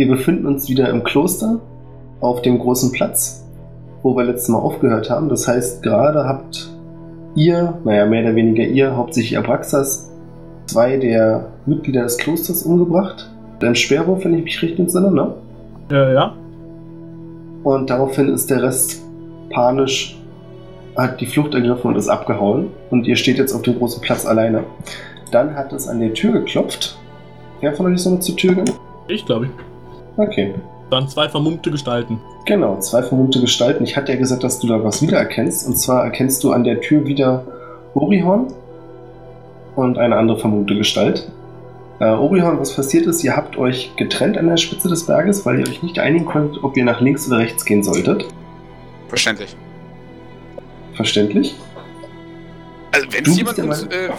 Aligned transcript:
Wir 0.00 0.08
befinden 0.08 0.46
uns 0.46 0.66
wieder 0.70 0.88
im 0.88 1.04
Kloster 1.04 1.60
auf 2.22 2.40
dem 2.40 2.58
großen 2.58 2.90
Platz, 2.90 3.46
wo 4.02 4.16
wir 4.16 4.24
letztes 4.24 4.48
Mal 4.48 4.56
aufgehört 4.56 5.10
haben. 5.10 5.28
Das 5.28 5.46
heißt, 5.46 5.82
gerade 5.82 6.24
habt 6.24 6.70
ihr, 7.34 7.78
naja, 7.84 8.06
mehr 8.06 8.22
oder 8.22 8.34
weniger 8.34 8.62
ihr, 8.64 8.96
hauptsächlich 8.96 9.36
Abraxas, 9.36 10.10
zwei 10.64 10.96
der 10.96 11.48
Mitglieder 11.66 12.04
des 12.04 12.16
Klosters 12.16 12.62
umgebracht. 12.62 13.30
Dein 13.58 13.74
Sperrwurf, 13.74 14.24
wenn 14.24 14.32
ich 14.38 14.44
mich 14.44 14.62
richtig 14.62 14.78
entsinne, 14.78 15.10
ne? 15.10 15.34
Äh, 15.90 16.14
ja. 16.14 16.32
Und 17.62 17.90
daraufhin 17.90 18.30
ist 18.30 18.48
der 18.48 18.62
Rest 18.62 19.02
panisch, 19.50 20.18
hat 20.96 21.20
die 21.20 21.26
Flucht 21.26 21.52
ergriffen 21.52 21.88
und 21.88 21.96
ist 21.96 22.08
abgehauen. 22.08 22.68
Und 22.88 23.06
ihr 23.06 23.16
steht 23.16 23.36
jetzt 23.36 23.52
auf 23.52 23.60
dem 23.60 23.76
großen 23.76 24.00
Platz 24.00 24.24
alleine. 24.24 24.64
Dann 25.30 25.54
hat 25.54 25.74
es 25.74 25.86
an 25.86 26.00
der 26.00 26.14
Tür 26.14 26.32
geklopft. 26.32 26.96
Wer 27.60 27.74
von 27.74 27.84
euch 27.84 27.96
ist 27.96 28.06
noch 28.06 28.20
zur 28.20 28.36
Tür 28.38 28.54
gegangen? 28.54 28.78
Ich 29.06 29.26
glaube 29.26 29.44
ich. 29.44 29.69
Okay. 30.20 30.54
Dann 30.90 31.08
zwei 31.08 31.28
vermummte 31.28 31.70
Gestalten. 31.70 32.20
Genau, 32.44 32.78
zwei 32.80 33.02
vermummte 33.02 33.40
Gestalten. 33.40 33.84
Ich 33.84 33.96
hatte 33.96 34.12
ja 34.12 34.18
gesagt, 34.18 34.44
dass 34.44 34.58
du 34.58 34.66
da 34.66 34.82
was 34.84 35.00
wiedererkennst. 35.00 35.66
Und 35.66 35.76
zwar 35.78 36.04
erkennst 36.04 36.44
du 36.44 36.52
an 36.52 36.64
der 36.64 36.80
Tür 36.80 37.06
wieder 37.06 37.44
Orihorn 37.94 38.48
und 39.76 39.98
eine 39.98 40.16
andere 40.16 40.38
vermummte 40.38 40.76
Gestalt. 40.76 41.30
Äh, 42.00 42.04
Orihorn, 42.04 42.58
was 42.58 42.74
passiert 42.74 43.06
ist, 43.06 43.22
ihr 43.24 43.36
habt 43.36 43.56
euch 43.56 43.94
getrennt 43.96 44.36
an 44.36 44.48
der 44.48 44.56
Spitze 44.56 44.88
des 44.88 45.06
Berges, 45.06 45.46
weil 45.46 45.60
ihr 45.60 45.68
euch 45.68 45.82
nicht 45.82 45.98
einigen 45.98 46.26
konntet, 46.26 46.62
ob 46.64 46.76
ihr 46.76 46.84
nach 46.84 47.00
links 47.00 47.26
oder 47.28 47.38
rechts 47.38 47.64
gehen 47.64 47.82
solltet. 47.82 48.26
Verständlich. 49.08 49.56
Verständlich? 50.94 51.54
Also, 52.92 53.06
wenn 53.12 53.24
Du 53.24 53.30
es 53.30 53.36
jemand 53.36 53.58
uns. 53.58 53.82
Äh, 53.84 54.10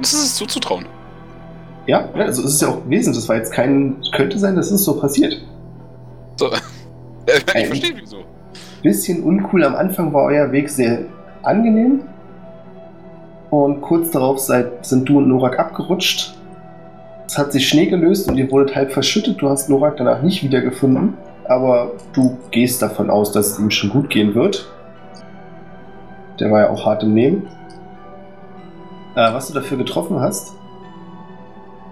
das 0.00 0.12
ist 0.12 0.24
es 0.24 0.34
zuzutrauen. 0.36 0.86
Ja, 1.86 2.08
also 2.14 2.42
es 2.42 2.54
ist 2.54 2.62
ja 2.62 2.68
auch 2.68 2.78
wesentlich. 2.88 3.22
Das 3.22 3.28
war 3.28 3.36
jetzt 3.36 3.52
kein. 3.52 3.96
Könnte 4.12 4.38
sein, 4.38 4.56
dass 4.56 4.70
es 4.70 4.84
so 4.84 5.00
passiert. 5.00 5.36
So. 6.36 6.50
Ich 7.28 7.66
verstehe 7.66 7.94
wieso. 7.96 8.18
Bisschen 8.84 9.24
uncool. 9.24 9.64
Am 9.64 9.74
Anfang 9.74 10.12
war 10.12 10.26
euer 10.26 10.52
Weg 10.52 10.70
sehr 10.70 11.06
angenehm. 11.42 12.02
Und 13.50 13.80
kurz 13.80 14.12
darauf 14.12 14.38
seid, 14.38 14.86
sind 14.86 15.08
du 15.08 15.18
und 15.18 15.28
Norak 15.28 15.58
abgerutscht. 15.58 16.36
Es 17.26 17.36
hat 17.36 17.50
sich 17.50 17.68
Schnee 17.68 17.86
gelöst 17.86 18.30
und 18.30 18.36
ihr 18.36 18.48
wurdet 18.52 18.76
halb 18.76 18.92
verschüttet. 18.92 19.42
Du 19.42 19.48
hast 19.48 19.68
Norak 19.68 19.96
danach 19.96 20.22
nicht 20.22 20.44
wiedergefunden. 20.44 21.14
Aber 21.48 21.92
du 22.12 22.38
gehst 22.52 22.80
davon 22.80 23.10
aus, 23.10 23.32
dass 23.32 23.52
es 23.52 23.58
ihm 23.58 23.72
schon 23.72 23.90
gut 23.90 24.08
gehen 24.08 24.36
wird. 24.36 24.68
Der 26.38 26.50
war 26.52 26.60
ja 26.60 26.70
auch 26.70 26.86
hart 26.86 27.02
im 27.02 27.12
Nehmen. 27.12 27.48
Äh, 29.16 29.32
was 29.32 29.48
du 29.48 29.54
dafür 29.54 29.78
getroffen 29.78 30.20
hast, 30.20 30.54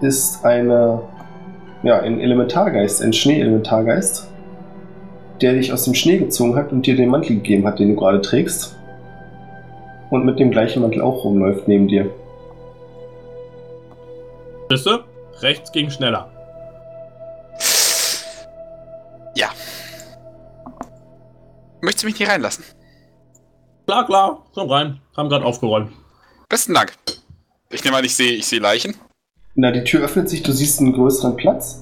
ist 0.01 0.43
eine, 0.45 1.01
ja, 1.83 1.99
ein 1.99 2.19
Elementargeist, 2.19 3.01
ein 3.01 3.13
Schneeelementargeist, 3.13 4.27
der 5.41 5.53
dich 5.53 5.73
aus 5.73 5.83
dem 5.83 5.93
Schnee 5.93 6.17
gezogen 6.17 6.55
hat 6.55 6.71
und 6.71 6.85
dir 6.85 6.95
den 6.95 7.09
Mantel 7.09 7.35
gegeben 7.35 7.65
hat, 7.67 7.79
den 7.79 7.89
du 7.89 7.95
gerade 7.95 8.21
trägst. 8.21 8.75
Und 10.09 10.25
mit 10.25 10.39
dem 10.39 10.51
gleichen 10.51 10.81
Mantel 10.81 11.01
auch 11.01 11.23
rumläuft 11.23 11.67
neben 11.67 11.87
dir. 11.87 12.09
Siehste? 14.69 15.03
Rechts 15.41 15.71
ging 15.71 15.89
schneller. 15.89 16.31
Ja. 19.35 19.49
Möchtest 21.81 22.03
du 22.03 22.07
mich 22.07 22.17
hier 22.17 22.29
reinlassen? 22.29 22.63
Klar, 23.85 24.05
klar. 24.05 24.45
Komm 24.53 24.69
rein. 24.69 25.01
Haben 25.15 25.29
gerade 25.29 25.45
aufgeräumt. 25.45 25.91
Besten 26.49 26.73
Dank. 26.73 26.93
Ich 27.69 27.83
nehme 27.83 27.97
an, 27.97 28.05
ich 28.05 28.15
sehe 28.15 28.33
ich 28.33 28.45
sehe 28.45 28.59
Leichen. 28.59 28.95
Na, 29.57 29.71
die 29.71 29.85
Tür 29.85 30.03
öffnet 30.03 30.27
sich, 30.27 30.43
du 30.43 30.51
siehst 30.51 30.81
einen 30.81 30.91
größeren 30.91 31.37
Platz. 31.37 31.81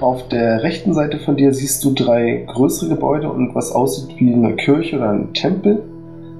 Auf 0.00 0.26
der 0.26 0.64
rechten 0.64 0.92
Seite 0.92 1.20
von 1.20 1.36
dir 1.36 1.54
siehst 1.54 1.84
du 1.84 1.92
drei 1.92 2.44
größere 2.48 2.88
Gebäude 2.88 3.30
und 3.30 3.54
was 3.54 3.70
aussieht 3.70 4.18
wie 4.18 4.34
eine 4.34 4.56
Kirche 4.56 4.96
oder 4.96 5.10
ein 5.10 5.32
Tempel. 5.32 5.84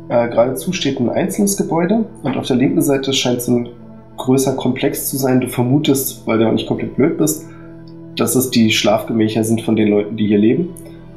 Äh, 0.08 0.28
geradezu 0.28 0.72
steht 0.72 0.98
ein 0.98 1.08
einzelnes 1.08 1.56
Gebäude 1.56 2.06
und 2.24 2.36
auf 2.36 2.48
der 2.48 2.56
linken 2.56 2.82
Seite 2.82 3.12
scheint 3.12 3.38
es 3.38 3.46
ein 3.46 3.68
größer 4.16 4.56
Komplex 4.56 5.08
zu 5.08 5.16
sein. 5.18 5.40
Du 5.40 5.46
vermutest, 5.46 6.26
weil 6.26 6.40
du 6.40 6.48
auch 6.48 6.52
nicht 6.52 6.66
komplett 6.66 6.96
blöd 6.96 7.16
bist, 7.16 7.46
dass 8.16 8.34
es 8.34 8.50
die 8.50 8.72
Schlafgemächer 8.72 9.44
sind 9.44 9.62
von 9.62 9.76
den 9.76 9.86
Leuten, 9.86 10.16
die 10.16 10.26
hier 10.26 10.38
leben. 10.38 10.70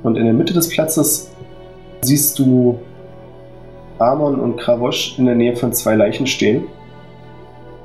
Und 0.03 0.15
in 0.15 0.25
der 0.25 0.33
Mitte 0.35 0.53
des 0.53 0.69
Platzes 0.69 1.31
siehst 2.01 2.37
du 2.37 2.77
Amon 3.97 4.39
und 4.39 4.57
Kravosch 4.57 5.17
in 5.17 5.25
der 5.25 5.33
Nähe 5.33 5.55
von 5.55 5.73
zwei 5.73 5.95
Leichen 5.95 6.27
stehen. 6.27 6.65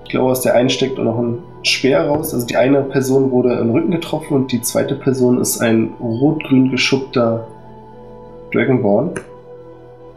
Ich 0.04 0.10
glaube, 0.10 0.30
aus 0.30 0.42
der 0.42 0.54
einen 0.54 0.68
steckt 0.68 0.98
auch 0.98 1.04
noch 1.04 1.18
ein 1.18 1.38
Speer 1.62 2.06
raus. 2.06 2.32
Also 2.32 2.46
die 2.46 2.56
eine 2.56 2.82
Person 2.82 3.30
wurde 3.30 3.54
im 3.54 3.70
Rücken 3.70 3.90
getroffen 3.90 4.34
und 4.34 4.52
die 4.52 4.62
zweite 4.62 4.94
Person 4.94 5.40
ist 5.40 5.60
ein 5.60 5.94
rot-grün 6.00 6.70
geschuppter 6.70 7.46
Dragonborn, 8.52 9.14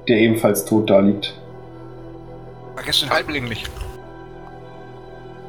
der 0.08 0.18
ebenfalls 0.18 0.66
tot 0.66 0.90
da 0.90 1.00
liegt. 1.00 1.40
Vergesst 2.76 3.04
den 3.04 3.10
Halbling 3.10 3.48
nicht. 3.48 3.70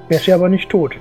Er 0.08 0.16
ist 0.16 0.26
ja 0.26 0.34
aber 0.34 0.48
nicht 0.48 0.68
tot. 0.68 0.92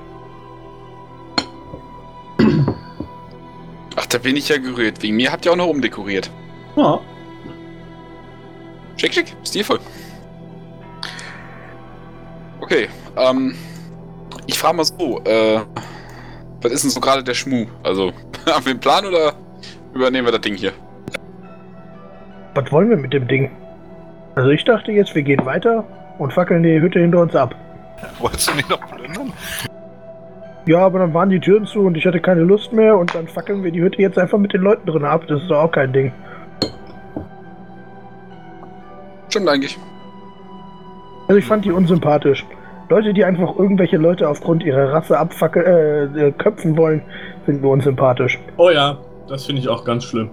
Ach, 3.95 4.05
da 4.05 4.17
bin 4.17 4.37
ich 4.37 4.49
ja 4.49 4.57
gerührt. 4.57 5.01
Wegen 5.03 5.17
mir 5.17 5.31
habt 5.31 5.45
ihr 5.45 5.51
auch 5.51 5.57
noch 5.57 5.67
umdekoriert. 5.67 6.31
Ja. 6.75 6.99
Schick, 8.97 9.13
schick. 9.13 9.35
Stilvoll. 9.43 9.79
Okay, 12.61 12.87
ähm. 13.17 13.55
Ich 14.47 14.59
frage 14.59 14.77
mal 14.77 14.85
so, 14.85 15.21
äh. 15.25 15.59
Was 16.61 16.71
ist 16.71 16.83
denn 16.83 16.91
so 16.91 17.01
gerade 17.01 17.23
der 17.23 17.33
Schmuh? 17.33 17.65
Also, 17.83 18.13
haben 18.45 18.65
wir 18.65 18.71
einen 18.71 18.79
Plan 18.79 19.05
oder 19.05 19.33
übernehmen 19.93 20.27
wir 20.27 20.31
das 20.31 20.41
Ding 20.41 20.55
hier? 20.55 20.71
Was 22.55 22.71
wollen 22.71 22.89
wir 22.89 22.97
mit 22.97 23.13
dem 23.13 23.27
Ding? 23.27 23.51
Also 24.35 24.49
ich 24.49 24.63
dachte 24.63 24.91
jetzt, 24.91 25.13
wir 25.13 25.23
gehen 25.23 25.45
weiter 25.45 25.83
und 26.17 26.31
fackeln 26.33 26.63
die 26.63 26.79
Hütte 26.79 26.99
hinter 26.99 27.19
uns 27.19 27.35
ab. 27.35 27.55
Wolltest 28.19 28.49
du 28.49 28.55
nicht 28.55 28.69
noch 28.69 28.79
plündern? 28.95 29.33
Ja, 30.65 30.79
aber 30.85 30.99
dann 30.99 31.13
waren 31.13 31.29
die 31.29 31.39
Türen 31.39 31.65
zu 31.65 31.81
und 31.81 31.97
ich 31.97 32.05
hatte 32.05 32.21
keine 32.21 32.41
Lust 32.41 32.71
mehr 32.71 32.97
und 32.97 33.13
dann 33.13 33.27
fackeln 33.27 33.63
wir 33.63 33.71
die 33.71 33.81
Hütte 33.81 34.01
jetzt 34.01 34.17
einfach 34.17 34.37
mit 34.37 34.53
den 34.53 34.61
Leuten 34.61 34.85
drin 34.87 35.03
ab. 35.03 35.23
Das 35.27 35.41
ist 35.41 35.49
doch 35.49 35.63
auch 35.63 35.71
kein 35.71 35.91
Ding. 35.91 36.11
Stimmt 39.29 39.49
eigentlich. 39.49 39.77
Also 41.27 41.37
ich 41.37 41.45
fand 41.45 41.65
die 41.65 41.71
unsympathisch. 41.71 42.45
Leute, 42.89 43.13
die 43.13 43.23
einfach 43.25 43.55
irgendwelche 43.57 43.97
Leute 43.97 44.27
aufgrund 44.29 44.63
ihrer 44.63 44.91
Rasse 44.93 45.17
abfackeln, 45.17 45.65
äh, 46.17 46.27
äh, 46.27 46.31
köpfen 46.31 46.77
wollen, 46.77 47.01
finden 47.45 47.63
wir 47.63 47.69
unsympathisch. 47.69 48.37
Oh 48.57 48.69
ja, 48.69 48.97
das 49.27 49.45
finde 49.45 49.61
ich 49.61 49.67
auch 49.69 49.83
ganz 49.85 50.03
schlimm. 50.05 50.29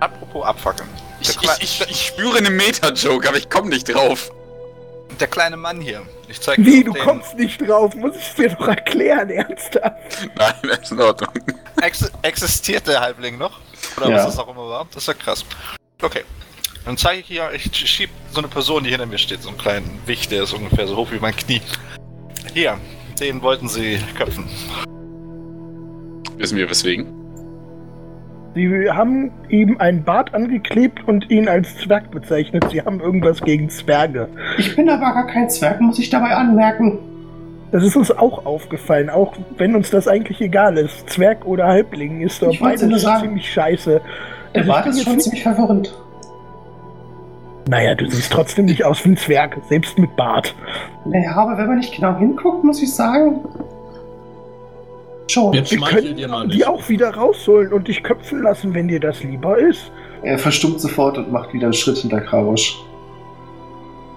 Apropos 0.00 0.44
abfackeln. 0.44 0.88
Ich, 1.20 1.30
ich, 1.42 1.50
ich, 1.62 1.90
ich 1.90 2.06
spüre 2.06 2.38
einen 2.38 2.56
Meta-Joke, 2.56 3.28
aber 3.28 3.36
ich 3.36 3.48
komme 3.50 3.68
nicht 3.68 3.94
drauf. 3.94 4.30
der 5.20 5.28
kleine 5.28 5.56
Mann 5.56 5.80
hier. 5.80 6.00
Ich 6.28 6.40
zeig 6.40 6.56
dir 6.56 6.64
Wie, 6.64 6.84
du 6.84 6.92
den- 6.92 7.02
kommst 7.02 7.36
nicht 7.36 7.60
drauf? 7.68 7.94
Muss 7.94 8.16
ich 8.16 8.34
dir 8.34 8.48
doch 8.50 8.68
erklären, 8.68 9.28
ernsthaft? 9.30 10.28
Nein, 10.36 10.54
das 10.62 10.78
ist 10.80 10.92
in 10.92 11.00
Ordnung. 11.00 11.30
Ex 11.82 12.10
existiert 12.22 12.86
der 12.86 13.00
Halbling 13.00 13.36
noch? 13.38 13.58
Oder 13.98 14.08
Ja. 14.08 14.16
was 14.16 14.24
das 14.26 14.38
auch 14.38 14.48
immer 14.48 14.68
war? 14.68 14.86
Das 14.94 15.02
ist 15.02 15.08
ja 15.08 15.14
krass. 15.14 15.44
Okay. 16.02 16.22
Dann 16.84 16.96
zeige 16.96 17.20
ich 17.20 17.26
hier, 17.26 17.50
ich 17.54 17.74
schieb 17.74 18.10
so 18.30 18.40
eine 18.40 18.48
Person, 18.48 18.84
die 18.84 18.90
hinter 18.90 19.06
mir 19.06 19.18
steht, 19.18 19.42
so 19.42 19.50
einen 19.50 19.58
kleinen 19.58 20.00
Wicht, 20.06 20.32
der 20.32 20.44
ist 20.44 20.52
ungefähr 20.52 20.86
so 20.86 20.96
hoch 20.96 21.12
wie 21.12 21.18
mein 21.20 21.36
Knie. 21.36 21.60
Hier, 22.54 22.78
den 23.20 23.42
wollten 23.42 23.68
sie 23.68 23.98
köpfen. 24.16 24.46
Wissen 26.38 26.56
wir 26.56 26.70
weswegen? 26.70 27.06
Sie 28.54 28.90
haben 28.90 29.30
ihm 29.48 29.76
einen 29.78 30.02
Bart 30.02 30.34
angeklebt 30.34 31.06
und 31.06 31.30
ihn 31.30 31.48
als 31.48 31.76
Zwerg 31.78 32.10
bezeichnet. 32.10 32.64
Sie 32.72 32.80
haben 32.80 32.98
irgendwas 32.98 33.40
gegen 33.42 33.68
Zwerge. 33.70 34.28
Ich 34.58 34.74
bin 34.74 34.88
aber 34.88 35.12
gar 35.12 35.26
kein 35.26 35.48
Zwerg, 35.48 35.80
muss 35.80 35.98
ich 35.98 36.10
dabei 36.10 36.34
anmerken. 36.34 36.98
Das 37.70 37.84
ist 37.84 37.94
uns 37.94 38.10
auch 38.10 38.44
aufgefallen, 38.46 39.10
auch 39.10 39.36
wenn 39.56 39.76
uns 39.76 39.90
das 39.90 40.08
eigentlich 40.08 40.40
egal 40.40 40.76
ist. 40.78 41.08
Zwerg 41.10 41.44
oder 41.46 41.66
Halbling 41.68 42.22
ist 42.22 42.42
doch 42.42 42.58
beides 42.58 43.06
ziemlich 43.20 43.52
scheiße. 43.52 44.00
Der 44.54 44.62
Also 44.62 44.72
Bart 44.72 44.86
ist 44.86 45.04
schon 45.04 45.20
ziemlich 45.20 45.42
verwirrend. 45.44 45.94
Naja, 47.68 47.94
du 47.94 48.10
siehst 48.10 48.32
trotzdem 48.32 48.64
nicht 48.64 48.84
aus 48.84 49.04
wie 49.04 49.10
ein 49.10 49.16
Zwerg, 49.16 49.56
selbst 49.68 49.98
mit 49.98 50.14
Bart. 50.16 50.54
Naja, 51.04 51.36
aber 51.36 51.56
wenn 51.58 51.66
man 51.66 51.78
nicht 51.78 51.94
genau 51.94 52.16
hinguckt, 52.16 52.64
muss 52.64 52.82
ich 52.82 52.92
sagen. 52.92 53.44
Schon. 55.28 55.52
Jetzt 55.52 55.70
Wir 55.70 55.78
schmeichel 55.78 56.14
dir 56.14 56.28
mal 56.28 56.40
können 56.40 56.50
die 56.50 56.66
auch 56.66 56.88
wieder 56.88 57.14
rausholen 57.14 57.72
und 57.72 57.86
dich 57.86 58.02
köpfen 58.02 58.42
lassen, 58.42 58.74
wenn 58.74 58.88
dir 58.88 58.98
das 58.98 59.22
lieber 59.22 59.56
ist. 59.58 59.92
Er 60.22 60.38
verstummt 60.38 60.80
sofort 60.80 61.16
und 61.18 61.30
macht 61.30 61.52
wieder 61.52 61.66
einen 61.66 61.72
Schritt 61.72 61.98
hinter 61.98 62.20
Krarosch. 62.20 62.76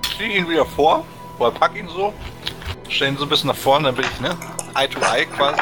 Ich 0.03 0.13
stehe 0.13 0.37
ihn 0.37 0.49
wieder 0.49 0.65
vor, 0.65 1.05
oder 1.39 1.51
pack 1.51 1.77
ihn 1.77 1.87
so, 1.87 2.13
stell 2.89 3.09
ihn 3.09 3.17
so 3.17 3.23
ein 3.23 3.29
bisschen 3.29 3.49
nach 3.49 3.55
vorne, 3.55 3.85
dann 3.85 3.95
bin 3.95 4.05
ich, 4.05 4.21
ne, 4.21 4.35
Eye 4.75 4.87
to 4.87 4.99
Eye 4.99 5.25
quasi, 5.25 5.59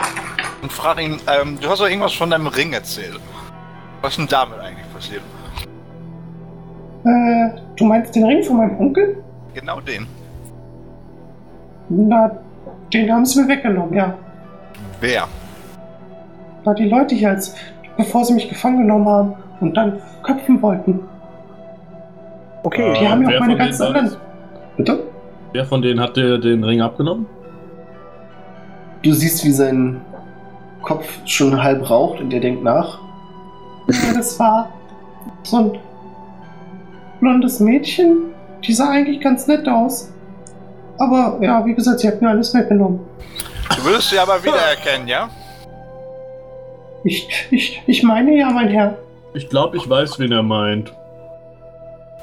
und 0.61 0.71
frage 0.71 1.01
ihn, 1.01 1.19
ähm, 1.27 1.59
du 1.59 1.69
hast 1.69 1.79
doch 1.79 1.87
irgendwas 1.87 2.13
von 2.13 2.29
deinem 2.29 2.47
Ring 2.47 2.73
erzählt. 2.73 3.19
Was 4.01 4.13
ist 4.13 4.17
denn 4.17 4.27
damit 4.27 4.59
eigentlich 4.59 4.91
passiert? 4.93 5.21
Äh, 7.03 7.49
du 7.75 7.85
meinst 7.85 8.15
den 8.15 8.25
Ring 8.25 8.43
von 8.43 8.57
meinem 8.57 8.79
Onkel? 8.79 9.17
Genau 9.53 9.79
den. 9.81 10.05
Na, 11.89 12.31
den 12.93 13.11
haben 13.11 13.25
sie 13.25 13.41
mir 13.41 13.47
weggenommen, 13.49 13.93
ja. 13.93 14.13
Wer? 14.99 15.27
Na, 16.63 16.73
die 16.73 16.87
Leute 16.87 17.15
hier, 17.15 17.29
als 17.31 17.55
bevor 17.97 18.23
sie 18.23 18.33
mich 18.33 18.47
gefangen 18.47 18.77
genommen 18.79 19.07
haben 19.07 19.33
und 19.59 19.75
dann 19.75 19.99
köpfen 20.23 20.61
wollten. 20.61 20.99
Okay, 22.63 22.93
Die 22.99 23.05
Äh, 23.05 23.07
haben 23.09 23.21
ja 23.23 23.29
auch 23.35 23.39
meine 23.39 23.39
von 23.39 23.47
denen 23.49 23.57
ganzen 23.57 23.83
anderen. 23.83 24.11
Bitte? 24.77 25.03
Wer 25.53 25.65
von 25.65 25.81
denen 25.81 25.99
hat 25.99 26.15
dir 26.15 26.37
den 26.37 26.63
Ring 26.63 26.81
abgenommen? 26.81 27.25
Du 29.03 29.11
siehst, 29.11 29.43
wie 29.43 29.51
sein 29.51 30.01
Kopf 30.83 31.05
schon 31.25 31.61
halb 31.61 31.89
raucht 31.89 32.21
und 32.21 32.31
er 32.33 32.39
denkt 32.39 32.63
nach. 32.63 32.99
Ja, 33.87 34.13
das 34.15 34.39
war 34.39 34.69
so 35.43 35.57
ein 35.57 35.71
blondes 37.21 37.61
Mädchen. 37.61 38.33
Die 38.65 38.73
sah 38.73 38.89
eigentlich 38.89 39.21
ganz 39.21 39.47
nett 39.47 39.67
aus. 39.67 40.11
Aber 40.99 41.39
ja, 41.41 41.65
wie 41.65 41.73
gesagt, 41.73 42.01
sie 42.01 42.07
hat 42.07 42.21
mir 42.21 42.29
alles 42.29 42.53
weggenommen. 42.53 42.99
Du 43.75 43.85
würdest 43.85 44.09
sie 44.09 44.19
aber 44.19 44.43
wiedererkennen, 44.43 45.07
ja? 45.07 45.29
Ich, 47.03 47.27
ich, 47.49 47.81
ich 47.87 48.03
meine 48.03 48.37
ja, 48.37 48.51
mein 48.51 48.67
Herr. 48.67 48.97
Ich 49.33 49.49
glaube, 49.49 49.77
ich 49.77 49.89
weiß, 49.89 50.19
wen 50.19 50.31
er 50.31 50.43
meint. 50.43 50.93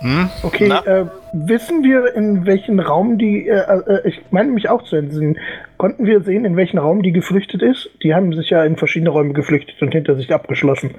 Hm? 0.00 0.30
okay. 0.44 0.68
Äh, 0.68 1.06
wissen 1.32 1.82
wir, 1.82 2.14
in 2.14 2.46
welchen 2.46 2.78
Raum 2.78 3.18
die, 3.18 3.48
äh, 3.48 3.80
äh, 3.80 4.08
ich 4.08 4.20
meine 4.30 4.52
mich 4.52 4.68
auch 4.68 4.84
zu 4.84 4.94
entsinnen, 4.94 5.38
konnten 5.76 6.06
wir 6.06 6.22
sehen, 6.22 6.44
in 6.44 6.54
welchen 6.54 6.78
Raum 6.78 7.02
die 7.02 7.10
geflüchtet 7.10 7.62
ist? 7.62 7.90
Die 8.04 8.14
haben 8.14 8.32
sich 8.32 8.50
ja 8.50 8.62
in 8.64 8.76
verschiedene 8.76 9.10
Räume 9.10 9.32
geflüchtet 9.32 9.82
und 9.82 9.90
hinter 9.90 10.14
sich 10.14 10.32
abgeschlossen. 10.32 10.94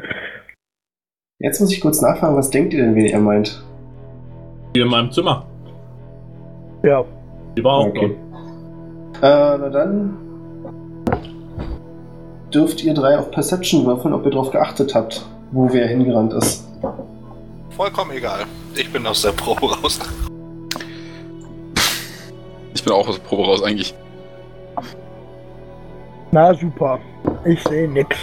Jetzt 1.39 1.61
muss 1.61 1.71
ich 1.71 1.79
kurz 1.79 2.01
nachfragen, 2.01 2.35
was 2.35 2.49
denkt 2.49 2.73
ihr 2.73 2.83
denn, 2.83 2.95
wen 2.95 3.05
er 3.05 3.21
meint? 3.21 3.63
Hier 4.73 4.83
in 4.83 4.89
meinem 4.89 5.11
Zimmer. 5.11 5.45
Ja, 6.83 7.03
Die 7.57 7.63
war 7.63 7.73
auch 7.73 7.87
Okay. 7.87 8.15
Äh, 9.21 9.57
na 9.57 9.69
dann 9.69 10.17
dürft 12.53 12.83
ihr 12.83 12.93
drei 12.93 13.17
auf 13.17 13.31
Perception 13.31 13.85
würfeln, 13.85 14.13
ob 14.13 14.25
ihr 14.25 14.31
darauf 14.31 14.51
geachtet 14.51 14.95
habt, 14.95 15.25
wo 15.51 15.67
wer 15.71 15.87
hingerannt 15.87 16.33
ist. 16.33 16.67
Vollkommen 17.71 18.11
egal. 18.11 18.41
Ich 18.75 18.91
bin 18.91 19.05
aus 19.05 19.21
der 19.21 19.31
Probe 19.31 19.67
raus. 19.75 19.99
Ich 22.73 22.83
bin 22.83 22.93
auch 22.93 23.07
aus 23.07 23.15
der 23.19 23.23
Probe 23.23 23.43
raus 23.45 23.61
eigentlich. 23.63 23.93
na 26.31 26.53
super. 26.53 26.99
Ich 27.45 27.61
sehe 27.63 27.89
nix. 27.89 28.15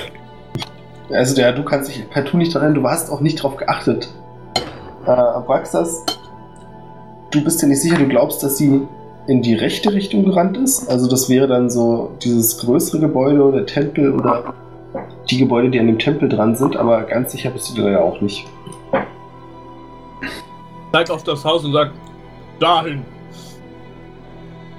Also 1.10 1.34
der, 1.36 1.52
du 1.52 1.62
kannst 1.62 1.90
dich 1.94 2.08
partout 2.10 2.36
nicht 2.38 2.54
daran, 2.54 2.74
du 2.74 2.82
hast 2.88 3.10
auch 3.10 3.20
nicht 3.20 3.42
drauf 3.42 3.56
geachtet. 3.56 4.08
Äh, 5.06 5.10
Abraxas, 5.10 6.04
du 7.36 7.44
bist 7.44 7.62
dir 7.62 7.66
nicht 7.68 7.80
sicher, 7.80 7.96
du 7.96 8.06
glaubst, 8.08 8.42
dass 8.42 8.56
sie 8.58 8.82
in 9.26 9.42
die 9.42 9.54
rechte 9.54 9.92
Richtung 9.92 10.24
gerannt 10.24 10.56
ist. 10.56 10.88
Also 10.88 11.08
das 11.08 11.28
wäre 11.28 11.46
dann 11.46 11.68
so 11.70 12.12
dieses 12.22 12.58
größere 12.58 13.00
Gebäude, 13.00 13.50
der 13.52 13.66
Tempel 13.66 14.12
oder 14.14 14.54
die 15.30 15.38
Gebäude, 15.38 15.70
die 15.70 15.80
an 15.80 15.86
dem 15.88 15.98
Tempel 15.98 16.28
dran 16.28 16.54
sind, 16.56 16.76
aber 16.76 17.02
ganz 17.02 17.32
sicher 17.32 17.50
bist 17.50 17.70
du 17.70 17.74
dir 17.74 17.82
da 17.82 17.90
ja 17.90 18.00
auch 18.00 18.20
nicht. 18.20 18.46
Zeigt 20.92 21.10
auf 21.10 21.24
das 21.24 21.44
Haus 21.44 21.64
und 21.64 21.72
sagt, 21.72 21.92
dahin. 22.60 23.04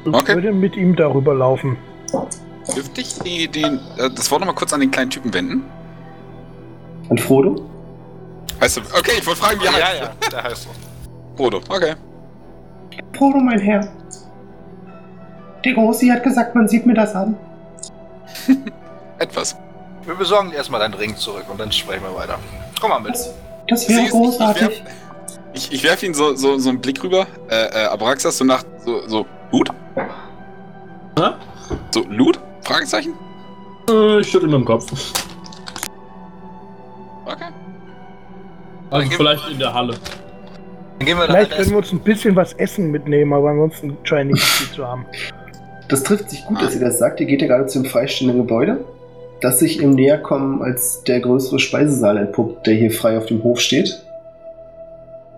Ich 0.05 0.13
Okay. 0.13 0.35
würde 0.35 0.53
mit 0.53 0.75
ihm 0.77 0.95
darüber 0.95 1.33
laufen. 1.35 1.77
Dürfte 2.73 3.01
ich 3.01 3.19
die, 3.19 3.47
den, 3.47 3.79
äh, 3.97 4.09
das 4.09 4.31
Wort 4.31 4.41
nochmal 4.41 4.55
kurz 4.55 4.71
an 4.73 4.79
den 4.79 4.89
kleinen 4.91 5.09
Typen 5.09 5.33
wenden? 5.33 5.63
Und 7.09 7.19
Frodo? 7.19 7.61
Weißt 8.59 8.77
du, 8.77 8.81
okay, 8.97 9.11
ich 9.19 9.27
wollte 9.27 9.39
fragen, 9.41 9.59
wie 9.61 9.65
er 9.65 9.71
ja, 9.79 9.85
heißt. 9.85 10.01
ja, 10.01 10.29
der 10.31 10.43
heißt 10.43 10.63
so. 10.63 10.69
Frodo, 11.35 11.57
okay. 11.69 11.93
Frodo, 13.17 13.39
mein 13.39 13.59
Herr. 13.59 13.87
Der 15.63 15.73
Großi 15.73 16.07
hat 16.09 16.23
gesagt, 16.23 16.55
man 16.55 16.67
sieht 16.67 16.85
mir 16.85 16.93
das 16.93 17.15
an. 17.15 17.35
Etwas. 19.19 19.55
Wir 20.05 20.15
besorgen 20.15 20.51
dir 20.51 20.57
erstmal 20.57 20.79
deinen 20.79 20.93
Ring 20.93 21.15
zurück 21.15 21.45
und 21.49 21.59
dann 21.59 21.71
sprechen 21.71 22.03
wir 22.03 22.15
weiter. 22.15 22.39
Komm 22.79 22.91
mal 22.91 22.99
mit. 22.99 23.13
Das, 23.13 23.33
das 23.67 23.89
wäre 23.89 24.07
großartig. 24.07 24.83
Ich, 25.53 25.71
ich 25.73 25.83
werfe 25.83 26.05
ihn 26.05 26.13
so, 26.13 26.35
so, 26.35 26.59
so 26.59 26.69
einen 26.69 26.79
Blick 26.79 27.03
rüber. 27.03 27.25
Äh, 27.49 27.83
äh, 27.83 27.85
Abraxas 27.87 28.37
so 28.37 28.45
nach, 28.45 28.63
so, 28.85 29.07
so, 29.07 29.25
Loot? 29.51 29.69
Hä? 31.17 31.31
So, 31.91 32.03
Loot? 32.07 32.39
Fragezeichen? 32.61 33.13
Äh, 33.89 34.19
ich 34.19 34.29
schüttel 34.29 34.47
mit 34.47 34.59
dem 34.59 34.65
Kopf. 34.65 34.85
Okay. 37.25 37.51
Also 38.91 39.11
vielleicht 39.11 39.49
in 39.49 39.59
der 39.59 39.73
Halle. 39.73 39.95
Dann 40.99 41.05
gehen 41.05 41.17
wir 41.17 41.27
da 41.27 41.33
Vielleicht 41.33 41.51
halt 41.51 41.61
können 41.61 41.71
wir 41.71 41.77
uns 41.77 41.91
ein 41.91 41.99
bisschen 41.99 42.35
was 42.35 42.53
essen 42.53 42.89
mitnehmen, 42.89 43.33
aber 43.33 43.49
ansonsten 43.49 43.97
scheinen 44.03 44.31
nicht 44.31 44.43
viel 44.43 44.75
zu 44.75 44.87
haben. 44.87 45.05
Das 45.89 46.03
trifft 46.03 46.29
sich 46.29 46.45
gut, 46.45 46.61
dass 46.61 46.73
ihr 46.73 46.81
das 46.81 46.97
sagt. 46.97 47.19
Ihr 47.19 47.27
geht 47.27 47.41
ja 47.41 47.47
gerade 47.47 47.67
zu 47.67 47.79
dem 47.79 47.85
freistehenden 47.85 48.37
Gebäude, 48.37 48.83
das 49.41 49.59
sich 49.59 49.81
im 49.81 49.91
Näherkommen 49.91 50.61
als 50.61 51.03
der 51.03 51.19
größere 51.19 51.59
Speisesaal 51.59 52.17
entpuppt, 52.17 52.65
der 52.67 52.73
hier 52.73 52.91
frei 52.91 53.17
auf 53.17 53.27
dem 53.27 53.43
Hof 53.43 53.59
steht. 53.59 54.01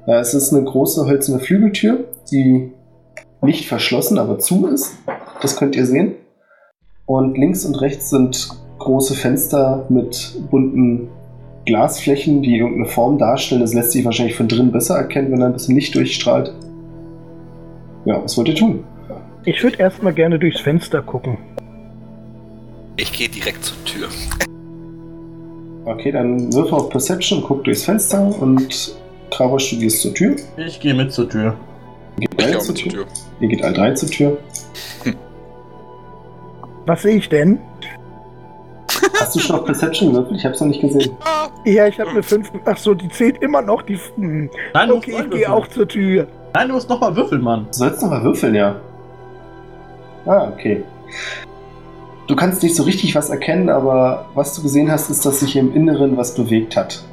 Ja, 0.08 0.20
es 0.20 0.34
ist 0.34 0.54
eine 0.54 0.64
große 0.64 1.08
hölzerne 1.08 1.40
Flügeltür, 1.40 2.06
die 2.32 2.72
nicht 3.42 3.68
verschlossen, 3.68 4.18
aber 4.18 4.40
zu 4.40 4.68
ist. 4.68 4.94
Das 5.42 5.58
könnt 5.58 5.76
ihr 5.76 5.86
sehen. 5.86 6.16
Und 7.06 7.38
links 7.38 7.66
und 7.66 7.80
rechts 7.82 8.10
sind 8.10 8.50
große 8.80 9.14
Fenster 9.14 9.86
mit 9.90 10.36
bunten 10.50 11.10
Glasflächen, 11.70 12.42
die 12.42 12.58
irgendeine 12.58 12.90
Form 12.90 13.20
darstellen. 13.20 13.62
Das 13.62 13.76
lässt 13.76 13.92
sich 13.92 14.04
wahrscheinlich 14.04 14.36
von 14.36 14.48
drinnen 14.48 14.72
besser 14.72 14.96
erkennen, 14.96 15.32
wenn 15.32 15.40
da 15.40 15.46
ein 15.46 15.54
bisschen 15.54 15.76
Licht 15.76 15.94
durchstrahlt. 15.94 16.52
Ja, 18.06 18.24
was 18.24 18.36
wollt 18.38 18.48
ihr 18.48 18.56
tun? 18.56 18.84
Ich 19.46 19.62
würde 19.62 19.78
erstmal 19.78 20.14
gerne 20.14 20.40
durchs 20.40 20.60
Fenster 20.60 21.02
gucken. 21.02 21.38
Ich 22.98 23.14
gehe 23.14 23.30
direkt 23.30 23.64
zur 23.64 23.78
Tür. 23.86 24.08
Okay, 25.86 26.12
dann 26.12 26.52
wirf 26.54 26.74
auf 26.74 26.90
Perception, 26.90 27.44
guck 27.46 27.64
durchs 27.64 27.84
Fenster 27.84 28.36
und 28.42 28.98
Kravosch, 29.30 29.70
du 29.70 29.80
gehst 29.80 30.02
zur 30.02 30.14
Tür. 30.14 30.36
Ich 30.58 30.80
gehe 30.80 30.96
mit 30.96 31.14
zur 31.14 31.30
Tür. 31.30 31.56
Ihr 32.20 32.28
geht 32.28 32.40
Ich 32.40 32.46
alle 32.46 32.54
gehe 32.54 32.62
zur 32.62 32.74
mit 32.74 32.82
zur 32.82 32.92
Tür. 32.92 33.06
Tür. 33.06 33.14
Ihr 33.42 33.48
geht 33.48 33.64
alle 33.64 33.74
drei 33.74 33.94
zur 33.94 34.10
Tür. 34.10 34.38
Was 36.88 37.04
sehe 37.04 37.16
ich 37.16 37.30
denn? 37.30 37.60
Hast 39.20 39.36
du 39.36 39.40
schon 39.40 39.56
auf 39.58 39.66
Perception 39.66 40.12
gewürfelt? 40.12 40.38
Ich 40.40 40.46
hab's 40.46 40.60
noch 40.60 40.68
nicht 40.68 40.82
gesehen. 40.82 41.12
Ja, 41.66 41.88
ich 41.88 42.00
habe 42.00 42.12
eine 42.12 42.24
5. 42.24 42.52
Ach 42.66 42.78
so, 42.78 42.94
die 42.94 43.10
zählt 43.10 43.42
immer 43.42 43.62
noch. 43.62 43.82
Die. 43.82 44.00
Hm. 44.16 44.50
Nein, 44.74 44.90
du 44.90 44.96
Okay, 44.96 45.12
ich 45.12 45.18
gehe 45.18 45.32
würfeln. 45.32 45.52
auch 45.52 45.68
zur 45.68 45.88
Tür. 45.88 46.28
Nein, 46.54 46.68
du 46.68 46.74
musst 46.76 46.90
nochmal 46.90 47.16
würfeln, 47.16 47.42
Mann. 47.42 47.66
Du 47.72 47.74
sollst 47.78 48.02
noch 48.02 48.10
mal 48.10 48.24
würfeln, 48.24 48.56
ja. 48.56 48.76
Ah, 50.26 50.48
okay. 50.54 50.84
Du 52.28 52.36
kannst 52.36 52.62
nicht 52.62 52.76
so 52.76 52.84
richtig 52.84 53.16
was 53.16 53.30
erkennen, 53.30 53.70
aber 53.70 54.26
was 54.36 54.56
du 54.56 54.62
gesehen 54.62 54.92
hast, 54.92 55.10
ist, 55.10 55.26
dass 55.26 55.40
sich 55.40 55.56
im 55.56 55.74
Inneren 55.76 56.16
was 56.18 56.36
bewegt 56.36 56.76
hat. 56.78 57.04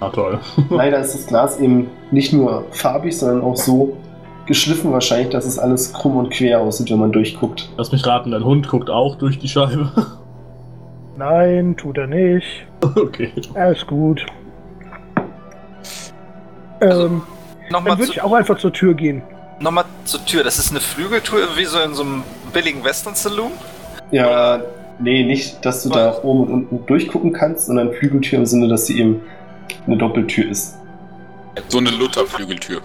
Ah, 0.00 0.08
toll. 0.08 0.38
Leider 0.70 0.98
ist 1.00 1.14
das 1.14 1.26
Glas 1.26 1.60
eben 1.60 1.88
nicht 2.10 2.32
nur 2.32 2.64
farbig, 2.70 3.16
sondern 3.16 3.42
auch 3.42 3.56
so 3.56 3.96
geschliffen 4.46 4.92
wahrscheinlich, 4.92 5.30
dass 5.30 5.46
es 5.46 5.58
alles 5.58 5.92
krumm 5.92 6.16
und 6.16 6.30
quer 6.30 6.60
aussieht, 6.60 6.90
wenn 6.90 6.98
man 6.98 7.12
durchguckt. 7.12 7.70
Lass 7.76 7.92
mich 7.92 8.06
raten, 8.06 8.30
dein 8.30 8.44
Hund 8.44 8.68
guckt 8.68 8.90
auch 8.90 9.16
durch 9.16 9.38
die 9.38 9.48
Scheibe. 9.48 9.90
Nein, 11.16 11.76
tut 11.76 11.98
er 11.98 12.06
nicht. 12.06 12.66
okay. 12.80 13.32
Alles 13.54 13.86
gut. 13.86 14.24
Ähm, 16.80 17.22
Nochmal 17.70 17.90
dann 17.90 17.98
würde 17.98 18.12
ich 18.12 18.22
auch 18.22 18.32
einfach 18.32 18.58
zur 18.58 18.72
Tür 18.72 18.94
gehen. 18.94 19.22
noch 19.60 19.84
zur 20.04 20.24
Tür. 20.24 20.44
Das 20.44 20.58
ist 20.58 20.70
eine 20.70 20.80
Flügeltür, 20.80 21.56
wie 21.56 21.64
so 21.64 21.78
in 21.80 21.94
so 21.94 22.02
einem 22.02 22.22
billigen 22.52 22.84
Western-Saloon. 22.84 23.52
Ja, 24.10 24.60
nee, 24.98 25.24
nicht, 25.24 25.64
dass 25.64 25.82
du 25.82 25.88
da 25.88 26.22
oben 26.22 26.40
und 26.40 26.52
unten 26.52 26.86
durchgucken 26.86 27.32
kannst, 27.32 27.66
sondern 27.66 27.92
Flügeltür 27.92 28.40
im 28.40 28.46
Sinne, 28.46 28.68
dass 28.68 28.86
sie 28.86 28.98
eben 28.98 29.22
eine 29.86 29.96
Doppeltür 29.96 30.50
ist. 30.50 30.76
So 31.68 31.78
eine 31.78 31.90
Luther-Flügeltür. 31.90 32.80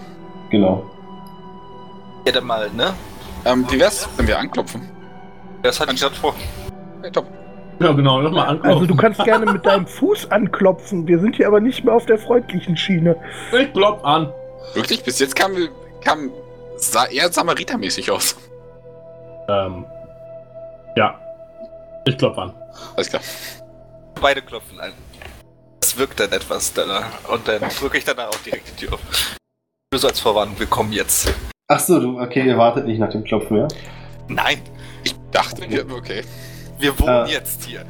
Genau. 0.50 0.88
Ja, 2.26 2.32
dann 2.32 2.44
mal, 2.44 2.70
ne? 2.70 2.94
Ähm, 3.44 3.66
wie 3.70 3.78
wär's, 3.78 4.08
wenn 4.16 4.26
wir 4.26 4.38
anklopfen? 4.38 4.88
Das 5.62 5.80
hatte 5.80 5.94
ich 5.94 6.00
gerade 6.00 6.14
vor. 6.14 6.34
Okay, 6.98 7.10
top. 7.10 7.26
Ja, 7.80 7.92
genau, 7.92 8.20
nochmal 8.20 8.46
anklopfen. 8.46 8.72
Also 8.72 8.86
du 8.86 8.94
kannst 8.94 9.24
gerne 9.24 9.50
mit 9.50 9.64
deinem 9.64 9.86
Fuß 9.86 10.30
anklopfen. 10.30 11.06
Wir 11.08 11.18
sind 11.18 11.36
hier 11.36 11.46
aber 11.46 11.60
nicht 11.60 11.82
mehr 11.82 11.94
auf 11.94 12.04
der 12.04 12.18
freundlichen 12.18 12.76
Schiene. 12.76 13.16
Ich 13.58 13.72
klopf 13.72 14.04
an. 14.04 14.30
Wirklich? 14.74 15.02
Bis 15.02 15.18
jetzt 15.18 15.34
kam, 15.34 15.52
kam 16.04 16.30
sah 16.76 17.06
eher 17.06 17.32
Samaritermäßig 17.32 18.10
aus. 18.10 18.36
Ähm. 19.48 19.86
Ja. 20.96 21.18
Ich 22.04 22.18
klopf 22.18 22.36
an. 22.36 22.52
Alles 22.96 23.08
klar. 23.08 23.22
Beide 24.20 24.42
klopfen 24.42 24.78
an. 24.78 24.92
Das 25.80 25.96
wirkt 25.96 26.20
dann 26.20 26.32
etwas, 26.32 26.68
Stella. 26.68 27.04
Und 27.32 27.48
dann 27.48 27.60
drücke 27.80 27.96
ich 27.96 28.04
danach 28.04 28.28
auch 28.28 28.42
direkt 28.44 28.68
die 28.68 28.84
Tür 28.84 28.94
auf. 28.94 29.00
Du 29.90 29.98
so 29.98 30.08
als 30.08 30.20
Vorwarnung, 30.20 30.58
wir 30.58 30.66
kommen 30.66 30.92
jetzt. 30.92 31.32
Ach 31.68 31.80
so, 31.80 31.98
du, 31.98 32.20
okay, 32.20 32.46
ihr 32.46 32.58
wartet 32.58 32.86
nicht 32.86 32.98
nach 32.98 33.10
dem 33.10 33.24
Klopfen, 33.24 33.56
ja? 33.56 33.68
Nein, 34.28 34.60
Ich 35.02 35.14
dachte, 35.30 35.68
wir, 35.68 35.86
okay. 35.96 36.22
Wir 36.80 36.98
wohnen 36.98 37.26
Äh. 37.26 37.30
jetzt 37.32 37.64
hier. 37.64 37.82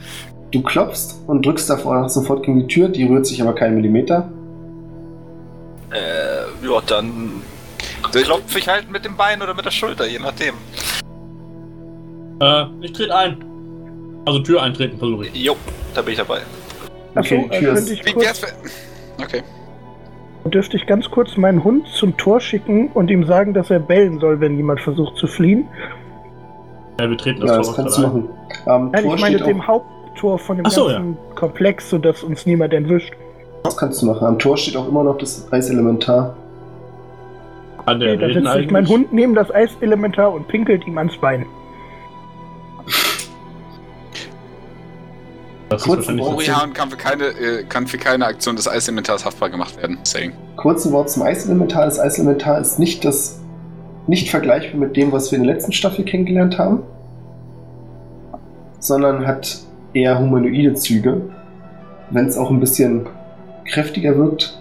Du 0.50 0.62
klopfst 0.62 1.20
und 1.26 1.46
drückst 1.46 1.70
davor 1.70 2.08
sofort 2.08 2.44
gegen 2.44 2.60
die 2.60 2.66
Tür, 2.66 2.88
die 2.88 3.04
rührt 3.04 3.26
sich 3.26 3.40
aber 3.40 3.54
keinen 3.54 3.76
Millimeter. 3.76 4.28
Äh, 5.92 6.66
ja, 6.66 6.80
dann 6.86 7.42
klopfe 8.12 8.58
ich 8.58 8.68
halt 8.68 8.90
mit 8.90 9.04
dem 9.04 9.16
Bein 9.16 9.40
oder 9.42 9.54
mit 9.54 9.64
der 9.64 9.70
Schulter, 9.70 10.06
je 10.08 10.18
nachdem. 10.18 10.54
Äh, 12.40 12.64
ich 12.80 12.92
trete 12.92 13.14
ein. 13.16 13.36
Also 14.26 14.40
Tür 14.40 14.62
eintreten, 14.62 14.98
versuche 14.98 15.26
ich. 15.26 15.34
Jo, 15.34 15.56
da 15.94 16.02
bin 16.02 16.12
ich 16.12 16.18
dabei. 16.18 16.40
Achso, 17.14 17.34
Okay, 17.36 17.48
die 17.50 17.56
äh, 17.56 17.58
Tür 17.60 17.74
könnte 17.74 17.92
ist- 17.92 18.06
ich 18.06 18.14
kurz. 18.14 18.42
Okay. 19.22 19.42
dürfte 20.46 20.76
ich 20.76 20.86
ganz 20.86 21.10
kurz 21.10 21.36
meinen 21.36 21.62
Hund 21.62 21.86
zum 21.88 22.16
Tor 22.16 22.40
schicken 22.40 22.88
und 22.88 23.10
ihm 23.10 23.24
sagen, 23.26 23.52
dass 23.54 23.70
er 23.70 23.78
bellen 23.80 24.18
soll, 24.20 24.40
wenn 24.40 24.56
jemand 24.56 24.80
versucht 24.80 25.16
zu 25.16 25.26
fliehen? 25.26 25.66
Ja, 27.00 27.08
wir 27.08 27.16
treten 27.16 27.40
das 27.40 27.50
Ja, 27.50 27.56
Tor 27.56 27.64
das 27.66 27.76
kannst 27.76 27.98
du 27.98 28.02
machen. 28.02 28.28
Am 28.66 28.90
Nein, 28.90 29.04
Tor 29.04 29.14
ich 29.14 29.20
meine 29.20 29.36
steht 29.36 29.48
dem 29.48 29.60
auch, 29.62 29.66
Haupttor 29.66 30.38
von 30.38 30.56
dem 30.58 30.66
so, 30.66 30.86
ganzen 30.86 31.16
Komplex, 31.34 31.88
sodass 31.88 32.22
uns 32.22 32.44
niemand 32.46 32.74
entwischt. 32.74 33.14
das 33.62 33.76
kannst 33.76 34.02
du 34.02 34.06
machen. 34.06 34.26
Am 34.26 34.38
Tor 34.38 34.56
steht 34.56 34.76
auch 34.76 34.86
immer 34.88 35.02
noch 35.02 35.16
das 35.18 35.50
Eiselementar. 35.52 36.36
An 37.86 38.00
der 38.00 38.10
Okay, 38.14 38.20
da 38.20 38.26
Reden 38.26 38.44
setzt 38.44 38.56
sich 38.56 38.70
mein. 38.70 38.86
Hund 38.88 39.12
neben 39.12 39.34
das 39.34 39.50
Eiselementar 39.50 40.32
und 40.32 40.46
pinkelt 40.48 40.86
ihm 40.86 40.98
ans 40.98 41.16
Bein. 41.16 41.46
Das 45.70 45.86
ist. 45.86 46.08
Orihan 46.20 46.72
kann 46.72 46.90
für 46.90 46.96
keine, 46.96 47.24
äh, 47.26 47.64
kann 47.64 47.86
für 47.86 47.96
keine 47.96 48.26
Aktion 48.26 48.56
des 48.56 48.68
Eiselementars 48.68 49.24
haftbar 49.24 49.48
gemacht 49.50 49.76
werden. 49.80 49.98
Saying. 50.02 50.32
Kurze 50.56 50.90
Wort 50.92 51.08
zum 51.10 51.22
Eiselementar. 51.22 51.84
Das 51.84 51.98
Eiselementar 51.98 52.60
ist 52.60 52.78
nicht 52.78 53.04
das 53.04 53.40
nicht 54.10 54.28
vergleichbar 54.30 54.78
mit 54.78 54.96
dem, 54.96 55.12
was 55.12 55.30
wir 55.32 55.38
in 55.38 55.44
der 55.44 55.54
letzten 55.54 55.72
Staffel 55.72 56.04
kennengelernt 56.04 56.58
haben, 56.58 56.82
sondern 58.78 59.26
hat 59.26 59.58
eher 59.94 60.18
humanoide 60.18 60.74
Züge, 60.74 61.22
wenn 62.10 62.26
es 62.26 62.36
auch 62.36 62.50
ein 62.50 62.60
bisschen 62.60 63.06
kräftiger 63.64 64.16
wirkt. 64.16 64.58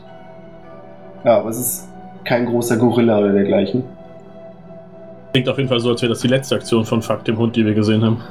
Ja, 1.25 1.37
aber 1.39 1.49
es 1.49 1.59
ist 1.59 1.87
kein 2.23 2.45
großer 2.45 2.77
Gorilla 2.77 3.19
oder 3.19 3.33
dergleichen. 3.33 3.83
Klingt 5.33 5.49
auf 5.49 5.57
jeden 5.57 5.69
Fall 5.69 5.79
so, 5.79 5.89
als 5.89 6.01
wäre 6.01 6.11
das 6.13 6.21
die 6.21 6.27
letzte 6.27 6.55
Aktion 6.55 6.85
von 6.85 7.01
Fuck 7.01 7.25
dem 7.25 7.37
Hund, 7.37 7.55
die 7.55 7.65
wir 7.65 7.73
gesehen 7.73 8.03
haben. 8.03 8.21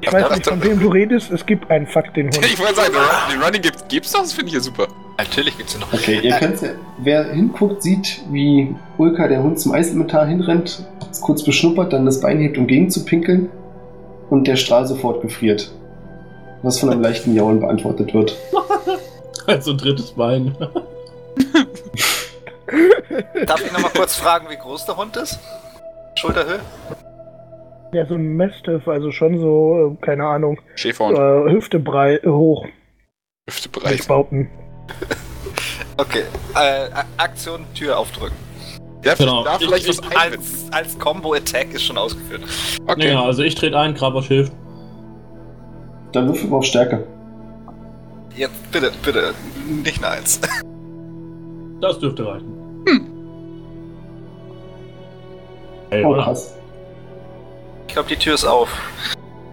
Ich 0.00 0.12
weiß 0.12 0.30
nicht, 0.30 0.46
von 0.46 0.62
wem 0.62 0.78
du 0.78 0.88
redest. 0.88 1.32
Es 1.32 1.44
gibt 1.44 1.68
einen 1.70 1.86
Fakt, 1.86 2.16
den 2.16 2.26
Hund. 2.26 2.38
Ich 2.44 2.58
wollte 2.60 2.74
sagen, 2.76 2.92
den 2.92 3.00
Run- 3.00 3.32
den 3.32 3.42
Running 3.42 3.62
gibt, 3.62 3.88
gibt's 3.88 4.12
doch, 4.12 4.20
das 4.20 4.32
finde 4.32 4.48
ich 4.48 4.54
ja 4.54 4.60
super. 4.60 4.86
Natürlich 5.18 5.56
gibt's 5.56 5.72
hier 5.72 5.80
noch. 5.80 5.92
Okay, 5.92 6.20
ihr 6.22 6.32
könnt 6.34 6.60
ja, 6.60 6.68
wer 6.98 7.24
hinguckt, 7.32 7.82
sieht, 7.82 8.22
wie 8.30 8.74
Ulka, 8.98 9.28
der 9.28 9.42
Hund, 9.42 9.58
zum 9.58 9.72
Eiselementar 9.72 10.26
hinrennt, 10.26 10.84
es 11.10 11.20
kurz 11.20 11.42
beschnuppert, 11.42 11.92
dann 11.92 12.04
das 12.04 12.20
Bein 12.20 12.38
hebt, 12.38 12.58
um 12.58 12.66
gegen 12.66 12.90
zu 12.90 13.04
pinkeln 13.04 13.48
und 14.28 14.46
der 14.46 14.56
Strahl 14.56 14.86
sofort 14.86 15.22
gefriert. 15.22 15.72
Was 16.62 16.78
von 16.80 16.90
einem 16.90 17.00
leichten 17.00 17.34
Jaulen 17.34 17.60
beantwortet 17.60 18.12
wird. 18.12 18.36
Als 19.46 19.64
so 19.64 19.70
ein 19.72 19.78
drittes 19.78 20.12
Bein. 20.12 20.54
Darf 23.46 23.64
ich 23.64 23.72
nochmal 23.72 23.92
kurz 23.94 24.16
fragen, 24.16 24.48
wie 24.50 24.56
groß 24.56 24.86
der 24.86 24.96
Hund 24.96 25.16
ist? 25.16 25.38
Schulterhöhe? 26.16 26.60
Ja, 27.92 28.04
so 28.06 28.14
ein 28.14 28.36
Mastiff, 28.36 28.88
also 28.88 29.12
schon 29.12 29.38
so, 29.38 29.96
äh, 29.96 30.04
keine 30.04 30.26
Ahnung, 30.26 30.60
Schäferhund, 30.74 31.16
äh, 31.16 31.52
Hüftebrei 31.52 32.18
hoch, 32.26 32.66
würde 33.46 33.94
ich 33.94 34.06
behaupten. 34.06 34.50
Okay, 35.98 36.24
äh, 36.54 36.88
Aktion 37.16 37.64
Tür 37.74 37.98
aufdrücken. 37.98 38.36
Ja, 39.02 39.14
Genau. 39.14 39.44
da 39.44 39.58
vielleicht 39.58 39.88
Ich- 39.88 39.98
was 39.98 40.10
ich-. 40.10 40.18
Als, 40.18 40.66
als 40.70 40.98
Combo-Attack 40.98 41.72
ist 41.72 41.84
schon 41.84 41.96
ausgeführt. 41.96 42.42
Okay. 42.86 43.12
Ja, 43.12 43.22
also 43.24 43.42
ich 43.42 43.54
trete 43.54 43.78
ein, 43.78 43.94
Krabosch 43.94 44.26
hilft. 44.28 44.52
Dann 46.12 46.28
würfel 46.28 46.50
mal 46.50 46.58
auf 46.58 46.64
Stärke. 46.64 47.06
Jetzt 48.36 48.70
bitte, 48.72 48.92
bitte, 49.04 49.32
nicht 49.84 50.04
eine 50.04 50.16
Eins. 50.18 50.40
Das 51.80 51.98
dürfte 51.98 52.26
reichen. 52.26 52.84
Hm. 52.88 53.06
Oh, 56.04 56.14
krass. 56.14 56.54
Ich 57.86 57.92
glaube, 57.94 58.08
die 58.08 58.16
Tür 58.16 58.34
ist 58.34 58.44
auf. 58.44 58.68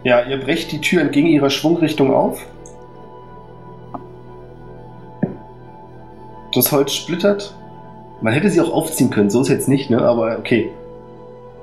Ja, 0.03 0.21
ihr 0.23 0.37
brecht 0.39 0.71
die 0.71 0.81
Tür 0.81 1.01
entgegen 1.01 1.27
ihrer 1.27 1.49
Schwungrichtung 1.49 2.13
auf. 2.13 2.45
Das 6.55 6.71
Holz 6.71 6.93
splittert. 6.93 7.55
Man 8.21 8.33
hätte 8.33 8.49
sie 8.49 8.61
auch 8.61 8.71
aufziehen 8.71 9.09
können, 9.09 9.29
so 9.29 9.41
ist 9.41 9.49
jetzt 9.49 9.67
nicht, 9.67 9.89
ne? 9.89 10.01
Aber 10.01 10.37
okay. 10.37 10.71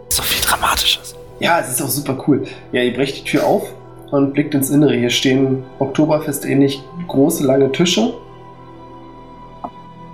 So 0.09 0.23
viel 0.23 0.43
Dramatisches. 0.43 1.15
Ja, 1.39 1.61
es 1.61 1.71
ist 1.71 1.81
auch 1.81 1.89
super 1.89 2.23
cool. 2.27 2.45
Ja, 2.73 2.83
ihr 2.83 2.93
brecht 2.93 3.19
die 3.19 3.25
Tür 3.25 3.47
auf 3.47 3.73
und 4.11 4.35
blickt 4.35 4.55
ins 4.55 4.69
Innere. 4.69 4.95
Hier 4.95 5.11
stehen 5.11 5.63
Oktoberfest 5.79 6.45
ähnlich 6.45 6.83
große, 7.09 7.45
lange 7.47 7.73
Tische. 7.73 8.15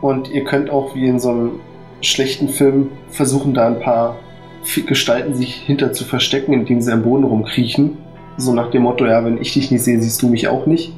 Und 0.00 0.30
ihr 0.30 0.44
könnt 0.44 0.70
auch 0.70 0.94
wie 0.94 1.08
in 1.08 1.18
so 1.18 1.30
einem 1.30 1.60
schlechten 2.00 2.48
Film 2.48 2.90
versuchen, 3.08 3.54
da 3.54 3.66
ein 3.66 3.80
paar 3.80 4.16
Gestalten 4.86 5.34
sich 5.34 5.54
hinter 5.54 5.92
zu 5.92 6.04
verstecken, 6.04 6.52
indem 6.52 6.80
sie 6.80 6.92
am 6.92 7.02
Boden 7.02 7.24
rumkriechen. 7.24 7.96
So 8.36 8.52
nach 8.52 8.70
dem 8.70 8.82
Motto, 8.82 9.06
ja, 9.06 9.24
wenn 9.24 9.40
ich 9.40 9.54
dich 9.54 9.70
nicht 9.70 9.82
sehe, 9.82 10.00
siehst 10.00 10.20
du 10.22 10.28
mich 10.28 10.48
auch 10.48 10.66
nicht. 10.66 10.92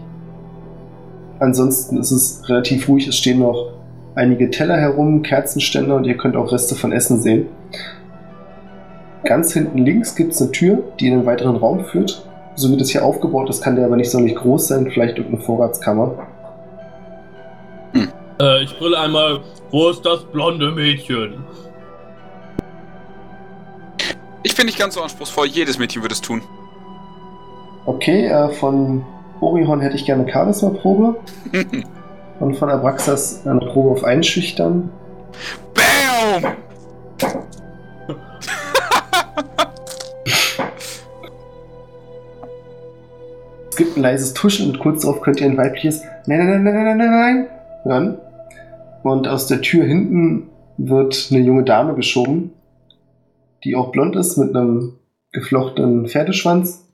Ansonsten 1.40 1.98
ist 1.98 2.10
es 2.10 2.48
relativ 2.48 2.88
ruhig. 2.88 3.06
Es 3.08 3.16
stehen 3.16 3.38
noch 3.38 3.72
einige 4.14 4.50
Teller 4.50 4.76
herum, 4.76 5.22
Kerzenständer 5.22 5.96
und 5.96 6.04
ihr 6.04 6.16
könnt 6.16 6.36
auch 6.36 6.50
Reste 6.52 6.74
von 6.74 6.92
Essen 6.92 7.20
sehen. 7.20 7.46
Ganz 9.24 9.52
hinten 9.52 9.78
links 9.78 10.14
gibt 10.14 10.32
es 10.32 10.42
eine 10.42 10.52
Tür, 10.52 10.82
die 10.98 11.08
in 11.08 11.14
einen 11.14 11.26
weiteren 11.26 11.56
Raum 11.56 11.84
führt. 11.84 12.24
So 12.54 12.72
wie 12.72 12.76
das 12.76 12.90
hier 12.90 13.04
aufgebaut 13.04 13.48
ist, 13.50 13.62
kann 13.62 13.76
der 13.76 13.86
aber 13.86 13.96
nicht 13.96 14.10
sonderlich 14.10 14.36
groß 14.36 14.68
sein. 14.68 14.90
Vielleicht 14.90 15.18
irgendeine 15.18 15.44
Vorratskammer. 15.44 16.26
Äh, 18.40 18.62
ich 18.62 18.76
brülle 18.78 18.98
einmal, 18.98 19.40
wo 19.70 19.88
ist 19.88 20.04
das 20.04 20.24
blonde 20.24 20.70
Mädchen? 20.70 21.44
Ich 24.42 24.52
finde 24.54 24.66
nicht 24.66 24.78
ganz 24.78 24.94
so 24.94 25.02
anspruchsvoll. 25.02 25.46
Jedes 25.46 25.78
Mädchen 25.78 26.02
würde 26.02 26.14
es 26.14 26.20
tun. 26.20 26.42
Okay, 27.86 28.26
äh, 28.26 28.48
von 28.50 29.04
Orihon 29.40 29.80
hätte 29.80 29.96
ich 29.96 30.04
gerne 30.04 30.22
eine 30.22 30.32
Charisma-Probe. 30.32 31.16
Und 32.40 32.56
von 32.56 32.70
Abraxas 32.70 33.46
eine 33.46 33.60
Probe 33.60 33.90
auf 33.90 34.04
Einschüchtern. 34.04 34.90
Bam! 35.74 36.52
Es 43.70 43.76
gibt 43.76 43.96
ein 43.96 44.02
leises 44.02 44.34
Tuschen 44.34 44.70
und 44.70 44.80
kurz 44.80 45.02
darauf 45.02 45.20
könnt 45.20 45.40
ihr 45.40 45.46
ein 45.46 45.56
weibliches 45.56 46.02
Nein, 46.26 46.38
nein, 46.38 46.64
nein, 46.64 46.74
nein, 46.74 46.84
nein, 46.84 46.98
nein, 46.98 47.10
nein 47.10 47.48
hören. 47.88 48.18
Und 49.02 49.28
aus 49.28 49.46
der 49.46 49.60
Tür 49.60 49.84
hinten 49.84 50.50
wird 50.76 51.28
eine 51.30 51.40
junge 51.40 51.64
Dame 51.64 51.94
geschoben, 51.94 52.52
die 53.64 53.74
auch 53.74 53.90
blond 53.90 54.16
ist 54.16 54.36
mit 54.36 54.54
einem 54.54 54.98
geflochtenen 55.32 56.06
Pferdeschwanz. 56.06 56.87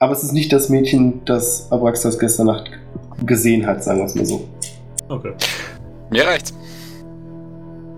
Aber 0.00 0.12
es 0.12 0.22
ist 0.22 0.32
nicht 0.32 0.52
das 0.52 0.68
Mädchen, 0.68 1.24
das 1.24 1.72
Abraxas 1.72 2.20
gestern 2.20 2.46
Nacht 2.46 2.70
gesehen 3.26 3.66
hat, 3.66 3.82
sagen 3.82 3.98
wir 3.98 4.04
es 4.04 4.14
mal 4.14 4.24
so. 4.24 4.48
Okay. 5.08 5.32
Mir 6.10 6.24
reicht's. 6.24 6.54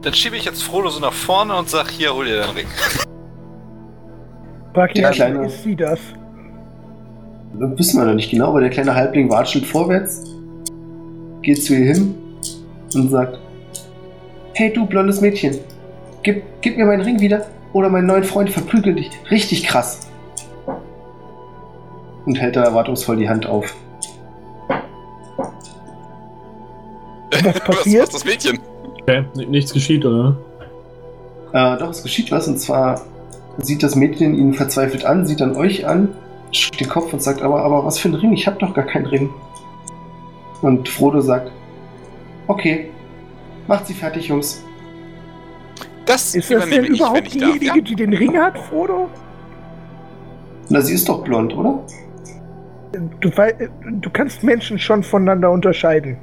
Dann 0.00 0.14
schiebe 0.14 0.36
ich 0.36 0.46
jetzt 0.46 0.62
Frodo 0.62 0.88
so 0.88 0.98
nach 1.00 1.12
vorne 1.12 1.54
und 1.54 1.68
sag, 1.68 1.90
hier, 1.90 2.14
hol 2.14 2.24
dir 2.24 2.40
den 2.40 2.50
Ring. 2.56 2.66
Mal, 4.74 4.88
kleine- 4.88 5.44
ist 5.44 5.62
sie 5.62 5.76
das? 5.76 5.98
Das 7.58 7.78
wissen 7.78 8.00
wir 8.00 8.06
noch 8.06 8.14
nicht 8.14 8.30
genau, 8.30 8.46
aber 8.46 8.60
der 8.60 8.70
kleine 8.70 8.94
Halbling 8.94 9.28
watschelt 9.28 9.66
vorwärts, 9.66 10.22
geht 11.42 11.62
zu 11.62 11.74
ihr 11.74 11.92
hin 11.92 12.14
und 12.94 13.10
sagt: 13.10 13.38
Hey, 14.54 14.72
du 14.72 14.86
blondes 14.86 15.20
Mädchen, 15.20 15.58
gib, 16.22 16.44
gib 16.62 16.78
mir 16.78 16.86
meinen 16.86 17.02
Ring 17.02 17.20
wieder 17.20 17.44
oder 17.74 17.90
mein 17.90 18.06
neuen 18.06 18.24
Freund 18.24 18.48
verprügelt 18.48 18.98
dich. 18.98 19.10
Richtig 19.30 19.64
krass. 19.64 20.06
Und 22.30 22.36
hält 22.40 22.54
da 22.54 22.62
erwartungsvoll 22.62 23.16
die 23.16 23.28
Hand 23.28 23.44
auf. 23.44 23.74
Was 27.32 27.42
passiert? 27.64 28.02
Was, 28.02 28.14
was 28.14 28.22
das 28.22 28.24
Mädchen? 28.24 28.60
Okay, 29.02 29.24
nichts 29.48 29.72
geschieht, 29.72 30.04
oder? 30.06 30.36
Äh, 31.52 31.76
doch, 31.78 31.90
es 31.90 32.04
geschieht 32.04 32.30
was. 32.30 32.46
Und 32.46 32.58
zwar 32.60 33.00
sieht 33.58 33.82
das 33.82 33.96
Mädchen 33.96 34.36
ihn 34.36 34.54
verzweifelt 34.54 35.04
an, 35.04 35.26
sieht 35.26 35.40
dann 35.40 35.56
euch 35.56 35.88
an, 35.88 36.10
schüttelt 36.52 36.82
den 36.82 36.88
Kopf 36.88 37.12
und 37.12 37.20
sagt, 37.20 37.42
aber, 37.42 37.64
aber 37.64 37.84
was 37.84 37.98
für 37.98 38.10
ein 38.10 38.14
Ring? 38.14 38.32
Ich 38.32 38.46
habe 38.46 38.58
doch 38.60 38.74
gar 38.74 38.86
keinen 38.86 39.06
Ring. 39.06 39.30
Und 40.62 40.88
Frodo 40.88 41.20
sagt, 41.20 41.50
okay, 42.46 42.90
macht 43.66 43.88
sie 43.88 43.94
fertig, 43.94 44.28
Jungs. 44.28 44.62
Das 46.06 46.36
Ist 46.36 46.48
das 46.48 46.64
denn 46.68 46.84
ich, 46.84 46.90
überhaupt 46.90 47.22
darf. 47.24 47.32
diejenige, 47.54 47.66
Ja? 47.66 47.74
die 47.80 47.96
den 47.96 48.12
Ring 48.12 48.38
hat, 48.38 48.56
Frodo? 48.56 49.08
Na, 50.68 50.80
sie 50.80 50.94
ist 50.94 51.08
doch 51.08 51.24
blond, 51.24 51.52
oder? 51.56 51.80
Du, 52.92 53.30
du 53.30 54.10
kannst 54.10 54.42
Menschen 54.42 54.78
schon 54.78 55.02
voneinander 55.02 55.50
unterscheiden. 55.50 56.16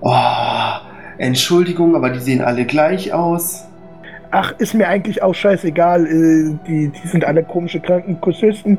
Oh, 0.00 0.12
Entschuldigung, 1.18 1.94
aber 1.94 2.10
die 2.10 2.18
sehen 2.18 2.40
alle 2.42 2.64
gleich 2.64 3.12
aus. 3.12 3.66
Ach, 4.32 4.52
ist 4.58 4.74
mir 4.74 4.88
eigentlich 4.88 5.22
auch 5.22 5.34
scheißegal. 5.34 6.04
äh, 6.06 6.58
Die, 6.66 6.88
die 6.88 7.08
sind 7.08 7.24
alle 7.24 7.42
komische 7.44 7.80
kranken 7.80 8.20
Kussisten. 8.20 8.78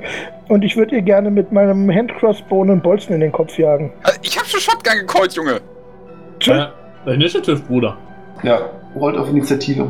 Und 0.50 0.64
ich 0.64 0.76
würde 0.76 0.96
ihr 0.96 1.02
gerne 1.02 1.32
mit 1.32 1.52
meinem 1.52 1.90
Handcrossbow 1.90 2.64
einen 2.64 2.82
Bolzen 2.82 3.16
in 3.16 3.22
den 3.22 3.32
Kopf 3.32 3.58
jagen. 3.58 3.92
Äh, 4.04 4.12
Ich 4.22 4.38
hab 4.38 4.46
schon 4.46 4.60
Shotgun 4.60 5.00
gecallt, 5.00 5.34
Junge. 5.34 5.60
Äh, 6.46 7.14
Initiative, 7.14 7.60
Bruder. 7.62 7.98
Ja, 8.44 8.60
rollt 8.96 9.18
auf 9.18 9.30
Initiative. 9.30 9.90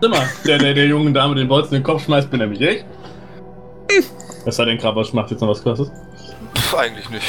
Zimmer, 0.00 0.22
der, 0.46 0.58
der 0.58 0.74
der 0.74 0.86
jungen 0.86 1.12
Dame 1.12 1.34
den 1.34 1.48
Bolzen 1.48 1.74
in 1.74 1.80
den 1.80 1.84
Kopf 1.84 2.04
schmeißt, 2.04 2.30
bin 2.30 2.40
nämlich 2.40 2.60
ich. 2.60 2.84
Was 4.44 4.56
sei 4.56 4.64
denn, 4.64 4.78
Krabasch 4.78 5.12
macht 5.12 5.30
jetzt 5.30 5.40
noch 5.40 5.48
was 5.48 5.62
krasses? 5.62 5.90
Pff, 6.54 6.74
eigentlich 6.74 7.08
nicht. 7.10 7.26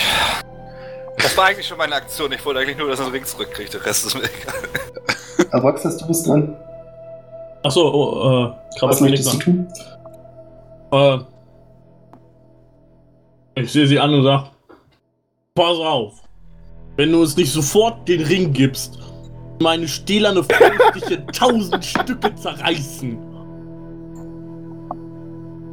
Das 1.18 1.36
war 1.36 1.46
eigentlich 1.46 1.68
schon 1.68 1.78
meine 1.78 1.96
Aktion. 1.96 2.32
Ich 2.32 2.46
wollte 2.46 2.62
eigentlich 2.62 2.78
nur, 2.78 2.90
dass 2.90 3.00
er 3.00 3.06
den 3.06 3.14
Ring 3.14 3.26
zurückkriegt. 3.26 3.74
Der 3.74 3.86
Rest 3.86 4.06
ist 4.06 4.16
mir 4.16 4.24
egal. 4.24 5.50
Erwachsenes, 5.52 5.98
du 5.98 6.08
bist 6.08 6.28
dran. 6.28 6.56
Achso, 7.64 7.90
oh, 7.90 8.46
äh, 8.46 8.52
Was 8.52 8.80
Krabasch 8.80 9.02
will 9.02 9.10
möchtest 9.10 9.34
du 9.34 9.38
tun? 9.40 9.68
Äh, 10.92 11.20
ich 13.56 13.72
sehe 13.72 13.88
sie 13.88 14.00
an 14.00 14.14
und 14.14 14.24
sag, 14.24 14.52
pass 15.56 15.78
auf. 15.78 16.14
Wenn 16.96 17.12
du 17.12 17.22
uns 17.22 17.36
nicht 17.36 17.52
sofort 17.52 18.08
den 18.08 18.22
Ring 18.22 18.54
gibst, 18.54 18.98
meine 19.62 19.88
stählerne 19.88 20.44
Faust 20.44 20.96
dich 20.96 21.12
in 21.12 21.28
tausend 21.28 21.84
Stücke 21.84 22.34
zerreißen. 22.36 23.18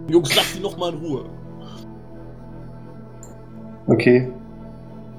Jungs, 0.08 0.34
lass 0.36 0.52
sie 0.54 0.60
noch 0.60 0.76
mal 0.76 0.92
in 0.92 0.98
Ruhe. 0.98 1.24
Okay. 3.86 4.28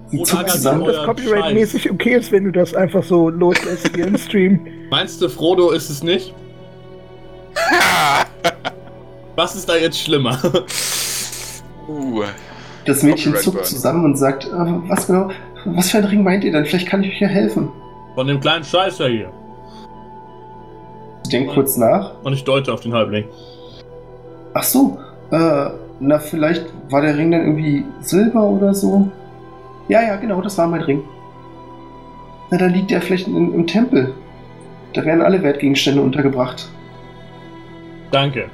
Sie 0.08 0.20
Oder 0.20 0.26
zuckt 0.26 0.50
zusammen. 0.52 0.82
nicht. 0.82 0.94
das 0.96 1.06
copyright-mäßig 1.06 1.92
okay 1.92 2.16
ist, 2.16 2.32
wenn 2.32 2.46
du 2.46 2.52
das 2.52 2.74
einfach 2.74 3.04
so 3.04 3.30
loslässt 3.30 3.90
hier 3.94 4.08
im 4.08 4.18
Stream. 4.18 4.66
Meinst 4.90 5.22
du, 5.22 5.28
Frodo 5.28 5.72
ist 5.72 5.90
es 5.90 6.02
nicht? 6.04 6.34
Was 9.36 9.56
ist 9.56 9.68
da 9.68 9.76
jetzt 9.76 10.00
schlimmer? 10.00 10.40
uh. 11.88 12.24
Das 12.86 13.04
Mädchen 13.04 13.36
zuckt 13.36 13.66
zusammen 13.66 14.06
und 14.06 14.16
sagt, 14.18 14.46
äh, 14.46 14.50
was 14.88 15.08
genau, 15.08 15.30
was 15.66 15.92
für 15.92 15.98
ein 15.98 16.06
Ring 16.06 16.24
meint 16.24 16.44
ihr 16.46 16.54
denn? 16.54 16.66
Vielleicht 16.66 16.88
kann 16.88 17.04
ich 17.04 17.10
euch 17.10 17.20
ja 17.20 17.28
helfen. 17.28 17.70
Von 18.18 18.26
dem 18.26 18.40
kleinen 18.40 18.64
Scheißer 18.64 19.10
hier. 19.10 19.30
Sie 21.22 21.30
denkt 21.30 21.54
kurz 21.54 21.78
nach. 21.78 22.14
Und 22.24 22.34
ich 22.34 22.44
deute 22.44 22.74
auf 22.74 22.80
den 22.80 22.92
Halbling. 22.92 23.26
Ach 24.56 24.64
so, 24.64 24.98
äh, 25.30 25.70
na 26.00 26.18
vielleicht 26.18 26.66
war 26.90 27.04
der 27.04 27.16
Ring 27.16 27.30
dann 27.30 27.42
irgendwie 27.42 27.86
Silber 28.00 28.42
oder 28.42 28.74
so? 28.74 29.08
Ja, 29.88 30.02
ja, 30.02 30.16
genau, 30.16 30.42
das 30.42 30.58
war 30.58 30.66
mein 30.66 30.82
Ring. 30.82 31.04
Na, 32.50 32.58
dann 32.58 32.74
liegt 32.74 32.92
er 32.92 33.02
vielleicht 33.02 33.28
in, 33.28 33.54
im 33.54 33.68
Tempel. 33.68 34.16
Da 34.94 35.06
werden 35.06 35.22
alle 35.22 35.44
Wertgegenstände 35.44 36.02
untergebracht. 36.02 36.68
Danke. 38.10 38.46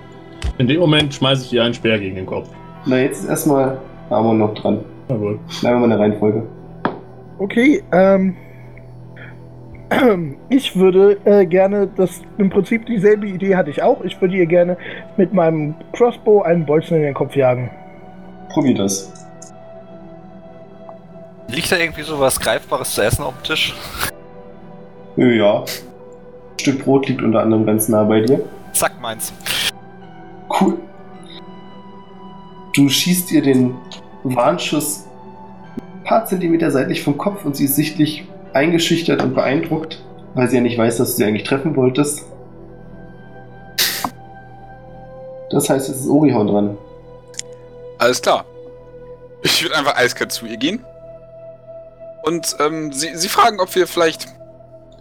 In 0.58 0.68
dem 0.68 0.82
Moment 0.82 1.14
schmeiße 1.14 1.46
ich 1.46 1.54
ihr 1.54 1.64
einen 1.64 1.74
Speer 1.74 2.00
gegen 2.00 2.18
den 2.18 2.26
Kopf. 2.26 2.50
Na, 2.86 2.98
jetzt 2.98 3.24
ist 3.24 3.30
erstmal 3.30 3.78
Amon 4.10 4.40
noch 4.40 4.56
dran. 4.56 4.84
Jawohl. 5.08 5.40
Bleiben 5.62 5.76
wir 5.76 5.80
mal 5.80 5.84
in 5.86 5.90
der 5.92 6.00
Reihenfolge. 6.00 6.44
Okay, 7.40 7.82
ähm. 7.94 8.36
Ich 10.50 10.76
würde 10.76 11.18
äh, 11.26 11.46
gerne, 11.46 11.88
das 11.88 12.22
im 12.38 12.50
Prinzip 12.50 12.86
dieselbe 12.86 13.28
Idee 13.28 13.56
hatte 13.56 13.70
ich 13.70 13.82
auch. 13.82 14.04
Ich 14.04 14.20
würde 14.22 14.36
ihr 14.36 14.46
gerne 14.46 14.78
mit 15.18 15.34
meinem 15.34 15.76
Crossbow 15.94 16.42
einen 16.42 16.66
Bolzen 16.66 16.98
in 16.98 17.04
den 17.04 17.14
Kopf 17.14 17.36
jagen. 17.36 17.70
Probier 18.50 18.76
das. 18.76 19.12
Liegt 21.48 21.72
da 21.72 21.78
irgendwie 21.78 22.04
so 22.04 22.20
was 22.20 22.40
Greifbares 22.40 22.94
zu 22.94 23.04
essen 23.04 23.24
auf 23.24 23.34
dem 23.36 23.44
Tisch? 23.44 23.76
Ja. 25.18 25.60
Ein 25.62 26.60
Stück 26.60 26.84
Brot 26.84 27.08
liegt 27.08 27.22
unter 27.22 27.42
anderem 27.42 27.66
ganz 27.66 27.90
nah 27.90 28.04
bei 28.04 28.22
dir. 28.22 28.42
Zack, 28.72 29.00
meins. 29.02 29.34
Cool. 30.50 30.78
Du 32.74 32.90
schießt 32.90 33.32
ihr 33.32 33.42
den 33.42 33.76
Warnschuss 34.24 35.06
ein 35.78 36.04
paar 36.06 36.26
Zentimeter 36.26 36.72
seitlich 36.72 37.04
vom 37.04 37.18
Kopf 37.18 37.46
und 37.46 37.56
sie 37.56 37.66
ist 37.66 37.76
sichtlich 37.76 38.28
eingeschüchtert 38.54 39.22
und 39.22 39.34
beeindruckt, 39.34 40.02
weil 40.34 40.50
sie 40.50 40.56
ja 40.58 40.62
nicht 40.62 40.78
weiß, 40.78 40.98
dass 40.98 41.12
du 41.12 41.18
sie 41.18 41.26
eigentlich 41.26 41.44
treffen 41.44 41.76
wolltest. 41.76 42.26
Das 45.50 45.70
heißt, 45.70 45.90
es 45.90 46.02
ist 46.02 46.08
Orihorn 46.08 46.48
dran. 46.48 46.78
Alles 48.00 48.22
klar. 48.22 48.46
Ich 49.44 49.62
würde 49.62 49.76
einfach 49.76 49.96
eiskalt 49.96 50.32
zu 50.32 50.46
ihr 50.46 50.58
gehen. 50.58 50.84
Und 52.24 52.56
ähm, 52.60 52.92
sie, 52.94 53.16
sie 53.16 53.30
fragen, 53.30 53.60
ob 53.60 53.76
wir 53.76 53.86
vielleicht 53.88 54.28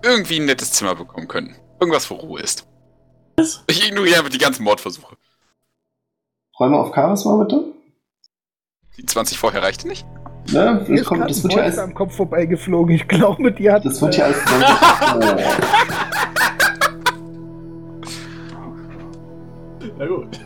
irgendwie 0.03 0.41
ein 0.41 0.45
nettes 0.45 0.73
Zimmer 0.73 0.95
bekommen 0.95 1.29
können. 1.29 1.57
Irgendwas, 1.81 2.11
wo 2.11 2.17
Ruhe 2.17 2.41
ist. 2.41 2.67
Was? 3.37 3.63
Ich 3.69 3.89
ignoriere 3.89 4.19
einfach 4.19 4.31
die 4.31 4.39
ganzen 4.39 4.65
Mordversuche. 4.65 5.17
Räume 6.59 6.79
auf 6.79 6.95
Charisma 6.95 7.37
bitte. 7.43 7.65
Die 8.99 9.07
20 9.07 9.39
vorher 9.39 9.63
reichte 9.63 9.89
nicht? 9.89 10.05
Mir 10.51 10.75
das, 10.81 10.89
ist 10.89 11.05
kommt, 11.07 11.31
das 11.31 11.43
wird 11.43 11.55
ja 11.55 11.63
als. 11.63 11.79
am 11.79 11.95
Kopf 11.95 12.17
vorbeigeflogen. 12.17 12.95
Ich 12.95 13.07
glaube, 13.07 13.53
die 13.53 13.71
hat. 13.71 13.85
Das 13.85 14.03
wird 14.03 14.17
ja 14.17 14.25
als. 14.27 14.37
Na 19.99 20.07
gut. 20.07 20.41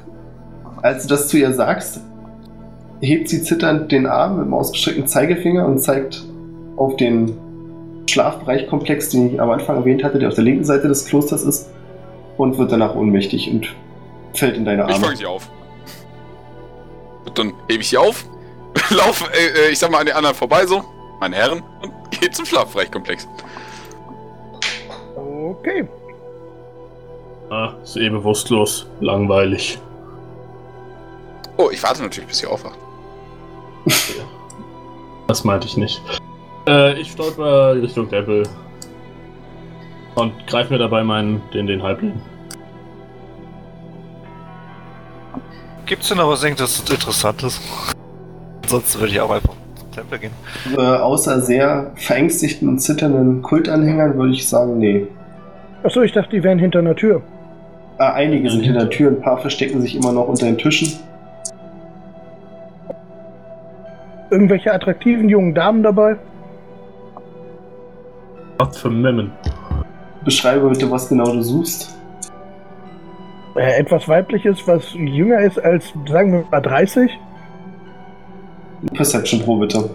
Als 0.83 1.03
du 1.03 1.09
das 1.09 1.29
zu 1.29 1.39
ihr 1.39 1.53
sagst, 1.53 2.01
hebt 3.01 3.29
sie 3.29 3.43
zitternd 3.43 3.91
den 3.91 4.07
Arm 4.07 4.37
mit 4.37 4.47
dem 4.47 4.55
ausgestreckten 4.55 5.07
Zeigefinger 5.07 5.67
und 5.67 5.79
zeigt 5.81 6.25
auf 6.77 6.97
den 6.97 7.37
Schlafbereichkomplex, 8.09 9.09
den 9.11 9.35
ich 9.35 9.41
am 9.41 9.51
Anfang 9.51 9.77
erwähnt 9.77 10.05
hatte, 10.05 10.19
der 10.19 10.29
auf 10.29 10.35
der 10.35 10.45
linken 10.45 10.65
Seite 10.65 10.89
des 10.89 11.07
Klosters 11.07 11.43
ist, 11.43 11.71
und 12.37 12.59
wird 12.59 12.71
danach 12.71 12.95
ohnmächtig 12.95 13.51
und 13.51 13.75
fällt 14.35 14.57
in 14.57 14.65
deine 14.65 14.85
Ich 14.85 14.95
Arme. 14.95 15.05
fange 15.07 15.17
sie 15.17 15.27
auf. 15.27 15.51
Und 17.25 17.39
dann 17.39 17.53
hebe 17.69 17.81
ich 17.81 17.89
sie 17.89 17.97
auf, 17.97 18.25
laufe, 18.91 19.25
äh, 19.33 19.69
äh, 19.69 19.71
ich 19.71 19.79
sag 19.79 19.91
mal, 19.91 20.01
an 20.01 20.07
den 20.07 20.15
anderen 20.15 20.37
vorbei 20.37 20.67
so, 20.67 20.85
meine 21.21 21.37
Herren, 21.37 21.63
und 21.83 21.93
gehe 22.11 22.31
zum 22.31 22.45
Schlafbereichkomplex. 22.45 23.29
Okay. 25.17 25.89
Ah, 27.51 27.75
ist 27.83 27.97
eh 27.97 28.09
bewusstlos. 28.09 28.87
Langweilig. 29.01 29.79
Oh, 31.57 31.71
ich 31.71 31.83
warte 31.83 32.03
natürlich, 32.03 32.29
bis 32.29 32.39
sie 32.39 32.47
aufwacht. 32.47 32.79
Das 35.29 35.43
meinte 35.43 35.67
ich 35.67 35.77
nicht. 35.77 36.01
Äh, 36.69 37.01
ich 37.01 37.11
stolper 37.11 37.75
Richtung 37.75 38.09
Tempel. 38.09 38.45
Und 40.15 40.47
greif 40.47 40.71
mir 40.71 40.79
dabei 40.79 41.03
meinen, 41.03 41.43
den, 41.53 41.67
den 41.67 41.83
Halbling. 41.83 42.23
Gibt's 45.85 46.09
denn 46.09 46.19
noch 46.19 46.29
was 46.29 46.45
irgendwas 46.45 46.79
Interessantes? 46.89 47.61
Ansonsten 48.67 48.99
würde 48.99 49.13
ich 49.13 49.21
auch 49.21 49.31
einfach 49.31 49.55
zum 49.77 49.93
Tempel 49.93 50.19
gehen. 50.19 50.33
Äh, 50.77 50.81
außer 50.81 51.41
sehr 51.41 51.93
verängstigten 51.95 52.69
und 52.69 52.81
zitternden 52.81 53.41
Kultanhängern 53.41 54.17
würde 54.17 54.33
ich 54.33 54.49
sagen, 54.49 54.79
nee. 54.79 55.07
Achso, 55.85 56.03
ich 56.03 56.11
dachte, 56.11 56.31
die 56.31 56.43
wären 56.43 56.59
hinter 56.59 56.81
einer 56.81 56.97
Tür. 56.97 57.23
Äh, 58.01 58.03
einige 58.03 58.51
sind 58.51 58.63
hinter 58.63 58.81
der 58.81 58.91
Tür, 58.91 59.11
ein 59.11 59.21
paar 59.21 59.39
verstecken 59.39 59.81
sich 59.83 59.95
immer 59.95 60.11
noch 60.11 60.27
unter 60.27 60.47
den 60.47 60.59
Tischen. 60.59 60.99
Irgendwelche 64.33 64.73
attraktiven 64.73 65.29
jungen 65.29 65.55
Damen 65.55 65.85
dabei? 65.85 66.17
Was 68.59 68.77
für 68.79 68.91
Memmen. 68.91 69.31
Beschreibe 70.25 70.69
bitte, 70.71 70.91
was 70.91 71.09
genau 71.09 71.33
du 71.33 71.41
suchst. 71.41 71.97
Äh, 73.55 73.79
etwas 73.79 74.09
weibliches, 74.09 74.67
was 74.67 74.93
jünger 74.95 75.39
ist 75.39 75.57
als, 75.61 75.93
sagen 76.09 76.33
wir 76.33 76.45
mal, 76.51 76.61
30? 76.61 77.17
Perception 78.95 79.41
Pro 79.43 79.57
bitte. 79.57 79.91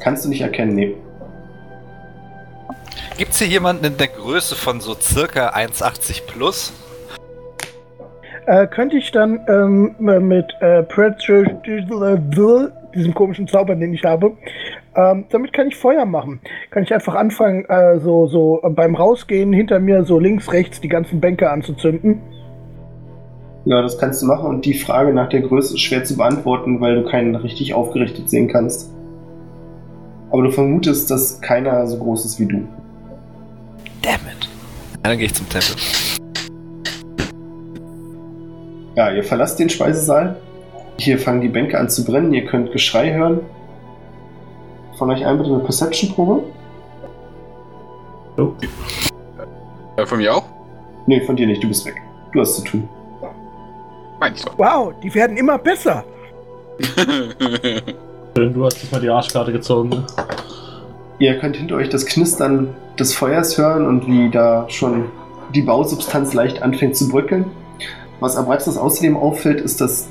Kannst 0.00 0.24
du 0.24 0.28
nicht 0.28 0.40
erkennen, 0.40 0.74
nee. 0.74 0.96
Gibt's 3.18 3.38
hier 3.38 3.48
jemanden 3.48 3.84
in 3.84 3.96
der 3.98 4.08
Größe 4.08 4.56
von 4.56 4.80
so 4.80 4.94
circa 4.94 5.50
1,80 5.50 6.22
plus? 6.26 6.72
Äh, 8.46 8.66
könnte 8.66 8.96
ich 8.96 9.12
dann 9.12 9.40
ähm, 9.46 9.94
mit 9.98 10.46
äh, 10.60 10.82
diesem 12.94 13.14
komischen 13.14 13.46
Zauber, 13.46 13.76
den 13.76 13.92
ich 13.92 14.04
habe. 14.04 14.32
Ähm, 14.96 15.26
damit 15.30 15.52
kann 15.52 15.68
ich 15.68 15.76
Feuer 15.76 16.06
machen. 16.06 16.40
Kann 16.70 16.82
ich 16.82 16.92
einfach 16.92 17.14
anfangen, 17.14 17.64
äh, 17.66 17.98
so, 18.00 18.26
so 18.26 18.60
beim 18.70 18.96
Rausgehen 18.96 19.52
hinter 19.52 19.78
mir 19.78 20.04
so 20.04 20.18
links, 20.18 20.52
rechts 20.52 20.80
die 20.80 20.88
ganzen 20.88 21.20
Bänke 21.20 21.50
anzuzünden. 21.50 22.20
Ja, 23.66 23.82
das 23.82 23.98
kannst 23.98 24.22
du 24.22 24.26
machen 24.26 24.46
und 24.46 24.64
die 24.64 24.74
Frage 24.74 25.12
nach 25.12 25.28
der 25.28 25.42
Größe 25.42 25.74
ist 25.74 25.80
schwer 25.80 26.02
zu 26.02 26.16
beantworten, 26.16 26.80
weil 26.80 27.02
du 27.02 27.08
keinen 27.08 27.34
richtig 27.34 27.74
aufgerichtet 27.74 28.30
sehen 28.30 28.48
kannst. 28.48 28.90
Aber 30.30 30.42
du 30.42 30.50
vermutest, 30.50 31.10
dass 31.10 31.40
keiner 31.40 31.86
so 31.86 31.98
groß 31.98 32.24
ist 32.24 32.40
wie 32.40 32.46
du. 32.46 32.68
Damn 34.00 34.14
it. 34.14 34.48
Ja, 34.94 35.10
dann 35.10 35.18
gehe 35.18 35.26
ich 35.26 35.34
zum 35.34 35.48
Tempel. 35.48 35.76
Ja, 38.96 39.10
ihr 39.10 39.24
verlasst 39.24 39.58
den 39.58 39.68
Speisesaal. 39.68 40.36
Hier 40.98 41.18
fangen 41.18 41.42
die 41.42 41.48
Bänke 41.48 41.78
an 41.78 41.90
zu 41.90 42.04
brennen. 42.04 42.32
Ihr 42.32 42.46
könnt 42.46 42.72
Geschrei 42.72 43.12
hören. 43.12 43.40
Von 44.96 45.10
euch 45.10 45.24
ein 45.24 45.36
bitte 45.36 45.50
eine 45.50 45.60
Perception-Probe? 45.60 46.42
Äh, 49.96 50.06
von 50.06 50.18
mir 50.18 50.34
auch? 50.34 50.44
Nee, 51.06 51.20
von 51.20 51.36
dir 51.36 51.46
nicht. 51.46 51.62
Du 51.62 51.68
bist 51.68 51.84
weg. 51.84 52.00
Du 52.32 52.40
hast 52.40 52.56
zu 52.56 52.62
tun. 52.62 52.88
Mein 54.20 54.34
ich 54.34 54.44
doch. 54.44 54.56
Wow, 54.58 54.92
die 55.02 55.12
werden 55.14 55.36
immer 55.36 55.58
besser. 55.58 56.04
Du 58.34 58.64
hast 58.64 58.80
dich 58.80 58.90
mal 58.92 59.00
die 59.00 59.10
Arschkarte 59.10 59.50
gezogen. 59.52 59.88
ne? 59.88 60.06
Ihr 61.18 61.38
könnt 61.38 61.56
hinter 61.56 61.74
euch 61.74 61.88
das 61.88 62.06
Knistern 62.06 62.74
des 62.98 63.12
Feuers 63.12 63.58
hören 63.58 63.86
und 63.86 64.06
wie 64.06 64.30
da 64.30 64.66
schon 64.68 65.06
die 65.54 65.62
Bausubstanz 65.62 66.32
leicht 66.32 66.62
anfängt 66.62 66.96
zu 66.96 67.08
bröckeln. 67.08 67.46
Was 68.20 68.36
Abraxas 68.36 68.78
außerdem 68.78 69.16
auffällt, 69.16 69.60
ist, 69.60 69.80
dass 69.80 70.08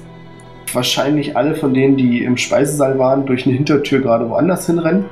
wahrscheinlich 0.74 1.38
alle 1.38 1.56
von 1.56 1.74
denen, 1.74 1.96
die 1.96 2.24
im 2.24 2.38
Speisesaal 2.38 3.00
waren, 3.00 3.26
durch 3.26 3.46
eine 3.46 3.56
Hintertür 3.56 4.02
gerade 4.02 4.30
woanders 4.30 4.66
hinrennen. 4.66 5.06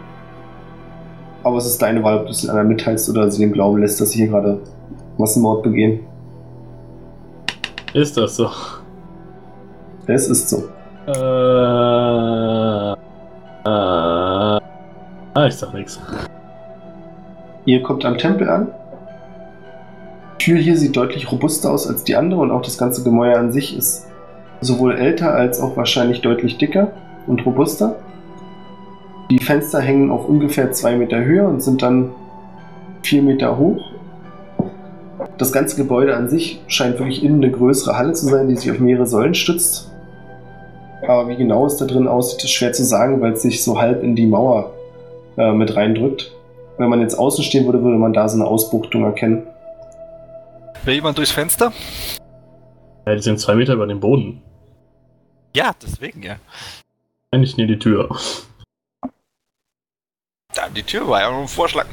Aber 1.43 1.57
es 1.57 1.65
ist 1.65 1.81
deine 1.81 2.03
Wahl, 2.03 2.19
ob 2.19 2.25
du 2.25 2.31
es 2.31 2.41
den 2.41 2.49
anderen 2.49 2.67
mitteilst 2.67 3.09
oder 3.09 3.31
sie 3.31 3.39
dem 3.39 3.53
glauben 3.53 3.79
lässt, 3.79 4.01
dass 4.01 4.11
sie 4.11 4.19
hier 4.19 4.27
gerade 4.27 4.59
Massenmord 5.17 5.63
begehen. 5.63 6.01
Ist 7.93 8.17
das 8.17 8.35
so? 8.35 8.49
Es 10.07 10.29
ist 10.29 10.49
so. 10.49 10.69
Äh. 11.07 11.11
Äh. 13.65 14.59
Ah, 15.33 15.45
ich 15.45 15.55
sag 15.55 15.73
nix. 15.73 15.99
Ihr 17.65 17.83
kommt 17.83 18.05
am 18.05 18.17
Tempel 18.17 18.49
an. 18.49 18.67
Die 20.39 20.45
Tür 20.45 20.57
hier 20.59 20.77
sieht 20.77 20.95
deutlich 20.95 21.29
robuster 21.29 21.69
aus 21.71 21.87
als 21.87 22.05
die 22.05 22.15
andere 22.15 22.39
und 22.39 22.51
auch 22.51 22.61
das 22.61 22.77
ganze 22.77 23.03
Gemäuer 23.03 23.37
an 23.37 23.51
sich 23.51 23.77
ist 23.77 24.07
sowohl 24.61 24.95
älter 24.95 25.33
als 25.33 25.59
auch 25.59 25.75
wahrscheinlich 25.75 26.21
deutlich 26.21 26.57
dicker 26.57 26.93
und 27.27 27.45
robuster. 27.45 27.97
Die 29.29 29.39
Fenster 29.39 29.81
hängen 29.81 30.09
auf 30.09 30.29
ungefähr 30.29 30.71
zwei 30.71 30.95
Meter 30.95 31.19
Höhe 31.19 31.45
und 31.45 31.61
sind 31.61 31.81
dann 31.81 32.11
vier 33.03 33.21
Meter 33.21 33.57
hoch. 33.57 33.91
Das 35.37 35.51
ganze 35.51 35.75
Gebäude 35.75 36.15
an 36.15 36.29
sich 36.29 36.61
scheint 36.67 36.97
wirklich 36.97 37.23
innen 37.23 37.43
eine 37.43 37.51
größere 37.51 37.97
Halle 37.97 38.13
zu 38.13 38.27
sein, 38.27 38.47
die 38.47 38.55
sich 38.55 38.71
auf 38.71 38.79
mehrere 38.79 39.05
Säulen 39.05 39.33
stützt. 39.33 39.91
Aber 41.03 41.27
wie 41.27 41.35
genau 41.35 41.65
es 41.65 41.77
da 41.77 41.85
drin 41.85 42.07
aussieht, 42.07 42.43
ist 42.43 42.51
schwer 42.51 42.73
zu 42.73 42.83
sagen, 42.83 43.21
weil 43.21 43.33
es 43.33 43.41
sich 43.41 43.63
so 43.63 43.79
halb 43.79 44.03
in 44.03 44.15
die 44.15 44.25
Mauer 44.25 44.71
äh, 45.37 45.51
mit 45.51 45.75
reindrückt. 45.75 46.31
Wenn 46.77 46.89
man 46.89 47.01
jetzt 47.01 47.15
außen 47.15 47.43
stehen 47.43 47.65
würde, 47.65 47.83
würde 47.83 47.97
man 47.97 48.13
da 48.13 48.27
so 48.27 48.35
eine 48.35 48.45
Ausbuchtung 48.45 49.03
erkennen. 49.03 49.47
Will 50.85 50.95
jemand 50.95 51.17
durchs 51.17 51.31
Fenster? 51.31 51.71
Ja, 53.05 53.15
die 53.15 53.21
sind 53.21 53.39
zwei 53.39 53.55
Meter 53.55 53.73
über 53.73 53.87
dem 53.87 53.99
Boden. 53.99 54.41
Ja, 55.55 55.71
deswegen 55.81 56.23
ja. 56.23 56.35
Eigentlich 57.31 57.57
nie 57.57 57.67
die 57.67 57.79
Tür. 57.79 58.09
Da, 60.53 60.69
die 60.75 60.83
Tür 60.83 61.07
war 61.07 61.21
ja 61.21 61.31
nur 61.31 61.41
ein 61.41 61.47
Vorschlag. 61.47 61.85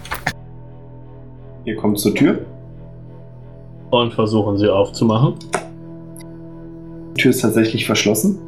Ihr 1.65 1.77
kommt 1.77 1.99
zur 1.99 2.15
Tür. 2.15 2.45
Und 3.91 4.13
versuchen 4.13 4.59
sie 4.59 4.69
aufzumachen. 4.69 5.35
Die 7.17 7.23
Tür 7.23 7.31
ist 7.31 7.41
tatsächlich 7.41 7.87
verschlossen. 7.87 8.39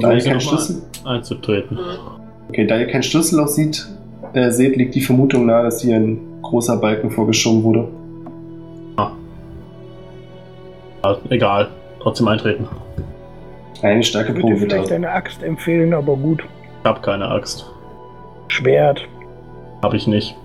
Da 0.00 0.12
ihr 0.12 0.22
keinen 0.24 0.40
Schlüssel, 0.40 0.82
einzutreten. 1.04 1.78
okay, 2.48 2.66
da 2.66 2.78
ihr 2.78 2.86
keinen 2.86 3.02
Schlüsselloch 3.02 3.48
sieht, 3.48 3.86
äh, 4.32 4.50
seht, 4.50 4.76
liegt 4.76 4.94
die 4.94 5.00
Vermutung 5.00 5.46
nahe, 5.46 5.64
dass 5.64 5.82
hier 5.82 5.96
ein 5.96 6.18
großer 6.42 6.76
Balken 6.76 7.10
vorgeschoben 7.10 7.62
wurde. 7.62 7.88
Ja, 11.02 11.16
egal. 11.30 11.68
Trotzdem 12.00 12.28
eintreten. 12.28 12.68
Eine 13.82 14.02
starke 14.02 14.30
Ich 14.30 14.36
würde 14.36 14.48
dir 14.48 14.54
Probe 14.54 14.70
vielleicht 14.70 14.92
eine 14.92 15.10
Axt 15.10 15.42
empfehlen, 15.42 15.92
aber 15.92 16.16
gut. 16.16 16.42
Ich 16.82 16.88
hab 16.88 17.02
keine 17.02 17.28
Axt. 17.28 17.68
Schwert. 18.48 19.02
Hab 19.82 19.94
ich 19.94 20.06
nicht. 20.06 20.36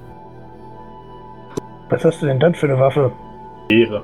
Was 1.89 2.03
hast 2.03 2.21
du 2.21 2.25
denn 2.25 2.39
dann 2.39 2.55
für 2.55 2.67
eine 2.67 2.79
Waffe? 2.79 3.11
Ehre. 3.69 4.01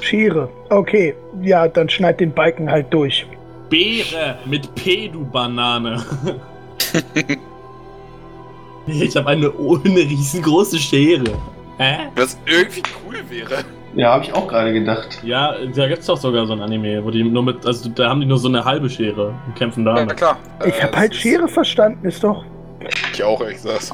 Schere. 0.00 0.48
Okay, 0.70 1.14
ja, 1.42 1.68
dann 1.68 1.88
schneid 1.88 2.20
den 2.20 2.32
Balken 2.32 2.70
halt 2.70 2.86
durch. 2.92 3.26
Beere 3.68 4.38
mit 4.46 4.74
P, 4.74 5.08
du 5.08 5.24
Banane. 5.24 6.02
ich 8.86 9.16
habe 9.16 9.28
eine, 9.28 9.46
eine 9.50 10.00
riesengroße 10.00 10.78
Schere. 10.78 11.24
Hä? 11.78 12.08
Was 12.16 12.38
irgendwie 12.46 12.82
cool 13.06 13.16
wäre. 13.28 13.64
Ja, 13.94 14.12
habe 14.12 14.24
ich 14.24 14.32
auch 14.32 14.46
gerade 14.48 14.72
gedacht. 14.72 15.20
Ja, 15.24 15.54
da 15.74 15.88
gibt's 15.88 16.06
doch 16.06 16.16
sogar 16.16 16.46
so 16.46 16.52
ein 16.52 16.60
Anime, 16.60 17.02
wo 17.04 17.10
die 17.10 17.24
nur 17.24 17.42
mit, 17.42 17.64
also 17.66 17.88
da 17.88 18.10
haben 18.10 18.20
die 18.20 18.26
nur 18.26 18.38
so 18.38 18.48
eine 18.48 18.64
halbe 18.64 18.88
Schere 18.88 19.34
und 19.46 19.54
kämpfen 19.56 19.84
Ja, 19.86 19.94
damit. 19.94 20.16
klar. 20.16 20.36
Ich 20.66 20.74
Äh, 20.78 20.82
hab 20.82 20.96
halt 20.96 21.14
Schere 21.14 21.48
verstanden, 21.48 22.06
ist 22.06 22.22
doch. 22.22 22.44
Ich 23.12 23.22
auch, 23.24 23.40
ehrlich 23.40 23.56
gesagt. 23.56 23.92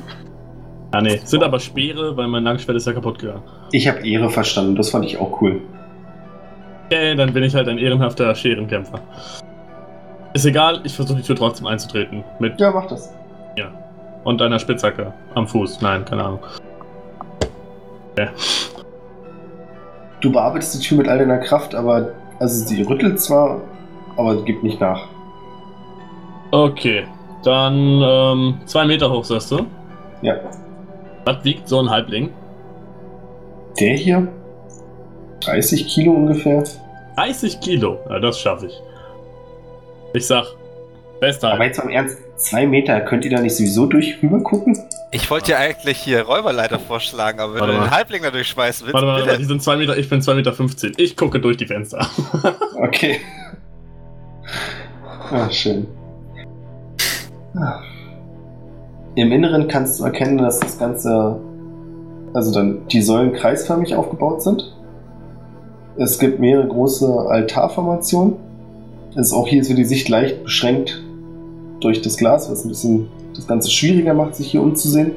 Ja, 0.93 1.01
nee, 1.01 1.21
sind 1.25 1.43
aber 1.43 1.59
Speere, 1.59 2.17
weil 2.17 2.29
mein 2.29 2.45
Langschwert 2.45 2.77
ist 2.77 2.87
ja 2.87 2.93
kaputt 2.93 3.19
gegangen. 3.19 3.43
Ich 3.73 3.89
habe 3.89 4.07
Ehre 4.07 4.31
verstanden, 4.31 4.77
das 4.77 4.91
fand 4.91 5.05
ich 5.07 5.19
auch 5.19 5.41
cool. 5.41 5.61
Okay, 6.87 7.15
dann 7.17 7.33
bin 7.33 7.43
ich 7.43 7.55
halt 7.55 7.69
ein 7.69 7.79
ehrenhafter 7.79 8.35
Scherenkämpfer. 8.35 9.01
Ist 10.35 10.45
egal, 10.45 10.81
ich 10.85 10.95
versuche 10.95 11.19
die 11.19 11.23
Tür 11.23 11.37
trotzdem 11.37 11.67
einzutreten. 11.67 12.25
Mit 12.39 12.61
Ja, 12.61 12.71
mach 12.71 12.87
das. 12.87 13.13
und 14.25 14.41
einer 14.41 14.59
Spitzhacke 14.59 15.13
am 15.35 15.47
Fuß. 15.47 15.83
Nein, 15.83 16.03
keine 16.07 16.25
Ahnung. 16.25 16.39
Du 20.23 20.33
bearbeitest 20.33 20.77
die 20.77 20.79
Tür 20.79 20.97
mit 20.97 21.09
all 21.09 21.19
deiner 21.19 21.37
Kraft, 21.39 21.75
aber 21.75 22.13
also 22.39 22.65
sie 22.65 22.83
rüttelt 22.83 23.21
zwar, 23.21 23.61
aber 24.17 24.43
gibt 24.45 24.63
nicht 24.63 24.81
nach. 24.81 25.09
Okay, 26.53 27.05
dann 27.43 28.01
ähm, 28.03 28.61
zwei 28.65 28.87
Meter 28.87 29.11
hoch, 29.11 29.25
sagst 29.25 29.51
du? 29.51 29.67
Ja. 30.23 30.37
Was 31.27 31.45
wiegt 31.45 31.69
so 31.69 31.81
ein 31.81 31.91
Halbling? 31.91 32.31
Der 33.79 33.97
hier? 33.97 34.29
30 35.41 35.87
Kilo 35.87 36.13
ungefähr. 36.13 36.65
30 37.17 37.61
Kilo. 37.61 37.99
Ja, 38.09 38.21
das 38.21 38.39
schaffe 38.39 38.67
ich. 38.67 38.83
Ich 40.15 40.29
sag, 40.29 40.47
bester 41.21 41.53
Aber 41.53 41.65
jetzt 41.65 41.79
mal 41.79 41.85
im 41.85 41.91
Ernst, 41.91 42.19
zwei 42.37 42.67
Meter, 42.67 43.01
könnt 43.01 43.25
ihr 43.25 43.33
da 43.33 43.41
nicht 43.41 43.57
sowieso 43.57 43.87
durch 43.87 44.23
rüber 44.23 44.41
gucken? 44.41 44.79
Ich 45.11 45.29
wollte 45.29 45.51
ja 45.51 45.59
eigentlich 45.59 45.99
hier 45.99 46.23
Räuberleiter 46.23 46.79
vorschlagen, 46.79 47.41
aber 47.41 47.55
wenn 47.55 47.61
Warte 47.63 47.73
du 47.75 47.81
den 47.81 47.91
Halbling 47.91 48.23
da 48.23 48.31
durchschmeißen 48.31 48.87
willst, 48.87 48.95
Warte 48.95 49.07
mal, 49.07 49.17
warte 49.17 49.27
mal, 49.27 49.39
die 49.39 49.45
sind 49.45 49.61
2 49.61 49.77
Meter, 49.77 49.97
ich 49.97 50.09
bin 50.09 50.21
2,15 50.21 50.35
Meter. 50.37 50.53
15. 50.53 50.93
Ich 50.99 51.17
gucke 51.17 51.41
durch 51.41 51.57
die 51.57 51.67
Fenster. 51.67 52.09
Okay. 52.77 53.21
Ah, 55.31 55.51
schön. 55.51 55.87
Ah. 57.57 57.81
Im 59.15 59.33
Inneren 59.33 59.69
kannst 59.69 59.99
du 59.99 60.05
erkennen, 60.05 60.39
dass 60.39 60.61
das 60.61 60.79
Ganze, 60.79 61.41
also 62.35 62.53
dann 62.53 62.87
die 62.89 63.01
Säulen 63.01 63.33
kreisförmig 63.33 63.95
aufgebaut 63.95 64.43
sind. 64.43 64.77
Es 65.97 66.19
gibt 66.19 66.41
mehrere 66.41 66.69
große 66.69 67.09
Altarformationen. 67.31 68.44
Es 69.17 69.29
ist 69.29 69.33
auch 69.33 69.47
hier 69.47 69.61
ist 69.61 69.69
die 69.69 69.85
Sicht 69.85 70.09
leicht 70.09 70.43
beschränkt 70.43 71.01
durch 71.81 72.03
das 72.03 72.17
Glas, 72.17 72.51
was 72.51 72.65
ein 72.65 72.69
bisschen 72.69 73.09
das 73.35 73.47
Ganze 73.47 73.71
schwieriger 73.71 74.13
macht, 74.13 74.35
sich 74.35 74.51
hier 74.51 74.63
umzusehen. 74.63 75.13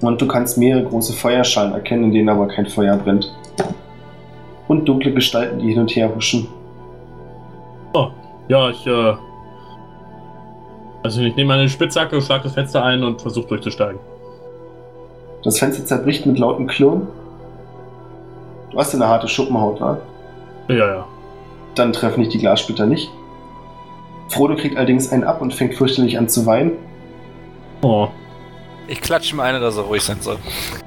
Und 0.00 0.20
du 0.20 0.26
kannst 0.26 0.56
mehrere 0.56 0.84
große 0.84 1.12
Feuerschalen 1.12 1.72
erkennen, 1.72 2.04
in 2.04 2.12
denen 2.12 2.28
aber 2.28 2.48
kein 2.48 2.66
Feuer 2.66 2.96
brennt. 2.96 3.34
Und 4.68 4.86
dunkle 4.88 5.12
Gestalten, 5.12 5.58
die 5.58 5.72
hin 5.72 5.80
und 5.80 5.94
her 5.94 6.14
huschen. 6.14 6.48
Oh, 7.92 8.08
ja, 8.48 8.70
ich, 8.70 8.86
äh. 8.86 9.14
Also 11.02 11.20
ich 11.20 11.36
nehme 11.36 11.48
meine 11.48 11.68
Spitzhacke, 11.68 12.20
schlag 12.22 12.42
das 12.44 12.54
Fenster 12.54 12.82
ein 12.82 13.02
und 13.02 13.20
versuche 13.20 13.48
durchzusteigen. 13.48 14.00
Das 15.42 15.58
Fenster 15.58 15.84
zerbricht 15.84 16.24
mit 16.24 16.38
lauten 16.38 16.66
Klirren. 16.66 17.06
Du 18.70 18.78
hast 18.78 18.94
eine 18.94 19.06
harte 19.06 19.28
Schuppenhaut, 19.28 19.80
wa? 19.80 19.98
Ja, 20.68 20.74
ja. 20.74 21.06
Dann 21.74 21.92
treffen 21.92 22.20
dich 22.20 22.30
die 22.30 22.38
Glassplitter 22.38 22.86
nicht. 22.86 23.10
Frodo 24.28 24.56
kriegt 24.56 24.76
allerdings 24.76 25.10
einen 25.12 25.24
ab 25.24 25.40
und 25.42 25.52
fängt 25.54 25.74
fürchterlich 25.74 26.18
an 26.18 26.28
zu 26.28 26.46
weinen. 26.46 26.72
Oh. 27.82 28.08
Ich 28.86 29.00
klatsche 29.00 29.34
ihm 29.34 29.40
eine, 29.40 29.60
dass 29.60 29.76
er 29.76 29.84
ruhig 29.84 30.02
sein 30.02 30.20
soll. 30.20 30.38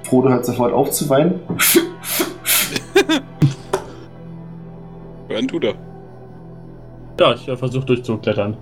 Frodo 0.04 0.30
hört 0.30 0.46
sofort 0.46 0.74
auf 0.74 0.92
zu 0.92 1.10
weinen. 1.10 1.40
Wann 5.30 5.48
du 5.48 5.60
da? 5.60 5.74
Ja, 7.20 7.34
ich 7.34 7.48
äh, 7.48 7.58
versuche 7.58 7.86
durchzuklettern. 7.86 8.58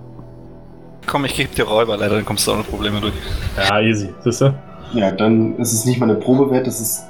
Komm, 1.06 1.24
ich 1.24 1.36
gebe 1.36 1.54
dir 1.54 1.64
Räuber, 1.64 1.96
leider, 1.96 2.16
dann 2.16 2.24
kommst 2.24 2.46
du 2.46 2.52
ohne 2.52 2.62
Probleme 2.62 3.00
durch. 3.00 3.14
Ja, 3.56 3.80
easy. 3.80 4.12
Siehst 4.24 4.40
du? 4.40 4.54
Ja, 4.94 5.10
dann 5.10 5.56
ist 5.58 5.72
es 5.72 5.84
nicht 5.84 6.00
mal 6.00 6.10
eine 6.10 6.18
Probe 6.18 6.50
wert, 6.50 6.66
das 6.66 6.80
ist 6.80 7.04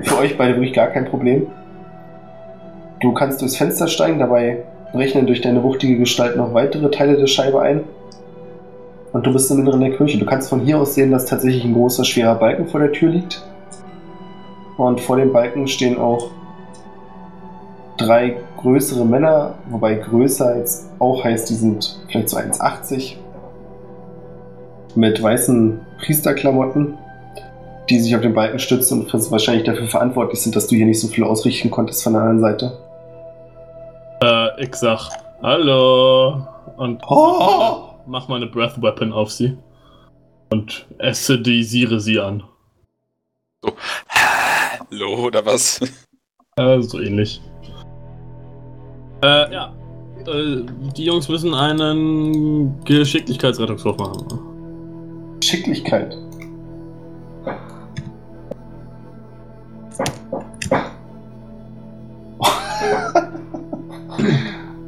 für 0.00 0.18
euch 0.18 0.36
beide 0.36 0.54
wirklich 0.54 0.72
gar 0.72 0.88
kein 0.88 1.04
Problem. 1.06 1.46
Du 3.00 3.12
kannst 3.12 3.40
durchs 3.40 3.56
Fenster 3.56 3.88
steigen, 3.88 4.18
dabei 4.18 4.64
rechnen 4.94 5.26
durch 5.26 5.40
deine 5.40 5.62
wuchtige 5.62 5.98
Gestalt 5.98 6.36
noch 6.36 6.54
weitere 6.54 6.90
Teile 6.90 7.16
der 7.16 7.26
Scheibe 7.26 7.60
ein. 7.60 7.84
Und 9.12 9.26
du 9.26 9.32
bist 9.32 9.50
im 9.50 9.60
Inneren 9.60 9.80
der 9.80 9.96
Kirche. 9.96 10.18
Du 10.18 10.26
kannst 10.26 10.48
von 10.48 10.60
hier 10.60 10.78
aus 10.78 10.94
sehen, 10.94 11.10
dass 11.10 11.26
tatsächlich 11.26 11.64
ein 11.64 11.74
großer, 11.74 12.04
schwerer 12.04 12.34
Balken 12.34 12.66
vor 12.66 12.80
der 12.80 12.92
Tür 12.92 13.10
liegt. 13.10 13.42
Und 14.76 15.00
vor 15.00 15.16
dem 15.16 15.32
Balken 15.32 15.68
stehen 15.68 15.98
auch 15.98 16.30
drei 17.96 18.36
größere 18.58 19.06
Männer, 19.06 19.54
wobei 19.70 19.94
größer 19.94 20.58
jetzt 20.58 20.90
auch 20.98 21.24
heißt, 21.24 21.48
die 21.48 21.54
sind 21.54 21.98
vielleicht 22.08 22.28
so 22.28 22.36
1,80 22.36 23.14
mit 24.94 25.22
weißen 25.22 25.80
Priesterklamotten, 25.98 26.98
die 27.88 28.00
sich 28.00 28.14
auf 28.16 28.22
den 28.22 28.34
Balken 28.34 28.58
stützen 28.58 29.00
und 29.00 29.30
wahrscheinlich 29.30 29.64
dafür 29.64 29.86
verantwortlich 29.86 30.42
sind, 30.42 30.56
dass 30.56 30.66
du 30.66 30.76
hier 30.76 30.86
nicht 30.86 31.00
so 31.00 31.08
viel 31.08 31.24
ausrichten 31.24 31.70
konntest 31.70 32.02
von 32.02 32.14
der 32.14 32.22
anderen 32.22 32.40
Seite. 32.40 32.85
Ich 34.58 34.74
sag 34.74 35.10
Hallo 35.42 36.46
und 36.78 37.02
Oh! 37.08 37.90
mach 38.06 38.28
mal 38.28 38.36
eine 38.36 38.46
Breath 38.46 38.80
Weapon 38.80 39.12
auf 39.12 39.30
sie. 39.30 39.56
Und 40.50 40.86
acidisiere 40.98 42.00
sie 42.00 42.18
an. 42.18 42.42
Hallo, 44.90 45.26
oder 45.26 45.44
was? 45.44 45.80
Äh, 46.58 46.80
so 46.80 46.98
ähnlich. 47.02 47.42
Äh, 49.22 49.52
ja. 49.52 49.74
Äh, 50.26 50.62
die 50.96 51.04
Jungs 51.04 51.28
müssen 51.28 51.52
einen 51.52 52.82
Geschicklichkeitsrettungswurf 52.86 53.98
machen. 53.98 54.26
Schicklichkeit. 55.44 56.16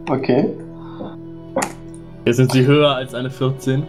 Okay. 0.09 0.51
Jetzt 2.25 2.37
sind 2.37 2.53
sie 2.53 2.67
höher 2.67 2.95
als 2.95 3.15
eine 3.15 3.31
14. 3.31 3.85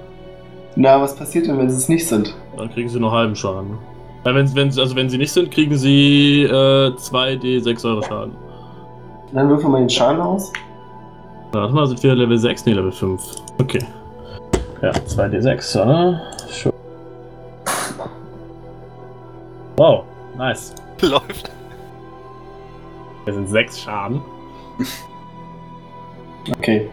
Na, 0.76 1.02
was 1.02 1.16
passiert 1.16 1.48
denn, 1.48 1.58
wenn 1.58 1.70
sie 1.70 1.76
es 1.76 1.90
nicht 1.90 2.08
sind? 2.08 2.34
Dann 2.58 2.70
kriegen 2.70 2.88
sie 2.88 3.00
noch 3.00 3.12
halben 3.12 3.36
Schaden. 3.36 3.78
Ja, 4.26 4.34
wenn, 4.36 4.54
wenn, 4.56 4.68
also 4.68 4.96
wenn 4.96 5.10
sie 5.10 5.18
nicht 5.18 5.32
sind, 5.32 5.52
kriegen 5.52 5.78
sie 5.78 6.44
äh, 6.44 6.92
2d6 6.92 7.86
Euro 7.86 8.02
Schaden. 8.02 8.34
Dann 9.34 9.50
würfeln 9.50 9.74
wir 9.74 9.80
den 9.80 9.90
Schaden 9.90 10.22
aus. 10.22 10.52
Warte 11.52 11.74
mal, 11.74 11.88
sind 11.88 12.02
wir 12.04 12.16
Level 12.16 12.38
6? 12.38 12.66
Nee, 12.66 12.74
Level 12.74 12.92
5. 12.92 13.22
Okay. 13.60 13.84
Ja, 14.82 14.92
2d6, 14.92 15.82
oder? 15.82 16.22
Sure. 16.50 16.74
Wow, 19.76 20.04
nice. 20.38 20.74
Läuft. 21.02 21.52
Wir 23.26 23.34
sind 23.34 23.50
6 23.50 23.80
Schaden. 23.82 24.22
Okay. 26.58 26.90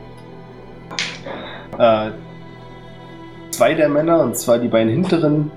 Äh, 1.79 2.11
zwei 3.51 3.75
der 3.75 3.88
Männer, 3.88 4.21
und 4.21 4.37
zwar 4.37 4.59
die 4.59 4.69
beiden 4.69 4.92
hinteren, 4.92 5.51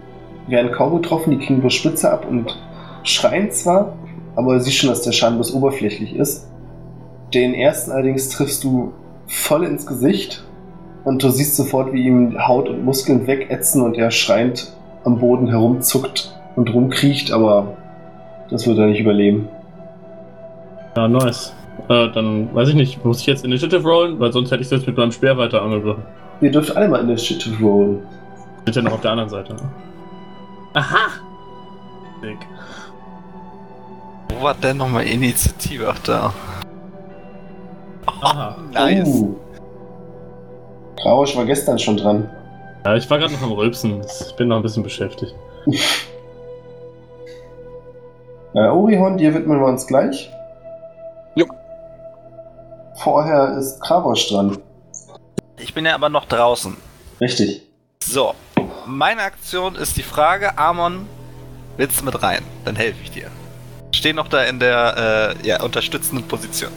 werden 0.47 0.71
kaum 0.71 1.01
getroffen, 1.01 1.31
die 1.31 1.45
kriegen 1.45 1.61
bloß 1.61 1.73
Spitze 1.73 2.11
ab 2.11 2.25
und 2.29 2.57
schreien 3.03 3.51
zwar, 3.51 3.93
aber 4.35 4.59
siehst 4.59 4.77
schon, 4.77 4.89
dass 4.89 5.01
der 5.01 5.11
Schaden 5.11 5.35
bloß 5.35 5.53
oberflächlich 5.53 6.15
ist. 6.15 6.47
Den 7.33 7.53
ersten 7.53 7.91
allerdings 7.91 8.29
triffst 8.29 8.63
du 8.63 8.93
voll 9.27 9.63
ins 9.63 9.85
Gesicht 9.85 10.43
und 11.03 11.23
du 11.23 11.29
siehst 11.29 11.55
sofort, 11.55 11.93
wie 11.93 12.05
ihm 12.05 12.35
Haut 12.47 12.69
und 12.69 12.83
Muskeln 12.83 13.27
wegätzen 13.27 13.81
und 13.83 13.97
er 13.97 14.11
schreiend 14.11 14.73
am 15.03 15.19
Boden 15.19 15.47
herumzuckt 15.47 16.35
und 16.55 16.73
rumkriecht, 16.73 17.31
aber 17.31 17.77
das 18.49 18.65
wird 18.67 18.77
er 18.79 18.87
nicht 18.87 18.99
überleben. 18.99 19.47
Ja, 20.97 21.07
nice. 21.07 21.53
Äh, 21.87 22.11
dann 22.11 22.53
weiß 22.53 22.69
ich 22.69 22.75
nicht, 22.75 23.03
muss 23.05 23.21
ich 23.21 23.27
jetzt 23.27 23.45
Initiative 23.45 23.87
rollen? 23.87 24.19
Weil 24.19 24.31
sonst 24.33 24.51
hätte 24.51 24.61
ich 24.61 24.69
das 24.69 24.85
mit 24.85 24.97
meinem 24.97 25.11
Speer 25.11 25.37
weiter 25.37 25.61
angegriffen. 25.61 26.03
Ihr 26.41 26.51
dürft 26.51 26.75
alle 26.75 26.87
mal 26.87 27.01
Initiative 27.01 27.63
rollen. 27.63 28.03
Sind 28.65 28.75
ja 28.75 28.81
noch 28.81 28.93
auf 28.93 29.01
der 29.01 29.11
anderen 29.11 29.29
Seite. 29.29 29.53
ne? 29.53 29.61
Aha! 30.73 31.07
Dick. 32.21 32.37
Wo 34.29 34.43
war 34.43 34.53
denn 34.53 34.77
nochmal 34.77 35.05
Initiative? 35.05 35.87
Ach, 35.89 35.99
da. 35.99 36.33
Aha. 38.05 38.57
Nice. 38.73 39.07
Uh. 39.07 39.35
Rausch 41.05 41.35
war 41.35 41.45
gestern 41.45 41.79
schon 41.79 41.97
dran. 41.97 42.29
Ja, 42.85 42.95
ich 42.95 43.09
war 43.09 43.17
gerade 43.17 43.33
noch 43.33 43.41
am 43.41 43.51
Rülpsen. 43.53 44.01
Ich 44.01 44.35
bin 44.35 44.49
noch 44.49 44.57
ein 44.57 44.61
bisschen 44.63 44.83
beschäftigt. 44.83 45.33
Äh, 48.55 48.67
Orihon, 48.67 49.15
dir 49.17 49.35
widmen 49.35 49.59
wir 49.59 49.67
uns 49.67 49.85
gleich. 49.85 50.31
Vorher 53.03 53.57
ist 53.57 53.81
Kravosch 53.81 54.29
dran. 54.29 54.57
Ich 55.57 55.73
bin 55.73 55.85
ja 55.85 55.95
aber 55.95 56.09
noch 56.09 56.25
draußen. 56.25 56.75
Richtig. 57.21 57.63
So, 58.03 58.33
meine 58.85 59.21
Aktion 59.21 59.75
ist 59.75 59.97
die 59.97 60.03
Frage, 60.03 60.57
Amon, 60.57 61.05
willst 61.77 62.01
du 62.01 62.05
mit 62.05 62.21
rein? 62.21 62.43
Dann 62.65 62.75
helfe 62.75 62.99
ich 63.03 63.11
dir. 63.11 63.27
Steh 63.93 64.13
noch 64.13 64.27
da 64.27 64.43
in 64.43 64.59
der 64.59 65.35
äh, 65.41 65.47
ja, 65.47 65.61
unterstützenden 65.63 66.27
Position. 66.27 66.71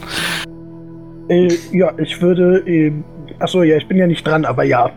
Äh, 1.29 1.53
ja, 1.71 1.91
ich 1.97 2.21
würde. 2.21 2.59
Äh, 2.67 2.93
achso, 3.39 3.63
ja, 3.63 3.77
ich 3.77 3.87
bin 3.87 3.97
ja 3.97 4.07
nicht 4.07 4.25
dran, 4.25 4.45
aber 4.45 4.63
ja. 4.63 4.89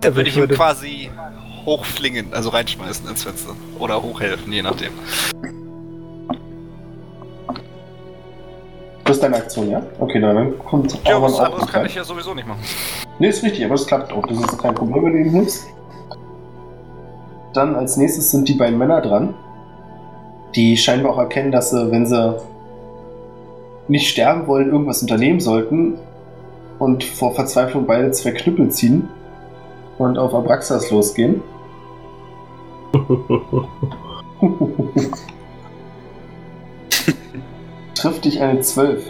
Da 0.00 0.14
würde 0.14 0.28
ich 0.28 0.36
ihm 0.36 0.42
würde- 0.42 0.54
quasi 0.54 1.10
hochflingen, 1.64 2.32
also 2.32 2.48
reinschmeißen 2.48 3.08
ins 3.08 3.22
Fenster. 3.22 3.54
Oder 3.78 4.02
hochhelfen, 4.02 4.52
je 4.52 4.62
nachdem. 4.62 4.92
Das 9.04 9.16
ist 9.16 9.22
deine 9.22 9.36
Aktion, 9.36 9.68
ja? 9.70 9.82
Okay, 9.98 10.18
na, 10.20 10.32
dann 10.32 10.58
kommt 10.58 10.98
Ja, 11.06 11.20
was 11.20 11.38
anderes 11.38 11.62
mit 11.62 11.70
kann 11.72 11.80
rein. 11.80 11.90
ich 11.90 11.94
ja 11.96 12.04
sowieso 12.04 12.34
nicht 12.34 12.46
machen. 12.46 12.60
Nee, 13.18 13.28
ist 13.28 13.42
richtig, 13.42 13.64
aber 13.64 13.74
es 13.74 13.86
klappt 13.86 14.12
auch. 14.12 14.24
Das 14.26 14.38
ist 14.38 14.58
kein 14.58 14.74
Problem, 14.74 15.04
wenn 15.04 15.12
du 15.12 15.18
ihn 15.18 15.30
hilfst. 15.30 15.66
Dann 17.52 17.74
als 17.74 17.96
nächstes 17.96 18.30
sind 18.30 18.48
die 18.48 18.54
beiden 18.54 18.78
Männer 18.78 19.00
dran, 19.00 19.34
die 20.54 20.76
scheinbar 20.76 21.12
auch 21.14 21.18
erkennen, 21.18 21.50
dass 21.52 21.70
sie, 21.70 21.90
wenn 21.90 22.06
sie 22.06 22.36
nicht 23.88 24.08
sterben 24.08 24.46
wollen, 24.46 24.70
irgendwas 24.70 25.02
unternehmen 25.02 25.40
sollten 25.40 25.98
und 26.78 27.02
vor 27.04 27.34
Verzweiflung 27.34 27.86
beide 27.86 28.10
zwei 28.12 28.30
Knüppel 28.30 28.70
ziehen 28.70 29.08
und 29.98 30.16
auf 30.16 30.32
Abraxas 30.34 30.90
losgehen. 30.90 31.42
Trifft 38.02 38.24
dich 38.24 38.42
eine 38.42 38.58
12. 38.58 39.04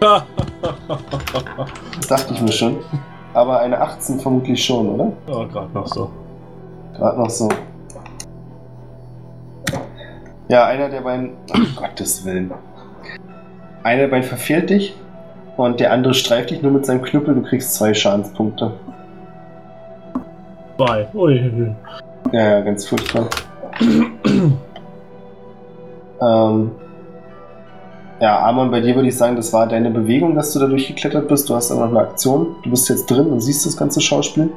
Das 0.00 0.22
dachte 2.08 2.32
ich 2.32 2.40
mir 2.40 2.50
schon. 2.50 2.78
Aber 3.34 3.60
eine 3.60 3.78
18 3.78 4.20
vermutlich 4.20 4.64
schon, 4.64 4.88
oder? 4.88 5.12
oh, 5.26 5.46
gerade 5.46 5.70
noch 5.74 5.86
so. 5.86 6.10
Gerade 6.94 7.18
noch 7.18 7.28
so. 7.28 7.50
Ja, 10.48 10.64
einer 10.64 10.88
der 10.88 11.02
beiden. 11.02 11.32
Ach, 11.52 11.76
Gottes 11.76 12.24
Willen. 12.24 12.50
Einer 13.82 14.04
der 14.04 14.08
beiden 14.08 14.26
verfehlt 14.26 14.70
dich 14.70 14.96
und 15.58 15.78
der 15.78 15.92
andere 15.92 16.14
streift 16.14 16.48
dich 16.48 16.62
nur 16.62 16.72
mit 16.72 16.86
seinem 16.86 17.02
Knüppel. 17.02 17.34
Du 17.34 17.42
kriegst 17.42 17.74
zwei 17.74 17.92
Schadenspunkte. 17.92 18.72
Bye. 20.78 21.06
Ui. 21.12 21.74
Ja, 22.32 22.40
ja, 22.40 22.60
ganz 22.62 22.86
furchtbar. 22.86 23.28
ähm, 26.22 26.70
ja, 28.20 28.44
Amon, 28.44 28.70
bei 28.70 28.80
dir 28.80 28.96
würde 28.96 29.08
ich 29.08 29.16
sagen, 29.16 29.36
das 29.36 29.52
war 29.52 29.68
deine 29.68 29.90
Bewegung, 29.90 30.34
dass 30.34 30.52
du 30.52 30.58
da 30.58 30.66
durchgeklettert 30.66 31.28
bist. 31.28 31.48
Du 31.48 31.54
hast 31.54 31.70
aber 31.70 31.82
noch 31.82 31.90
eine 31.90 32.00
Aktion. 32.00 32.56
Du 32.64 32.70
bist 32.70 32.88
jetzt 32.88 33.06
drin 33.06 33.26
und 33.26 33.40
siehst 33.40 33.64
das 33.64 33.76
ganze 33.76 34.00
Schauspiel. 34.00 34.50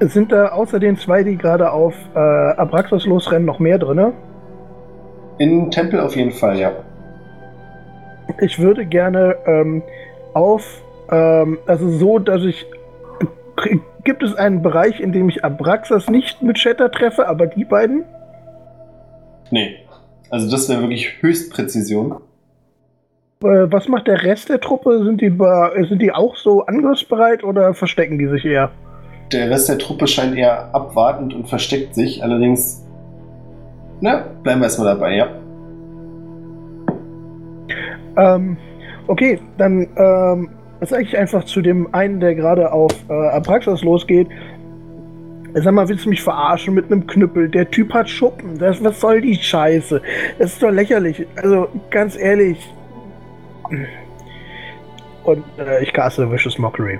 Es 0.00 0.14
sind 0.14 0.32
da 0.32 0.48
außer 0.48 0.80
den 0.80 0.96
zwei, 0.96 1.22
die 1.22 1.36
gerade 1.36 1.70
auf 1.70 1.94
äh, 2.14 2.18
Abraxas 2.18 3.04
losrennen, 3.06 3.44
noch 3.44 3.58
mehr 3.58 3.78
drin. 3.78 4.12
In 5.38 5.70
Tempel 5.70 6.00
auf 6.00 6.16
jeden 6.16 6.32
Fall, 6.32 6.58
ja. 6.58 6.72
Ich 8.40 8.58
würde 8.58 8.86
gerne 8.86 9.36
ähm, 9.46 9.82
auf, 10.34 10.82
ähm, 11.10 11.58
also 11.66 11.88
so, 11.90 12.18
dass 12.18 12.42
ich. 12.42 12.66
Gibt 14.04 14.22
es 14.22 14.34
einen 14.34 14.62
Bereich, 14.62 14.98
in 14.98 15.12
dem 15.12 15.28
ich 15.28 15.44
Abraxas 15.44 16.08
nicht 16.08 16.42
mit 16.42 16.58
Shatter 16.58 16.90
treffe, 16.90 17.28
aber 17.28 17.46
die 17.46 17.64
beiden? 17.64 18.04
Nee. 19.50 19.76
Also 20.30 20.50
das 20.50 20.68
wäre 20.68 20.80
wirklich 20.80 21.20
Höchstpräzision. 21.20 22.12
Äh, 23.42 23.66
was 23.70 23.88
macht 23.88 24.06
der 24.06 24.22
Rest 24.22 24.48
der 24.48 24.60
Truppe? 24.60 25.04
Sind 25.04 25.20
die, 25.20 25.36
sind 25.88 26.00
die 26.00 26.12
auch 26.12 26.36
so 26.36 26.64
angriffsbereit 26.66 27.42
oder 27.42 27.74
verstecken 27.74 28.18
die 28.18 28.28
sich 28.28 28.44
eher? 28.44 28.70
Der 29.32 29.50
Rest 29.50 29.68
der 29.68 29.78
Truppe 29.78 30.06
scheint 30.06 30.36
eher 30.36 30.74
abwartend 30.74 31.34
und 31.34 31.48
versteckt 31.48 31.94
sich. 31.94 32.22
Allerdings, 32.22 32.84
na, 34.00 34.24
bleiben 34.42 34.60
wir 34.60 34.64
erstmal 34.64 34.94
dabei, 34.94 35.16
ja. 35.16 35.28
Ähm, 38.16 38.56
okay, 39.06 39.40
dann 39.56 39.88
ähm, 39.96 40.50
sage 40.80 41.02
ich 41.02 41.16
einfach 41.16 41.44
zu 41.44 41.60
dem 41.62 41.92
einen, 41.94 42.20
der 42.20 42.34
gerade 42.34 42.72
auf 42.72 42.92
äh, 43.08 43.12
Abraxas 43.12 43.82
losgeht. 43.82 44.28
Sag 45.54 45.72
mal, 45.74 45.88
willst 45.88 46.04
du 46.04 46.08
mich 46.10 46.22
verarschen 46.22 46.74
mit 46.74 46.86
einem 46.86 47.06
Knüppel? 47.06 47.48
Der 47.48 47.70
Typ 47.70 47.92
hat 47.92 48.08
Schuppen. 48.08 48.58
Das, 48.58 48.82
was 48.82 49.00
soll 49.00 49.20
die 49.20 49.34
Scheiße? 49.36 50.00
Das 50.38 50.52
ist 50.52 50.62
doch 50.62 50.70
lächerlich. 50.70 51.26
Also, 51.36 51.68
ganz 51.90 52.16
ehrlich. 52.16 52.58
Und 55.24 55.44
äh, 55.58 55.82
ich 55.82 55.92
caste 55.92 56.30
Vicious 56.30 56.58
Mockery. 56.58 56.98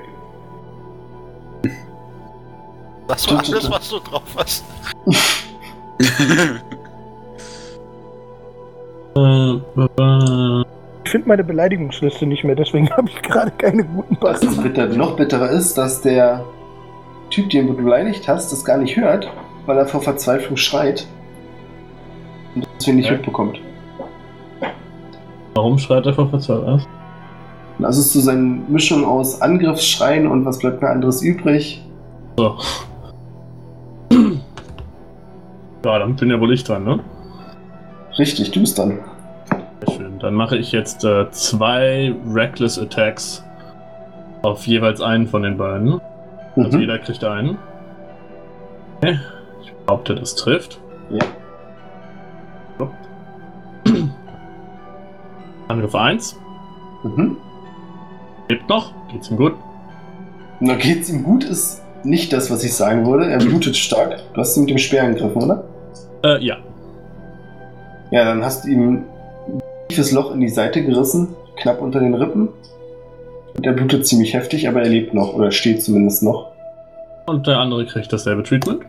Das 3.09 3.29
war 3.31 3.39
alles, 3.39 3.71
was 3.71 3.91
du 3.91 3.99
drauf 3.99 4.23
hast. 4.37 4.65
Äh, 9.17 9.21
äh, 9.21 10.65
Ich 11.05 11.11
finde 11.11 11.29
meine 11.29 11.43
Beleidigungsliste 11.45 12.27
nicht 12.27 12.45
mehr, 12.45 12.55
deswegen 12.55 12.89
habe 12.97 13.09
ich 13.09 13.21
gerade 13.23 13.51
keine 13.53 13.85
guten 13.85 14.17
Was 14.21 14.41
Passen. 14.41 14.55
das 14.55 14.63
bitter, 14.63 14.87
noch 14.87 15.17
bitterer 15.17 15.51
ist, 15.51 15.77
dass 15.77 16.01
der 16.03 16.45
Typ, 17.31 17.51
den 17.51 17.69
du 17.69 17.75
beleidigt 17.75 18.29
hast, 18.29 18.53
das 18.53 18.65
gar 18.65 18.79
nicht 18.79 18.97
hört, 18.97 19.31
weil 19.67 19.79
er 19.79 19.87
vor 19.87 20.03
Verzweiflung 20.03 20.57
schreit. 20.57 21.07
Und 22.55 22.67
deswegen 22.79 22.97
nicht 22.99 23.07
Ja. 23.07 23.13
mitbekommt. 23.17 23.61
warum 25.55 25.79
schreit 25.79 26.07
er 26.07 26.15
vor 26.15 26.29
Verzweiflung? 26.29 26.81
Das 27.79 27.97
ist 27.99 28.13
so 28.13 28.21
seine 28.21 28.41
Mischung 28.69 29.05
aus 29.05 29.41
Angriffsschreien 29.41 30.27
und 30.27 30.45
was 30.45 30.59
bleibt 30.59 30.83
mir 30.83 30.89
anderes 30.91 31.23
übrig. 31.23 31.83
So. 32.37 32.57
Ja, 35.85 35.99
dann 35.99 36.15
bin 36.17 36.31
ja 36.31 36.41
wohl 36.41 36.53
ich 36.53 36.65
dran, 36.65 36.85
ne? 36.85 37.01
Richtig, 38.19 38.51
du 38.51 38.61
bist 38.61 38.79
dann. 38.79 38.99
Sehr 39.87 39.95
schön. 39.97 40.19
Dann 40.19 40.35
mache 40.35 40.57
ich 40.59 40.73
jetzt 40.73 41.05
äh, 41.05 41.31
zwei 41.31 42.15
Reckless 42.31 42.79
Attacks 42.79 43.43
auf 44.43 44.67
jeweils 44.67 45.01
einen 45.01 45.27
von 45.27 45.43
den 45.43 45.57
beiden. 45.57 46.01
Also 46.65 46.77
Mhm. 46.77 46.81
jeder 46.81 46.99
kriegt 46.99 47.25
einen. 47.25 47.59
Okay. 48.99 49.19
Ich 49.63 49.73
behaupte, 49.87 50.15
das 50.15 50.35
trifft. 50.37 50.81
Ja. 51.11 51.25
So. 52.79 52.91
Angriff 55.69 55.95
1. 55.95 56.37
Mhm. 57.05 57.37
Lebt 58.49 58.69
noch. 58.69 58.93
Geht's 59.11 59.31
ihm 59.31 59.37
gut? 59.37 59.55
Na, 60.61 60.75
geht's 60.75 61.09
ihm 61.09 61.23
gut, 61.23 61.45
ist 61.45 61.83
nicht 62.05 62.33
das, 62.33 62.51
was 62.51 62.63
ich 62.65 62.75
sagen 62.75 63.07
würde. 63.07 63.31
Er 63.31 63.39
blutet 63.39 63.77
stark. 63.77 64.17
Du 64.35 64.41
hast 64.41 64.57
ihn 64.57 64.63
mit 64.65 64.71
dem 64.71 64.79
Speer 64.79 65.05
angegriffen, 65.05 65.43
oder? 65.43 65.65
Äh, 66.25 66.45
ja. 66.45 66.57
Ja, 68.11 68.25
dann 68.25 68.45
hast 68.45 68.65
du 68.65 68.69
ihm 68.71 68.89
ein 69.49 69.61
tiefes 69.89 70.13
Loch 70.13 70.33
in 70.35 70.41
die 70.41 70.49
Seite 70.49 70.85
gerissen, 70.85 71.29
knapp 71.57 71.81
unter 71.81 72.01
den 72.01 72.15
Rippen. 72.15 72.49
Und 73.61 73.67
er 73.67 73.75
blutet 73.75 74.07
ziemlich 74.07 74.33
heftig, 74.33 74.67
aber 74.71 74.81
er 74.81 74.89
lebt 74.89 75.13
noch, 75.13 75.35
oder 75.35 75.51
steht 75.51 75.83
zumindest 75.83 76.23
noch. 76.23 76.47
Und 77.27 77.47
der 77.47 77.59
andere 77.59 77.85
kriegt 77.85 78.11
dasselbe 78.11 78.43
Treatment. 78.43 78.81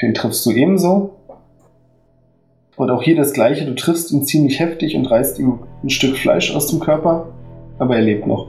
Den 0.00 0.14
triffst 0.14 0.46
du 0.46 0.52
ebenso. 0.52 1.10
Und 2.76 2.88
auch 2.92 3.02
hier 3.02 3.16
das 3.16 3.32
gleiche, 3.32 3.64
du 3.64 3.74
triffst 3.74 4.12
ihn 4.12 4.24
ziemlich 4.24 4.60
heftig 4.60 4.94
und 4.94 5.06
reißt 5.06 5.40
ihm 5.40 5.58
ein 5.82 5.90
Stück 5.90 6.16
Fleisch 6.18 6.54
aus 6.54 6.68
dem 6.68 6.78
Körper, 6.78 7.30
aber 7.80 7.96
er 7.96 8.02
lebt 8.02 8.28
noch. 8.28 8.46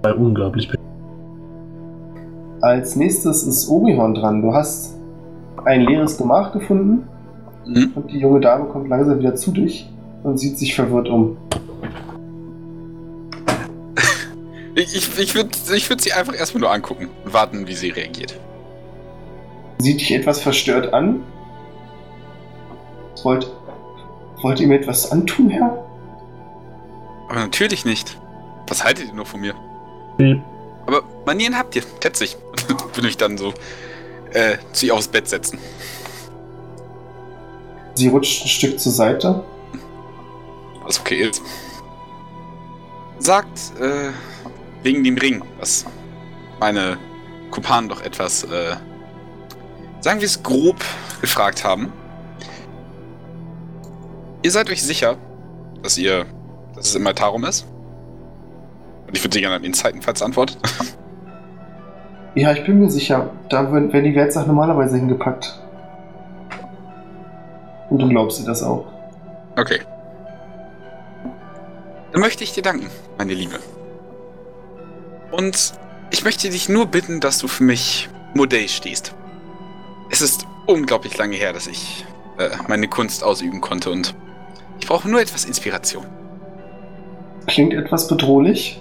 Bei 0.00 0.14
unglaublich. 0.14 0.70
Als 2.60 2.94
nächstes 2.94 3.42
ist 3.42 3.68
Orihorn 3.68 4.14
dran. 4.14 4.42
Du 4.42 4.54
hast 4.54 4.94
ein 5.64 5.80
leeres 5.80 6.16
Gemach 6.18 6.52
gefunden 6.52 7.08
Mhm. 7.66 7.90
und 7.96 8.12
die 8.12 8.20
junge 8.20 8.38
Dame 8.38 8.66
kommt 8.66 8.88
langsam 8.88 9.18
wieder 9.18 9.34
zu 9.34 9.50
dich 9.50 9.90
und 10.22 10.38
sieht 10.38 10.56
sich 10.56 10.72
verwirrt 10.76 11.08
um. 11.08 11.36
Ich, 14.76 14.94
ich, 14.94 15.18
ich 15.18 15.34
würde 15.34 15.56
ich 15.74 15.88
würd 15.88 16.02
sie 16.02 16.12
einfach 16.12 16.34
erstmal 16.34 16.60
nur 16.60 16.70
angucken 16.70 17.08
und 17.24 17.32
warten, 17.32 17.66
wie 17.66 17.74
sie 17.74 17.88
reagiert. 17.88 18.38
Sieht 19.78 20.00
dich 20.00 20.12
etwas 20.12 20.38
verstört 20.38 20.92
an. 20.92 21.24
Wollt, 23.22 23.50
wollt 24.42 24.60
ihr 24.60 24.66
mir 24.66 24.78
etwas 24.78 25.10
antun, 25.10 25.48
Herr? 25.48 25.82
Aber 27.30 27.40
natürlich 27.40 27.86
nicht. 27.86 28.18
Was 28.68 28.84
haltet 28.84 29.08
ihr 29.08 29.14
nur 29.14 29.24
von 29.24 29.40
mir? 29.40 29.54
Piep. 30.18 30.42
Aber 30.86 31.02
Manieren 31.24 31.56
habt 31.56 31.74
ihr, 31.74 31.82
schätze 32.02 32.24
ich. 32.24 32.36
Würde 32.94 33.08
ich 33.08 33.16
dann 33.16 33.38
so 33.38 33.54
äh, 34.32 34.58
zu 34.72 34.86
ihr 34.86 34.94
aufs 34.94 35.08
Bett 35.08 35.26
setzen. 35.26 35.58
Sie 37.94 38.08
rutscht 38.08 38.44
ein 38.44 38.48
Stück 38.48 38.78
zur 38.78 38.92
Seite. 38.92 39.42
Was 40.82 41.00
okay 41.00 41.16
ist. 41.16 41.40
Sagt, 43.18 43.72
äh, 43.80 44.10
wegen 44.86 45.02
dem 45.02 45.18
Ring, 45.18 45.42
was 45.58 45.84
meine 46.60 46.96
Kumpanen 47.50 47.88
doch 47.88 48.02
etwas, 48.02 48.44
äh, 48.44 48.76
sagen 50.00 50.20
wir 50.20 50.26
es 50.26 50.42
grob 50.44 50.76
gefragt 51.20 51.64
haben. 51.64 51.92
Ihr 54.42 54.52
seid 54.52 54.70
euch 54.70 54.82
sicher, 54.82 55.16
dass 55.82 55.98
ihr, 55.98 56.24
dass 56.76 56.88
es 56.88 56.94
im 56.94 57.04
Altarum 57.04 57.44
ist? 57.44 57.66
Und 59.08 59.16
ich 59.16 59.24
würde 59.24 59.34
sie 59.34 59.40
gerne 59.40 59.56
an 59.56 59.64
Insighten, 59.64 60.00
falls 60.00 60.22
antwortet. 60.22 60.58
Ja, 62.38 62.52
ich 62.52 62.66
bin 62.66 62.78
mir 62.80 62.90
sicher. 62.90 63.30
Da 63.48 63.72
werden 63.72 64.04
die 64.04 64.14
Wertsachen 64.14 64.48
normalerweise 64.48 64.98
hingepackt. 64.98 65.58
Und 67.88 67.98
du 67.98 68.10
glaubst 68.10 68.40
ihr 68.40 68.44
das 68.44 68.62
auch. 68.62 68.84
Okay. 69.58 69.80
Dann 72.12 72.20
möchte 72.20 72.44
ich 72.44 72.52
dir 72.52 72.62
danken, 72.62 72.90
meine 73.16 73.32
Liebe. 73.32 73.58
Und 75.30 75.74
ich 76.10 76.24
möchte 76.24 76.48
dich 76.50 76.68
nur 76.68 76.86
bitten, 76.86 77.20
dass 77.20 77.38
du 77.38 77.48
für 77.48 77.64
mich 77.64 78.08
Modell 78.34 78.68
stehst. 78.68 79.14
Es 80.10 80.20
ist 80.20 80.46
unglaublich 80.66 81.16
lange 81.18 81.36
her, 81.36 81.52
dass 81.52 81.66
ich 81.66 82.04
äh, 82.38 82.50
meine 82.68 82.88
Kunst 82.88 83.24
ausüben 83.24 83.60
konnte 83.60 83.90
und 83.90 84.14
ich 84.80 84.86
brauche 84.86 85.08
nur 85.08 85.20
etwas 85.20 85.44
Inspiration. 85.44 86.06
Klingt 87.46 87.74
etwas 87.74 88.08
bedrohlich. 88.08 88.80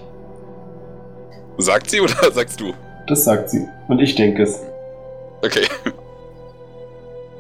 Sagt 1.58 1.90
sie 1.90 2.02
oder 2.02 2.32
sagst 2.34 2.60
du? 2.60 2.74
Das 3.08 3.24
sagt 3.24 3.50
sie. 3.50 3.68
Und 3.88 4.00
ich 4.02 4.16
denke 4.16 4.44
es. 4.44 4.60
Okay. 5.44 5.68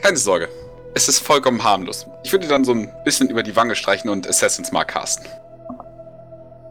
Keine 0.02 0.18
Sorge. 0.18 0.48
Es 0.94 1.10
ist 1.10 1.20
vollkommen 1.20 1.64
harmlos. 1.64 2.08
Ich 2.24 2.32
würde 2.32 2.48
dann 2.48 2.64
so 2.64 2.72
ein 2.72 2.92
bisschen 3.04 3.30
über 3.30 3.44
die 3.44 3.56
Wange 3.56 3.76
streichen 3.76 4.10
und 4.10 4.28
Assassin's 4.28 4.72
Mark 4.72 4.90
casten. 4.90 5.26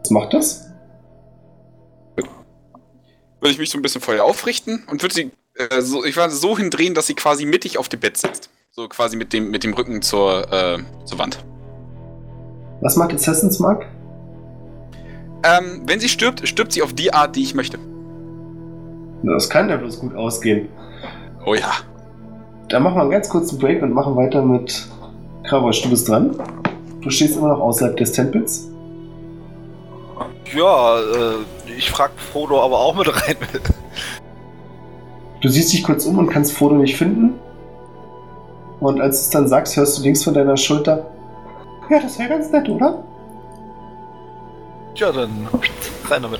Was 0.01 0.09
macht 0.09 0.33
das? 0.33 0.69
Würde 3.39 3.51
ich 3.51 3.57
mich 3.57 3.69
so 3.69 3.77
ein 3.77 3.81
bisschen 3.81 4.01
vor 4.01 4.13
ihr 4.13 4.23
aufrichten 4.23 4.83
und 4.89 5.01
würde 5.01 5.13
sie 5.13 5.31
äh, 5.55 5.81
so, 5.81 6.03
ich 6.03 6.15
würde 6.15 6.33
so 6.33 6.57
hindrehen, 6.57 6.93
dass 6.93 7.07
sie 7.07 7.15
quasi 7.15 7.45
mittig 7.45 7.77
auf 7.77 7.89
dem 7.89 7.99
Bett 7.99 8.17
sitzt. 8.17 8.49
So 8.71 8.87
quasi 8.87 9.15
mit 9.15 9.33
dem, 9.33 9.51
mit 9.51 9.63
dem 9.63 9.73
Rücken 9.73 10.01
zur, 10.01 10.51
äh, 10.51 10.79
zur 11.05 11.19
Wand. 11.19 11.43
Was 12.81 12.97
macht 12.97 13.13
Assassin's 13.13 13.59
Mark? 13.59 13.85
Ähm, 15.43 15.83
wenn 15.85 15.99
sie 15.99 16.09
stirbt, 16.09 16.47
stirbt 16.47 16.73
sie 16.73 16.81
auf 16.81 16.93
die 16.93 17.13
Art, 17.13 17.35
die 17.35 17.43
ich 17.43 17.55
möchte. 17.55 17.79
Das 19.23 19.49
kann 19.49 19.69
ja 19.69 19.77
bloß 19.77 19.99
gut 19.99 20.15
ausgehen. 20.15 20.67
Oh 21.45 21.55
ja. 21.55 21.71
Dann 22.69 22.83
machen 22.83 22.95
wir 22.95 23.01
einen 23.01 23.11
ganz 23.11 23.29
kurzen 23.29 23.59
Break 23.59 23.81
und 23.81 23.93
machen 23.93 24.15
weiter 24.15 24.41
mit 24.41 24.87
Kravosch. 25.43 25.83
Du 25.83 25.89
bist 25.89 26.09
dran. 26.09 26.35
Du 27.01 27.09
stehst 27.09 27.37
immer 27.37 27.49
noch 27.49 27.59
außerhalb 27.59 27.95
des 27.95 28.11
Tempels. 28.11 28.69
Ja, 30.53 30.99
äh, 30.99 31.73
ich 31.77 31.89
frag 31.89 32.11
Frodo 32.17 32.61
aber 32.63 32.79
auch 32.79 32.95
mit 32.95 33.07
rein. 33.07 33.37
Du 35.41 35.49
siehst 35.49 35.73
dich 35.73 35.83
kurz 35.83 36.05
um 36.05 36.17
und 36.17 36.27
kannst 36.27 36.53
Frodo 36.53 36.75
nicht 36.75 36.97
finden. 36.97 37.39
Und 38.79 39.01
als 39.01 39.17
du 39.17 39.21
es 39.25 39.29
dann 39.29 39.47
sagst, 39.47 39.75
hörst 39.77 39.97
du 39.97 40.03
links 40.03 40.23
von 40.23 40.33
deiner 40.33 40.57
Schulter. 40.57 41.05
Ja, 41.89 41.99
das 41.99 42.17
wäre 42.17 42.29
ganz 42.29 42.51
nett, 42.51 42.67
oder? 42.69 43.03
ja, 44.95 45.11
dann 45.11 45.47
rein 46.09 46.21
damit. 46.21 46.39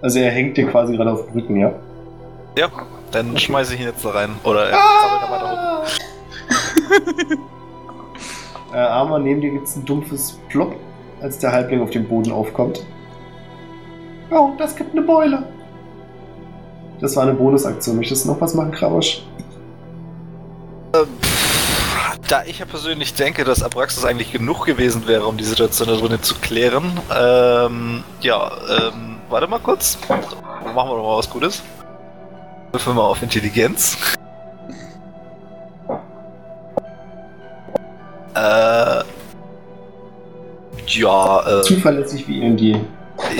Also 0.00 0.18
er 0.20 0.30
hängt 0.30 0.56
dir 0.56 0.68
quasi 0.68 0.96
gerade 0.96 1.12
auf 1.12 1.26
dem 1.26 1.34
Rücken, 1.34 1.56
ja? 1.56 1.72
Ja, 2.56 2.70
dann 3.10 3.36
schmeiße 3.36 3.74
ich 3.74 3.80
ihn 3.80 3.86
jetzt 3.86 4.04
da 4.04 4.10
rein. 4.10 4.30
Oder 4.44 4.68
er 4.70 4.78
krabbelt 4.78 5.22
da 5.22 5.30
weiter 5.30 5.82
hoch. 8.70 8.74
äh, 8.74 8.78
Armer, 8.78 9.18
neben 9.18 9.40
dir 9.40 9.50
gibt 9.50 9.66
es 9.66 9.76
ein 9.76 9.84
dumpfes 9.84 10.38
Plop, 10.48 10.74
als 11.20 11.38
der 11.38 11.52
Halbling 11.52 11.82
auf 11.82 11.90
dem 11.90 12.06
Boden 12.06 12.32
aufkommt. 12.32 12.84
Oh, 14.30 14.50
das 14.58 14.74
gibt 14.74 14.92
eine 14.92 15.02
Beule. 15.02 15.44
Das 17.00 17.16
war 17.16 17.24
eine 17.24 17.34
Bonusaktion. 17.34 17.96
Möchtest 17.96 18.24
du 18.24 18.30
noch 18.30 18.40
was 18.40 18.54
machen, 18.54 18.72
Kravosch? 18.72 19.22
Da 22.28 22.42
ich 22.44 22.58
ja 22.58 22.64
persönlich 22.64 23.14
denke, 23.14 23.44
dass 23.44 23.62
Abraxas 23.62 24.04
eigentlich 24.04 24.32
genug 24.32 24.64
gewesen 24.64 25.06
wäre, 25.06 25.26
um 25.26 25.36
die 25.36 25.44
Situation 25.44 25.88
da 25.88 25.94
drinnen 25.94 26.22
zu 26.22 26.34
klären, 26.36 26.98
ähm, 27.14 28.02
ja, 28.20 28.50
ähm, 28.68 29.18
warte 29.28 29.46
mal 29.46 29.60
kurz. 29.60 29.98
Machen 30.08 30.90
wir 30.90 30.96
doch 30.96 31.02
mal 31.02 31.18
was 31.18 31.30
Gutes. 31.30 31.62
Würfeln 32.72 32.96
wir 32.96 33.04
auf 33.04 33.22
Intelligenz. 33.22 33.96
Äh, 38.34 39.04
ja, 40.88 41.60
äh, 41.60 41.62
Zuverlässig 41.62 42.28
wie 42.28 42.42
in 42.42 42.56
die 42.56 42.76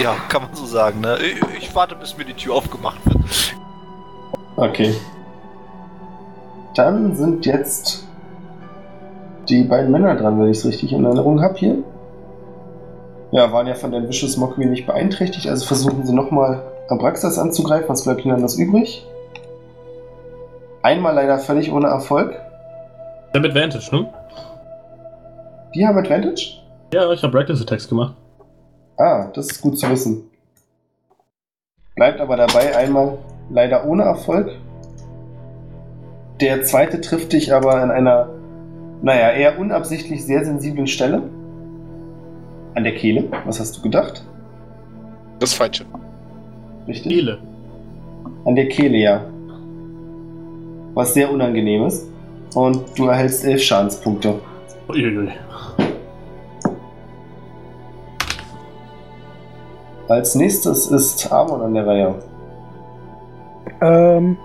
Ja, 0.03 0.15
kann 0.29 0.43
man 0.43 0.55
so 0.55 0.67
sagen, 0.67 1.01
ne? 1.01 1.19
Ich, 1.19 1.63
ich 1.63 1.75
warte, 1.75 1.95
bis 1.95 2.17
mir 2.17 2.25
die 2.25 2.35
Tür 2.35 2.55
aufgemacht 2.55 3.05
wird. 3.07 3.55
Okay. 4.57 4.95
Dann 6.75 7.15
sind 7.15 7.47
jetzt 7.47 8.07
die 9.49 9.65
beiden 9.65 9.91
Männer 9.91 10.15
dran, 10.17 10.39
wenn 10.41 10.51
ich 10.51 10.59
es 10.59 10.67
richtig 10.67 10.93
in 10.93 11.05
Erinnerung 11.05 11.43
habe 11.43 11.55
hier. 11.55 11.79
Ja, 13.33 13.53
waren 13.53 13.67
ja 13.67 13.75
von 13.75 13.91
der 13.91 14.09
Vicious 14.09 14.37
Mockery 14.37 14.67
nicht 14.67 14.87
beeinträchtigt, 14.87 15.49
also 15.49 15.67
versuchen 15.67 16.07
sie 16.07 16.15
nochmal 16.15 16.63
Abraxas 16.89 17.39
anzugreifen. 17.39 17.89
Was 17.89 18.05
bleibt 18.05 18.25
ihnen 18.25 18.35
anders 18.35 18.57
übrig? 18.57 19.05
Einmal 20.83 21.15
leider 21.15 21.39
völlig 21.39 21.73
ohne 21.73 21.89
Erfolg. 21.89 22.35
Der 23.35 23.41
mit 23.41 23.51
Advantage, 23.51 23.95
ne? 23.95 24.07
Die 25.75 25.87
haben 25.87 25.99
Advantage? 25.99 26.61
Ja, 26.93 27.11
ich 27.13 27.23
habe 27.23 27.37
Reckless 27.37 27.61
Attacks 27.61 27.89
gemacht. 27.89 28.15
Ah, 28.99 29.29
das 29.35 29.51
ist 29.51 29.61
gut 29.61 29.79
zu 29.79 29.91
wissen. 29.91 30.23
Bleibt 31.97 32.21
aber 32.21 32.37
dabei 32.37 32.77
einmal 32.77 33.19
leider 33.51 33.87
ohne 33.87 34.05
Erfolg. 34.05 34.51
Der 36.41 36.63
zweite 36.63 37.01
trifft 37.01 37.33
dich 37.33 37.53
aber 37.55 37.77
an 37.77 37.91
einer, 37.91 38.29
naja, 39.03 39.31
eher 39.31 39.59
unabsichtlich 39.59 40.25
sehr 40.25 40.45
sensiblen 40.45 40.87
Stelle. 40.87 41.23
An 42.75 42.85
der 42.85 42.95
Kehle. 42.95 43.25
Was 43.47 43.59
hast 43.59 43.79
du 43.79 43.83
gedacht? 43.83 44.25
Das 45.39 45.55
Falsche. 45.55 45.85
Richtig? 46.87 47.13
Kehle. 47.13 47.39
An 48.45 48.55
der 48.55 48.69
Kehle, 48.69 48.99
ja. 48.99 49.25
Was 50.95 51.15
sehr 51.15 51.31
unangenehm 51.31 51.87
ist. 51.87 52.07
Und 52.55 52.99
du 52.99 53.07
erhältst 53.09 53.45
elf 53.45 53.63
Schadenspunkte. 53.63 54.35
Uiuiui. 54.89 55.33
Als 60.09 60.35
nächstes 60.35 60.87
ist 60.87 61.33
Amon 61.33 61.63
an 61.63 61.75
der 61.75 61.87
Reihe. 61.87 62.15
Ähm, 63.81 64.37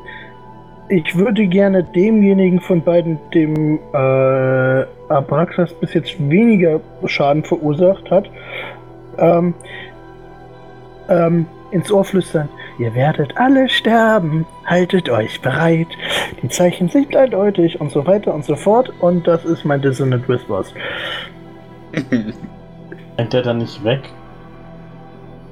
ich 0.90 1.16
würde 1.16 1.48
gerne 1.48 1.84
demjenigen 1.84 2.60
von 2.60 2.82
beiden, 2.82 3.20
dem 3.34 3.80
äh, 3.94 4.86
Abraxas 5.10 5.74
bis 5.76 5.94
jetzt 5.94 6.18
weniger 6.30 6.82
Schaden 7.06 7.44
verursacht 7.44 8.10
hat, 8.10 8.30
ähm, 9.18 9.54
ähm, 11.10 11.46
ins 11.72 11.92
Ohr 11.92 12.04
flüstern. 12.04 12.50
Ihr 12.80 12.94
werdet 12.96 13.38
alle 13.38 13.70
sterben. 13.70 14.46
Haltet 14.66 15.10
euch 15.10 15.42
bereit. 15.42 15.88
Die 16.42 16.50
Zeichen 16.50 16.90
sind 16.90 17.16
eindeutig 17.16 17.80
und 17.80 17.92
so 17.92 18.06
weiter 18.08 18.34
und 18.34 18.44
so 18.44 18.56
fort. 18.56 18.92
Und 19.00 19.28
das 19.28 19.46
ist 19.46 19.64
mein 19.64 19.82
Dissonant 19.82 20.28
Whispers. 20.28 20.74
Rennt 23.18 23.34
der 23.34 23.42
dann 23.44 23.60
nicht 23.60 23.84
weg? 23.84 24.02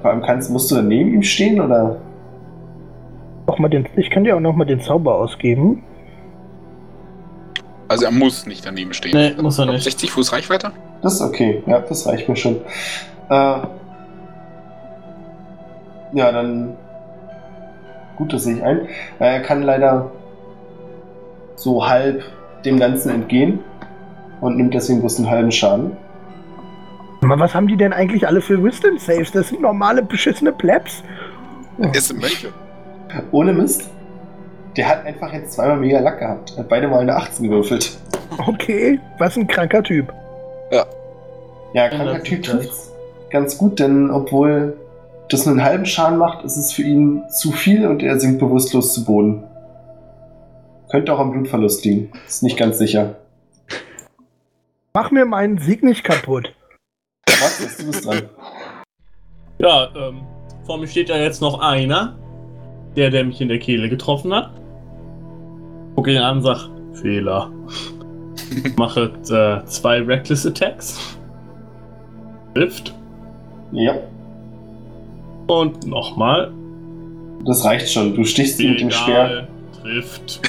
Vor 0.02 0.12
allem 0.12 0.22
kannst, 0.22 0.50
musst 0.50 0.72
du 0.72 0.76
dann 0.76 0.88
neben 0.88 1.14
ihm 1.14 1.24
stehen 1.24 1.60
oder? 1.60 1.98
Noch 3.48 3.60
mal 3.60 3.70
den, 3.70 3.88
ich 3.96 4.10
kann 4.10 4.24
dir 4.24 4.36
auch 4.36 4.40
nochmal 4.40 4.68
den 4.68 4.80
Zauber 4.80 5.16
ausgeben. 5.16 5.84
Also 7.88 8.06
er 8.06 8.12
muss 8.12 8.46
nicht 8.46 8.66
daneben 8.66 8.94
stehen. 8.94 9.14
Nee, 9.14 9.42
muss 9.42 9.58
er 9.58 9.66
nicht. 9.66 9.84
60 9.84 10.12
Fuß 10.12 10.32
Reichweite? 10.32 10.72
Das 11.02 11.16
ist 11.16 11.22
okay, 11.22 11.64
ja, 11.66 11.80
das 11.80 12.06
reicht 12.06 12.30
mir 12.30 12.36
schon. 12.36 12.58
Äh, 13.30 13.60
ja, 16.14 16.32
dann. 16.32 16.78
Gut, 18.16 18.34
das 18.34 18.44
sehe 18.44 18.58
ich 18.58 18.64
ein. 18.64 18.82
Äh, 19.20 19.36
er 19.36 19.42
kann 19.42 19.64
leider 19.64 20.12
so 21.56 21.88
halb 21.88 22.24
dem 22.64 22.80
Ganzen 22.80 23.10
entgehen 23.10 23.60
und 24.42 24.58
nimmt 24.58 24.74
deswegen 24.74 25.00
bloß 25.00 25.18
einen 25.20 25.30
halben 25.30 25.52
Schaden. 25.52 25.98
Aber 27.22 27.40
was 27.40 27.54
haben 27.54 27.68
die 27.68 27.78
denn 27.78 27.94
eigentlich 27.94 28.28
alle 28.28 28.42
für 28.42 28.64
Wisdom 28.64 28.98
Saves? 28.98 29.32
Das 29.32 29.50
sind 29.50 29.62
normale 29.62 30.02
beschissene 30.02 30.52
Plebs. 30.52 31.04
Es 31.94 32.08
sind 32.08 32.22
Mönche. 32.22 32.54
Ohne 33.32 33.54
Mist. 33.54 33.90
Der 34.78 34.88
hat 34.88 35.06
einfach 35.06 35.34
jetzt 35.34 35.54
zweimal 35.54 35.78
mega 35.78 36.00
Lack 36.00 36.20
gehabt. 36.20 36.58
Hat 36.58 36.70
beide 36.70 36.88
mal 36.88 37.00
eine 37.00 37.16
18 37.16 37.50
gewürfelt. 37.50 37.98
Okay, 38.46 39.00
was 39.18 39.36
ein 39.36 39.48
kranker 39.48 39.84
Typ. 39.84 40.14
Ja, 41.74 41.90
kranker 41.90 42.24
Typ 42.24 42.44
trifft's 42.44 42.92
ganz 43.30 43.58
gut, 43.58 43.80
denn 43.80 44.10
obwohl 44.10 44.78
das 45.30 45.46
nur 45.46 45.54
einen 45.54 45.64
halben 45.64 45.86
Schaden 45.86 46.18
macht, 46.18 46.44
ist 46.44 46.58
es 46.58 46.72
für 46.72 46.82
ihn 46.82 47.24
zu 47.30 47.52
viel 47.52 47.86
und 47.86 48.02
er 48.02 48.20
sinkt 48.20 48.40
bewusstlos 48.40 48.94
zu 48.94 49.06
Boden. 49.06 49.44
Könnte 50.90 51.14
auch 51.14 51.20
am 51.20 51.32
Blutverlust 51.32 51.86
liegen. 51.86 52.12
Ist 52.28 52.42
nicht 52.42 52.58
ganz 52.58 52.80
sicher. 52.80 53.16
Mach 54.94 55.12
mir 55.12 55.26
meinen 55.26 55.60
Sieg 55.60 55.84
nicht 55.84 56.04
kaputt. 56.04 56.56
Was? 57.42 57.60
Ist 57.60 57.80
du 57.80 57.86
bist 57.88 58.06
dran. 58.06 58.22
Ja, 59.60 59.90
ähm, 59.96 60.22
vor 60.66 60.78
mir 60.78 60.88
steht 60.88 61.10
ja 61.10 61.18
jetzt 61.18 61.42
noch 61.42 61.60
einer. 61.60 62.16
Der, 62.96 63.10
der 63.12 63.24
mich 63.24 63.40
in 63.40 63.48
der 63.50 63.60
Kehle 63.60 63.88
getroffen 63.88 64.34
hat. 64.34 64.50
Guck 65.96 66.08
ihn 66.08 66.18
an, 66.18 66.42
sag, 66.42 66.70
Fehler. 66.94 67.52
Mache 68.78 69.12
äh, 69.30 69.66
zwei 69.68 70.02
Reckless 70.02 70.46
Attacks. 70.46 71.00
Trifft. 72.56 72.96
Ja, 73.72 73.96
Und 75.48 75.86
nochmal. 75.86 76.52
das 77.46 77.64
reicht 77.64 77.90
schon. 77.90 78.16
Du 78.16 78.24
stichst 78.24 78.60
ihm 78.60 78.72
mit 78.72 78.82
dem 78.82 78.92
Speer. 78.92 79.48
Trifft. 79.82 80.42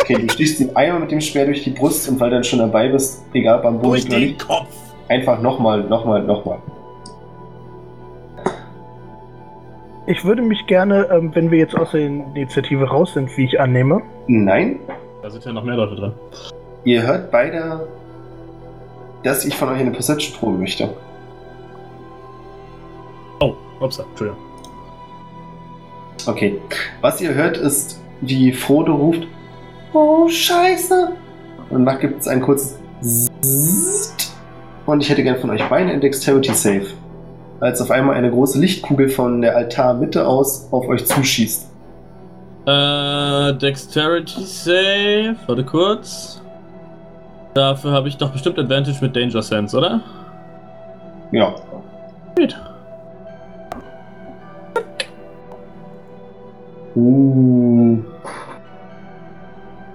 Okay, 0.00 0.22
du 0.26 0.32
stichst 0.32 0.58
ihm 0.60 0.70
einmal 0.74 1.00
mit 1.00 1.10
dem 1.10 1.20
Speer 1.20 1.44
durch 1.44 1.64
die 1.64 1.70
Brust 1.70 2.08
und 2.08 2.18
weil 2.18 2.30
du 2.30 2.36
dann 2.36 2.44
schon 2.44 2.60
dabei 2.60 2.88
bist, 2.88 3.22
egal 3.34 3.58
beim 3.60 3.74
Boden 3.74 3.90
Durch 3.90 4.08
den 4.08 4.38
Kopf. 4.38 4.74
Einfach 5.08 5.40
nochmal, 5.40 5.82
nochmal, 5.84 6.22
nochmal. 6.22 6.58
Ich 10.06 10.24
würde 10.24 10.40
mich 10.42 10.66
gerne, 10.66 11.06
ähm, 11.12 11.34
wenn 11.34 11.50
wir 11.50 11.58
jetzt 11.58 11.76
aus 11.76 11.90
der 11.90 12.00
Initiative 12.00 12.88
raus 12.88 13.12
sind, 13.12 13.36
wie 13.36 13.44
ich 13.44 13.60
annehme, 13.60 14.00
Nein, 14.26 14.78
Da 15.22 15.30
sind 15.30 15.44
ja 15.44 15.52
noch 15.52 15.64
mehr 15.64 15.76
Leute 15.76 15.96
drin. 15.96 16.12
ihr 16.84 17.02
hört 17.02 17.30
beide, 17.30 17.86
dass 19.22 19.44
ich 19.44 19.54
von 19.54 19.68
euch 19.68 19.80
eine 19.80 19.90
Perception-Probe 19.90 20.58
möchte. 20.58 20.88
Oh, 23.40 23.54
ups, 23.80 23.98
Entschuldigung. 23.98 24.42
Okay. 26.26 26.60
Was 27.00 27.20
ihr 27.20 27.34
hört, 27.34 27.56
ist, 27.58 28.00
wie 28.20 28.52
Frodo 28.52 28.94
ruft: 28.94 29.26
Oh, 29.92 30.26
Scheiße! 30.28 31.12
Und 31.70 31.84
danach 31.84 32.00
gibt 32.00 32.20
es 32.20 32.28
ein 32.28 32.40
kurzes 32.40 32.78
Zzt. 33.00 34.17
Und 34.88 35.02
ich 35.02 35.10
hätte 35.10 35.22
gern 35.22 35.36
von 35.36 35.50
euch 35.50 35.62
beiden 35.68 35.90
ein 35.90 36.00
Dexterity 36.00 36.54
Save. 36.54 36.86
Als 37.60 37.82
auf 37.82 37.90
einmal 37.90 38.16
eine 38.16 38.30
große 38.30 38.58
Lichtkugel 38.58 39.10
von 39.10 39.42
der 39.42 39.54
Altarmitte 39.54 40.26
aus 40.26 40.66
auf 40.70 40.88
euch 40.88 41.04
zuschießt. 41.04 41.68
Äh, 42.64 43.52
Dexterity 43.52 44.40
Save. 44.44 45.36
Warte 45.46 45.64
kurz. 45.64 46.40
Dafür 47.52 47.92
habe 47.92 48.08
ich 48.08 48.16
doch 48.16 48.30
bestimmt 48.30 48.58
Advantage 48.58 48.96
mit 49.02 49.14
Danger 49.14 49.42
Sense, 49.42 49.76
oder? 49.76 50.00
Ja. 51.32 51.54
Gut. 52.34 52.58
Uh, 56.96 57.98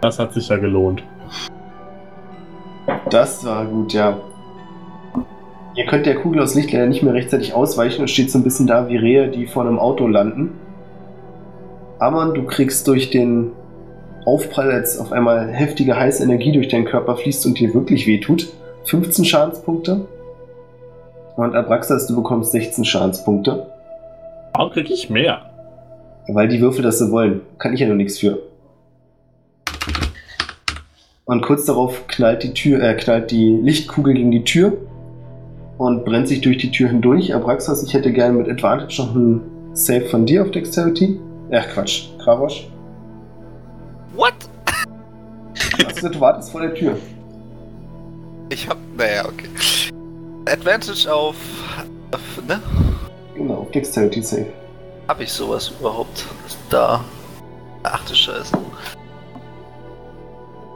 Das 0.02 0.20
hat 0.20 0.34
sich 0.34 0.48
ja 0.50 0.58
gelohnt. 0.58 1.02
das 3.10 3.44
war 3.44 3.66
gut, 3.66 3.94
ja. 3.94 4.16
Ihr 5.76 5.88
könnt 5.88 6.06
der 6.06 6.16
Kugel 6.16 6.40
aus 6.42 6.54
Licht 6.54 6.72
leider 6.72 6.86
nicht 6.86 7.02
mehr 7.02 7.16
rechtzeitig 7.16 7.54
ausweichen 7.54 8.02
und 8.02 8.08
steht 8.08 8.30
so 8.30 8.38
ein 8.38 8.44
bisschen 8.44 8.68
da 8.68 8.88
wie 8.90 8.98
Rehe, 8.98 9.30
die 9.30 9.48
vor 9.48 9.64
einem 9.64 9.80
Auto 9.80 10.06
landen. 10.06 10.52
Amon, 11.98 12.36
du 12.36 12.44
kriegst 12.44 12.88
durch 12.88 13.10
den 13.10 13.52
Aufprall, 14.26 14.72
als 14.72 15.00
auf 15.00 15.12
einmal 15.12 15.48
heftige 15.48 15.98
heiße 15.98 16.24
Energie 16.24 16.52
durch 16.52 16.68
deinen 16.68 16.86
Körper 16.86 17.18
fließt 17.18 17.46
und 17.48 17.60
dir 17.60 17.74
wirklich 17.74 18.06
wehtut, 18.06 18.54
15 18.86 19.26
Schadenspunkte. 19.26 20.06
Und 21.36 21.56
Abraxas, 21.56 22.06
du 22.06 22.16
bekommst 22.16 22.52
16 22.52 22.86
Schadenspunkte. 22.86 23.66
Warum 24.54 24.72
krieg 24.72 24.92
ich 24.92 25.10
mehr? 25.10 25.50
Weil 26.28 26.48
die 26.48 26.62
Würfel 26.62 26.84
das 26.84 27.00
so 27.00 27.10
wollen. 27.10 27.42
Kann 27.58 27.74
ich 27.74 27.80
ja 27.80 27.88
nur 27.88 27.96
nichts 27.96 28.20
für. 28.20 28.38
Und 31.26 31.42
kurz 31.42 31.66
darauf 31.66 32.06
knallt 32.08 32.44
die 32.44 32.54
Tür, 32.54 32.84
äh, 32.84 32.94
knallt 32.94 33.32
die 33.32 33.58
Lichtkugel 33.62 34.14
gegen 34.14 34.30
die 34.30 34.44
Tür 34.44 34.78
und 35.78 36.06
brennt 36.06 36.28
sich 36.28 36.42
durch 36.42 36.58
die 36.58 36.72
Tür 36.72 36.90
hindurch. 36.90 37.34
Abraxas, 37.34 37.84
ich 37.84 37.94
hätte 37.94 38.12
gerne 38.12 38.38
mit 38.38 38.50
Advantage 38.50 39.02
noch 39.02 39.16
einen 39.16 39.42
Save 39.74 40.06
von 40.06 40.26
dir 40.26 40.44
auf 40.44 40.52
Dexterity. 40.52 41.20
Ach 41.52 41.68
Quatsch, 41.70 42.10
Kravosch. 42.24 42.68
What? 44.16 44.34
Also, 45.88 46.10
du 46.10 46.20
wartest 46.20 46.52
vor 46.52 46.62
der 46.62 46.74
Tür. 46.74 46.98
Ich 48.50 48.68
hab. 48.68 48.78
Naja, 48.98 49.26
okay. 49.26 49.50
Advantage 50.46 51.12
auf. 51.12 51.36
auf 52.12 52.48
ne? 52.48 52.60
Genau, 53.36 53.56
auf 53.56 53.72
Dexterity 53.72 54.22
Save. 54.22 54.48
Hab 55.08 55.20
ich 55.20 55.32
sowas 55.32 55.74
überhaupt? 55.80 56.26
Da. 56.70 57.04
Ach 57.84 58.06
du 58.08 58.14
Scheiße. 58.14 58.58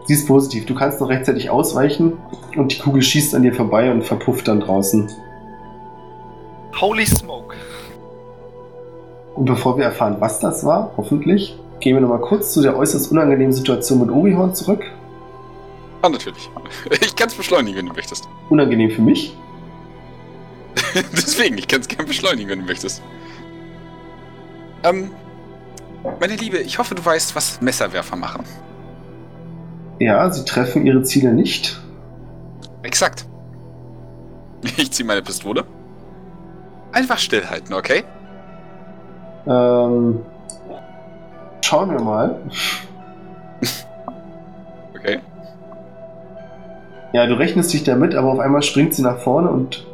Sie 0.08 0.14
ist 0.14 0.26
positiv. 0.26 0.66
Du 0.66 0.74
kannst 0.74 1.01
noch 1.01 1.10
rechtzeitig 1.10 1.49
ausweichen 1.49 2.14
und 2.55 2.74
die 2.74 2.80
Kugel 2.80 3.01
schießt 3.01 3.36
an 3.36 3.43
dir 3.43 3.53
vorbei 3.53 3.91
und 3.91 4.03
verpufft 4.03 4.47
dann 4.47 4.62
draußen. 4.62 5.12
Holy 6.80 7.05
smoke. 7.05 7.55
Und 9.36 9.45
bevor 9.45 9.78
wir 9.78 9.84
erfahren, 9.84 10.16
was 10.20 10.39
das 10.39 10.66
war, 10.66 10.93
hoffentlich, 10.95 11.60
gehen 11.82 11.95
wir 11.95 12.01
nochmal 12.01 12.22
kurz 12.22 12.53
zu 12.53 12.62
der 12.62 12.78
äußerst 12.78 13.12
unangenehmen 13.12 13.51
Situation 13.51 13.99
mit 13.99 14.10
Orihorn 14.10 14.55
zurück. 14.55 14.84
Ah, 16.01 16.10
natürlich. 16.10 16.49
Ich 17.01 17.16
kann 17.16 17.28
es 17.28 17.36
beschleunigen, 17.36 17.78
wenn 17.78 17.86
du 17.88 17.93
möchtest. 17.93 18.30
Unangenehm 18.49 18.91
für 18.91 19.01
mich. 19.01 19.36
Deswegen, 21.12 21.58
ich 21.58 21.68
kann 21.68 21.82
es 21.82 21.88
gerne 21.88 22.05
beschleunigen, 22.05 22.49
wenn 22.49 22.60
du 22.60 22.66
möchtest. 22.66 23.01
Ähm, 24.84 25.12
meine 26.20 26.36
Liebe, 26.38 26.60
ich 26.60 26.80
hoffe, 26.80 26.95
du 26.95 27.03
weißt, 27.03 27.36
was 27.36 27.60
Messerwerfer 27.60 28.16
machen. 28.16 28.45
Ja, 29.99 30.29
sie 30.29 30.45
treffen 30.45 30.85
ihre 30.85 31.03
Ziele 31.03 31.33
nicht. 31.33 31.79
Exakt. 32.83 33.25
Ich 34.77 34.91
ziehe 34.91 35.05
meine 35.05 35.21
Pistole. 35.21 35.65
Einfach 36.91 37.17
stillhalten, 37.17 37.73
okay? 37.73 38.03
Ähm, 39.45 40.21
schauen 41.61 41.91
wir 41.91 42.01
mal. 42.01 42.39
Okay. 44.95 45.19
Ja, 47.13 47.27
du 47.27 47.35
rechnest 47.35 47.71
dich 47.71 47.83
damit, 47.83 48.15
aber 48.15 48.31
auf 48.31 48.39
einmal 48.39 48.63
springt 48.63 48.95
sie 48.95 49.03
nach 49.03 49.19
vorne 49.19 49.49
und 49.49 49.85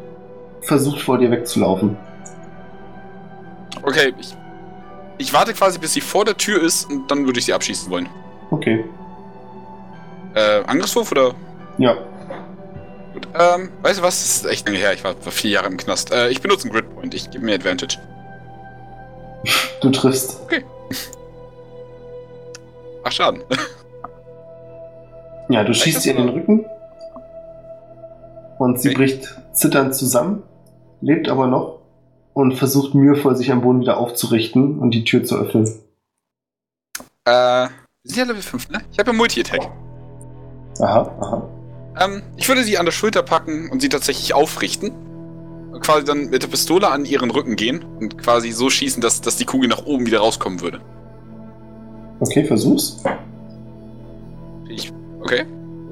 versucht 0.61 1.01
vor 1.01 1.17
dir 1.17 1.29
wegzulaufen. 1.29 1.97
Okay, 3.83 4.13
ich, 4.17 4.33
ich 5.17 5.33
warte 5.33 5.53
quasi, 5.53 5.77
bis 5.77 5.93
sie 5.93 5.99
vor 6.01 6.23
der 6.23 6.37
Tür 6.37 6.63
ist 6.63 6.89
und 6.89 7.11
dann 7.11 7.25
würde 7.25 7.37
ich 7.37 7.45
sie 7.45 7.53
abschießen 7.53 7.91
wollen. 7.91 8.07
Okay. 8.49 8.85
Äh, 10.36 10.63
Angriffswurf 10.65 11.11
oder? 11.11 11.36
Ja. 11.77 11.95
Gut. 13.13 13.27
Ähm, 13.39 13.69
weißt 13.81 13.99
du 13.99 14.03
was? 14.03 14.19
Das 14.19 14.36
ist 14.38 14.45
echt 14.45 14.67
lange 14.67 14.79
her. 14.79 14.93
Ich 14.93 15.03
war, 15.03 15.13
war 15.23 15.31
vier 15.31 15.51
Jahre 15.51 15.67
im 15.67 15.77
Knast. 15.77 16.11
Äh, 16.11 16.29
ich 16.29 16.41
benutze 16.41 16.65
einen 16.65 16.73
Gridpoint. 16.73 17.13
Ich 17.13 17.29
gebe 17.29 17.45
mir 17.45 17.55
Advantage. 17.55 17.97
Du 19.81 19.89
triffst. 19.91 20.39
Ach, 23.03 23.11
Schaden. 23.11 23.43
Ja, 25.49 25.63
du 25.63 25.73
schießt 25.73 26.05
ihr 26.05 26.15
in 26.15 26.25
den 26.25 26.29
Rücken. 26.29 26.65
Und 28.59 28.79
sie 28.81 28.89
Okay. 28.89 28.97
bricht 28.97 29.36
zitternd 29.51 29.93
zusammen, 29.93 30.43
lebt 31.01 31.27
aber 31.27 31.47
noch 31.47 31.81
und 32.34 32.53
versucht 32.53 32.95
mühevoll, 32.95 33.36
sich 33.36 33.51
am 33.51 33.61
Boden 33.61 33.81
wieder 33.81 33.97
aufzurichten 33.97 34.79
und 34.79 34.91
die 34.91 35.03
Tür 35.03 35.23
zu 35.25 35.38
öffnen. 35.38 35.65
äh, 37.25 37.67
sind 38.03 38.17
ja 38.17 38.23
Level 38.25 38.41
5, 38.41 38.69
ne? 38.69 38.81
Ich 38.91 38.99
habe 38.99 39.11
ja 39.11 39.17
Multi-Attack. 39.17 39.69
Aha, 40.80 41.15
aha. 41.19 41.49
Ähm, 41.99 42.24
ich 42.38 42.47
würde 42.47 42.63
sie 42.63 42.78
an 42.78 42.86
der 42.86 42.91
Schulter 42.91 43.24
packen 43.24 43.69
und 43.69 43.82
sie 43.82 43.89
tatsächlich 43.89 44.34
aufrichten. 44.34 44.91
Und 45.71 45.82
quasi 45.82 46.05
dann 46.05 46.30
mit 46.30 46.43
der 46.43 46.47
Pistole 46.47 46.89
an 46.89 47.05
ihren 47.05 47.32
Rücken 47.32 47.55
gehen 47.55 47.84
und 47.99 48.17
quasi 48.17 48.51
so 48.51 48.69
schießen, 48.69 49.01
dass, 49.01 49.21
dass 49.21 49.38
die 49.38 49.45
Kugel 49.45 49.69
nach 49.69 49.86
oben 49.86 50.05
wieder 50.05 50.19
rauskommen 50.19 50.61
würde. 50.61 50.82
Okay, 52.19 52.43
versuch's. 52.45 53.03
Ich, 54.69 54.91
okay. 55.19 55.45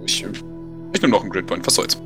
Ich, 0.06 0.24
ich 0.24 1.02
nehme 1.02 1.12
noch 1.12 1.22
einen 1.22 1.32
Gridpoint. 1.32 1.66
Was 1.66 1.76
soll's? 1.76 1.98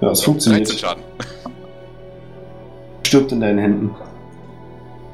Ja, 0.00 0.10
es 0.10 0.20
13 0.20 0.24
funktioniert. 0.24 0.78
Schaden. 0.78 1.02
Stirbt 3.06 3.32
in 3.32 3.40
deinen 3.40 3.58
Händen. 3.58 3.94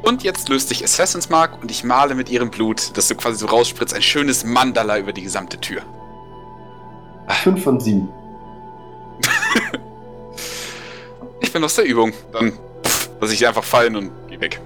Und 0.02 0.22
jetzt 0.24 0.48
löst 0.48 0.68
sich 0.68 0.82
Assassin's 0.82 1.28
Mark 1.28 1.62
und 1.62 1.70
ich 1.70 1.84
male 1.84 2.14
mit 2.14 2.30
ihrem 2.30 2.50
Blut, 2.50 2.96
das 2.96 3.08
so 3.08 3.14
quasi 3.14 3.38
so 3.38 3.46
rausspritzt, 3.46 3.94
ein 3.94 4.02
schönes 4.02 4.44
Mandala 4.44 4.98
über 4.98 5.12
die 5.12 5.22
gesamte 5.22 5.60
Tür. 5.60 5.82
Fünf 7.30 7.62
von 7.64 7.80
sieben. 7.80 8.08
Ich 11.42 11.52
bin 11.52 11.64
aus 11.64 11.74
der 11.74 11.84
Übung. 11.84 12.12
Dann 12.32 12.52
lasse 13.20 13.32
ich 13.32 13.40
sie 13.40 13.46
einfach 13.46 13.64
fallen 13.64 13.96
und 13.96 14.12
geh 14.28 14.38
weg. 14.40 14.60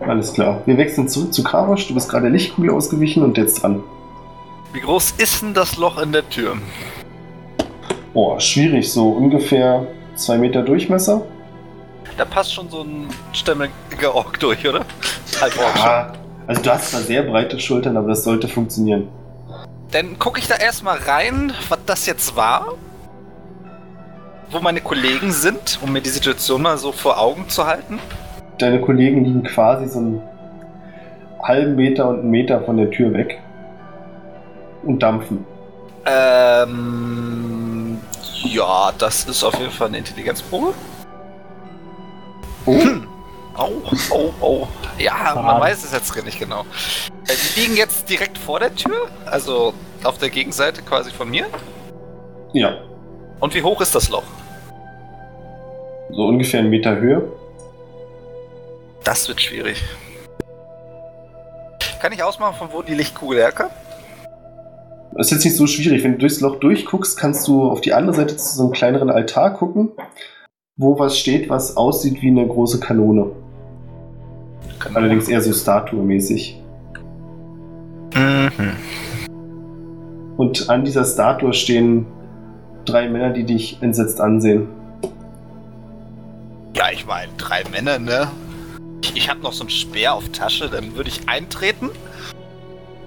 Alles 0.00 0.32
klar. 0.32 0.62
Wir 0.64 0.78
wechseln 0.78 1.06
zurück 1.08 1.34
zu 1.34 1.42
Karasch. 1.42 1.86
Du 1.88 1.94
bist 1.94 2.08
gerade 2.08 2.22
der 2.22 2.30
Lichtkugel 2.30 2.70
ausgewichen 2.70 3.22
und 3.22 3.36
jetzt 3.36 3.62
dran. 3.62 3.82
Wie 4.72 4.80
groß 4.80 5.14
ist 5.18 5.42
denn 5.42 5.52
das 5.52 5.76
Loch 5.76 6.00
in 6.00 6.12
der 6.12 6.26
Tür? 6.30 6.56
Boah, 8.14 8.40
schwierig. 8.40 8.90
So 8.90 9.10
ungefähr 9.10 9.86
zwei 10.14 10.38
Meter 10.38 10.62
Durchmesser. 10.62 11.22
Da 12.16 12.24
passt 12.24 12.54
schon 12.54 12.70
so 12.70 12.82
ein 12.82 13.08
stämmiger 13.32 14.14
Ork 14.14 14.40
durch, 14.40 14.66
oder? 14.66 14.86
Halb 15.40 15.58
Ork 15.58 15.76
schon. 15.76 15.86
Ja, 15.86 16.12
also 16.46 16.62
du 16.62 16.70
hast 16.70 16.90
zwar 16.90 17.00
sehr 17.02 17.22
breite 17.22 17.60
Schultern, 17.60 17.96
aber 17.98 18.08
das 18.08 18.24
sollte 18.24 18.48
funktionieren. 18.48 19.08
Dann 19.90 20.18
gucke 20.18 20.40
ich 20.40 20.48
da 20.48 20.56
erstmal 20.56 20.98
rein, 20.98 21.52
was 21.68 21.78
das 21.86 22.06
jetzt 22.06 22.36
war. 22.36 22.74
Wo 24.50 24.60
meine 24.60 24.80
Kollegen 24.80 25.32
sind, 25.32 25.78
um 25.82 25.92
mir 25.92 26.00
die 26.00 26.10
Situation 26.10 26.62
mal 26.62 26.78
so 26.78 26.92
vor 26.92 27.18
Augen 27.20 27.48
zu 27.48 27.66
halten. 27.66 27.98
Deine 28.58 28.80
Kollegen 28.80 29.24
liegen 29.24 29.42
quasi 29.42 29.88
so 29.88 29.98
einen 29.98 30.22
halben 31.42 31.76
Meter 31.76 32.08
und 32.08 32.20
einen 32.20 32.30
Meter 32.30 32.60
von 32.62 32.76
der 32.76 32.90
Tür 32.90 33.12
weg. 33.12 33.40
Und 34.82 35.02
dampfen. 35.02 35.44
Ähm. 36.06 37.98
Ja, 38.44 38.92
das 38.96 39.24
ist 39.24 39.42
auf 39.42 39.58
jeden 39.58 39.72
Fall 39.72 39.88
eine 39.88 39.98
Intelligenzprobe. 39.98 40.74
Oh, 42.66 42.72
Hm. 42.72 43.06
Au, 43.56 43.70
au, 44.10 44.32
au. 44.40 44.68
Ja, 44.98 45.12
man 45.34 45.44
Schade. 45.44 45.60
weiß 45.62 45.84
es 45.84 45.92
jetzt 45.92 46.24
nicht 46.24 46.38
genau. 46.38 46.60
Äh, 47.26 47.32
Die 47.56 47.60
liegen 47.60 47.76
jetzt 47.76 48.08
direkt 48.08 48.36
vor 48.38 48.60
der 48.60 48.74
Tür, 48.74 49.08
also 49.24 49.72
auf 50.04 50.18
der 50.18 50.30
Gegenseite 50.30 50.82
quasi 50.82 51.10
von 51.10 51.30
mir. 51.30 51.46
ja. 52.52 52.76
Und 53.38 53.54
wie 53.54 53.62
hoch 53.62 53.80
ist 53.82 53.94
das 53.94 54.08
Loch? 54.08 54.22
So 56.10 56.22
ungefähr 56.26 56.60
einen 56.60 56.70
Meter 56.70 56.96
Höhe. 56.96 57.22
Das 59.04 59.28
wird 59.28 59.42
schwierig. 59.42 59.82
Kann 62.00 62.12
ich 62.12 62.22
ausmachen, 62.22 62.54
von 62.56 62.68
wo 62.72 62.80
die 62.82 62.94
Lichtkugel 62.94 63.38
herkommt? 63.40 63.72
Das 65.12 65.26
ist 65.26 65.32
jetzt 65.32 65.44
nicht 65.44 65.56
so 65.56 65.66
schwierig. 65.66 66.02
Wenn 66.02 66.12
du 66.12 66.18
durchs 66.18 66.40
Loch 66.40 66.56
durchguckst, 66.60 67.18
kannst 67.18 67.46
du 67.46 67.70
auf 67.70 67.80
die 67.82 67.92
andere 67.92 68.14
Seite 68.16 68.36
zu 68.38 68.56
so 68.56 68.62
einem 68.64 68.72
kleineren 68.72 69.10
Altar 69.10 69.52
gucken, 69.54 69.92
wo 70.76 70.98
was 70.98 71.18
steht, 71.18 71.48
was 71.50 71.76
aussieht 71.76 72.22
wie 72.22 72.28
eine 72.28 72.46
große 72.46 72.80
Kanone. 72.80 73.32
Allerdings 74.94 75.28
eher 75.28 75.40
so 75.40 75.52
Statue-mäßig. 75.52 76.60
Mhm. 78.14 78.72
Und 80.36 80.68
an 80.68 80.84
dieser 80.84 81.04
Statue 81.04 81.52
stehen 81.52 82.06
drei 82.84 83.08
Männer, 83.08 83.30
die 83.30 83.44
dich 83.44 83.82
entsetzt 83.82 84.20
ansehen. 84.20 84.68
Ja, 86.74 86.90
ich 86.92 87.06
meine, 87.06 87.32
drei 87.36 87.64
Männer, 87.70 87.98
ne? 87.98 88.28
Ich, 89.02 89.16
ich 89.16 89.30
habe 89.30 89.40
noch 89.40 89.52
so 89.52 89.64
ein 89.64 89.70
Speer 89.70 90.14
auf 90.14 90.28
Tasche, 90.30 90.68
dann 90.68 90.94
würde 90.94 91.08
ich 91.08 91.28
eintreten. 91.28 91.90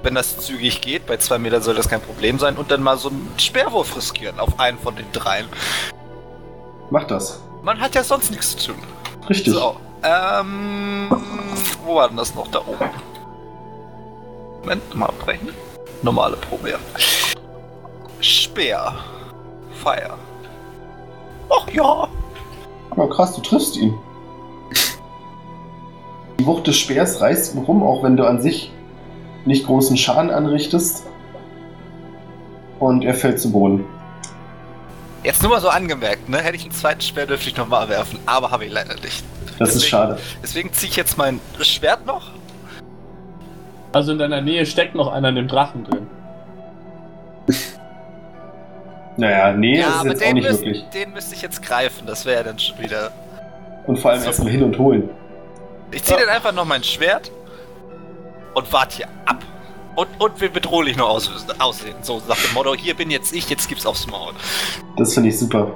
Wenn 0.02 0.16
das 0.16 0.40
zügig 0.40 0.82
geht, 0.82 1.06
bei 1.06 1.18
zwei 1.18 1.38
Metern 1.38 1.62
soll 1.62 1.76
das 1.76 1.90
kein 1.90 2.02
Problem 2.02 2.40
sein. 2.40 2.56
Und 2.56 2.72
dann 2.72 2.82
mal 2.82 2.98
so 2.98 3.10
einen 3.10 3.28
Speerwurf 3.38 3.96
riskieren 3.98 4.40
auf 4.40 4.60
einen 4.60 4.78
von 4.78 4.96
den 4.96 5.06
dreien. 5.12 5.46
Mach 6.90 7.06
das. 7.06 7.44
Man 7.64 7.80
hat 7.80 7.96
ja 7.96 8.04
sonst 8.04 8.32
nichts 8.32 8.56
zu 8.56 8.72
tun. 8.72 8.82
Richtig. 9.30 9.54
So, 9.54 9.76
ähm. 10.04 11.10
Wo 11.86 11.96
war 11.96 12.08
denn 12.08 12.18
das 12.18 12.36
noch 12.36 12.48
da 12.48 12.60
oben? 12.60 12.90
Moment, 14.62 14.96
mal 14.96 15.08
abbrechen. 15.08 15.50
Normale 16.02 16.38
Probe, 16.38 16.72
ja. 16.72 16.78
Speer. 18.22 18.96
Fire. 19.84 20.18
Ach 21.50 21.68
ja. 21.72 22.08
Ja, 22.96 23.08
krass, 23.08 23.36
du 23.36 23.42
triffst 23.42 23.78
ihn. 23.78 23.98
Die 26.40 26.46
Wucht 26.46 26.68
des 26.68 26.78
Speers 26.78 27.20
reißt 27.22 27.56
ihn 27.56 27.64
rum, 27.64 27.84
auch 27.84 28.04
wenn 28.04 28.16
du 28.16 28.26
an 28.26 28.42
sich 28.42 28.72
nicht 29.46 29.66
großen 29.66 29.98
Schaden 29.98 30.32
anrichtest. 30.32 31.04
Und 32.80 33.04
er 33.04 33.14
fällt 33.14 33.40
zu 33.42 33.52
Boden. 33.52 33.86
Jetzt 35.24 35.42
nur 35.42 35.52
mal 35.52 35.60
so 35.60 35.68
angemerkt, 35.68 36.30
ne? 36.30 36.38
Hätte 36.38 36.56
ich 36.56 36.64
einen 36.64 36.72
zweiten 36.72 37.02
Speer, 37.02 37.26
dürfte 37.26 37.50
ich 37.50 37.58
nochmal 37.58 37.90
werfen. 37.90 38.20
Aber 38.26 38.52
habe 38.52 38.66
ich 38.66 38.72
leider 38.72 38.96
nicht. 38.96 39.24
Das 39.60 39.70
ist 39.70 39.76
Deswegen- 39.76 39.90
schade. 39.90 40.18
Deswegen 40.42 40.74
ziehe 40.74 40.90
ich 40.90 40.96
jetzt 40.96 41.18
mein 41.18 41.40
Schwert 41.62 42.06
noch. 42.06 42.32
Also 43.94 44.12
in 44.14 44.18
deiner 44.20 44.42
Nähe 44.42 44.66
steckt 44.66 44.96
noch 44.96 45.12
einer 45.12 45.30
in 45.30 45.36
dem 45.36 45.48
Drachen 45.48 45.84
drin. 45.84 46.08
Naja, 49.18 49.52
nee, 49.52 49.82
das 49.82 49.98
ist 49.98 50.04
jetzt 50.06 50.24
auch 50.26 50.34
nicht 50.34 50.48
müsst- 50.48 50.62
wirklich. 50.64 50.84
den 50.94 51.12
müsste 51.12 51.36
ich 51.36 51.42
jetzt 51.42 51.62
greifen. 51.62 52.08
Das 52.08 52.26
wäre 52.26 52.38
ja 52.38 52.44
dann 52.44 52.58
schon 52.58 52.80
wieder. 52.80 53.12
Und 53.86 53.98
vor 54.00 54.12
allem 54.12 54.22
So. 54.22 54.28
erstmal 54.28 54.52
hin 54.52 54.64
und 54.64 54.78
holen. 54.78 55.10
Ich 55.92 56.04
ziehe 56.04 56.18
Ja. 56.18 56.26
dann 56.26 56.34
einfach 56.36 56.54
noch 56.54 56.64
mein 56.64 56.84
Schwert 56.86 57.30
und 58.54 58.72
warte 58.72 58.96
hier 58.98 59.08
ab. 59.26 59.44
Und, 59.96 60.08
und 60.20 60.40
will 60.40 60.50
bedrohlich 60.50 60.96
noch 60.96 61.10
aus, 61.10 61.30
aussehen. 61.58 61.96
So 62.02 62.22
nach 62.30 62.38
dem 62.42 62.54
Motto, 62.54 62.74
hier 62.76 62.94
bin 62.94 63.12
jetzt 63.12 63.34
ich, 63.34 63.50
jetzt 63.50 63.68
gibt's 63.68 63.86
aufs 63.86 64.08
Maul. 64.08 64.32
Das 64.96 65.14
finde 65.14 65.28
ich 65.30 65.38
super. 65.38 65.68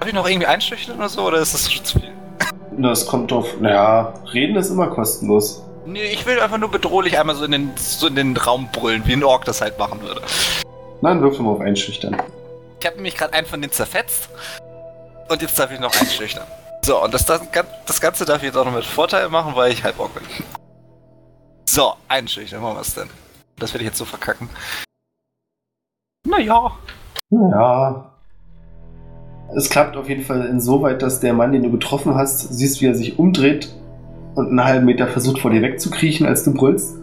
Darf 0.00 0.08
ich 0.08 0.14
noch 0.14 0.26
irgendwie 0.28 0.46
einschüchtern 0.48 0.96
oder 0.98 1.08
so, 1.08 1.22
oder 1.22 1.38
ist 1.38 1.54
das 1.54 1.70
schon 1.72 1.84
zu 1.84 2.00
viel? 2.00 2.12
Das 2.78 3.06
kommt 3.06 3.30
drauf. 3.30 3.58
Naja, 3.60 4.14
reden 4.32 4.56
ist 4.56 4.70
immer 4.70 4.88
kostenlos. 4.88 5.62
Nee, 5.86 6.04
ich 6.12 6.26
will 6.26 6.40
einfach 6.40 6.58
nur 6.58 6.70
bedrohlich 6.70 7.18
einmal 7.18 7.36
so 7.36 7.44
in 7.44 7.52
den, 7.52 7.70
so 7.76 8.08
in 8.08 8.16
den 8.16 8.36
Raum 8.36 8.68
brüllen, 8.72 9.02
wie 9.06 9.12
ein 9.12 9.24
Ork 9.24 9.44
das 9.44 9.60
halt 9.60 9.78
machen 9.78 10.02
würde. 10.02 10.20
Nein, 11.00 11.20
würfel 11.20 11.44
mal 11.44 11.52
auf 11.52 11.60
Einschüchtern. 11.60 12.20
Ich 12.80 12.86
habe 12.86 12.96
nämlich 12.96 13.16
gerade 13.16 13.32
einen 13.32 13.46
von 13.46 13.60
denen 13.60 13.72
zerfetzt. 13.72 14.28
Und 15.28 15.42
jetzt 15.42 15.58
darf 15.58 15.70
ich 15.70 15.80
noch 15.80 15.98
einschüchtern. 15.98 16.46
So, 16.84 17.02
und 17.02 17.14
das, 17.14 17.24
das, 17.26 17.40
das 17.86 18.00
Ganze 18.00 18.24
darf 18.24 18.38
ich 18.38 18.44
jetzt 18.44 18.56
auch 18.56 18.64
noch 18.64 18.74
mit 18.74 18.84
Vorteil 18.84 19.28
machen, 19.28 19.56
weil 19.56 19.72
ich 19.72 19.82
halb 19.82 19.98
Ork 19.98 20.14
bin. 20.14 20.22
So, 21.68 21.94
einschüchtern, 22.08 22.62
machen 22.62 22.76
wir 22.76 22.82
es 22.82 22.94
denn. 22.94 23.10
Das 23.58 23.72
werde 23.72 23.84
ich 23.84 23.88
jetzt 23.88 23.98
so 23.98 24.04
verkacken. 24.04 24.48
Naja. 26.26 26.72
Ja. 27.30 28.15
Es 29.54 29.70
klappt 29.70 29.96
auf 29.96 30.08
jeden 30.08 30.22
Fall 30.22 30.46
insoweit, 30.46 31.02
dass 31.02 31.20
der 31.20 31.32
Mann, 31.32 31.52
den 31.52 31.62
du 31.62 31.70
getroffen 31.70 32.14
hast, 32.14 32.54
siehst, 32.54 32.80
wie 32.80 32.86
er 32.86 32.94
sich 32.94 33.18
umdreht 33.18 33.74
und 34.34 34.48
einen 34.48 34.64
halben 34.64 34.86
Meter 34.86 35.06
versucht, 35.06 35.40
vor 35.40 35.50
dir 35.50 35.62
wegzukriechen, 35.62 36.26
als 36.26 36.44
du 36.44 36.52
brüllst. 36.52 36.96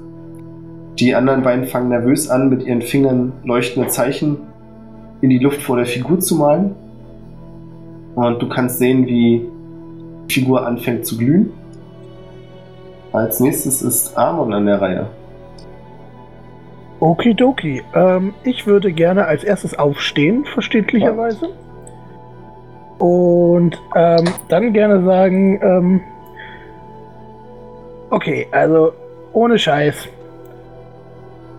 Die 0.99 1.15
anderen 1.15 1.41
beiden 1.41 1.65
fangen 1.65 1.89
nervös 1.89 2.29
an, 2.29 2.49
mit 2.49 2.63
ihren 2.63 2.81
Fingern 2.81 3.33
leuchtende 3.43 3.89
Zeichen 3.89 4.37
in 5.21 5.29
die 5.29 5.39
Luft 5.39 5.61
vor 5.61 5.77
der 5.77 5.85
Figur 5.85 6.19
zu 6.19 6.35
malen. 6.35 6.75
Und 8.15 8.41
du 8.41 8.49
kannst 8.49 8.77
sehen, 8.77 9.07
wie 9.07 9.47
die 10.29 10.33
Figur 10.33 10.67
anfängt 10.67 11.05
zu 11.05 11.17
glühen. 11.17 11.51
Als 13.11 13.39
nächstes 13.39 13.81
ist 13.81 14.17
Amon 14.17 14.53
an 14.53 14.65
der 14.65 14.81
Reihe. 14.81 15.07
Okidoki. 16.99 17.81
Ähm, 17.93 18.33
ich 18.43 18.65
würde 18.65 18.91
gerne 18.93 19.25
als 19.25 19.43
erstes 19.43 19.77
aufstehen, 19.77 20.45
verständlicherweise. 20.45 21.49
Und 22.99 23.81
ähm, 23.95 24.25
dann 24.47 24.73
gerne 24.73 25.03
sagen, 25.03 25.59
ähm, 25.61 26.01
okay, 28.09 28.47
also 28.51 28.93
ohne 29.33 29.57
Scheiß. 29.57 30.07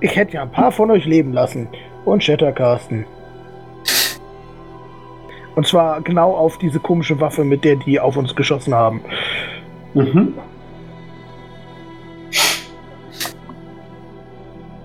Ich 0.01 0.17
hätte 0.17 0.35
ja 0.35 0.43
ein 0.43 0.51
paar 0.51 0.73
von 0.73 0.91
euch 0.91 1.05
leben 1.05 1.33
lassen. 1.33 1.69
Und 2.05 2.23
Shattercasten. 2.23 3.07
Und 5.55 5.67
zwar 5.67 6.03
genau 6.03 6.33
auf 6.33 6.59
diese 6.59 6.81
komische 6.81 7.21
Waffe, 7.21 7.45
mit 7.45 7.65
der 7.65 7.77
die 7.77 7.99
auf 8.01 8.17
uns 8.17 8.35
geschossen 8.35 8.75
haben. 8.75 9.01
Mhm. 9.95 10.35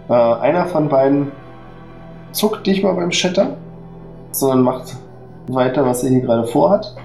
Äh, 0.08 0.14
einer 0.14 0.66
von 0.66 0.90
beiden 0.90 1.32
zuckt 2.32 2.66
nicht 2.66 2.84
mal 2.84 2.94
beim 2.94 3.12
Shatter, 3.12 3.58
sondern 4.32 4.62
macht 4.62 4.96
weiter, 5.54 5.86
was 5.86 6.04
er 6.04 6.10
hier 6.12 6.22
gerade 6.22 6.46
vorhat. 6.48 6.96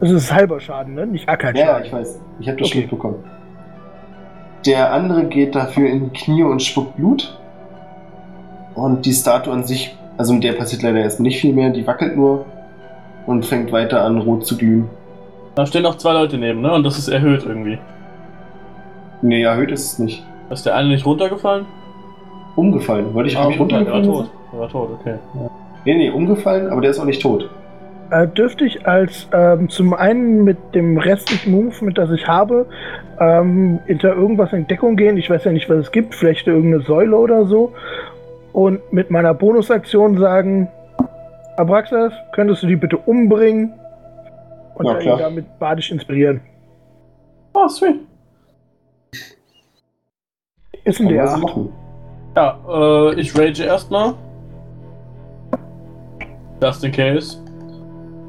Das 0.00 0.10
ist 0.10 0.32
halber 0.32 0.60
Schaden, 0.60 0.94
ne? 0.94 1.06
Nicht 1.06 1.26
Ja, 1.26 1.32
Ackerschaden. 1.34 1.84
ich 1.86 1.92
weiß. 1.92 2.20
Ich 2.40 2.48
habe 2.48 2.58
das 2.58 2.66
Okay. 2.68 2.72
schon 2.74 2.80
mitbekommen. 2.82 3.24
Der 4.66 4.92
andere 4.92 5.24
geht 5.24 5.54
dafür 5.54 5.88
in 5.88 6.04
die 6.04 6.10
Knie 6.10 6.42
und 6.42 6.62
spuckt 6.62 6.96
Blut. 6.96 7.38
Und 8.74 9.06
die 9.06 9.12
Statue 9.12 9.52
an 9.52 9.64
sich, 9.64 9.96
also 10.18 10.34
mit 10.34 10.44
der 10.44 10.52
passiert 10.52 10.82
leider 10.82 10.98
erstmal 10.98 11.28
nicht 11.28 11.40
viel 11.40 11.54
mehr, 11.54 11.70
die 11.70 11.86
wackelt 11.86 12.16
nur 12.16 12.44
und 13.26 13.46
fängt 13.46 13.72
weiter 13.72 14.02
an, 14.04 14.18
rot 14.18 14.44
zu 14.46 14.56
glühen. 14.58 14.90
Da 15.54 15.64
stehen 15.64 15.82
noch 15.82 15.94
zwei 15.96 16.12
Leute 16.12 16.36
neben, 16.36 16.60
ne? 16.60 16.72
Und 16.74 16.84
das 16.84 16.98
ist 16.98 17.08
erhöht 17.08 17.44
irgendwie. 17.46 17.78
Nee, 19.22 19.42
erhöht 19.42 19.70
ist 19.70 19.92
es 19.92 19.98
nicht. 19.98 20.26
Ist 20.50 20.66
der 20.66 20.74
eine 20.74 20.88
nicht 20.88 21.06
runtergefallen? 21.06 21.64
Umgefallen. 22.54 23.14
Wollte 23.14 23.30
ich, 23.30 23.36
hab 23.36 23.48
ich 23.50 23.56
der 23.56 23.60
war 23.60 23.78
runtergefallen? 23.78 24.04
tot. 24.04 24.30
Der 24.52 24.60
war 24.60 24.68
tot, 24.68 24.90
okay. 25.00 25.14
Ja. 25.34 25.50
Nee, 25.86 25.94
nee, 25.94 26.10
umgefallen, 26.10 26.68
aber 26.68 26.80
der 26.80 26.90
ist 26.90 26.98
auch 26.98 27.04
nicht 27.04 27.22
tot. 27.22 27.48
Äh, 28.10 28.26
dürfte 28.26 28.64
ich 28.64 28.88
als 28.88 29.28
ähm, 29.32 29.68
zum 29.68 29.94
einen 29.94 30.42
mit 30.42 30.58
dem 30.74 30.98
restlichen 30.98 31.52
Movement, 31.52 31.96
das 31.96 32.10
ich 32.10 32.26
habe, 32.26 32.66
ähm, 33.20 33.78
hinter 33.86 34.12
irgendwas 34.14 34.52
in 34.52 34.66
Deckung 34.66 34.96
gehen. 34.96 35.16
Ich 35.16 35.30
weiß 35.30 35.44
ja 35.44 35.52
nicht, 35.52 35.70
was 35.70 35.78
es 35.78 35.92
gibt, 35.92 36.16
vielleicht 36.16 36.48
irgendeine 36.48 36.82
Säule 36.82 37.16
oder 37.16 37.46
so. 37.46 37.72
Und 38.52 38.92
mit 38.92 39.12
meiner 39.12 39.32
Bonusaktion 39.32 40.18
sagen, 40.18 40.68
Abraxas, 41.56 42.12
könntest 42.32 42.64
du 42.64 42.66
die 42.66 42.76
bitte 42.76 42.96
umbringen? 42.96 43.72
Und 44.74 44.86
Ja, 44.86 44.98
ihn 44.98 45.18
damit 45.18 45.58
badisch 45.60 45.92
inspirieren. 45.92 46.40
Oh, 47.54 47.68
sweet. 47.68 48.00
Ist 50.82 51.00
ein 51.00 51.06
Kann 51.06 51.16
man 51.16 51.26
der 51.26 51.26
so 51.28 51.38
machen. 51.38 51.72
Ja, 52.34 52.58
äh, 52.68 53.20
ich 53.20 53.38
rage 53.38 53.62
erstmal. 53.62 54.14
Just 56.62 56.84
in 56.84 56.92
case. 56.92 57.38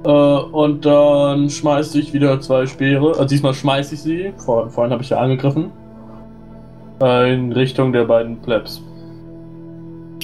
Äh, 0.06 0.10
und 0.10 0.86
dann 0.86 1.50
schmeiße 1.50 2.00
ich 2.00 2.14
wieder 2.14 2.40
zwei 2.42 2.66
Speere. 2.66 3.10
Also 3.10 3.26
diesmal 3.26 3.54
schmeiße 3.54 3.96
ich 3.96 4.02
sie. 4.02 4.34
Vor, 4.38 4.70
vorhin 4.70 4.92
habe 4.92 5.04
ich 5.04 5.10
ja 5.10 5.18
angegriffen. 5.18 5.72
Äh, 7.02 7.34
in 7.34 7.52
Richtung 7.52 7.94
der 7.94 8.06
beiden 8.06 8.38
Plebs. 8.42 8.82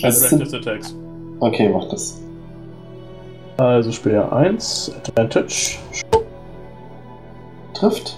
Das 0.01 0.21
Als 0.21 0.29
sind- 0.29 0.39
Practice 0.39 0.53
Attacks. 0.67 0.95
Okay, 1.39 1.69
mach 1.69 1.87
das. 1.89 2.21
Also 3.57 3.91
Speer 3.91 4.31
1, 4.33 4.91
Advantage. 4.97 5.77
Trifft. 7.73 8.17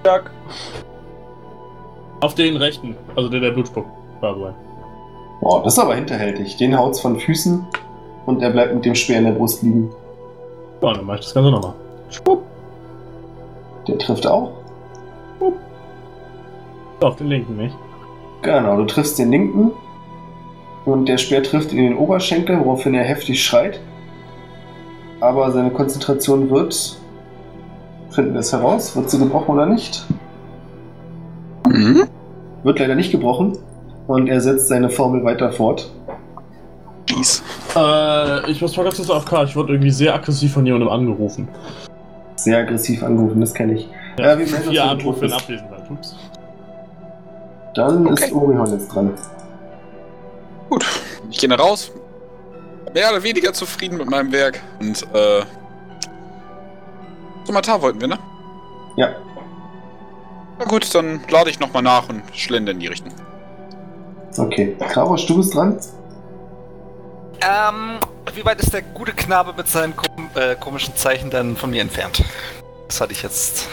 Stark. 0.00 0.30
Auf 2.20 2.34
den 2.34 2.56
rechten, 2.56 2.96
also 3.16 3.28
der 3.28 3.40
der 3.40 3.50
Blut 3.50 3.68
spuckt. 3.68 3.88
by 4.20 4.32
the 4.34 4.40
way. 4.42 4.52
Boah, 5.40 5.62
das 5.64 5.74
ist 5.74 5.78
aber 5.78 5.94
hinterhältig. 5.96 6.56
Den 6.56 6.76
haut's 6.78 7.00
von 7.00 7.18
Füßen 7.18 7.64
und 8.26 8.42
er 8.42 8.50
bleibt 8.50 8.74
mit 8.74 8.84
dem 8.84 8.94
Speer 8.94 9.18
in 9.18 9.24
der 9.24 9.32
Brust 9.32 9.62
liegen. 9.62 9.90
Ja, 10.80 10.92
dann 10.92 11.06
mach 11.06 11.14
ich 11.14 11.20
das 11.20 11.34
Ganze 11.34 11.50
nochmal. 11.50 11.74
Der 13.88 13.98
trifft 13.98 14.26
auch. 14.26 14.52
Auf 17.00 17.16
den 17.16 17.28
linken 17.28 17.56
nicht. 17.56 17.76
Genau, 18.42 18.76
du 18.76 18.84
triffst 18.84 19.18
den 19.18 19.30
linken 19.30 19.72
und 20.84 21.08
der 21.08 21.18
Speer 21.18 21.42
trifft 21.42 21.72
in 21.72 21.78
den 21.78 21.96
Oberschenkel, 21.96 22.60
woraufhin 22.60 22.94
er 22.94 23.04
heftig 23.04 23.42
schreit. 23.44 23.80
Aber 25.20 25.50
seine 25.52 25.70
Konzentration 25.70 26.50
wird, 26.50 26.98
finden 28.10 28.34
wir 28.34 28.40
es 28.40 28.52
heraus, 28.52 28.96
wird 28.96 29.10
sie 29.10 29.18
gebrochen 29.18 29.54
oder 29.54 29.66
nicht? 29.66 30.04
Mhm. 31.68 32.04
Wird 32.64 32.78
leider 32.78 32.94
nicht 32.94 33.12
gebrochen 33.12 33.58
und 34.06 34.28
er 34.28 34.40
setzt 34.40 34.68
seine 34.68 34.90
Formel 34.90 35.24
weiter 35.24 35.52
fort. 35.52 35.92
Jeez. 37.08 37.42
Äh, 37.76 38.50
ich 38.50 38.60
muss 38.62 38.76
mal 38.76 38.84
ganz 38.84 38.96
kurz 38.96 39.10
auf 39.10 39.24
K. 39.24 39.44
Ich 39.44 39.56
wurde 39.56 39.72
irgendwie 39.72 39.90
sehr 39.90 40.14
aggressiv 40.14 40.52
von 40.52 40.64
jemandem 40.64 40.88
angerufen. 40.88 41.48
Sehr 42.36 42.58
aggressiv 42.58 43.02
angerufen, 43.02 43.40
das 43.40 43.52
kenne 43.54 43.74
ich. 43.74 43.88
Ja, 44.18 44.38
wir 44.38 44.46
melden 44.46 44.68
uns, 44.68 44.76
du 44.76 44.82
Anrufe 44.82 45.24
in. 45.26 45.32
Abwesenheit. 45.32 45.90
Ups. 45.90 46.16
Dann 47.74 48.06
Okay. 48.06 48.24
ist 48.26 48.32
Orihon 48.32 48.70
jetzt 48.72 48.88
dran. 48.88 49.12
Gut, 50.68 50.86
ich 51.30 51.38
gehe 51.38 51.48
nach 51.48 51.58
raus. 51.58 51.90
Mehr 52.94 53.10
oder 53.10 53.22
weniger 53.22 53.52
zufrieden 53.52 53.96
mit 53.98 54.08
meinem 54.10 54.32
Werk. 54.32 54.60
Und, 54.80 55.02
äh. 55.14 55.42
Somatar 57.44 57.80
wollten 57.82 58.00
wir, 58.00 58.08
ne? 58.08 58.18
Ja, 58.96 59.08
Na 60.58 60.64
gut, 60.66 60.94
dann 60.94 61.20
lade 61.30 61.48
ich 61.50 61.58
nochmal 61.58 61.82
nach 61.82 62.08
und 62.08 62.22
schlender 62.34 62.72
in 62.72 62.78
die 62.80 62.86
Richtung. 62.88 63.12
okay. 64.38 64.76
Kravosch, 64.90 65.26
du 65.26 65.36
bist 65.38 65.54
dran. 65.54 65.78
Ähm, 67.44 67.98
wie 68.34 68.44
weit 68.44 68.60
ist 68.60 68.72
der 68.72 68.82
gute 68.82 69.12
Knabe 69.12 69.52
mit 69.52 69.66
seinen 69.66 69.96
kom 69.96 70.30
äh, 70.34 70.54
komischen 70.54 70.94
Zeichen 70.96 71.30
dann 71.30 71.56
von 71.56 71.70
mir 71.70 71.82
entfernt? 71.82 72.22
Das 72.86 73.00
hatte 73.00 73.12
ich 73.12 73.22
jetzt. 73.22 73.68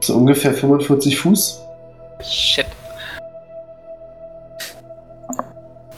So 0.00 0.14
ungefähr 0.14 0.54
45 0.54 1.18
Fuß. 1.18 1.60
Shit. 2.22 2.66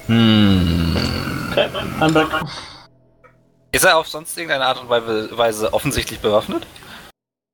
Hm. 0.07 0.97
Okay, 1.51 1.69
I'm 2.01 2.13
back. 2.13 2.29
Ist 3.73 3.85
er 3.85 3.99
auf 3.99 4.09
sonst 4.09 4.37
irgendeine 4.37 4.67
Art 4.67 4.81
und 4.81 4.89
Weise 4.89 5.73
offensichtlich 5.73 6.21
bewaffnet? 6.21 6.67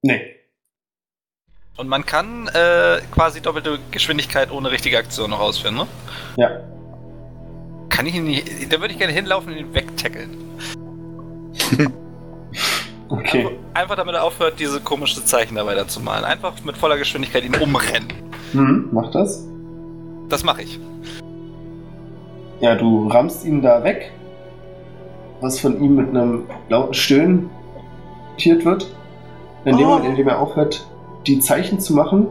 Nee. 0.03 0.37
Und 1.77 1.89
man 1.89 2.05
kann 2.05 2.49
äh, 2.49 3.01
quasi 3.13 3.41
doppelte 3.41 3.79
Geschwindigkeit 3.91 4.51
ohne 4.51 4.71
richtige 4.71 4.99
Aktion 4.99 5.31
noch 5.31 5.41
ausführen, 5.41 5.77
ne? 5.77 5.87
Ja. 6.37 6.78
Kann 7.99 8.07
ich 8.07 8.15
ihn 8.15 8.27
nicht. 8.27 8.73
Da 8.73 8.81
würde 8.81 8.93
ich 8.93 8.99
gerne 9.01 9.13
hinlaufen 9.13 9.53
und 9.53 9.59
ihn 9.59 9.75
wegtackeln. 9.75 10.31
Okay. 13.11 13.39
Einfach, 13.47 13.53
einfach 13.75 13.97
damit 13.97 14.15
er 14.17 14.23
aufhört, 14.23 14.61
diese 14.61 14.81
komischen 14.81 15.25
Zeichen 15.25 15.55
da 15.55 15.65
weiterzumalen. 15.65 16.27
Einfach 16.27 16.53
mit 16.63 16.77
voller 16.77 16.99
Geschwindigkeit 16.99 17.43
ihn 17.43 17.55
umrennen. 17.57 18.13
Mhm, 18.53 18.91
mach 18.93 19.11
das. 19.11 19.47
Das 20.29 20.45
mache 20.45 20.63
ich. 20.63 20.79
Ja, 22.61 22.75
du 22.75 23.09
rammst 23.09 23.47
ihn 23.47 23.63
da 23.63 23.83
weg, 23.83 24.13
was 25.41 25.59
von 25.59 25.83
ihm 25.83 25.97
mit 25.97 26.11
einem 26.11 26.45
lauten 26.69 26.93
Stöhnen 26.93 27.49
notiert 28.33 28.67
wird. 28.67 28.95
In 29.65 29.79
dem 29.79 29.87
Oh. 29.87 29.91
Moment, 29.93 30.11
in 30.11 30.17
dem 30.17 30.29
er 30.29 30.39
aufhört, 30.39 30.87
die 31.27 31.41
Zeichen 31.41 31.81
zu 31.81 31.95
machen, 31.95 32.27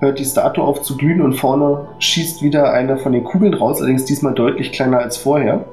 hört 0.00 0.18
die 0.18 0.24
Statue 0.24 0.64
auf 0.64 0.82
zu 0.82 0.96
glühen 0.96 1.22
und 1.22 1.34
vorne 1.34 1.86
schießt 1.98 2.42
wieder 2.42 2.72
eine 2.72 2.96
von 2.96 3.12
den 3.12 3.22
Kugeln 3.24 3.54
raus, 3.54 3.78
allerdings 3.78 4.04
diesmal 4.06 4.34
deutlich 4.34 4.72
kleiner 4.72 4.98
als 4.98 5.16
vorher. 5.16 5.64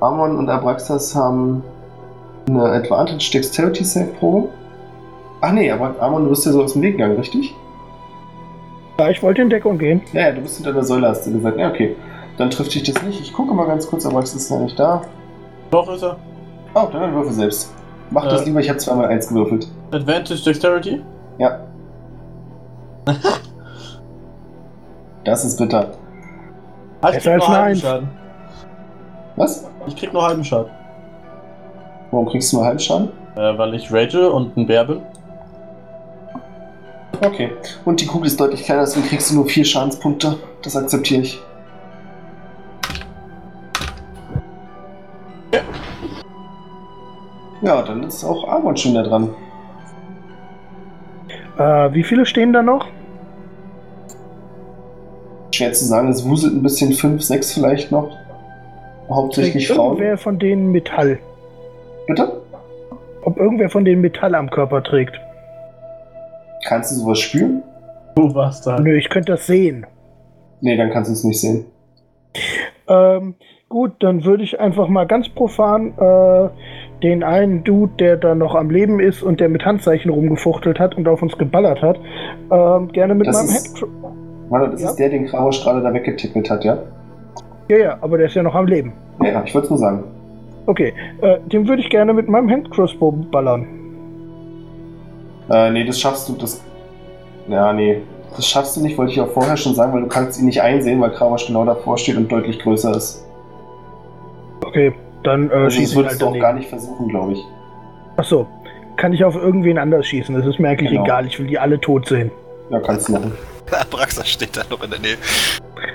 Amon 0.00 0.36
und 0.36 0.48
Abraxas 0.48 1.14
haben 1.14 1.62
eine 2.48 2.62
Advantage 2.64 3.30
Dexterity 3.32 3.84
Save 3.84 4.06
Probe. 4.18 4.48
Ach 5.40 5.52
nee, 5.52 5.70
aber 5.70 5.94
Amon, 6.00 6.24
du 6.24 6.30
bist 6.30 6.44
ja 6.46 6.52
so 6.52 6.62
aus 6.62 6.72
dem 6.72 6.82
Weg 6.82 6.96
gegangen, 6.96 7.16
richtig? 7.16 7.54
Ja, 8.98 9.08
ich 9.08 9.22
wollte 9.22 9.42
in 9.42 9.50
Deckung 9.50 9.78
gehen. 9.78 10.02
Ja, 10.12 10.22
ja, 10.28 10.32
du 10.32 10.40
bist 10.42 10.56
hinter 10.56 10.72
der 10.72 10.84
Säule, 10.84 11.08
hast 11.08 11.26
du 11.26 11.32
gesagt. 11.32 11.58
Ja, 11.58 11.68
okay. 11.70 11.96
Dann 12.36 12.50
trifft 12.50 12.74
dich 12.74 12.82
das 12.82 13.02
nicht. 13.02 13.20
Ich 13.20 13.32
gucke 13.32 13.54
mal 13.54 13.66
ganz 13.66 13.86
kurz, 13.86 14.04
aber 14.06 14.20
es 14.20 14.34
ist 14.34 14.50
ja 14.50 14.58
nicht 14.58 14.78
da. 14.78 15.02
Doch 15.70 15.90
ist 15.94 16.02
er. 16.02 16.16
Oh, 16.74 16.86
dann 16.92 17.14
würfel 17.14 17.32
selbst. 17.32 17.72
Mach 18.10 18.24
das 18.28 18.42
Äh. 18.42 18.46
lieber, 18.46 18.60
ich 18.60 18.68
habe 18.68 18.78
zweimal 18.78 19.06
eins 19.08 19.28
gewürfelt. 19.28 19.68
Advantage 19.92 20.42
Dexterity? 20.44 21.02
Ja. 21.38 21.60
das 25.24 25.44
ist 25.44 25.58
bitter. 25.58 25.92
Ah, 27.02 27.10
ich 27.10 27.18
krieg 27.18 27.38
nur 27.38 27.48
halben. 27.48 27.80
Schaden. 27.80 28.08
Was? 29.36 29.66
Ich 29.86 29.96
krieg 29.96 30.12
nur 30.12 30.22
halben 30.22 30.44
Schaden. 30.44 30.70
Warum 32.10 32.26
kriegst 32.26 32.52
du 32.52 32.56
nur 32.56 32.66
Halbschaden? 32.66 33.08
Äh, 33.36 33.56
weil 33.56 33.74
ich 33.74 33.92
rage 33.92 34.30
und 34.30 34.56
ein 34.56 34.66
Bär 34.66 34.84
bin. 34.84 35.00
Okay. 37.20 37.52
Und 37.84 38.00
die 38.00 38.06
Kugel 38.06 38.26
ist 38.26 38.40
deutlich 38.40 38.64
kleiner, 38.64 38.80
deswegen 38.80 39.06
kriegst 39.06 39.30
du 39.30 39.36
nur 39.36 39.46
vier 39.46 39.64
Schadenspunkte. 39.64 40.36
Das 40.62 40.76
akzeptiere 40.76 41.22
ich. 41.22 41.40
Ja, 47.62 47.82
dann 47.82 48.02
ist 48.04 48.24
auch 48.24 48.48
Argon 48.48 48.76
schon 48.76 48.94
da 48.94 49.02
dran. 49.02 49.34
Äh, 51.58 51.92
wie 51.92 52.02
viele 52.02 52.24
stehen 52.24 52.54
da 52.54 52.62
noch? 52.62 52.86
Schwer 55.60 55.72
zu 55.74 55.84
sagen, 55.84 56.08
es 56.08 56.26
wuselt 56.26 56.54
ein 56.54 56.62
bisschen, 56.62 56.92
fünf, 56.94 57.20
sechs 57.20 57.52
vielleicht 57.52 57.92
noch. 57.92 58.16
Hauptsächlich 59.10 59.66
Trägt 59.66 59.76
Frauen. 59.78 59.88
Irgendwer 59.98 60.16
von 60.16 60.38
denen 60.38 60.72
Metall. 60.72 61.18
Bitte? 62.06 62.40
Ob 63.24 63.36
irgendwer 63.36 63.68
von 63.68 63.84
denen 63.84 64.00
Metall 64.00 64.34
am 64.34 64.48
Körper 64.48 64.82
trägt. 64.82 65.20
Kannst 66.66 66.92
du 66.92 66.96
sowas 66.96 67.18
spüren? 67.18 67.62
Du 68.16 68.34
warst 68.34 68.66
da. 68.66 68.80
Nö, 68.80 68.96
ich 68.96 69.10
könnte 69.10 69.32
das 69.32 69.46
sehen. 69.46 69.84
Nee, 70.62 70.78
dann 70.78 70.90
kannst 70.90 71.10
du 71.10 71.12
es 71.12 71.24
nicht 71.24 71.38
sehen. 71.42 71.66
Ähm, 72.88 73.34
gut, 73.68 73.92
dann 74.00 74.24
würde 74.24 74.42
ich 74.44 74.60
einfach 74.60 74.88
mal 74.88 75.06
ganz 75.06 75.28
profan 75.28 75.92
äh, 75.98 76.48
den 77.02 77.22
einen 77.22 77.64
Dude, 77.64 77.92
der 77.98 78.16
da 78.16 78.34
noch 78.34 78.54
am 78.54 78.70
Leben 78.70 78.98
ist 78.98 79.22
und 79.22 79.40
der 79.40 79.50
mit 79.50 79.66
Handzeichen 79.66 80.10
rumgefuchtelt 80.10 80.78
hat 80.78 80.96
und 80.96 81.06
auf 81.06 81.20
uns 81.20 81.36
geballert 81.36 81.82
hat, 81.82 81.98
ähm, 82.50 82.88
gerne 82.92 83.14
mit 83.14 83.26
Das 83.26 83.36
meinem 83.36 83.48
ist- 83.56 83.84
Warte, 84.50 84.70
das 84.72 84.82
Ja? 84.82 84.90
ist 84.90 84.96
der, 84.96 85.08
den 85.08 85.26
Krausch 85.26 85.62
gerade 85.62 85.80
da 85.80 85.92
weggetippelt 85.94 86.50
hat, 86.50 86.64
ja? 86.64 86.76
Ja, 87.68 87.76
ja, 87.78 87.98
aber 88.00 88.18
der 88.18 88.26
ist 88.26 88.34
ja 88.34 88.42
noch 88.42 88.54
am 88.54 88.66
Leben. 88.66 88.92
Ja, 89.22 89.42
ich 89.44 89.54
wollte 89.54 89.66
es 89.66 89.70
nur 89.70 89.78
sagen. 89.78 90.04
Okay, 90.66 90.92
äh, 91.22 91.38
den 91.46 91.66
würde 91.68 91.80
ich 91.82 91.88
gerne 91.88 92.12
mit 92.12 92.28
meinem 92.28 92.50
Handcrossbow 92.50 93.12
ballern. 93.30 93.66
Äh, 95.50 95.70
nee, 95.70 95.84
das 95.84 95.98
schaffst 96.00 96.28
du, 96.28 96.34
das. 96.34 96.62
Ja, 97.48 97.72
nee. 97.72 98.02
Das 98.36 98.46
schaffst 98.46 98.76
du 98.76 98.80
nicht, 98.82 98.96
wollte 98.96 99.12
ich 99.12 99.20
auch 99.20 99.28
vorher 99.30 99.56
schon 99.56 99.74
sagen, 99.74 99.92
weil 99.92 100.02
du 100.02 100.06
kannst 100.08 100.38
ihn 100.38 100.46
nicht 100.46 100.62
einsehen, 100.62 101.00
weil 101.00 101.10
Krausch 101.10 101.46
genau 101.46 101.64
davor 101.64 101.98
steht 101.98 102.16
und 102.16 102.30
deutlich 102.30 102.60
größer 102.60 102.92
ist. 102.96 103.26
Okay, 104.64 104.92
dann 105.24 105.50
äh, 105.50 105.54
Also 105.54 105.80
das 105.80 105.94
würdest 105.96 106.12
halt 106.12 106.22
du 106.22 106.26
auch 106.26 106.28
daneben. 106.28 106.42
gar 106.42 106.52
nicht 106.54 106.68
versuchen, 106.68 107.08
glaube 107.08 107.32
ich. 107.32 107.44
Achso, 108.16 108.46
kann 108.96 109.12
ich 109.12 109.24
auf 109.24 109.34
irgendwen 109.34 109.78
anders 109.78 110.06
schießen? 110.06 110.34
Das 110.34 110.46
ist 110.46 110.60
mir 110.60 110.68
eigentlich 110.68 110.90
Genau. 110.90 111.04
egal, 111.04 111.26
ich 111.26 111.38
will 111.40 111.46
die 111.48 111.58
alle 111.58 111.80
tot 111.80 112.06
sehen. 112.06 112.30
Ja, 112.70 112.80
kannst 112.80 113.08
du 113.08 113.12
machen. 113.12 113.32
Abraxa 113.70 114.24
steht 114.24 114.56
da 114.56 114.62
noch 114.70 114.82
in 114.82 114.90
der 114.90 115.00
Nähe. 115.00 115.16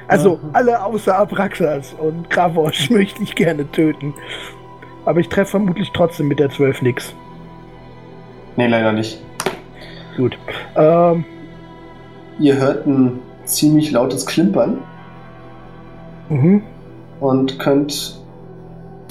Also 0.07 0.39
alle 0.53 0.83
außer 0.83 1.17
Abraxas 1.17 1.93
und 1.93 2.29
Gravosch 2.29 2.89
möchte 2.89 3.23
ich 3.23 3.35
gerne 3.35 3.69
töten. 3.71 4.13
Aber 5.05 5.19
ich 5.19 5.29
treffe 5.29 5.51
vermutlich 5.51 5.91
trotzdem 5.93 6.27
mit 6.27 6.39
der 6.39 6.49
12 6.49 6.81
nix. 6.81 7.13
Nee, 8.55 8.67
leider 8.67 8.91
nicht. 8.91 9.21
Gut. 10.17 10.37
Ähm, 10.75 11.25
Ihr 12.39 12.57
hört 12.57 12.85
ein 12.85 13.19
ziemlich 13.45 13.91
lautes 13.91 14.25
Klimpern 14.25 14.79
mhm. 16.29 16.63
und 17.19 17.59
könnt, 17.59 18.19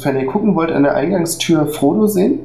wenn 0.03 0.19
ihr 0.19 0.27
gucken 0.27 0.55
wollt, 0.55 0.71
an 0.71 0.83
der 0.83 0.95
Eingangstür 0.95 1.67
Frodo 1.67 2.07
sehen. 2.07 2.41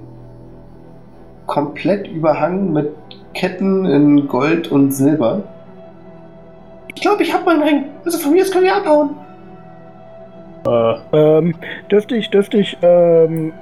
Komplett 1.48 2.08
überhangen 2.08 2.72
mit 2.72 2.92
Ketten 3.34 3.86
in 3.86 4.28
Gold 4.28 4.72
und 4.72 4.92
Silber. 4.92 5.44
Ich 6.96 7.02
glaube, 7.02 7.24
ich 7.24 7.34
habe 7.34 7.46
meinen 7.46 7.64
Ring. 7.64 7.86
Also 8.04 8.18
von 8.18 8.34
mir 8.34 8.42
aus 8.42 8.52
können 8.52 8.66
wir 8.66 8.76
abhauen. 8.76 9.12
Äh, 10.68 10.96
Ähm, 11.14 11.56
dürfte 11.90 12.16
ich, 12.16 12.30
dürfte 12.30 12.58
ich, 12.58 12.78
ähm, 12.82 13.54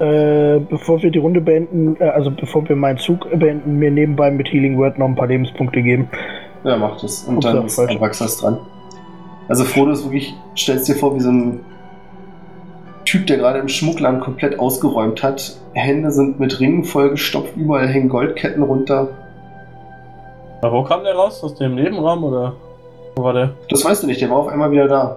äh, 0.00 0.58
bevor 0.58 1.02
wir 1.02 1.10
die 1.10 1.18
Runde 1.18 1.40
beenden, 1.40 1.96
äh, 2.00 2.08
also 2.08 2.30
bevor 2.30 2.68
wir 2.68 2.74
meinen 2.74 2.98
Zug 2.98 3.28
beenden, 3.38 3.78
mir 3.78 3.90
nebenbei 3.90 4.30
mit 4.30 4.48
Healing 4.48 4.78
Word 4.78 4.98
noch 4.98 5.06
ein 5.06 5.14
paar 5.14 5.28
Lebenspunkte 5.28 5.82
geben. 5.82 6.08
Ja, 6.64 6.76
macht 6.76 7.04
es. 7.04 7.24
Und 7.24 7.36
Ups, 7.36 7.46
dann 7.46 7.66
ist. 7.66 7.78
Abraxas 7.78 8.38
dran. 8.38 8.58
Also 9.48 9.64
Frodo 9.64 9.92
ist 9.92 10.04
wirklich, 10.04 10.34
stellst 10.56 10.88
dir 10.88 10.94
vor, 10.94 11.14
wie 11.14 11.20
so 11.20 11.30
ein 11.30 11.60
Typ, 13.04 13.26
der 13.26 13.38
gerade 13.38 13.58
im 13.58 13.68
Schmuggland 13.68 14.20
komplett 14.22 14.58
ausgeräumt 14.58 15.22
hat. 15.22 15.56
Hände 15.72 16.10
sind 16.10 16.38
mit 16.38 16.60
Ringen 16.60 16.84
vollgestopft, 16.84 17.56
überall 17.56 17.88
hängen 17.88 18.08
Goldketten 18.08 18.62
runter. 18.62 19.08
na, 20.62 20.72
wo 20.72 20.82
kam 20.82 21.02
der 21.04 21.14
raus? 21.14 21.42
Aus 21.42 21.54
dem 21.54 21.74
Nebenraum 21.74 22.24
oder 22.24 22.54
wo 23.16 23.24
war 23.24 23.32
der? 23.32 23.54
Das 23.68 23.84
weißt 23.84 24.02
du 24.02 24.06
nicht, 24.06 24.20
der 24.20 24.30
war 24.30 24.38
auf 24.38 24.48
einmal 24.48 24.70
wieder 24.70 24.88
da. 24.88 25.16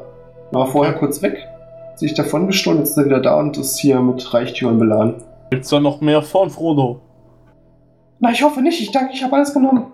War 0.52 0.68
vorher 0.68 0.94
kurz 0.94 1.22
weg, 1.22 1.48
sich 1.96 2.14
davon 2.14 2.48
gestohlen, 2.48 2.80
jetzt 2.80 2.92
ist 2.92 2.98
er 2.98 3.06
wieder 3.06 3.22
da 3.22 3.40
und 3.40 3.58
ist 3.58 3.80
hier 3.80 4.00
mit 4.00 4.34
Reichtüren 4.34 4.78
beladen. 4.78 5.16
Gibt's 5.52 5.70
da 5.70 5.80
noch 5.80 6.02
mehr 6.02 6.22
von 6.22 6.50
Frodo? 6.50 7.00
Na, 8.20 8.32
ich 8.32 8.44
hoffe 8.44 8.62
nicht, 8.62 8.82
ich 8.82 8.92
danke, 8.92 9.14
ich 9.14 9.24
habe 9.24 9.36
alles 9.36 9.54
genommen. 9.54 9.94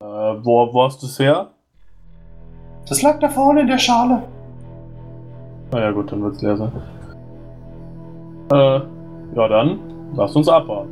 Äh, 0.00 0.04
wo, 0.04 0.72
wo 0.72 0.82
hast 0.82 1.02
du's 1.02 1.18
her? 1.18 1.50
Das 2.88 3.02
lag 3.02 3.18
da 3.20 3.28
vorne 3.28 3.62
in 3.62 3.66
der 3.66 3.78
Schale. 3.78 4.22
Naja, 5.74 5.90
gut, 5.90 6.12
dann 6.12 6.22
wird's 6.22 6.40
leer 6.40 6.56
sein. 6.56 6.70
Äh, 8.52 8.80
ja 9.34 9.48
dann, 9.48 9.80
lass 10.14 10.36
uns 10.36 10.48
abhauen. 10.48 10.86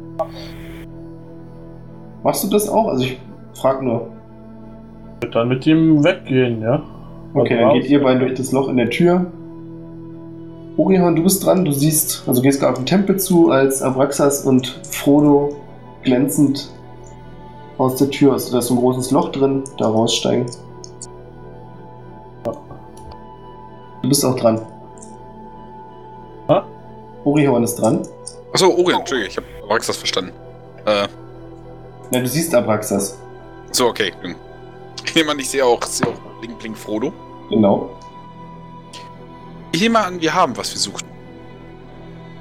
Machst 2.24 2.42
du 2.42 2.50
das 2.50 2.68
auch? 2.68 2.88
Also 2.88 3.04
ich 3.04 3.20
frag 3.54 3.80
nur. 3.80 4.08
Wird 5.20 5.36
dann 5.36 5.46
mit 5.46 5.64
ihm 5.68 6.02
weggehen, 6.02 6.62
ja? 6.62 6.82
Okay, 7.32 7.54
Also 7.54 7.68
dann 7.68 7.74
geht 7.74 7.90
ihr 7.90 8.02
beiden 8.02 8.18
durch 8.18 8.34
das 8.34 8.50
Loch 8.50 8.68
in 8.68 8.76
der 8.76 8.90
Tür. 8.90 9.26
Orihorn, 10.76 11.14
du 11.14 11.22
bist 11.22 11.46
dran. 11.46 11.64
Du 11.64 11.70
siehst, 11.70 12.24
also 12.26 12.42
gehst 12.42 12.58
gerade 12.58 12.72
auf 12.72 12.78
den 12.78 12.86
Tempel 12.86 13.20
zu, 13.20 13.52
als 13.52 13.82
Abraxas 13.82 14.44
und 14.44 14.80
Frodo 14.90 15.50
glänzend 16.02 16.72
aus 17.78 17.94
der 17.96 18.10
Tür, 18.10 18.32
also 18.32 18.50
da 18.50 18.58
ist 18.58 18.66
so 18.66 18.74
ein 18.74 18.80
großes 18.80 19.12
Loch 19.12 19.30
drin, 19.30 19.62
da 19.78 19.88
raussteigen. 19.88 20.46
Du 24.02 24.08
bist 24.08 24.24
auch 24.24 24.34
dran. 24.34 24.60
Orihorn 27.24 27.64
ist 27.64 27.76
dran. 27.76 28.06
Achso, 28.52 28.68
Orion, 28.70 29.00
Entschuldigung, 29.00 29.30
ich 29.30 29.36
habe 29.36 29.46
Abraxas 29.64 29.96
verstanden. 29.96 30.32
Äh, 30.86 31.06
Ja, 32.10 32.20
du 32.20 32.26
siehst 32.26 32.54
Abraxas. 32.54 33.16
so, 33.70 33.86
okay. 33.88 34.12
Ich 35.04 35.14
nehme 35.14 35.30
an, 35.32 35.38
ich 35.38 35.48
sehe 35.50 35.64
auch, 35.64 35.82
sehe 35.84 36.06
auch 36.08 36.40
Blink 36.40 36.58
Blink 36.58 36.76
Frodo. 36.76 37.12
Genau. 37.48 37.90
Ich 39.72 39.80
nehme 39.80 39.98
an, 40.04 40.20
wir 40.20 40.34
haben, 40.34 40.56
was 40.56 40.72
wir 40.72 40.80
suchen. 40.80 41.06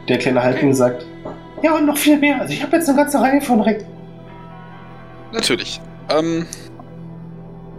Der 0.10 0.18
kleine 0.18 0.44
Halbling 0.44 0.74
sagt. 0.74 1.06
Ja, 1.62 1.76
und 1.76 1.86
noch 1.86 1.98
viel 1.98 2.18
mehr. 2.18 2.42
Also 2.42 2.54
ich 2.54 2.62
habe 2.64 2.76
jetzt 2.76 2.90
eine 2.90 2.98
ganze 2.98 3.22
Reihe 3.22 3.40
von 3.40 3.62
Ringen. 3.62 3.86
Natürlich. 5.32 5.80
Ähm, 6.10 6.46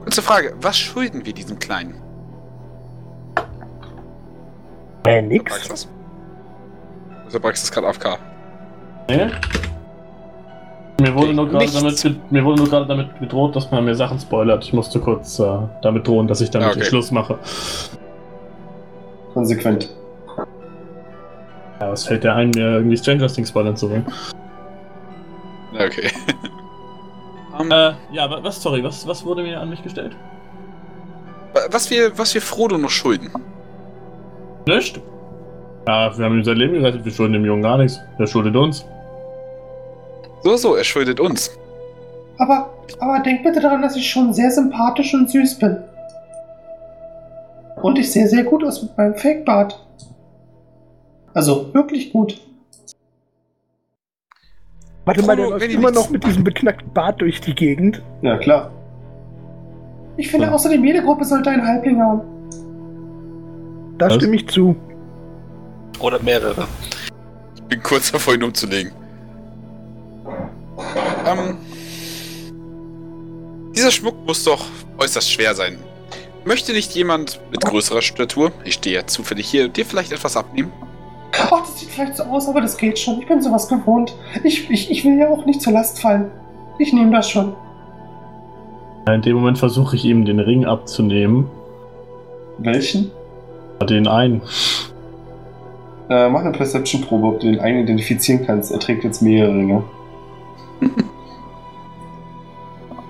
kurze 0.04 0.22
Frage, 0.22 0.54
was 0.60 0.78
schulden 0.78 1.26
wir 1.26 1.32
diesem 1.34 1.58
Kleinen? 1.58 2.00
Äh, 5.06 5.20
nix. 5.20 5.52
Abraxas? 5.52 5.88
Ist 7.32 7.36
Abraxas 7.36 7.72
gerade 7.72 7.86
AFK? 7.86 8.18
Nee? 9.08 9.30
Mir 11.00 11.14
wurde, 11.14 11.32
nur 11.32 11.48
gerade 11.48 11.66
damit, 11.72 12.30
mir 12.30 12.44
wurde 12.44 12.58
nur 12.60 12.68
gerade 12.68 12.84
damit 12.86 13.18
gedroht, 13.18 13.56
dass 13.56 13.70
man 13.70 13.86
mir 13.86 13.94
Sachen 13.94 14.20
spoilert. 14.20 14.62
Ich 14.64 14.74
musste 14.74 15.00
kurz 15.00 15.38
äh, 15.38 15.46
damit 15.80 16.06
drohen, 16.06 16.28
dass 16.28 16.42
ich 16.42 16.50
damit 16.50 16.68
Okay. 16.68 16.80
den 16.80 16.84
Schluss 16.84 17.10
mache. 17.10 17.38
Konsequent. 19.32 19.88
Ja, 21.80 21.90
was 21.90 22.04
fällt 22.04 22.22
dir 22.22 22.34
ein, 22.34 22.50
mir 22.50 22.66
irgendwie 22.74 22.98
Stranger 22.98 23.28
Things 23.28 23.48
spoilern 23.48 23.76
zu 23.76 23.88
wollen? 23.90 24.04
Okay. 25.74 26.10
Ähm, 27.60 27.70
Äh, 27.70 27.92
ja, 28.12 28.30
wa- 28.30 28.38
was, 28.42 28.62
sorry, 28.62 28.82
was, 28.82 29.06
was 29.06 29.22
wurde 29.26 29.42
mir 29.42 29.60
an 29.60 29.68
mich 29.68 29.82
gestellt? 29.82 30.16
was, 31.70 31.90
wir, 31.90 32.16
was 32.18 32.32
wir 32.32 32.40
Frodo 32.40 32.78
noch 32.78 32.88
schulden. 32.88 33.30
Nicht? 34.66 34.98
Ja, 35.86 36.16
wir 36.16 36.24
haben 36.24 36.38
ihm 36.38 36.44
sein 36.44 36.56
Leben 36.56 36.74
gerettet, 36.74 37.04
wir 37.04 37.12
schulden 37.12 37.32
dem 37.32 37.44
Jungen 37.44 37.62
gar 37.62 37.78
nichts. 37.78 37.98
Der 38.18 38.26
schuldet 38.26 38.54
uns. 38.54 38.84
So, 40.42 40.56
so, 40.56 40.74
er 40.76 40.84
schuldet 40.84 41.20
uns. 41.20 41.56
Aber, 42.38 42.70
aber 42.98 43.20
denk 43.20 43.42
bitte 43.42 43.60
daran, 43.60 43.82
dass 43.82 43.96
ich 43.96 44.08
schon 44.08 44.32
sehr 44.32 44.50
sympathisch 44.50 45.12
und 45.14 45.30
süß 45.30 45.58
bin. 45.58 45.76
Und 47.82 47.98
ich 47.98 48.12
sehe 48.12 48.26
sehr 48.28 48.44
gut 48.44 48.64
aus 48.64 48.82
mit 48.82 48.96
meinem 48.96 49.14
Fake-Bart. 49.14 49.84
Also, 51.34 51.72
wirklich 51.74 52.12
gut. 52.12 52.40
Warte 55.04 55.24
mal, 55.24 55.34
der 55.34 55.50
läuft 55.50 55.72
immer 55.72 55.90
noch 55.90 56.10
mit 56.10 56.24
diesem 56.24 56.44
beknackten 56.44 56.92
Bart 56.92 57.20
durch 57.20 57.40
die 57.40 57.54
Gegend. 57.54 58.02
Ja, 58.22 58.38
klar. 58.38 58.70
Ich 60.16 60.30
finde 60.30 60.52
außerdem, 60.52 60.84
jede 60.84 61.02
Gruppe 61.02 61.24
sollte 61.24 61.50
einen 61.50 61.66
Halbling 61.66 62.00
haben. 62.00 62.20
Da 63.98 64.06
Was? 64.06 64.14
stimme 64.14 64.36
ich 64.36 64.48
zu. 64.48 64.76
Oder 66.02 66.20
mehrere. 66.20 66.66
Ich 67.54 67.62
bin 67.62 67.82
kurz 67.82 68.12
davor, 68.12 68.34
ihn 68.34 68.42
umzulegen. 68.42 68.92
Ähm, 71.26 71.56
dieser 73.74 73.90
Schmuck 73.90 74.26
muss 74.26 74.44
doch 74.44 74.66
äußerst 74.98 75.30
schwer 75.30 75.54
sein. 75.54 75.78
Möchte 76.44 76.72
nicht 76.72 76.92
jemand 76.94 77.40
mit 77.52 77.60
größerer 77.60 78.02
Statur, 78.02 78.50
ich 78.64 78.74
stehe 78.74 78.96
ja 78.96 79.06
zufällig 79.06 79.48
hier, 79.48 79.68
dir 79.68 79.86
vielleicht 79.86 80.10
etwas 80.10 80.36
abnehmen? 80.36 80.72
Oh, 81.50 81.58
das 81.60 81.78
sieht 81.78 81.90
vielleicht 81.90 82.16
so 82.16 82.24
aus, 82.24 82.48
aber 82.48 82.60
das 82.60 82.76
geht 82.76 82.98
schon. 82.98 83.20
Ich 83.22 83.28
bin 83.28 83.40
sowas 83.40 83.68
gewohnt. 83.68 84.14
Ich, 84.42 84.68
ich, 84.68 84.90
ich 84.90 85.04
will 85.04 85.16
ja 85.18 85.28
auch 85.28 85.46
nicht 85.46 85.62
zur 85.62 85.72
Last 85.72 86.00
fallen. 86.00 86.30
Ich 86.78 86.92
nehme 86.92 87.12
das 87.12 87.30
schon. 87.30 87.54
In 89.06 89.22
dem 89.22 89.36
Moment 89.36 89.58
versuche 89.58 89.96
ich 89.96 90.04
ihm 90.04 90.24
den 90.24 90.40
Ring 90.40 90.64
abzunehmen. 90.64 91.48
Welchen? 92.58 93.10
Den 93.88 94.06
einen. 94.06 94.42
Äh, 96.10 96.28
mach 96.28 96.40
eine 96.40 96.52
Perception-Probe, 96.52 97.26
ob 97.26 97.40
du 97.40 97.50
den 97.50 97.60
einen 97.60 97.80
identifizieren 97.84 98.44
kannst. 98.46 98.70
Er 98.72 98.80
trägt 98.80 99.04
jetzt 99.04 99.22
mehrere 99.22 99.52
Ringe. 99.54 99.84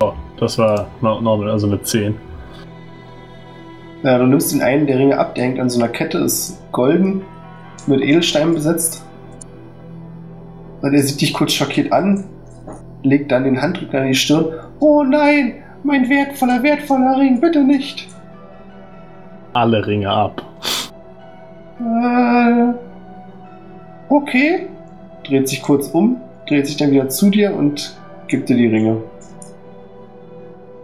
Oh, 0.00 0.12
das 0.36 0.58
war 0.58 0.88
no- 1.00 1.20
normal, 1.20 1.48
also 1.50 1.68
eine 1.68 1.80
10. 1.80 2.16
Äh, 4.02 4.18
du 4.18 4.26
nimmst 4.26 4.52
den 4.52 4.60
einen 4.60 4.86
der 4.88 4.98
Ringe 4.98 5.16
ab, 5.16 5.36
der 5.36 5.44
hängt 5.44 5.60
an 5.60 5.70
so 5.70 5.78
einer 5.80 5.92
Kette, 5.92 6.18
ist 6.18 6.60
golden, 6.72 7.22
mit 7.86 8.00
Edelsteinen 8.00 8.52
besetzt. 8.54 9.06
Und 10.80 10.92
er 10.92 11.02
sieht 11.04 11.20
dich 11.20 11.32
kurz 11.34 11.52
schockiert 11.52 11.92
an, 11.92 12.24
legt 13.04 13.30
dann 13.30 13.44
den 13.44 13.62
Handrücken 13.62 14.00
an 14.00 14.08
die 14.08 14.14
Stirn. 14.16 14.46
Oh 14.80 15.04
nein, 15.04 15.62
mein 15.84 16.08
wertvoller, 16.08 16.60
wertvoller 16.64 17.18
Ring, 17.18 17.40
bitte 17.40 17.62
nicht. 17.62 18.08
Alle 19.52 19.86
Ringe 19.86 20.10
ab. 20.10 20.42
Äh, 21.82 22.74
okay. 24.08 24.68
Dreht 25.24 25.48
sich 25.48 25.62
kurz 25.62 25.88
um, 25.88 26.20
dreht 26.48 26.66
sich 26.66 26.76
dann 26.76 26.90
wieder 26.90 27.08
zu 27.08 27.30
dir 27.30 27.54
und 27.54 27.96
gibt 28.28 28.48
dir 28.48 28.56
die 28.56 28.66
Ringe. 28.66 29.02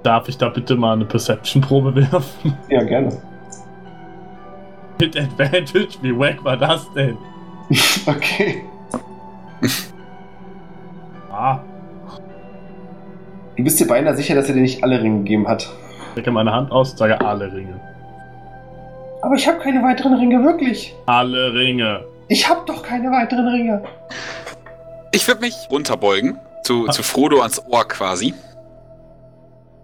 Darf 0.03 0.29
ich 0.29 0.39
da 0.39 0.49
bitte 0.49 0.77
mal 0.77 0.93
eine 0.95 1.05
Perception-Probe 1.05 1.95
werfen? 2.13 2.57
Ja, 2.69 2.83
gerne. 2.85 3.17
Mit 5.01 5.17
Advantage? 5.17 5.89
Wie 6.03 6.17
wack 6.19 6.43
war 6.45 6.57
das 6.57 6.87
denn? 6.95 7.17
okay. 8.07 8.63
Ah, 11.31 11.61
Du 13.57 13.63
bist 13.65 13.79
dir 13.79 13.87
beinahe 13.87 14.15
sicher, 14.17 14.35
dass 14.35 14.49
er 14.49 14.55
dir 14.55 14.61
nicht 14.61 14.83
alle 14.83 15.01
Ringe 15.01 15.19
gegeben 15.19 15.47
hat. 15.49 15.63
ich 15.63 16.11
strecke 16.13 16.31
meine 16.33 16.53
Hand 16.53 16.71
aus 16.73 16.93
und 16.93 16.99
sage 16.99 17.21
alle 17.21 17.53
Ringe. 17.53 17.81
Aber 19.23 19.35
ich 19.35 19.47
habe 19.49 19.59
keine 19.59 19.83
weiteren 19.83 20.15
Ringe, 20.15 20.45
wirklich. 20.45 20.95
Alle 21.07 21.53
Ringe. 21.53 22.05
Ich 22.29 22.49
habe 22.49 22.65
doch 22.67 22.83
keine 22.83 23.11
weiteren 23.11 23.49
Ringe. 23.49 23.85
Ich 25.13 25.27
würde 25.27 25.41
mich 25.41 25.55
runterbeugen, 25.71 26.39
zu, 26.63 26.87
zu 26.89 27.03
Frodo 27.03 27.41
ans 27.41 27.63
Ohr 27.69 27.89
quasi. 27.89 28.35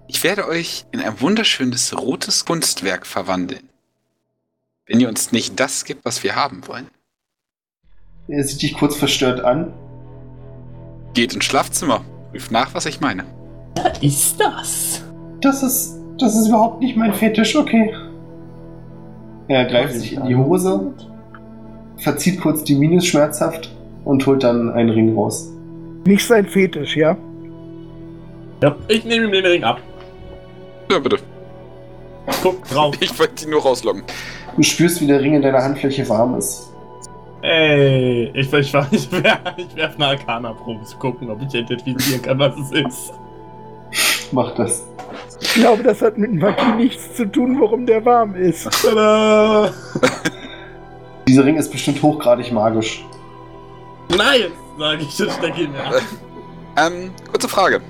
Ich 0.06 0.22
werde 0.22 0.46
euch 0.46 0.84
in 0.92 1.00
ein 1.00 1.20
wunderschönes 1.20 1.96
rotes 1.98 2.44
Kunstwerk 2.44 3.06
verwandeln. 3.06 3.68
Wenn 4.86 5.00
ihr 5.00 5.08
uns 5.08 5.32
nicht 5.32 5.58
das 5.58 5.84
gibt, 5.84 6.04
was 6.04 6.22
wir 6.22 6.36
haben 6.36 6.66
wollen. 6.68 6.88
Er 8.28 8.44
sieht 8.44 8.62
dich 8.62 8.74
kurz 8.74 8.96
verstört 8.96 9.40
an. 9.40 9.72
Geht 11.14 11.34
ins 11.34 11.44
Schlafzimmer, 11.44 12.04
prüft 12.30 12.50
nach, 12.50 12.74
was 12.74 12.86
ich 12.86 13.00
meine. 13.00 13.24
Was 13.76 13.98
ist 14.02 14.40
das? 14.40 15.02
Das 15.40 15.62
ist. 15.62 16.00
Das 16.18 16.36
ist 16.36 16.46
überhaupt 16.46 16.80
nicht 16.80 16.96
mein 16.96 17.12
Fetisch, 17.12 17.56
okay. 17.56 17.92
Er 19.48 19.64
greift 19.66 19.94
sich 19.94 20.14
in 20.14 20.24
die 20.24 20.36
Hose, 20.36 20.92
verzieht 21.98 22.40
kurz 22.40 22.64
die 22.64 22.74
Miene 22.74 23.00
schmerzhaft 23.00 23.70
und 24.04 24.26
holt 24.26 24.42
dann 24.42 24.70
einen 24.72 24.90
Ring 24.90 25.14
raus. 25.14 25.50
Nicht 26.06 26.26
sein 26.26 26.46
Fetisch, 26.46 26.96
ja? 26.96 27.16
Ja, 28.62 28.74
ich 28.88 29.04
nehme 29.04 29.26
ihm 29.26 29.32
den 29.32 29.46
Ring 29.46 29.64
ab. 29.64 29.80
Ja, 30.90 30.98
bitte. 30.98 31.18
Guck 32.42 32.66
drauf. 32.68 32.94
Ich 33.00 33.18
wollte 33.18 33.44
ihn 33.44 33.50
nur 33.50 33.62
rauslocken. 33.62 34.02
Du 34.56 34.62
spürst, 34.62 35.00
wie 35.00 35.06
der 35.06 35.20
Ring 35.20 35.34
in 35.34 35.42
deiner 35.42 35.62
Handfläche 35.62 36.08
warm 36.08 36.38
ist. 36.38 36.70
Ey, 37.42 38.30
ich, 38.32 38.50
ich, 38.50 38.74
ich, 38.74 38.92
ich, 38.92 39.12
werf, 39.22 39.40
ich 39.58 39.76
werf 39.76 39.94
eine 39.96 40.06
Arcana-Probe 40.06 40.84
zu 40.84 40.96
gucken, 40.96 41.28
ob 41.28 41.42
ich 41.42 41.54
identifizieren 41.54 42.22
kann, 42.22 42.38
was 42.38 42.54
es 42.56 42.72
ist. 42.72 43.12
Mach 44.32 44.54
das. 44.54 44.86
Ich 45.40 45.54
glaube, 45.54 45.82
das 45.82 46.00
hat 46.02 46.16
mit 46.18 46.32
Magie 46.32 46.72
nichts 46.76 47.14
zu 47.16 47.30
tun, 47.30 47.60
warum 47.60 47.86
der 47.86 48.04
warm 48.04 48.34
ist. 48.34 48.68
Tada! 48.82 49.72
Dieser 51.26 51.44
Ring 51.44 51.56
ist 51.56 51.70
bestimmt 51.70 52.02
hochgradig 52.02 52.52
magisch. 52.52 53.04
Nice, 54.10 54.50
sage 54.78 55.02
ich 55.02 55.20
und 55.20 55.30
stecke 55.32 55.62
ihn. 55.62 55.70
Ähm, 56.76 57.10
kurze 57.30 57.48
Frage. 57.48 57.80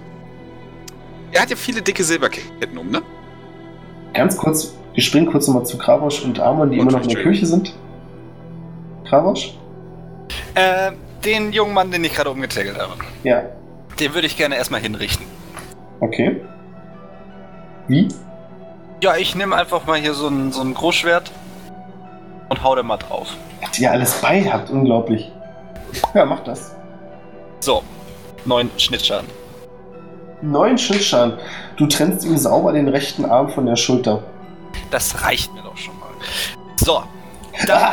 Er 1.33 1.43
hat 1.43 1.51
ja 1.51 1.57
viele 1.57 1.83
dicke 1.83 2.05
Silberketten 2.05 2.79
um, 2.79 2.91
ne? 2.91 3.03
Ganz 4.13 4.37
kurz, 4.37 4.75
wir 4.95 5.03
springen 5.03 5.27
kurz 5.27 5.49
nochmal 5.49 5.67
zu 5.67 5.77
Kravosch 5.79 6.23
und 6.23 6.39
Amon, 6.39 6.71
die 6.71 6.79
Und 6.79 6.89
immer 6.89 6.99
noch 6.99 7.03
in 7.05 7.09
der. 7.15 7.23
Kirche 7.23 7.47
sind. 7.47 7.75
Kravosch? 9.09 9.59
Äh, 10.55 10.93
den 11.25 11.53
jungen 11.53 11.75
Mann, 11.75 11.91
den 11.91 12.05
ich 12.05 12.15
gerade 12.15 12.31
umgetaggelt 12.31 12.79
habe, 12.79 12.93
Ja. 13.25 13.43
den 13.99 14.15
würde 14.15 14.27
ich 14.29 14.37
gerne 14.37 14.57
erstmal 14.57 14.81
hinrichten. 14.81 15.27
Okay. 16.01 16.41
Wie? 17.89 18.09
Ja, 19.03 19.17
ich 19.17 19.35
nehme 19.35 19.57
einfach 19.57 19.85
mal 19.87 19.99
hier 19.99 20.15
so 20.15 20.29
ein, 20.29 20.53
so 20.53 20.63
ein 20.63 20.75
Großschwert 20.75 21.31
und 22.49 22.63
hau 22.63 22.75
da 22.75 22.83
mal 22.83 22.97
drauf. 22.97 23.29
Was 23.61 23.79
ihr 23.79 23.91
alles 23.91 24.21
bei 24.21 24.43
habt, 24.51 24.71
unglaublich. 24.71 25.31
Ja, 26.15 26.25
mach 26.25 26.41
das. 26.41 26.75
So, 27.61 27.83
neun 28.45 28.71
Schnittschaden. 28.79 29.29
Neun 30.43 30.77
Schildschaden. 30.77 31.39
Du 31.77 31.87
trennst 31.87 32.25
ihm 32.25 32.37
sauber 32.37 32.73
den 32.73 32.89
rechten 32.89 33.25
Arm 33.25 33.49
von 33.49 33.67
der 33.67 33.77
Schulter. 33.77 34.23
Das 34.91 35.23
reicht 35.23 35.53
mir 35.55 35.63
doch 35.63 35.77
schon 35.77 35.99
mal. 35.99 36.11
So, 36.77 37.03
dann, 37.67 37.93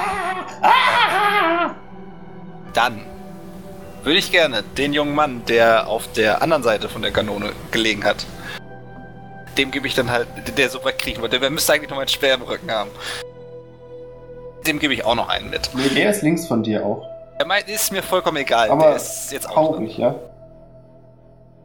dann 2.73 3.01
würde 4.03 4.17
ich 4.17 4.31
gerne 4.31 4.63
den 4.77 4.93
jungen 4.93 5.15
Mann, 5.15 5.43
der 5.47 5.87
auf 5.87 6.11
der 6.11 6.41
anderen 6.41 6.63
Seite 6.63 6.89
von 6.89 7.01
der 7.01 7.11
Kanone 7.11 7.51
gelegen 7.71 8.03
hat, 8.03 8.25
dem 9.57 9.71
gebe 9.71 9.87
ich 9.87 9.95
dann 9.95 10.09
halt, 10.09 10.27
der 10.57 10.69
so 10.69 10.83
weit 10.83 10.99
kriechen 10.99 11.21
wollte. 11.21 11.39
Der 11.39 11.49
müsste 11.49 11.73
eigentlich 11.73 11.89
noch 11.89 11.97
mal 11.97 12.03
ein 12.03 12.07
Speer 12.07 12.35
im 12.35 12.41
Rücken 12.41 12.71
haben. 12.71 12.89
Dem 14.65 14.79
gebe 14.79 14.93
ich 14.93 15.03
auch 15.05 15.15
noch 15.15 15.29
einen 15.29 15.49
mit. 15.49 15.69
Nee, 15.73 15.89
der 15.89 16.11
ist 16.11 16.21
links 16.21 16.47
von 16.47 16.63
dir 16.63 16.85
auch. 16.85 17.05
Der 17.39 17.47
meint, 17.47 17.67
ist 17.67 17.91
mir 17.91 18.03
vollkommen 18.03 18.37
egal. 18.37 18.69
Aber 18.69 18.87
der 18.87 18.95
ist 18.97 19.31
jetzt 19.31 19.49
auch. 19.49 19.53
Traurig, 19.53 19.97
ja? 19.97 20.15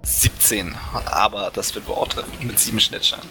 17. 0.05 0.74
Aber 1.05 1.51
das 1.53 1.74
wird 1.74 1.87
wohl 1.89 1.97
auch 1.97 2.09
treffen. 2.09 2.32
Mit 2.43 2.59
sieben 2.59 2.80
Schnittschaden. 2.80 3.28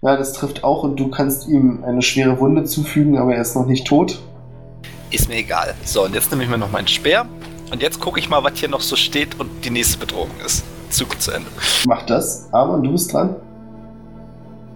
Ja, 0.00 0.16
das 0.16 0.32
trifft 0.32 0.64
auch 0.64 0.82
und 0.82 0.96
du 0.96 1.10
kannst 1.10 1.46
ihm 1.46 1.84
eine 1.84 2.02
schwere 2.02 2.40
Wunde 2.40 2.64
zufügen, 2.64 3.18
aber 3.18 3.34
er 3.34 3.42
ist 3.42 3.54
noch 3.54 3.66
nicht 3.66 3.86
tot. 3.86 4.18
Ist 5.10 5.28
mir 5.28 5.36
egal. 5.36 5.74
So, 5.84 6.04
und 6.04 6.14
jetzt 6.14 6.30
nehme 6.30 6.42
ich 6.42 6.48
mir 6.48 6.58
noch 6.58 6.70
meinen 6.70 6.88
Speer. 6.88 7.26
Und 7.70 7.82
jetzt 7.82 8.00
gucke 8.00 8.18
ich 8.18 8.28
mal, 8.28 8.42
was 8.42 8.58
hier 8.58 8.68
noch 8.68 8.80
so 8.80 8.96
steht 8.96 9.38
und 9.38 9.64
die 9.64 9.70
nächste 9.70 9.98
Bedrohung 9.98 10.30
ist. 10.44 10.64
Zug 10.90 11.20
zu 11.20 11.30
Ende. 11.32 11.48
Mach 11.86 12.02
das. 12.04 12.48
Amon, 12.52 12.82
du 12.82 12.92
bist 12.92 13.12
dran. 13.12 13.36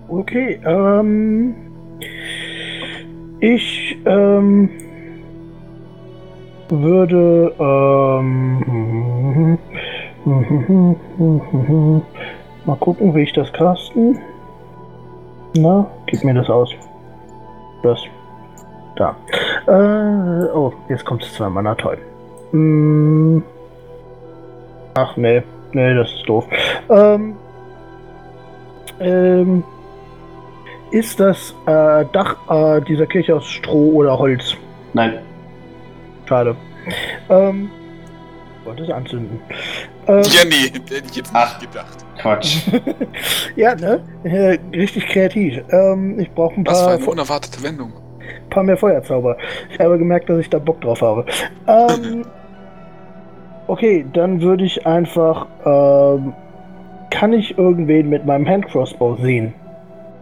Okay, 0.09 0.61
ähm. 0.65 1.55
Ich, 3.41 3.99
ähm. 4.07 4.71
Würde, 6.69 7.53
ähm. 7.59 9.59
Mal 12.65 12.77
gucken, 12.81 13.15
wie 13.15 13.23
ich 13.23 13.33
das 13.33 13.53
casten. 13.53 14.19
Na, 15.57 15.87
gib 16.07 16.25
mir 16.25 16.35
das 16.35 16.51
aus. 16.51 16.75
Das. 17.83 18.01
Da. 18.97 19.17
Äh, 19.67 20.51
oh, 20.53 20.73
jetzt 20.89 21.05
kommt 21.05 21.23
es 21.23 21.35
zweimal, 21.35 21.63
na 21.63 21.75
toll. 21.75 21.99
Hm. 22.51 23.43
Ach, 24.95 25.17
nee. 25.17 25.43
Nee, 25.73 25.95
das 25.95 26.13
ist 26.13 26.29
doof. 26.29 26.47
Ähm. 26.89 27.37
Ähm. 29.01 29.65
Ist 30.91 31.19
das 31.21 31.55
äh, 31.67 32.05
Dach 32.13 32.37
äh, 32.49 32.81
dieser 32.83 33.07
Kirche 33.07 33.35
aus 33.37 33.47
Stroh 33.47 33.93
oder 33.95 34.19
Holz? 34.19 34.57
Nein. 34.95 35.19
Schade. 36.27 36.57
Ähm, 37.29 37.71
wollte 38.65 38.85
es 38.85 38.91
anzünden. 38.91 39.41
Ähm, 40.07 40.23
Ja, 40.23 40.45
nee, 40.49 40.73
hätte 40.73 41.07
ich 41.09 41.17
jetzt 41.17 41.31
Ach. 41.35 41.59
nicht 41.61 41.73
gedacht. 41.73 41.97
Quatsch. 42.19 42.59
ja, 43.57 43.75
ne? 43.75 44.01
Äh, 44.25 44.59
richtig 44.75 45.07
kreativ. 45.09 45.63
Ähm, 45.71 46.19
ich 46.19 46.31
brauche 46.31 46.55
ein 46.61 46.67
Was 46.67 46.81
für 46.81 46.87
paar, 46.87 46.95
eine 46.97 47.07
unerwartete 47.07 47.63
Wendung. 47.63 47.93
paar 48.51 48.63
mehr 48.63 48.77
Feuerzauber. 48.77 49.37
Ich 49.71 49.79
habe 49.81 49.99
gemerkt, 49.99 50.29
dass 50.31 50.39
ich 50.39 50.51
da 50.51 50.59
Bock 50.59 50.81
drauf 50.81 51.03
habe. 51.03 51.27
Ähm, 51.67 52.25
okay, 53.67 54.07
dann 54.13 54.41
würde 54.41 54.65
ich 54.65 54.87
einfach. 54.87 55.47
Ähm, 55.65 56.33
kann 57.11 57.33
ich 57.33 57.57
irgendwen 57.57 58.09
mit 58.09 58.27
meinem 58.27 58.47
Handcrossbow 58.47 59.17
sehen? 59.23 59.55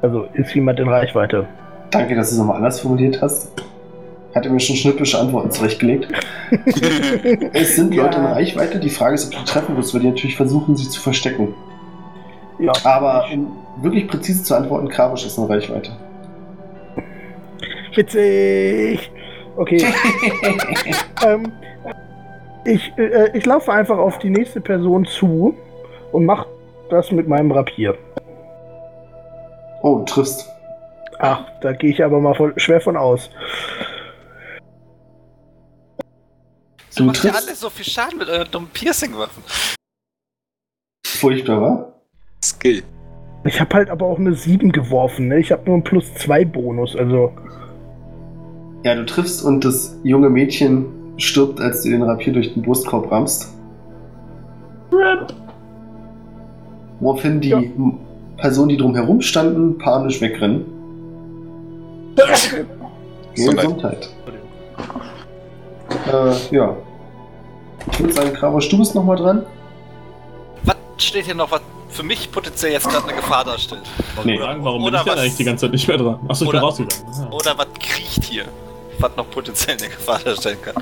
Also 0.05 0.27
ist 0.35 0.55
jemand 0.55 0.79
in 0.81 0.89
Reichweite? 0.91 1.47
Danke, 1.91 2.15
dass 2.15 2.29
du 2.29 2.35
es 2.35 2.39
nochmal 2.39 2.59
anders 2.59 2.79
formuliert 2.79 3.23
hast. 3.23 3.51
Hat 4.35 4.45
er 4.45 4.53
mir 4.53 4.61
schon 4.61 4.77
schnippische 4.77 5.19
Antworten 5.19 5.51
zurechtgelegt. 5.51 6.09
Es 7.55 7.77
sind 7.77 7.95
Leute 7.95 8.19
in 8.19 8.25
Ja. 8.25 8.33
Reichweite. 8.35 8.79
Die 8.81 8.91
Frage 8.91 9.15
ist, 9.15 9.25
ob 9.25 9.33
du 9.33 9.39
die 9.39 9.45
treffen 9.47 9.75
wirst, 9.79 9.95
weil 9.95 10.03
die 10.03 10.09
natürlich 10.09 10.37
versuchen, 10.37 10.77
sich 10.77 10.91
zu 10.91 11.01
verstecken. 11.01 11.55
Ja. 12.59 12.73
Aber 12.85 13.25
um 13.33 13.57
wirklich 13.81 14.07
präzise 14.07 14.45
zu 14.45 14.55
antworten, 14.55 14.91
Krabusch 14.91 15.25
ist 15.25 15.39
in 15.39 15.45
Reichweite. 15.45 15.93
Witzig. 17.95 19.11
Okay. 19.57 19.87
ähm, 21.27 21.51
ich, 22.67 22.93
äh, 22.99 23.31
ich 23.33 23.47
laufe 23.47 23.73
einfach 23.73 23.97
auf 23.97 24.19
die 24.19 24.29
nächste 24.29 24.61
Person 24.61 25.07
zu 25.07 25.55
und 26.13 26.27
mache 26.27 26.47
das 26.91 27.11
mit 27.11 27.27
meinem 27.27 27.53
Rapier. 27.53 27.97
Oh, 29.85 29.99
du 29.99 30.05
triffst. 30.07 30.51
Ach, 31.19 31.45
da 31.61 31.73
gehe 31.73 31.91
ich 31.91 32.03
aber 32.03 32.19
mal 32.19 32.35
voll, 32.35 32.55
schwer 32.57 32.81
von 32.81 32.97
aus. 32.97 33.29
Du 36.97 37.05
Du 37.05 37.09
macht 37.09 37.23
ja 37.23 37.33
alle 37.33 37.55
so 37.55 37.69
viel 37.69 37.85
Schaden 37.85 38.19
mit 38.19 38.31
euren 38.31 38.51
dummen 38.51 38.71
Piercing-Waffen. 38.73 39.43
Furchtbar, 41.07 41.61
wa? 41.61 41.93
Skill. 42.43 42.83
Ich 43.45 43.61
habe 43.61 43.75
halt 43.75 43.91
aber 43.91 44.07
auch 44.07 44.19
eine 44.19 44.33
7 44.35 44.73
geworfen. 44.73 45.29
Ne? 45.29 45.39
Ich 45.41 45.53
habe 45.53 45.65
nur 45.67 45.75
einen 45.75 45.85
plus 45.85 46.15
2 46.15 46.47
Bonus. 46.47 46.97
Also, 46.97 47.31
Ja, 48.85 48.95
du 48.95 49.05
triffst 49.05 49.45
und 49.45 49.67
das 49.67 50.01
junge 50.03 50.31
Mädchen 50.31 50.87
stirbt, 51.19 51.61
als 51.61 51.83
du 51.83 51.91
den 51.91 52.05
Rapier 52.05 52.33
durch 52.33 52.55
den 52.55 52.63
Brustkorb 52.63 53.13
rammst. 53.13 53.55
Woraufhin 57.01 57.43
die 57.43 57.51
Ja. 57.51 57.61
Personen, 58.45 58.69
die 58.69 58.77
drumherum 58.77 59.23
standen, 59.23 59.79
panisch 59.79 60.21
wegrennen. 60.21 60.67
Gesundheit. 63.35 63.65
Gesundheit. 63.65 64.09
Äh, 66.13 66.55
ja. 66.55 66.77
Ich 67.91 68.01
würde 68.01 68.13
sagen, 68.13 68.35
Krabosch, 68.35 68.69
du 68.69 68.77
bist 68.77 68.95
nochmal 68.95 69.17
dran. 69.17 69.47
Was 70.65 70.77
steht 70.99 71.25
hier 71.25 71.35
noch, 71.35 71.51
was 71.51 71.63
für 71.89 72.03
mich 72.03 72.31
potenziell 72.31 72.73
jetzt 72.73 72.87
gerade 72.87 73.05
eine 73.09 73.17
Gefahr 73.17 73.45
darstellt? 73.45 73.81
Nee. 74.25 74.37
sagen, 74.37 74.63
warum 74.63 74.85
bin 74.85 74.89
Oder 74.93 74.99
ich 74.99 75.05
denn 75.05 75.19
eigentlich 75.21 75.37
die 75.37 75.45
ganze 75.45 75.65
Zeit 75.65 75.73
nicht 75.73 75.89
mehr 75.89 75.97
dran? 75.97 76.19
Achso, 76.29 76.45
ich 76.45 76.51
bin 76.51 76.59
Oder- 76.59 76.67
rausgegangen. 76.67 77.05
Ah. 77.23 77.35
Oder 77.35 77.57
was 77.57 77.69
kriecht 77.81 78.25
hier? 78.25 78.45
Was 78.99 79.17
noch 79.17 79.31
potenziell 79.31 79.79
eine 79.79 79.89
Gefahr 79.89 80.19
darstellen 80.23 80.59
kann. 80.61 80.75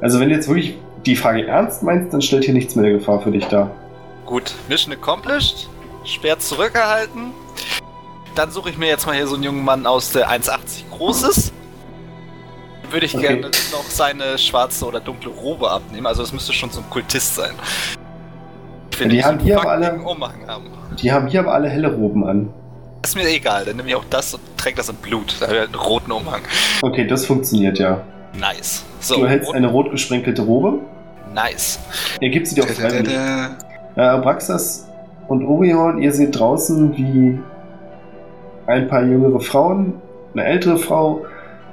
Also 0.00 0.18
wenn 0.20 0.30
du 0.30 0.36
jetzt 0.36 0.48
wirklich 0.48 0.78
die 1.04 1.16
Frage 1.16 1.46
ernst 1.46 1.82
meinst, 1.82 2.14
dann 2.14 2.22
stellt 2.22 2.44
hier 2.46 2.54
nichts 2.54 2.74
mehr 2.76 2.84
der 2.84 2.94
Gefahr 2.94 3.20
für 3.20 3.30
dich 3.30 3.44
dar. 3.44 3.70
Gut, 4.24 4.54
Mission 4.70 4.94
accomplished. 4.94 5.68
Schwert 6.04 6.42
zurückgehalten. 6.42 7.32
Dann 8.34 8.50
suche 8.50 8.70
ich 8.70 8.76
mir 8.78 8.88
jetzt 8.88 9.06
mal 9.06 9.14
hier 9.14 9.26
so 9.26 9.34
einen 9.34 9.44
jungen 9.44 9.64
Mann 9.64 9.86
aus, 9.86 10.10
der 10.12 10.28
1,80 10.28 10.90
groß 10.90 11.22
ist. 11.24 11.52
Würde 12.90 13.06
ich 13.06 13.14
Okay. 13.16 13.26
gerne 13.28 13.40
noch 13.72 13.84
seine 13.88 14.38
schwarze 14.38 14.84
oder 14.86 15.00
dunkle 15.00 15.30
Robe 15.30 15.70
abnehmen. 15.70 16.06
Also 16.06 16.22
es 16.22 16.32
müsste 16.32 16.52
schon 16.52 16.70
so 16.70 16.80
ein 16.80 16.90
Kultist 16.90 17.34
sein. 17.36 17.52
Ich 18.92 19.00
will 19.00 19.08
Die 19.08 19.24
haben 19.24 19.38
hier 19.40 19.58
aber 19.60 19.70
alle- 19.70 19.94
Umhang 20.02 20.46
haben. 20.46 20.70
Die 21.00 21.10
haben 21.12 21.26
hier 21.26 21.40
aber 21.40 21.54
alle 21.54 21.68
helle 21.68 21.92
Roben 21.92 22.24
an. 22.26 22.52
Ist 23.02 23.16
mir 23.16 23.26
egal, 23.28 23.64
dann 23.64 23.76
nehme 23.76 23.88
ich 23.88 23.94
auch 23.96 24.04
das 24.10 24.34
und 24.34 24.42
träge 24.56 24.76
das 24.76 24.88
in 24.88 24.96
Blut. 24.96 25.36
Da 25.40 25.46
habe 25.46 25.56
ich 25.56 25.62
einen 25.62 25.74
roten 25.74 26.12
Umhang. 26.12 26.40
Okay, 26.82 27.06
das 27.06 27.26
funktioniert 27.26 27.78
ja. 27.78 28.00
Nice. 28.38 28.84
So, 29.00 29.16
du 29.16 29.28
hältst 29.28 29.48
rot- 29.48 29.56
eine 29.56 29.66
rot 29.68 29.90
gesprenkelte 29.90 30.42
Robe. 30.42 30.78
nice. 31.32 31.78
Er 32.20 32.28
gibt 32.30 32.46
sie 32.48 32.54
dir 32.54 32.64
auch 32.64 32.68
freiwillig. 32.68 33.12
Äh, 33.96 34.00
Abraxas 34.00 34.86
und 35.28 35.44
Orion, 35.44 36.02
ihr 36.02 36.12
seht 36.12 36.38
draußen, 36.38 36.96
wie 36.96 37.38
ein 38.66 38.88
paar 38.88 39.02
jüngere 39.02 39.40
Frauen, 39.40 39.94
eine 40.32 40.44
ältere 40.44 40.78
Frau, 40.78 41.24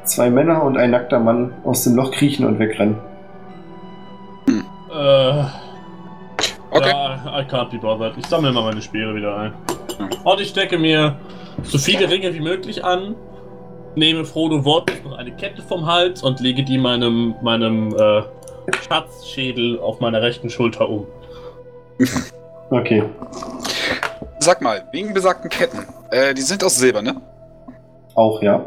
zwei 0.03 0.29
Männer 0.29 0.63
und 0.63 0.77
ein 0.77 0.91
nackter 0.91 1.19
Mann 1.19 1.53
aus 1.63 1.83
dem 1.83 1.95
Loch 1.95 2.11
kriechen 2.11 2.45
und 2.45 2.59
wegrennen. 2.59 2.97
Äh, 4.93 5.43
Okay. 6.71 6.89
Ja, 6.89 7.39
I 7.39 7.43
can't 7.43 7.69
be 7.69 7.77
bothered. 7.77 8.17
Ich 8.17 8.25
sammle 8.27 8.51
mal 8.53 8.63
meine 8.63 8.81
Speere 8.81 9.13
wieder 9.13 9.35
ein. 9.37 9.53
Und 10.23 10.39
ich 10.39 10.49
stecke 10.49 10.77
mir 10.77 11.17
so 11.63 11.77
viele 11.77 12.09
Ringe 12.09 12.33
wie 12.33 12.39
möglich 12.39 12.83
an, 12.83 13.15
nehme 13.95 14.23
Frodo 14.23 14.63
wortlos 14.63 14.97
noch 15.03 15.17
eine 15.17 15.31
Kette 15.35 15.61
vom 15.61 15.85
Hals 15.85 16.23
und 16.23 16.39
lege 16.39 16.63
die 16.63 16.77
meinem, 16.77 17.35
meinem 17.41 17.93
äh, 17.93 18.21
Schatzschädel 18.87 19.79
auf 19.79 19.99
meiner 19.99 20.21
rechten 20.21 20.49
Schulter 20.49 20.89
um. 20.89 21.05
Okay. 22.71 23.03
Sag 24.39 24.61
mal, 24.61 24.87
wegen 24.91 25.13
besagten 25.13 25.49
Ketten. 25.49 25.85
Äh, 26.09 26.33
die 26.33 26.41
sind 26.41 26.63
aus 26.63 26.77
Silber, 26.77 27.01
ne? 27.01 27.21
Auch 28.15 28.41
ja. 28.41 28.65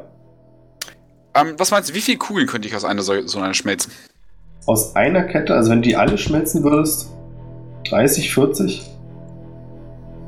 Ähm, 1.35 1.55
was 1.59 1.71
meinst 1.71 1.91
du, 1.91 1.95
wie 1.95 2.01
viele 2.01 2.19
Kugeln 2.19 2.47
könnte 2.47 2.69
ich 2.69 2.77
aus 2.77 2.85
einer 2.85 3.03
so, 3.03 3.27
so 3.27 3.39
einer 3.41 3.55
schmelzen? 3.55 3.93
Aus 4.67 4.95
einer 4.95 5.25
Kette, 5.25 5.55
also 5.55 5.71
wenn 5.71 5.83
du 5.83 5.89
die 5.89 5.97
alle 5.97 6.17
schmelzen 6.17 6.63
würdest, 6.63 7.11
30, 7.89 8.33
40? 8.33 8.91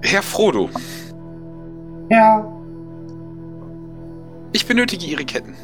Herr 0.03 0.23
Frodo, 0.23 0.69
Ja, 2.11 2.47
ich 4.53 4.67
benötige 4.67 5.05
Ihre 5.07 5.25
Ketten. 5.25 5.55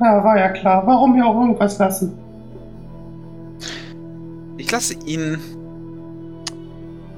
ja, 0.00 0.22
war 0.24 0.38
ja 0.38 0.48
klar. 0.50 0.86
Warum 0.86 1.12
mir 1.14 1.26
auch 1.26 1.34
irgendwas 1.40 1.78
lassen? 1.78 2.16
Ich 4.56 4.70
lasse 4.70 4.94
Ihnen 5.06 5.40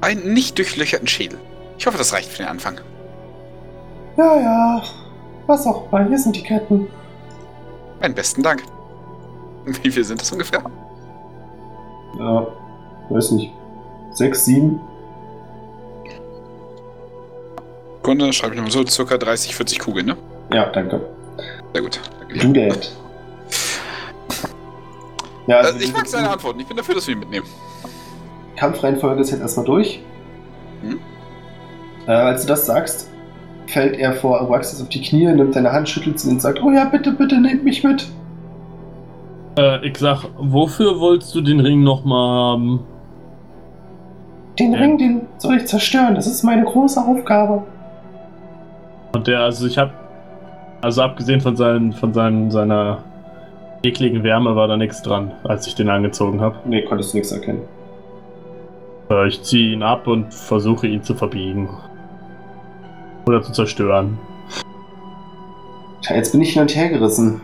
einen 0.00 0.32
nicht 0.32 0.58
durchlöcherten 0.58 1.08
Schädel. 1.08 1.38
Ich 1.78 1.86
hoffe, 1.86 1.98
das 1.98 2.12
reicht 2.12 2.30
für 2.30 2.38
den 2.38 2.48
Anfang. 2.48 2.80
Ja, 4.16 4.40
ja. 4.40 4.82
Was 5.46 5.66
auch 5.66 5.90
immer. 5.92 6.06
Hier 6.08 6.18
sind 6.18 6.36
die 6.36 6.42
Ketten. 6.42 6.88
Meinen 8.00 8.14
besten 8.14 8.42
Dank. 8.42 8.62
Wie 9.82 9.90
viel 9.90 10.04
sind 10.04 10.20
das 10.20 10.30
ungefähr? 10.32 10.62
Ja, 12.18 12.46
weiß 13.10 13.32
nicht. 13.32 13.52
Sechs, 14.12 14.44
sieben? 14.44 14.80
Kunde, 18.02 18.32
schreibe 18.32 18.54
ich 18.54 18.56
nochmal 18.60 18.70
so, 18.72 18.86
circa 18.86 19.18
30, 19.18 19.54
40 19.56 19.78
Kugeln, 19.80 20.06
ne? 20.06 20.16
Ja, 20.52 20.66
danke. 20.70 21.00
Sehr 21.72 21.82
gut. 21.82 22.00
Danke 22.20 22.34
dir. 22.34 22.68
Do 22.68 22.74
that. 22.74 22.92
Ja, 25.48 25.60
Äh, 25.60 25.66
also 25.66 25.78
ich 25.78 25.86
die- 25.86 25.92
mag 25.92 26.06
seine 26.08 26.28
Antworten. 26.30 26.58
Ich 26.58 26.66
bin 26.66 26.76
dafür, 26.76 26.96
dass 26.96 27.06
wir 27.06 27.14
ihn 27.14 27.20
mitnehmen. 27.20 27.46
Kampfreihenfolge 28.56 29.20
ist 29.20 29.30
jetzt 29.30 29.40
erstmal 29.40 29.66
durch. 29.66 30.00
Hm? 30.82 30.98
Äh, 32.06 32.12
als 32.12 32.42
du 32.42 32.48
das 32.48 32.66
sagst, 32.66 33.10
fällt 33.66 33.98
er 33.98 34.12
vor 34.12 34.40
Abraxas 34.40 34.80
auf 34.80 34.88
die 34.88 35.02
Knie, 35.02 35.26
nimmt 35.26 35.56
deine 35.56 35.72
Hand, 35.72 35.88
schüttelt 35.88 36.18
sie 36.18 36.30
und 36.30 36.40
sagt, 36.40 36.62
oh 36.62 36.70
ja, 36.70 36.84
bitte, 36.84 37.12
bitte, 37.12 37.40
nehmt 37.40 37.64
mich 37.64 37.82
mit. 37.84 38.08
Äh, 39.58 39.86
ich 39.86 39.96
sag, 39.98 40.24
wofür 40.38 41.00
wolltest 41.00 41.34
du 41.34 41.40
den 41.40 41.60
Ring 41.60 41.82
nochmal 41.82 42.52
haben? 42.52 42.80
Den 44.58 44.72
Ja. 44.72 44.78
Ring, 44.78 44.98
den 44.98 45.22
soll 45.38 45.56
ich 45.56 45.66
zerstören. 45.66 46.14
Das 46.14 46.26
ist 46.26 46.42
meine 46.42 46.64
große 46.64 47.00
Aufgabe. 47.00 47.64
Und 49.14 49.26
der, 49.26 49.40
also 49.40 49.66
ich 49.66 49.76
hab, 49.76 49.92
also 50.80 51.02
abgesehen 51.02 51.40
von, 51.40 51.56
seinen, 51.56 51.92
von 51.92 52.12
seinen, 52.14 52.50
seiner 52.50 52.98
ekligen 53.82 54.22
Wärme 54.22 54.56
war 54.56 54.68
da 54.68 54.76
nichts 54.76 55.02
dran, 55.02 55.32
als 55.44 55.66
ich 55.66 55.74
den 55.74 55.88
angezogen 55.88 56.40
habe. 56.40 56.56
Nee, 56.64 56.82
konntest 56.82 57.12
du 57.12 57.18
nichts 57.18 57.32
erkennen. 57.32 57.62
Äh, 59.10 59.28
ich 59.28 59.42
ziehe 59.42 59.72
ihn 59.74 59.82
ab 59.82 60.06
und 60.06 60.32
versuche 60.32 60.86
ihn 60.86 61.02
zu 61.02 61.14
verbiegen. 61.14 61.68
Oder 63.26 63.42
zu 63.42 63.52
zerstören. 63.52 64.18
Tja, 66.02 66.16
jetzt 66.16 66.32
bin 66.32 66.40
ich 66.40 66.52
hin 66.52 66.62
und 66.62 66.74
her 66.76 66.88
gerissen. 66.88 67.40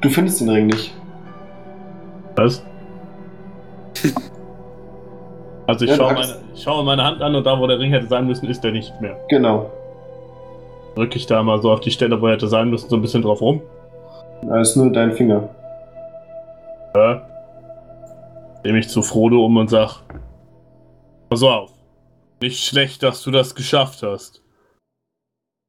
Du 0.00 0.08
findest 0.08 0.40
den 0.40 0.48
Ring 0.48 0.66
nicht. 0.66 0.94
Was? 2.36 2.64
Also 5.66 5.84
ich, 5.84 5.92
Ja, 5.92 5.98
schaue 5.98 6.14
meine, 6.14 6.34
ich 6.52 6.62
schaue 6.64 6.84
meine 6.84 7.04
Hand 7.04 7.22
an 7.22 7.32
und 7.36 7.46
da, 7.46 7.56
wo 7.60 7.64
der 7.68 7.78
Ring 7.78 7.92
hätte 7.92 8.08
sein 8.08 8.26
müssen, 8.26 8.48
ist 8.48 8.64
der 8.64 8.72
nicht 8.72 9.00
mehr. 9.00 9.16
Genau. 9.28 9.70
Drücke 10.96 11.16
ich 11.16 11.26
da 11.26 11.40
mal 11.44 11.62
so 11.62 11.70
auf 11.70 11.78
die 11.78 11.92
Stelle, 11.92 12.20
wo 12.20 12.26
er 12.26 12.32
hätte 12.32 12.48
sein 12.48 12.70
müssen, 12.70 12.88
so 12.90 12.96
ein 12.96 13.02
bisschen 13.02 13.22
drauf 13.22 13.40
rum. 13.40 13.62
Da 14.42 14.60
ist 14.60 14.74
nur 14.74 14.90
dein 14.90 15.12
Finger. 15.12 15.48
Ja. 16.96 17.22
Nehme 18.64 18.80
ich 18.80 18.88
zu 18.88 19.00
Frodo 19.00 19.44
um 19.46 19.58
und 19.58 19.70
sag: 19.70 20.00
Pass 21.30 21.44
auf. 21.44 21.70
Nicht 22.42 22.64
schlecht, 22.64 23.04
dass 23.04 23.22
du 23.22 23.30
das 23.30 23.54
geschafft 23.54 24.02
hast. 24.02 24.42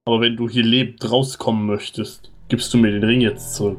Aber 0.07 0.19
wenn 0.19 0.35
du 0.35 0.49
hier 0.49 0.63
lebend 0.63 1.11
rauskommen 1.11 1.67
möchtest, 1.67 2.31
gibst 2.49 2.73
du 2.73 2.79
mir 2.79 2.89
den 2.89 3.03
Ring 3.03 3.21
jetzt 3.21 3.53
zurück. 3.53 3.77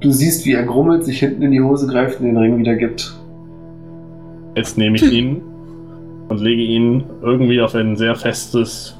Du 0.00 0.12
siehst, 0.12 0.46
wie 0.46 0.52
er 0.52 0.62
grummelt, 0.62 1.04
sich 1.04 1.18
hinten 1.18 1.42
in 1.42 1.50
die 1.50 1.60
Hose 1.60 1.88
greift 1.88 2.20
und 2.20 2.26
den 2.26 2.36
Ring 2.36 2.56
wieder 2.56 2.76
gibt. 2.76 3.16
Jetzt 4.54 4.78
nehme 4.78 4.94
ich 4.94 5.10
ihn 5.10 5.42
und 6.28 6.40
lege 6.40 6.62
ihn 6.62 7.02
irgendwie 7.20 7.60
auf 7.60 7.74
ein 7.74 7.96
sehr 7.96 8.14
festes, 8.14 8.96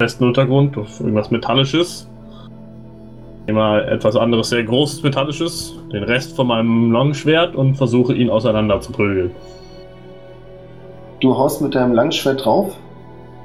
festen 0.00 0.24
Untergrund, 0.24 0.76
auf 0.76 0.98
irgendwas 0.98 1.30
Metallisches. 1.30 2.10
Nehme 3.46 3.60
mal 3.60 3.88
etwas 3.88 4.16
anderes, 4.16 4.48
sehr 4.48 4.64
großes 4.64 5.04
Metallisches, 5.04 5.78
den 5.92 6.02
Rest 6.02 6.34
von 6.34 6.48
meinem 6.48 6.90
Longschwert 6.90 7.54
und 7.54 7.76
versuche 7.76 8.14
ihn 8.14 8.30
auseinander 8.30 8.80
zu 8.80 8.90
prügeln. 8.90 9.30
Du 11.22 11.36
haust 11.38 11.62
mit 11.62 11.74
deinem 11.74 11.94
Langschwert 11.94 12.44
drauf. 12.44 12.74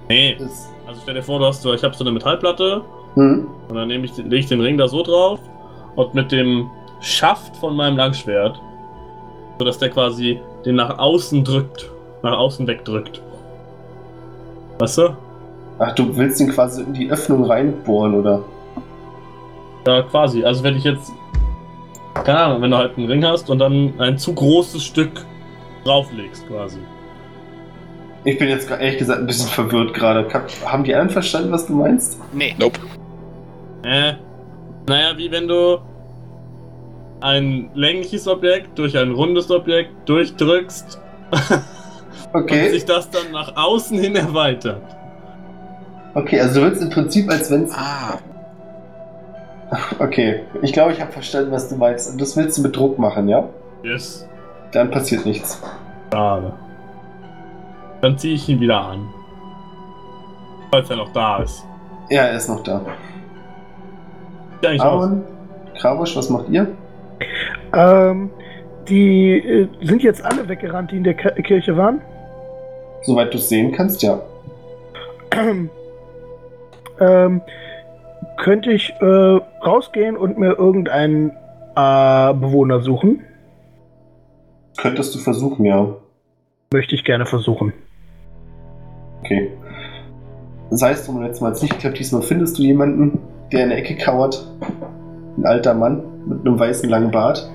Nee, 0.10 0.36
Das, 0.40 0.70
also 0.88 1.00
stell 1.04 1.14
dir 1.14 1.24
vor, 1.24 1.40
du 1.40 1.46
hast 1.46 1.62
so, 1.62 1.74
ich 1.74 1.84
habe 1.84 1.96
so 1.96 2.04
eine 2.04 2.12
Metallplatte 2.12 2.82
Hm. 3.16 3.48
Und 3.70 3.76
dann 3.76 3.88
nehme 3.88 4.06
ich, 4.06 4.12
den- 4.14 4.26
lege 4.30 4.42
ich 4.42 4.46
den 4.48 4.62
Ring 4.62 4.78
da 4.78 4.88
so 4.88 5.02
drauf 5.02 5.40
und 5.96 6.14
mit 6.14 6.32
dem 6.32 6.70
Schaft 7.02 7.56
von 7.58 7.76
meinem 7.76 7.98
Langschwert, 7.98 8.60
sodass 9.58 9.80
der 9.80 9.90
quasi 9.90 10.40
den 10.66 10.76
nach 10.76 11.00
außen 11.00 11.44
drückt, 11.44 11.90
nach 12.22 12.38
außen 12.38 12.68
wegdrückt. 12.68 13.22
Weißt 14.80 15.00
du? 15.00 15.18
Ach, 15.80 15.94
du 15.96 16.16
willst 16.16 16.40
ihn 16.42 16.50
quasi 16.52 16.84
in 16.84 16.94
die 16.94 17.10
Öffnung 17.10 17.44
reinbohren, 17.46 18.14
oder? 18.16 18.44
Ja, 19.88 20.02
quasi. 20.04 20.44
Also 20.44 20.64
wenn 20.64 20.76
ich 20.76 20.84
jetzt, 20.84 21.12
keine 22.24 22.40
Ahnung, 22.40 22.62
wenn 22.62 22.72
du 22.72 22.78
halt 22.78 22.98
einen 22.98 23.08
Ring 23.08 23.26
hast 23.26 23.50
und 23.50 23.58
dann 23.60 23.94
ein 24.00 24.18
zu 24.20 24.34
großes 24.34 24.84
Stück 24.84 25.26
drauflegst, 25.86 26.48
quasi. 26.48 26.80
Ich 28.24 28.38
bin 28.38 28.50
jetzt 28.50 28.70
ehrlich 28.70 28.98
gesagt 28.98 29.20
ein 29.22 29.26
bisschen 29.28 29.48
verwirrt 29.50 29.94
gerade. 29.94 30.28
Haben 30.66 30.84
die 30.84 30.94
anderen 30.94 31.10
verstanden, 31.12 31.52
was 31.52 31.66
du 31.68 31.74
meinst? 31.74 32.20
Nee. 32.34 32.56
Nope. 32.60 32.80
Äh, 33.84 34.14
naja, 34.88 35.18
wie 35.18 35.32
wenn 35.32 35.48
du 35.48 35.78
ein 37.22 37.70
längliches 37.74 38.28
Objekt 38.28 38.78
durch 38.78 38.98
ein 38.98 39.12
rundes 39.12 39.50
Objekt 39.50 39.92
durchdrückst 40.08 41.00
und 42.34 42.42
Okay. 42.44 42.70
sich 42.70 42.86
das 42.86 43.10
dann 43.10 43.32
nach 43.32 43.56
außen 43.56 43.98
hin 43.98 44.16
erweitert. 44.16 44.82
Okay, 46.14 46.40
also 46.40 46.60
du 46.60 46.68
willst 46.68 46.82
im 46.82 46.90
Prinzip, 46.90 47.30
als 47.30 47.50
wenn 47.50 47.70
Ah, 47.72 48.18
Okay, 50.00 50.42
ich 50.62 50.74
glaube, 50.74 50.94
ich 50.94 51.02
habe 51.02 51.12
verstanden, 51.12 51.52
was 51.52 51.70
du 51.70 51.76
meinst. 51.76 52.12
Und 52.12 52.20
das 52.22 52.36
willst 52.36 52.58
du 52.58 52.62
mit 52.64 52.76
Druck 52.76 53.00
machen, 53.00 53.28
ja? 53.30 53.48
Yes. 53.84 54.28
Dann 54.72 54.92
passiert 54.92 55.26
nichts. 55.26 55.62
Schade. 56.12 56.54
Dann 58.02 58.18
ziehe 58.18 58.36
ich 58.36 58.48
ihn 58.50 58.60
wieder 58.60 58.80
an. 58.82 59.08
Falls 60.72 60.90
er 60.90 60.98
noch 60.98 61.12
da 61.14 61.38
ist. 61.38 61.66
Ja, 62.10 62.24
er 62.24 62.36
ist 62.38 62.48
noch 62.50 62.62
da. 62.64 62.82
Eigentlich 64.64 64.82
aus. 64.82 65.04
Aaron, 65.06 65.24
Krabusch, 65.80 66.16
was 66.16 66.30
macht 66.30 66.50
ihr? 66.50 66.68
Ähm, 67.74 68.30
die 68.88 69.38
äh, 69.38 69.68
sind 69.82 70.04
jetzt 70.04 70.24
alle 70.24 70.48
weggerannt, 70.48 70.92
die 70.92 70.98
in 70.98 71.04
der 71.04 71.14
Ki- 71.16 71.42
Kirche 71.42 71.76
waren. 71.78 72.02
Soweit 73.04 73.34
du 73.34 73.38
es 73.38 73.50
sehen 73.50 73.72
kannst, 73.72 74.02
ja. 74.04 74.20
ähm, 77.00 77.42
könnte 78.38 78.72
ich 78.72 78.94
äh, 79.00 79.06
rausgehen 79.66 80.18
und 80.18 80.38
mir 80.38 80.58
irgendeinen 80.58 81.30
äh, 81.76 82.34
Bewohner 82.34 82.82
suchen? 82.82 83.24
Könntest 84.78 85.14
du 85.16 85.20
versuchen, 85.20 85.66
ja. 85.66 85.88
Möchte 86.72 86.96
ich 86.96 87.04
gerne 87.04 87.26
versuchen. 87.26 87.74
Okay. 89.28 89.52
Sei 90.70 90.92
es 90.92 91.06
drum, 91.06 91.22
letztes 91.22 91.42
Mal 91.42 91.52
nicht 91.52 91.80
klappt, 91.80 92.00
diesmal 92.00 92.22
findest 92.22 92.58
du 92.58 92.62
jemanden, 92.64 93.20
der 93.52 93.64
in 93.64 93.70
der 93.70 93.78
Ecke 93.80 93.98
kauert. 93.98 94.48
Ein 95.38 95.46
alter 95.46 95.74
Mann 95.74 96.02
mit 96.26 96.46
einem 96.46 96.58
weißen 96.58 96.90
langen 96.90 97.12
Bart. 97.12 97.50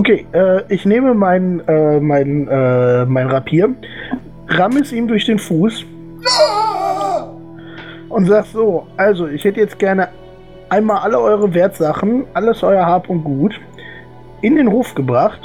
Okay, 0.00 0.26
äh, 0.32 0.62
ich 0.72 0.86
nehme 0.86 1.12
mein, 1.12 1.60
äh, 1.68 2.00
mein, 2.00 2.48
äh, 2.48 3.04
mein 3.04 3.26
Rapier, 3.26 3.74
ramme 4.48 4.80
es 4.80 4.92
ihm 4.92 5.06
durch 5.06 5.26
den 5.26 5.38
Fuß 5.38 5.84
und 8.08 8.26
sag 8.26 8.46
so, 8.46 8.86
also 8.96 9.26
ich 9.26 9.44
hätte 9.44 9.60
jetzt 9.60 9.78
gerne 9.78 10.08
einmal 10.70 10.98
alle 10.98 11.20
eure 11.20 11.52
Wertsachen, 11.52 12.24
alles 12.32 12.62
euer 12.62 12.86
Hab 12.86 13.10
und 13.10 13.22
Gut 13.22 13.60
in 14.40 14.56
den 14.56 14.70
Hof 14.70 14.94
gebracht. 14.94 15.40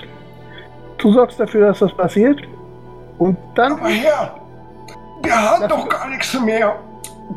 Du 0.97 1.11
sorgst 1.11 1.39
dafür, 1.41 1.67
dass 1.67 1.79
das 1.79 1.93
passiert. 1.93 2.41
Und 3.23 3.37
dann 3.55 3.73
Aber 3.73 3.87
Herr, 3.87 4.35
wir 5.21 5.41
haben 5.41 5.69
doch 5.69 5.87
gar 5.87 6.09
nichts 6.09 6.37
mehr. 6.41 6.75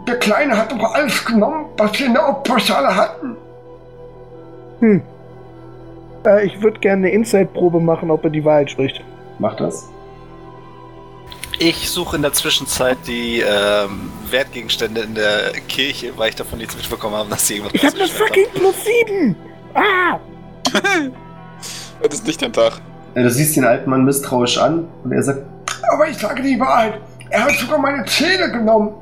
Der 0.08 0.18
Kleine 0.18 0.56
hat 0.56 0.72
doch 0.72 0.94
alles 0.94 1.24
genommen, 1.24 1.66
was 1.76 1.96
wir 1.96 2.06
in 2.06 2.14
der 2.14 2.28
Opferschale 2.28 2.96
hatten. 2.96 3.36
Hm. 4.80 5.00
Äh, 6.26 6.46
ich 6.46 6.60
würde 6.60 6.80
gerne 6.80 7.06
eine 7.06 7.10
Inside-Probe 7.14 7.78
machen, 7.78 8.10
ob 8.10 8.24
er 8.24 8.30
die 8.30 8.44
Wahrheit 8.44 8.68
spricht. 8.68 9.00
Mach 9.38 9.54
das. 9.54 9.88
Ich 11.60 11.88
suche 11.88 12.16
in 12.16 12.22
der 12.22 12.32
Zwischenzeit 12.32 12.98
die 13.06 13.44
ähm, 13.46 14.10
Wertgegenstände 14.28 15.02
in 15.02 15.14
der 15.14 15.52
Kirche, 15.68 16.18
weil 16.18 16.30
ich 16.30 16.34
davon 16.34 16.58
nichts 16.58 16.76
mitbekommen 16.76 17.14
habe, 17.14 17.30
dass 17.30 17.46
sie 17.46 17.58
irgendwas 17.58 17.74
Ich 17.74 17.86
habe 17.86 17.96
das 17.96 18.10
rausgestellt 18.10 18.48
fucking 18.48 18.60
plus 18.60 18.84
7! 19.06 19.36
Ah! 19.74 20.18
das 22.02 22.14
ist 22.14 22.26
nicht 22.26 22.42
dein 22.42 22.52
Tag. 22.52 22.80
Ja, 23.14 23.22
Du 23.22 23.30
siehst 23.30 23.54
den 23.56 23.64
alten 23.64 23.88
Mann 23.88 24.04
misstrauisch 24.04 24.58
an 24.58 24.88
und 25.04 25.12
er 25.12 25.22
sagt, 25.22 25.42
Aber 25.92 26.08
ich 26.08 26.18
sage 26.18 26.42
die 26.42 26.58
Wahrheit. 26.58 27.00
Er 27.30 27.44
hat 27.44 27.52
sogar 27.52 27.78
meine 27.78 28.04
Zähne 28.04 28.50
genommen. 28.50 28.94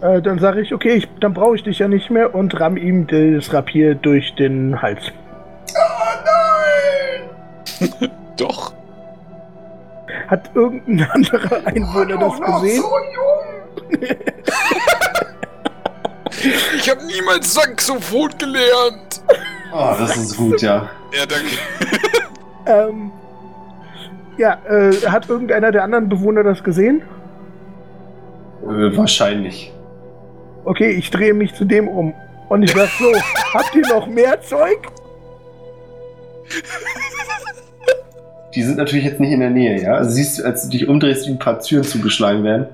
Äh, 0.00 0.20
dann 0.20 0.38
sage 0.38 0.60
ich, 0.60 0.74
okay, 0.74 0.94
ich, 0.94 1.08
dann 1.20 1.32
brauche 1.32 1.54
ich 1.54 1.62
dich 1.62 1.78
ja 1.78 1.88
nicht 1.88 2.10
mehr 2.10 2.34
und 2.34 2.58
ramm 2.58 2.76
ihm 2.76 3.06
das 3.06 3.52
Rapier 3.52 3.94
durch 3.94 4.34
den 4.34 4.80
Hals. 4.82 5.12
Oh 5.74 5.80
nein! 7.80 8.10
Doch. 8.36 8.72
Hat 10.28 10.50
irgendein 10.54 11.08
anderer 11.10 11.66
Einwohner 11.66 12.18
das 12.18 12.40
gesehen? 12.40 12.82
so 12.82 12.90
jung. 13.14 14.00
Ich 16.76 16.90
habe 16.90 17.04
niemals 17.06 17.54
Saxophon 17.54 18.30
gelernt. 18.36 19.22
oh, 19.72 19.94
das 19.98 20.16
ist 20.16 20.36
gut, 20.36 20.60
ja. 20.60 20.88
Ja, 21.12 21.26
danke. 21.26 21.56
Ähm, 22.66 23.12
ja, 24.38 24.58
äh, 24.68 24.92
hat 25.06 25.28
irgendeiner 25.28 25.72
der 25.72 25.84
anderen 25.84 26.08
Bewohner 26.08 26.42
das 26.42 26.62
gesehen? 26.64 27.02
Äh, 28.62 28.96
wahrscheinlich. 28.96 29.72
Okay, 30.64 30.90
ich 30.90 31.10
drehe 31.10 31.34
mich 31.34 31.54
zu 31.54 31.64
dem 31.64 31.88
um. 31.88 32.14
Und 32.48 32.62
ich 32.62 32.72
sag 32.72 32.88
so, 32.88 33.12
habt 33.54 33.74
ihr 33.74 33.86
noch 33.88 34.06
mehr 34.06 34.40
Zeug? 34.40 34.78
Die 38.54 38.62
sind 38.62 38.76
natürlich 38.76 39.04
jetzt 39.04 39.20
nicht 39.20 39.32
in 39.32 39.40
der 39.40 39.50
Nähe, 39.50 39.82
ja? 39.82 39.94
Also 39.94 40.10
siehst 40.10 40.38
du, 40.38 40.44
als 40.44 40.64
du 40.64 40.70
dich 40.70 40.86
umdrehst, 40.88 41.26
wie 41.26 41.32
ein 41.32 41.38
paar 41.38 41.60
Türen 41.60 41.84
zugeschlagen 41.84 42.44
werden. 42.44 42.66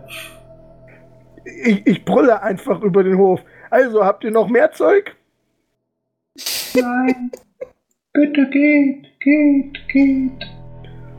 Ich, 1.45 1.87
ich 1.87 2.05
brülle 2.05 2.43
einfach 2.43 2.83
über 2.83 3.05
den 3.05 3.17
Hof. 3.17 3.41
Also, 3.71 4.05
habt 4.05 4.25
ihr 4.25 4.31
noch 4.31 4.49
mehr 4.49 4.73
Zeug? 4.73 5.15
Nein. 6.75 7.31
Bitte 8.13 8.49
geht, 8.51 9.21
geht, 9.21 9.89
geht. 9.89 10.58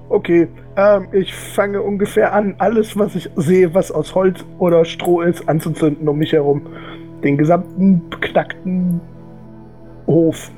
Okay, 0.10 0.48
ähm, 0.76 1.08
ich 1.12 1.34
fange 1.34 1.82
ungefähr 1.82 2.34
an, 2.34 2.56
alles, 2.58 2.98
was 2.98 3.16
ich 3.16 3.30
sehe, 3.36 3.74
was 3.76 3.92
aus 3.92 4.16
Holz 4.16 4.44
oder 4.58 4.84
Stroh 4.84 5.22
ist, 5.22 5.48
anzuzünden 5.48 6.08
um 6.08 6.18
mich 6.18 6.34
herum. 6.34 6.64
Den 7.24 7.38
gesamten 7.38 8.02
beknackten 8.10 9.00
Hof. 10.08 10.52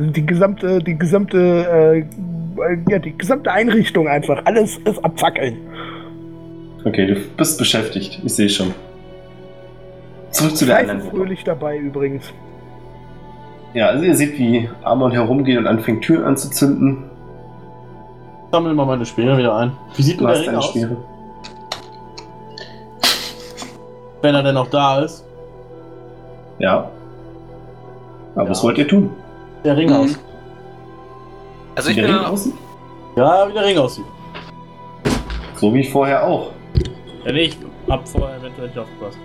Die 0.00 0.26
gesamte, 0.26 0.80
die 0.80 0.98
gesamte, 0.98 1.38
äh, 1.38 2.04
ja, 2.90 2.98
die 2.98 3.16
gesamte 3.16 3.52
Einrichtung 3.52 4.08
einfach. 4.08 4.44
Alles 4.44 4.78
ist 4.78 5.02
abfackeln. 5.04 5.56
Okay, 6.84 7.06
du 7.06 7.14
bist 7.36 7.58
beschäftigt. 7.58 8.20
Ich 8.24 8.34
sehe 8.34 8.48
schon. 8.48 8.74
Zurück 10.30 10.56
zu 10.56 10.66
der 10.66 10.78
anderen 10.78 11.00
Gruppe. 11.00 11.16
fröhlich 11.16 11.44
dabei 11.44 11.78
übrigens. 11.78 12.32
Ja, 13.74 13.86
also 13.88 14.04
ihr 14.04 14.14
seht, 14.14 14.38
wie 14.38 14.68
Amon 14.82 15.12
herumgeht 15.12 15.56
und 15.56 15.66
anfängt 15.66 16.02
Türen 16.02 16.24
anzuzünden. 16.24 17.04
Sammel 18.56 18.72
mal 18.72 18.86
meine 18.86 19.04
Speere 19.04 19.36
wieder 19.36 19.54
ein. 19.54 19.72
Wie 19.96 20.02
sieht 20.02 20.18
denn 20.18 20.26
der 20.28 20.40
Ring 20.40 20.54
aus? 20.54 20.70
Speere. 20.70 20.96
Wenn 24.22 24.34
er 24.34 24.42
denn 24.42 24.54
noch 24.54 24.68
da 24.70 25.00
ist. 25.00 25.22
Ja. 26.58 26.90
Aber 28.34 28.44
Ja. 28.44 28.50
was 28.50 28.62
wollt 28.62 28.78
ihr 28.78 28.88
tun? 28.88 29.10
Der 29.62 29.76
Ring 29.76 29.90
Mhm. 29.90 29.96
aus. 29.96 30.18
Also 31.74 31.90
ich 31.90 31.96
bin 31.96 32.06
Ring 32.06 32.14
aussieht? 32.24 32.54
Ja, 33.16 33.46
wie 33.46 33.52
der 33.52 33.64
Ring 33.66 33.76
aussieht. 33.76 34.06
So 35.56 35.74
wie 35.74 35.84
vorher 35.84 36.26
auch. 36.26 36.52
Ja, 37.26 37.32
nee, 37.32 37.40
ich 37.42 37.58
hab 37.90 38.08
vorher 38.08 38.38
eventuell 38.38 38.68
nicht 38.68 38.78
aufgepasst. 38.78 39.18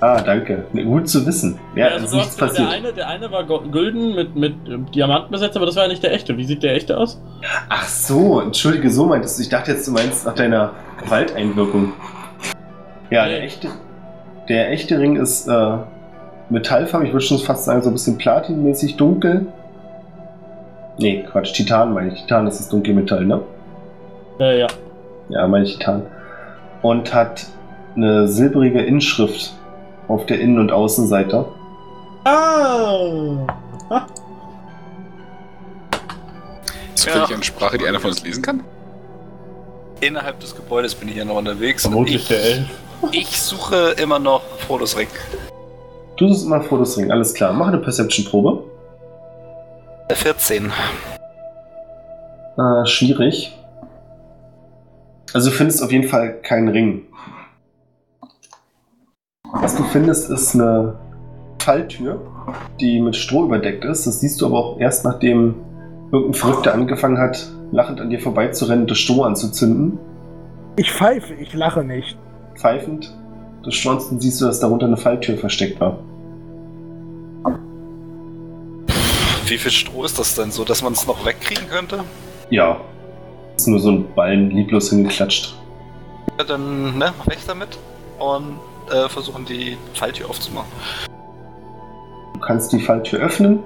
Ah, 0.00 0.22
danke. 0.22 0.64
Gut 0.72 1.08
zu 1.08 1.26
wissen. 1.26 1.58
Ja, 1.76 1.88
also 1.88 2.06
ist 2.06 2.12
nichts 2.14 2.28
hast, 2.30 2.40
der, 2.40 2.46
passiert. 2.46 2.68
eine, 2.70 2.92
der 2.92 3.08
eine 3.08 3.30
war 3.30 3.44
gülden 3.44 4.14
mit, 4.14 4.34
mit 4.34 4.54
ähm, 4.66 4.86
Diamanten 4.90 5.30
besetzt, 5.30 5.56
aber 5.56 5.66
das 5.66 5.76
war 5.76 5.82
ja 5.82 5.88
nicht 5.90 6.02
der 6.02 6.12
echte. 6.14 6.36
Wie 6.38 6.44
sieht 6.44 6.62
der 6.62 6.74
echte 6.74 6.96
aus? 6.96 7.20
Ach 7.68 7.86
so, 7.86 8.40
entschuldige, 8.40 8.90
so 8.90 9.04
meintest 9.06 9.38
du. 9.38 9.42
Ich 9.42 9.50
dachte 9.50 9.72
jetzt, 9.72 9.86
du 9.86 9.92
meinst 9.92 10.24
nach 10.24 10.34
deiner 10.34 10.72
Gewalteinwirkung. 11.04 11.92
Ja, 13.10 13.26
der 13.26 13.40
Nee. 13.40 13.44
echte, 13.46 13.68
der 14.48 14.70
echte 14.70 14.98
Ring 14.98 15.16
ist 15.16 15.46
äh, 15.48 15.76
metallfarben. 16.48 17.06
Ich 17.06 17.12
würde 17.12 17.24
schon 17.26 17.38
fast 17.38 17.64
sagen, 17.66 17.82
so 17.82 17.90
ein 17.90 17.92
bisschen 17.92 18.16
platinmäßig 18.16 18.96
dunkel. 18.96 19.46
Nee, 20.98 21.24
Quatsch, 21.30 21.52
Titan 21.52 21.92
meine 21.92 22.12
ich. 22.14 22.22
Titan 22.22 22.46
ist 22.46 22.58
das 22.58 22.68
dunkle 22.68 22.94
Metall, 22.94 23.24
ne? 23.26 23.40
Ja, 24.38 24.52
ja. 24.52 24.66
Ja, 25.28 25.46
meine 25.46 25.64
ich 25.64 25.78
Titan. 25.78 26.02
Und 26.82 27.12
hat 27.12 27.46
eine 27.96 28.28
silbrige 28.28 28.80
Inschrift 28.82 29.52
auf 30.08 30.26
der 30.26 30.40
Innen- 30.40 30.58
und 30.58 30.72
Außenseite. 30.72 31.44
Ah! 32.24 33.46
Ha, 33.90 34.06
Zufällig 36.94 37.28
Ja. 37.30 37.34
eine 37.34 37.44
Sprache, 37.44 37.78
die 37.78 37.86
einer 37.86 38.00
von 38.00 38.10
uns 38.10 38.22
lesen 38.22 38.42
kann? 38.42 38.62
innerhalb 40.02 40.40
des 40.40 40.56
Gebäudes 40.56 40.94
bin 40.94 41.10
ich 41.10 41.16
ja 41.16 41.26
noch 41.26 41.36
unterwegs. 41.36 41.84
und 41.84 41.90
vermutlich 41.92 42.22
ich 42.22 42.28
der 42.28 42.42
Elf. 42.42 42.66
Ich 43.12 43.38
suche 43.38 43.94
immer 44.02 44.18
noch 44.18 44.40
Frodos 44.66 44.96
Ring. 44.96 45.08
Du 46.16 46.26
suchst 46.28 46.46
immer 46.46 46.62
Fotos 46.62 46.96
Ring, 46.96 47.10
alles 47.10 47.34
klar. 47.34 47.52
Mach 47.52 47.68
eine 47.68 47.76
Perception-Probe. 47.78 48.62
Der 50.08 50.16
14. 50.16 50.72
Äh, 52.56 52.86
schwierig. 52.86 53.54
Also 55.34 55.50
du 55.50 55.56
findest 55.56 55.82
auf 55.82 55.92
jeden 55.92 56.08
Fall 56.08 56.32
keinen 56.42 56.68
Ring. 56.68 57.02
Was 59.52 59.76
du 59.76 59.82
findest, 59.84 60.30
ist 60.30 60.54
eine 60.54 60.96
Falltür, 61.58 62.20
die 62.80 63.00
mit 63.00 63.16
Stroh 63.16 63.44
überdeckt 63.44 63.84
ist. 63.84 64.06
Das 64.06 64.20
siehst 64.20 64.40
du 64.40 64.46
aber 64.46 64.58
auch 64.58 64.80
erst, 64.80 65.04
nachdem 65.04 65.56
irgendein 66.12 66.34
Verrückter 66.34 66.74
angefangen 66.74 67.18
hat, 67.18 67.50
lachend 67.72 68.00
an 68.00 68.10
dir 68.10 68.20
vorbeizurennen 68.20 68.82
und 68.82 68.90
das 68.90 68.98
Stroh 68.98 69.22
anzuzünden. 69.22 69.98
Ich 70.76 70.90
pfeife, 70.90 71.34
ich 71.34 71.52
lache 71.52 71.84
nicht. 71.84 72.16
Pfeifend 72.54 73.12
des 73.66 73.74
Strohs 73.74 74.08
siehst 74.18 74.40
du, 74.40 74.46
dass 74.46 74.60
darunter 74.60 74.86
eine 74.86 74.96
Falltür 74.96 75.36
versteckt 75.36 75.80
war. 75.80 75.98
Wie 79.46 79.58
viel 79.58 79.72
Stroh 79.72 80.04
ist 80.04 80.18
das 80.18 80.36
denn 80.36 80.52
so, 80.52 80.64
dass 80.64 80.82
man 80.82 80.92
es 80.92 81.06
noch 81.06 81.26
wegkriegen 81.26 81.68
könnte? 81.68 82.04
Ja. 82.50 82.80
Ist 83.56 83.66
nur 83.66 83.80
so 83.80 83.90
ein 83.90 84.14
Ballen 84.14 84.50
lieblos 84.50 84.90
hingeklatscht. 84.90 85.56
Ja, 86.38 86.44
dann, 86.44 86.96
ne, 86.96 87.12
weg 87.26 87.38
damit 87.46 87.76
und 88.18 88.58
äh, 88.90 89.08
versuchen 89.08 89.44
die 89.44 89.76
Falltür 89.94 90.28
aufzumachen. 90.28 90.70
Du 92.34 92.40
kannst 92.40 92.72
die 92.72 92.80
Falltür 92.80 93.20
öffnen. 93.20 93.60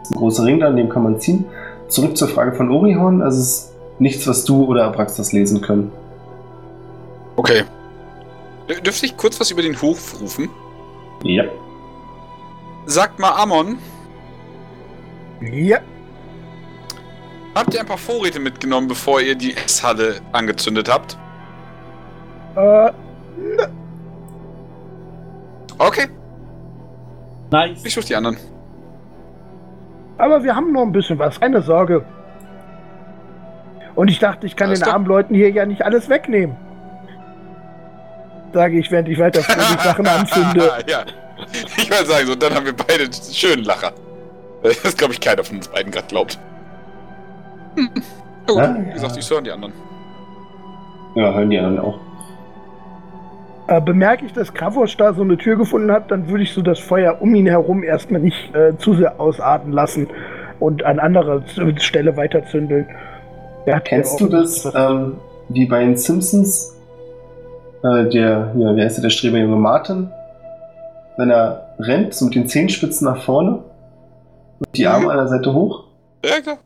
Das 0.00 0.10
ist 0.10 0.14
ein 0.16 0.18
großer 0.18 0.44
Ring 0.44 0.60
da, 0.60 0.68
an 0.68 0.76
dem 0.76 0.88
kann 0.88 1.02
man 1.02 1.20
ziehen. 1.20 1.44
Zurück 1.88 2.16
zur 2.16 2.28
Frage 2.28 2.52
von 2.52 2.70
Orihorn. 2.70 3.22
Also 3.22 3.40
es 3.40 3.48
ist 3.48 3.72
nichts, 3.98 4.26
was 4.26 4.44
du 4.44 4.64
oder 4.64 4.84
Abraxas 4.84 5.32
lesen 5.32 5.60
können. 5.60 5.90
Okay. 7.36 7.64
Dür- 8.68 8.80
Dürfte 8.80 9.06
ich 9.06 9.16
kurz 9.16 9.40
was 9.40 9.50
über 9.50 9.62
den 9.62 9.80
Hof 9.80 10.20
rufen? 10.20 10.48
Ja. 11.24 11.44
Sagt 12.86 13.18
mal, 13.18 13.30
Amon, 13.32 13.78
Ja. 15.40 15.78
habt 17.54 17.74
ihr 17.74 17.80
ein 17.80 17.86
paar 17.86 17.98
Vorräte 17.98 18.38
mitgenommen, 18.40 18.88
bevor 18.88 19.20
ihr 19.20 19.34
die 19.34 19.56
Esshalle 19.56 20.20
angezündet 20.32 20.88
habt? 20.90 21.18
Äh, 22.56 22.90
Okay, 25.78 26.08
Nice. 27.50 27.84
ich 27.84 27.94
suche 27.94 28.06
die 28.06 28.16
anderen. 28.16 28.36
aber 30.18 30.42
wir 30.42 30.54
haben 30.56 30.72
noch 30.72 30.82
ein 30.82 30.92
bisschen 30.92 31.18
was, 31.18 31.38
keine 31.40 31.62
Sorge. 31.62 32.04
Und 33.94 34.08
ich 34.08 34.18
dachte, 34.18 34.46
ich 34.46 34.54
kann 34.56 34.68
Alles 34.68 34.80
den 34.80 34.84
klar. 34.84 34.94
armen 34.94 35.06
Leuten 35.06 35.34
hier 35.34 35.50
ja 35.50 35.66
nicht 35.66 35.82
alles 35.84 36.08
wegnehmen. 36.08 36.56
Sage 38.52 38.78
ich, 38.78 38.90
während 38.90 39.08
ich 39.08 39.18
weiter 39.18 39.40
die 39.40 39.82
Sachen 39.84 40.06
anzünde. 40.06 40.70
ja. 40.86 41.00
Ich 41.76 41.90
wollte 41.90 42.06
sagen, 42.06 42.26
so, 42.26 42.34
dann 42.34 42.54
haben 42.54 42.66
wir 42.66 42.74
beide 42.76 43.04
einen 43.04 43.12
schönen 43.12 43.64
Lacher. 43.64 43.92
Das 44.62 44.96
glaube 44.96 45.12
ich 45.14 45.20
keiner 45.20 45.44
von 45.44 45.56
uns 45.58 45.68
beiden 45.68 45.92
gerade 45.92 46.06
glaubt. 46.08 46.38
Hm. 47.76 47.88
Ja, 47.94 48.02
gut, 48.54 48.56
Ja, 48.58 48.76
wie 48.86 48.92
gesagt, 48.92 49.16
ich 49.16 49.30
höre 49.30 49.42
die 49.42 49.52
anderen. 49.52 49.72
Ja, 51.14 51.32
hören 51.32 51.50
die 51.50 51.58
anderen 51.58 51.78
auch. 51.80 52.00
Äh, 53.68 53.82
bemerke 53.82 54.24
ich, 54.24 54.32
dass 54.32 54.54
Kravosch 54.54 54.96
da 54.96 55.12
so 55.12 55.20
eine 55.20 55.36
Tür 55.36 55.56
gefunden 55.56 55.92
hat, 55.92 56.10
dann 56.10 56.30
würde 56.30 56.42
ich 56.42 56.54
so 56.54 56.62
das 56.62 56.78
Feuer 56.78 57.20
um 57.20 57.34
ihn 57.34 57.46
herum 57.46 57.82
erstmal 57.82 58.22
nicht 58.22 58.54
äh, 58.54 58.74
zu 58.78 58.94
sehr 58.94 59.20
ausarten 59.20 59.72
lassen 59.72 60.08
und 60.58 60.84
an 60.84 60.98
anderer 60.98 61.42
Stelle 61.76 62.16
weiterzündeln. 62.16 62.86
Der 63.66 63.80
Kennst 63.80 64.18
du 64.22 64.28
das, 64.28 64.64
ähm, 64.74 65.18
wie 65.50 65.66
bei 65.66 65.80
den 65.80 65.98
Simpsons? 65.98 66.78
Äh, 67.84 68.08
der, 68.08 68.54
ja, 68.56 68.74
wie 68.74 68.82
heißt 68.82 68.96
der, 68.96 69.02
der 69.02 69.10
Streberjunge 69.10 69.56
Martin? 69.56 70.10
Wenn 71.18 71.30
er 71.30 71.74
rennt, 71.78 72.14
so 72.14 72.24
mit 72.24 72.36
den 72.36 72.48
Zehenspitzen 72.48 73.04
nach 73.04 73.22
vorne 73.22 73.64
und 74.60 74.68
die 74.74 74.86
Arme 74.86 75.10
an 75.10 75.18
der 75.18 75.28
Seite 75.28 75.52
hoch. 75.52 75.84
Ja, 76.24 76.40
klar. 76.40 76.56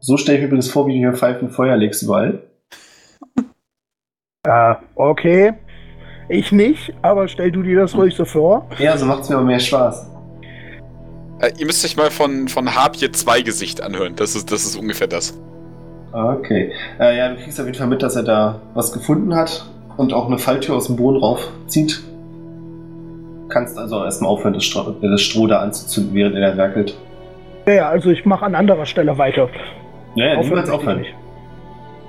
So 0.00 0.16
stelle 0.16 0.38
ich 0.38 0.42
mir 0.42 0.48
übrigens 0.48 0.70
vor, 0.70 0.86
wie 0.86 0.92
du 0.92 0.98
hier 0.98 1.12
Pfeifen 1.12 1.50
Feuer 1.50 1.76
legst 1.76 2.02
überall. 2.02 2.42
Äh, 4.44 4.74
okay. 4.94 5.52
Ich 6.28 6.52
nicht, 6.52 6.92
aber 7.02 7.26
stell 7.28 7.50
du 7.50 7.62
dir 7.62 7.80
das 7.80 7.94
ruhig 7.94 8.14
so 8.14 8.24
vor. 8.24 8.66
Ja, 8.78 8.96
so 8.96 9.06
macht 9.06 9.22
es 9.22 9.28
mir 9.30 9.36
aber 9.36 9.46
mehr 9.46 9.60
Spaß. 9.60 10.10
Äh, 11.40 11.52
ihr 11.58 11.66
müsst 11.66 11.84
euch 11.84 11.96
mal 11.96 12.10
von, 12.10 12.48
von 12.48 12.74
Harpje 12.74 13.10
2 13.10 13.42
Gesicht 13.42 13.82
anhören. 13.82 14.14
Das 14.16 14.34
ist, 14.34 14.52
das 14.52 14.64
ist 14.64 14.76
ungefähr 14.76 15.06
das. 15.06 15.38
Okay. 16.12 16.72
Äh, 16.98 17.16
ja, 17.16 17.28
du 17.28 17.36
kriegst 17.36 17.58
auf 17.60 17.66
jeden 17.66 17.78
Fall 17.78 17.86
mit, 17.86 18.02
dass 18.02 18.16
er 18.16 18.24
da 18.24 18.60
was 18.74 18.92
gefunden 18.92 19.34
hat 19.34 19.66
und 19.96 20.12
auch 20.12 20.26
eine 20.26 20.38
Falltür 20.38 20.76
aus 20.76 20.86
dem 20.86 20.96
Boden 20.96 21.18
raufzieht. 21.18 22.02
Kannst 23.48 23.78
also 23.78 24.04
erstmal 24.04 24.30
aufhören, 24.30 24.54
das 24.54 24.64
Stroh, 24.64 24.94
das 25.00 25.20
Stroh 25.22 25.46
da 25.46 25.60
anzuzünden, 25.60 26.14
während 26.14 26.36
er 26.36 26.50
da 26.50 26.56
werkelt. 26.56 26.96
Ja, 27.66 27.88
also 27.88 28.10
ich 28.10 28.24
mache 28.24 28.44
an 28.44 28.54
anderer 28.54 28.86
Stelle 28.86 29.16
weiter. 29.16 29.48
Ja, 30.14 30.34
ja, 30.34 30.40
niemals 30.40 30.70
aufhören. 30.70 31.00
nicht. 31.00 31.14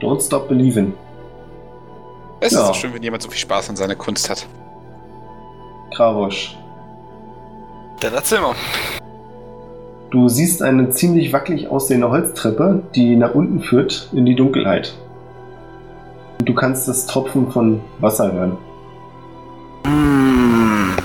Don't 0.01 0.25
stop 0.25 0.47
believing. 0.47 0.93
Es 2.41 2.53
Ja. 2.53 2.61
ist 2.61 2.67
so 2.67 2.73
schön, 2.73 2.93
wenn 2.93 3.03
jemand 3.03 3.21
so 3.23 3.29
viel 3.29 3.39
Spaß 3.39 3.69
an 3.69 3.75
seiner 3.75 3.95
Kunst 3.95 4.29
hat. 4.29 4.47
Kravosch. 5.95 6.55
Dann 7.99 8.13
erzähl 8.13 8.39
mal. 8.39 8.55
Du 10.11 10.27
siehst 10.29 10.61
eine 10.61 10.89
ziemlich 10.89 11.33
wackelig 11.33 11.67
aussehende 11.69 12.09
Holztreppe, 12.09 12.81
die 12.95 13.15
nach 13.15 13.35
unten 13.35 13.61
führt 13.61 14.09
in 14.13 14.25
die 14.25 14.35
Dunkelheit. 14.35 14.93
Und 16.39 16.47
du 16.47 16.55
kannst 16.55 16.87
das 16.87 17.05
Tropfen 17.05 17.51
von 17.51 17.81
Wasser 17.99 18.31
hören. 18.31 18.57
Mm, 19.85 20.95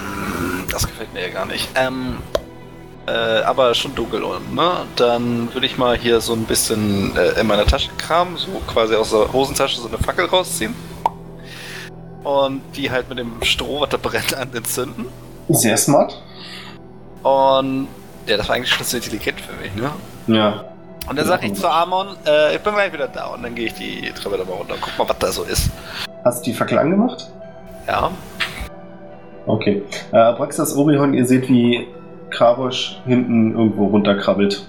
Das 0.70 0.86
gefällt 0.86 1.12
mir 1.12 1.23
ja 1.27 1.32
gar 1.32 1.47
nicht. 1.47 1.69
Ähm, 1.74 2.16
äh, 3.06 3.43
aber 3.43 3.74
schon 3.74 3.94
dunkel 3.94 4.23
unten, 4.23 4.55
ne? 4.55 4.70
Dann 4.97 5.52
würde 5.52 5.66
ich 5.66 5.77
mal 5.77 5.97
hier 5.98 6.20
so 6.20 6.32
ein 6.32 6.44
bisschen 6.44 7.15
äh, 7.16 7.39
in 7.40 7.47
meiner 7.47 7.66
Tasche 7.66 7.90
kramen, 7.98 8.36
so 8.36 8.48
quasi 8.66 8.94
aus 8.94 9.11
der 9.11 9.31
Hosentasche 9.32 9.81
so 9.81 9.89
eine 9.89 9.98
Fackel 9.98 10.24
rausziehen. 10.27 10.74
Und 12.25 12.63
die 12.75 12.91
halt 12.91 13.09
mit 13.09 13.19
dem 13.19 13.43
Stroh, 13.43 13.83
was 13.83 13.91
da 13.91 13.99
brennt, 13.99 14.35
an 14.35 14.49
entzünden. 14.55 15.07
Sehr 15.51 15.77
smart. 15.77 16.21
Und 17.23 17.89
ja, 18.27 18.37
das 18.37 18.49
war 18.49 18.57
eigentlich 18.57 18.71
schon 18.71 18.85
so 18.85 18.97
intelligent 18.97 19.41
für 19.41 19.53
mich, 19.63 19.75
ne? 19.75 19.91
Ja. 20.27 20.65
Und 21.09 21.19
dann 21.19 21.27
sage 21.27 21.47
ich 21.47 21.55
zu 21.55 21.69
Amon, 21.69 22.09
äh, 22.27 22.57
ich 22.57 22.63
bin 22.63 22.73
gleich 22.73 22.93
wieder 22.93 23.09
da. 23.09 23.27
Und 23.27 23.43
dann 23.43 23.55
gehe 23.55 23.67
ich 23.67 23.75
die 23.75 24.11
Treppe 24.13 24.39
da 24.39 24.45
mal 24.45 24.55
runter 24.55 24.75
und 24.75 24.81
guck 24.81 24.99
mal, 24.99 25.09
was 25.09 25.19
da 25.19 25.31
so 25.31 25.43
ist. 25.43 25.71
Hast 26.25 26.41
du 26.47 26.51
die 26.51 26.57
Fackel 26.57 26.79
angemacht? 26.79 27.31
Ja. 27.87 28.11
Okay. 29.47 29.83
Äh, 30.13 30.17
Abraxas 30.17 30.75
Orihon, 30.75 31.13
ihr 31.13 31.27
seht, 31.27 31.49
wie 31.51 31.87
Kravosch 32.31 32.97
hinten 33.05 33.53
irgendwo 33.53 33.87
runterkrabbelt. 33.87 34.67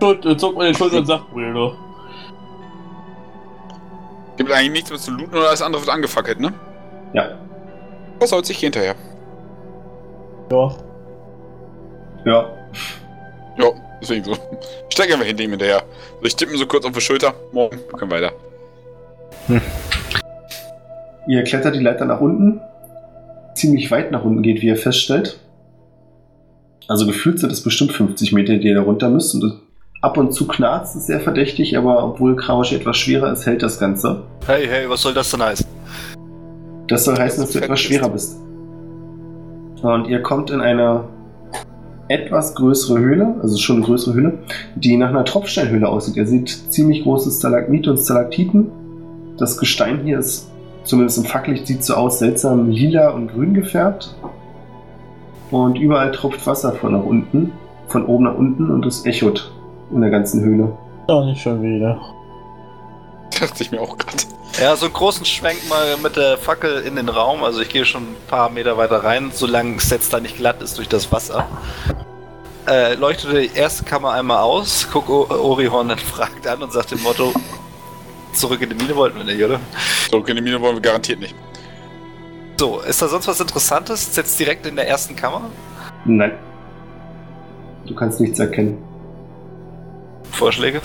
Äh, 0.00 0.36
zuckt 0.36 0.58
mir 0.58 0.64
den 0.64 0.74
Schultern 0.74 1.00
und 1.00 1.06
sagt, 1.06 1.24
Weirdo. 1.32 1.76
Gibt 4.38 4.52
eigentlich 4.52 4.70
nichts 4.70 4.90
mehr 4.90 4.98
zu 4.98 5.10
looten 5.10 5.36
oder 5.36 5.48
alles 5.48 5.60
andere 5.60 5.82
wird 5.82 5.90
angefackelt, 5.90 6.40
ne? 6.40 6.54
Ja. 7.12 7.36
Was 8.20 8.30
soll's, 8.30 8.48
ich 8.48 8.58
geh 8.58 8.66
hinterher. 8.66 8.94
Ja. 10.50 10.76
Ja. 12.24 12.50
Ja, 13.58 13.70
deswegen 14.00 14.24
so. 14.24 14.32
Ich 14.32 14.94
steig 14.94 15.12
einfach 15.12 15.26
hinter 15.26 15.42
ihm 15.42 15.50
hinterher. 15.50 15.82
So, 16.20 16.26
ich 16.26 16.36
tippe 16.36 16.52
ihm 16.52 16.58
so 16.58 16.66
kurz 16.66 16.84
auf 16.86 16.92
die 16.92 17.00
Schulter. 17.00 17.34
Morgen, 17.52 17.78
wir 17.78 17.98
können 17.98 18.10
weiter. 18.12 18.32
Ihr 21.26 21.42
klettert 21.42 21.74
die 21.74 21.80
Leiter 21.80 22.04
nach 22.04 22.20
unten. 22.20 22.60
Ziemlich 23.54 23.90
weit 23.90 24.12
nach 24.12 24.24
unten 24.24 24.42
geht, 24.42 24.62
wie 24.62 24.68
ihr 24.68 24.76
feststellt. 24.76 25.40
Also 26.86 27.06
gefühlt 27.06 27.40
sind 27.40 27.50
es 27.50 27.62
bestimmt 27.62 27.92
50 27.92 28.32
Meter, 28.32 28.56
die 28.56 28.68
ihr 28.68 28.76
da 28.76 28.82
runter 28.82 29.08
müsst. 29.10 29.34
Und 29.34 29.60
ab 30.00 30.16
und 30.16 30.32
zu 30.32 30.46
knarzt 30.46 30.96
es 30.96 31.06
sehr 31.06 31.20
verdächtig, 31.20 31.76
aber 31.76 32.04
obwohl 32.04 32.36
Kravosch 32.36 32.72
etwas 32.72 32.96
schwerer 32.96 33.32
ist, 33.32 33.46
hält 33.46 33.62
das 33.62 33.78
Ganze. 33.78 34.22
Hey, 34.46 34.66
hey, 34.68 34.88
was 34.88 35.02
soll 35.02 35.14
das 35.14 35.30
denn 35.30 35.42
heißen? 35.42 35.66
Das 36.86 37.04
soll 37.04 37.16
heißen, 37.16 37.42
dass 37.42 37.52
du 37.52 37.58
etwas 37.60 37.80
schwerer 37.80 38.08
bist. 38.08 38.38
Und 39.82 40.08
ihr 40.08 40.22
kommt 40.22 40.50
in 40.50 40.60
eine 40.60 41.04
etwas 42.08 42.54
größere 42.54 42.98
Höhle, 42.98 43.34
also 43.42 43.58
schon 43.58 43.76
eine 43.76 43.84
größere 43.84 44.14
Höhle, 44.14 44.38
die 44.76 44.96
nach 44.96 45.10
einer 45.10 45.24
Tropfsteinhöhle 45.24 45.86
aussieht. 45.86 46.16
Ihr 46.16 46.26
seht 46.26 46.48
ziemlich 46.48 47.02
große 47.02 47.30
Stalagmite 47.30 47.90
und 47.90 47.98
Stalaktiten. 47.98 48.70
Das 49.36 49.58
Gestein 49.58 50.00
hier 50.04 50.18
ist, 50.18 50.50
zumindest 50.84 51.18
im 51.18 51.24
Facklicht, 51.24 51.66
sieht 51.66 51.84
so 51.84 51.94
aus, 51.94 52.18
seltsam 52.18 52.70
lila 52.70 53.10
und 53.10 53.28
grün 53.28 53.52
gefärbt. 53.52 54.16
Und 55.50 55.78
überall 55.78 56.12
tropft 56.12 56.46
Wasser 56.46 56.72
von 56.72 56.92
nach 56.92 57.04
unten, 57.04 57.52
von 57.88 58.06
oben 58.06 58.24
nach 58.24 58.36
unten 58.36 58.70
und 58.70 58.86
es 58.86 59.04
echot 59.04 59.52
in 59.90 60.00
der 60.00 60.10
ganzen 60.10 60.42
Höhle. 60.42 60.76
Doch 61.06 61.24
nicht 61.24 61.40
schon 61.40 61.62
wieder. 61.62 62.00
Dachte 63.40 63.62
ich 63.62 63.70
mir 63.70 63.80
auch 63.80 63.96
gerade. 63.96 64.18
Ja, 64.60 64.74
so 64.74 64.86
einen 64.86 64.94
großen 64.94 65.24
Schwenk 65.24 65.68
mal 65.68 65.96
mit 66.02 66.16
der 66.16 66.36
Fackel 66.36 66.82
in 66.82 66.96
den 66.96 67.08
Raum. 67.08 67.44
Also 67.44 67.60
ich 67.60 67.68
gehe 67.68 67.84
schon 67.84 68.02
ein 68.02 68.16
paar 68.26 68.50
Meter 68.50 68.76
weiter 68.76 69.04
rein, 69.04 69.30
solange 69.32 69.76
es 69.76 69.90
jetzt 69.90 70.12
da 70.12 70.20
nicht 70.20 70.36
glatt 70.36 70.60
ist 70.62 70.78
durch 70.78 70.88
das 70.88 71.12
Wasser. 71.12 71.46
Äh, 72.66 72.94
leuchtete 72.94 73.40
die 73.40 73.50
erste 73.54 73.84
Kammer 73.84 74.12
einmal 74.12 74.38
aus, 74.38 74.88
guck 74.92 75.08
o 75.08 75.26
Orihorn 75.30 75.88
dann 75.88 75.98
fragt 75.98 76.46
an 76.46 76.62
und 76.62 76.72
sagt 76.72 76.90
dem 76.90 77.02
Motto, 77.02 77.32
zurück 78.32 78.60
in 78.60 78.70
die 78.70 78.74
Mine 78.74 78.94
wollten 78.96 79.16
wir 79.16 79.24
nicht, 79.24 79.42
oder? 79.42 79.60
So, 80.10 80.18
in 80.18 80.36
die 80.36 80.42
Mine 80.42 80.60
wollen 80.60 80.74
wir 80.74 80.82
garantiert 80.82 81.20
nicht. 81.20 81.34
So, 82.58 82.80
ist 82.80 83.00
da 83.00 83.08
sonst 83.08 83.28
was 83.28 83.40
Interessantes? 83.40 84.14
Jetzt 84.16 84.38
direkt 84.38 84.66
in 84.66 84.74
der 84.76 84.88
ersten 84.88 85.14
Kammer? 85.14 85.42
Nein. 86.04 86.32
Du 87.86 87.94
kannst 87.94 88.20
nichts 88.20 88.38
erkennen. 88.40 88.87
Vorschläge? 90.38 90.80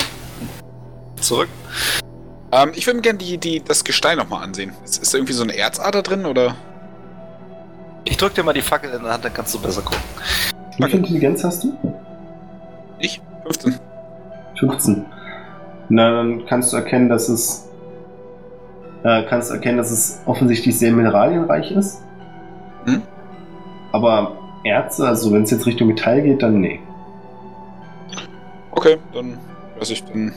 Zurück. 1.22 1.48
Ähm, 2.52 2.72
ich 2.74 2.88
würde 2.88 2.98
mir 2.98 3.02
gerne 3.04 3.20
die, 3.20 3.38
die, 3.38 3.64
das 3.64 3.84
Gestein 3.84 4.18
nochmal 4.18 4.44
ansehen. 4.44 4.74
Ist, 4.84 5.02
ist 5.02 5.14
da 5.14 5.20
irgendwie 5.20 5.34
so 5.34 5.44
eine 5.44 5.56
Erzader 5.56 6.02
drin 6.02 6.26
oder? 6.26 6.56
Ich 8.04 8.18
drück 8.18 8.34
dir 8.34 8.44
mal 8.44 8.54
die 8.54 8.62
Fackel 8.62 8.92
in 8.92 9.04
der 9.04 9.14
Hand, 9.14 9.24
dann 9.24 9.34
kannst 9.34 9.54
du 9.54 9.60
besser 9.60 9.84
gucken. 9.84 10.02
Wie 10.78 10.90
viel 10.90 11.00
Intelligenz 11.00 11.44
hast 11.44 11.64
du? 11.64 11.78
Ich? 12.98 13.22
15. 13.44 13.80
15. 14.60 15.06
Na, 15.90 16.12
dann 16.12 16.46
kannst 16.48 16.74
du 16.74 16.78
erkennen, 16.78 17.10
dass 17.10 17.30
es. 17.30 17.70
Äh, 19.04 19.24
kannst 19.30 19.52
du 19.52 19.54
erkennen, 19.54 19.78
dass 19.78 19.92
es 19.92 20.22
offensichtlich 20.26 20.80
sehr 20.80 20.92
mineralienreich 20.92 21.72
ist. 21.72 22.02
Hm? 22.86 23.04
Aber 23.92 24.36
Erze, 24.64 25.08
also 25.08 25.32
wenn 25.32 25.44
es 25.44 25.52
jetzt 25.52 25.68
Richtung 25.68 25.90
Metall 25.90 26.24
geht, 26.24 26.42
dann 26.42 26.60
nee. 26.60 26.80
Okay, 28.76 28.98
dann 29.14 29.38
weiß 29.80 29.91
ich, 29.91 30.04
dann 30.04 30.34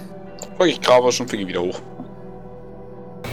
folge 0.57 0.73
ich 0.73 0.81
Gravosch 0.81 1.21
und 1.21 1.29
fliege 1.29 1.49
wieder 1.49 1.63
hoch. 1.63 1.81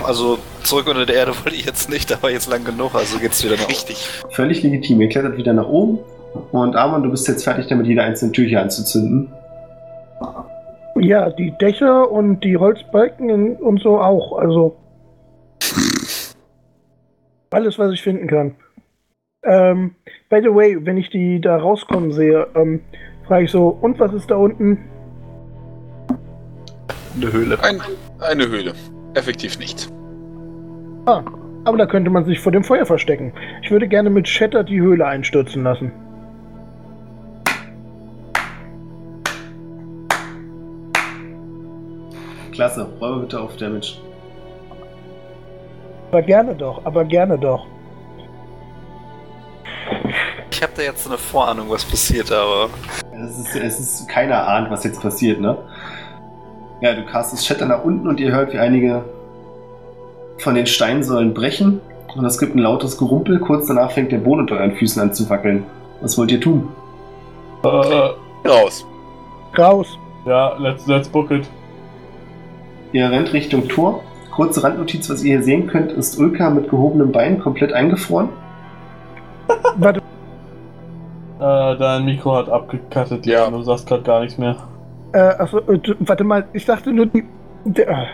Also 0.05 0.39
zurück 0.63 0.87
unter 0.87 1.05
der 1.05 1.15
Erde 1.15 1.33
wollte 1.43 1.55
ich 1.55 1.65
jetzt 1.65 1.89
nicht, 1.89 2.11
aber 2.11 2.31
jetzt 2.31 2.49
lang 2.49 2.63
genug, 2.63 2.95
also 2.95 3.19
geht's 3.19 3.43
wieder 3.43 3.55
nach 3.55 3.69
Richtig. 3.69 4.09
Völlig 4.31 4.63
legitim. 4.63 5.01
Ihr 5.01 5.09
klettert 5.09 5.37
wieder 5.37 5.53
nach 5.53 5.67
oben. 5.67 5.99
Und 6.51 6.75
Arman, 6.75 7.03
du 7.03 7.11
bist 7.11 7.27
jetzt 7.27 7.43
fertig 7.43 7.67
damit, 7.67 7.85
jede 7.85 8.01
einzelne 8.01 8.31
Tür 8.31 8.45
hier 8.45 8.61
anzuzünden. 8.61 9.31
Ja, 10.95 11.29
die 11.29 11.51
Dächer 11.51 12.09
und 12.11 12.43
die 12.43 12.57
Holzbalken 12.57 13.55
und 13.57 13.81
so 13.81 13.99
auch. 13.99 14.37
Also 14.37 14.77
alles, 17.51 17.77
was 17.77 17.93
ich 17.93 18.01
finden 18.01 18.27
kann. 18.27 18.55
Ähm, 19.43 19.95
by 20.29 20.39
the 20.41 20.53
way, 20.53 20.77
wenn 20.79 20.97
ich 20.97 21.09
die 21.09 21.41
da 21.41 21.57
rauskommen 21.57 22.11
sehe, 22.13 22.47
ähm, 22.55 22.81
frage 23.27 23.45
ich 23.45 23.51
so, 23.51 23.67
und 23.67 23.99
was 23.99 24.13
ist 24.13 24.31
da 24.31 24.35
unten? 24.35 24.79
Eine 27.15 27.31
Höhle. 27.31 27.63
Ein, 27.63 27.81
eine 28.19 28.47
Höhle. 28.47 28.73
Effektiv 29.13 29.59
nicht. 29.59 29.89
Aber 31.05 31.77
da 31.77 31.85
könnte 31.85 32.09
man 32.09 32.25
sich 32.25 32.39
vor 32.39 32.51
dem 32.51 32.63
Feuer 32.63 32.85
verstecken. 32.85 33.33
Ich 33.61 33.71
würde 33.71 33.87
gerne 33.87 34.09
mit 34.09 34.27
Shatter 34.27 34.63
die 34.63 34.81
Höhle 34.81 35.05
einstürzen 35.05 35.63
lassen. 35.63 35.91
Klasse. 42.51 42.87
Räume 42.99 43.21
bitte 43.21 43.41
auf 43.41 43.55
Damage. 43.57 43.95
Aber 46.11 46.21
gerne 46.21 46.53
doch, 46.53 46.85
aber 46.85 47.05
gerne 47.05 47.37
doch. 47.39 47.65
Ich 50.51 50.61
habe 50.61 50.73
da 50.75 50.83
jetzt 50.83 51.03
so 51.03 51.09
eine 51.09 51.17
Vorahnung, 51.17 51.69
was 51.69 51.83
passiert, 51.83 52.31
aber 52.31 52.69
Es 53.11 53.39
ist, 53.39 53.55
es 53.55 53.79
ist 53.79 54.07
keiner 54.07 54.47
ahnt, 54.47 54.69
was 54.69 54.83
jetzt 54.83 55.01
passiert, 55.01 55.41
ne? 55.41 55.57
Ja, 56.83 56.93
du 56.93 57.05
castest 57.05 57.45
Shatter 57.45 57.65
nach 57.65 57.85
unten 57.85 58.09
und 58.09 58.19
ihr 58.19 58.33
hört, 58.33 58.51
wie 58.51 58.59
einige 58.59 59.05
von 60.39 60.53
den 60.53 60.67
Steinsäulen 60.67 61.33
brechen. 61.33 61.79
Und 62.13 62.25
es 62.25 62.37
gibt 62.37 62.55
ein 62.55 62.59
lautes 62.59 62.97
Gerumpel. 62.97 63.39
Kurz 63.39 63.67
danach 63.67 63.91
fängt 63.91 64.11
der 64.11 64.17
Boden 64.17 64.41
unter 64.41 64.57
euren 64.57 64.73
Füßen 64.73 65.01
an 65.01 65.13
zu 65.13 65.29
wackeln. 65.29 65.63
Was 66.01 66.17
wollt 66.17 66.29
ihr 66.33 66.41
tun? 66.41 66.67
Äh, 67.63 67.67
Raus. 68.45 68.85
Raus. 69.57 69.97
ja, 70.25 70.57
let's, 70.57 70.85
let's 70.85 71.07
book 71.07 71.31
it. 71.31 71.45
Ihr 72.91 73.09
rennt 73.09 73.31
Richtung 73.31 73.69
Tor. 73.69 74.03
Kurze 74.31 74.61
Randnotiz, 74.61 75.09
was 75.09 75.23
ihr 75.23 75.37
hier 75.37 75.43
sehen 75.43 75.67
könnt, 75.67 75.93
ist 75.93 76.19
Ulka 76.19 76.49
mit 76.49 76.69
gehobenem 76.69 77.13
Bein 77.13 77.39
komplett 77.39 77.71
eingefroren. 77.71 78.27
Warte, 79.77 80.01
Äh, 81.39 81.77
dein 81.77 82.03
Mikro 82.03 82.35
hat 82.35 82.49
abgekattet, 82.49 83.25
ja. 83.25 83.45
Ja. 83.45 83.49
Du 83.49 83.61
sagst 83.61 83.87
gerade 83.87 84.03
gar 84.03 84.19
nichts 84.19 84.37
mehr. 84.37 84.57
Äh, 85.13 85.17
achso, 85.17 85.59
äh, 85.59 85.79
warte 85.99 86.23
mal, 86.23 86.45
ich 86.53 86.65
dachte 86.65 86.91
nur 86.91 87.05
die. 87.05 87.23
Der, 87.65 87.87
äh, 87.87 88.07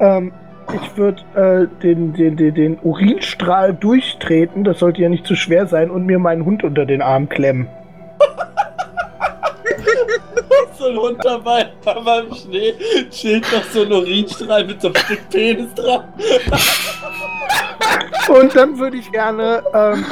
ähm, 0.00 0.32
ich 0.74 0.96
würde 0.96 1.22
äh, 1.34 1.82
den, 1.82 2.14
den, 2.14 2.36
den, 2.36 2.54
den 2.54 2.78
Urinstrahl 2.82 3.74
durchtreten, 3.74 4.64
das 4.64 4.78
sollte 4.78 5.02
ja 5.02 5.08
nicht 5.08 5.26
zu 5.26 5.36
schwer 5.36 5.66
sein, 5.66 5.90
und 5.90 6.06
mir 6.06 6.18
meinen 6.18 6.44
Hund 6.44 6.64
unter 6.64 6.86
den 6.86 7.02
Arm 7.02 7.28
klemmen. 7.28 7.68
So 10.78 10.88
ein 10.88 10.96
Hund 10.96 11.18
dabei, 11.22 11.66
aber 11.84 12.24
im 12.24 12.34
Schnee 12.34 12.74
chillt 13.10 13.44
noch 13.52 13.62
so 13.62 13.82
ein 13.82 13.92
Urinstrahl 13.92 14.64
mit 14.64 14.80
so 14.80 14.88
einem 14.88 14.96
Stück 14.96 15.30
Penis 15.30 15.72
dran. 15.74 16.02
Und 18.28 18.56
dann 18.56 18.76
würde 18.78 18.96
ich 18.96 19.12
gerne 19.12 19.62
ähm, 19.72 20.04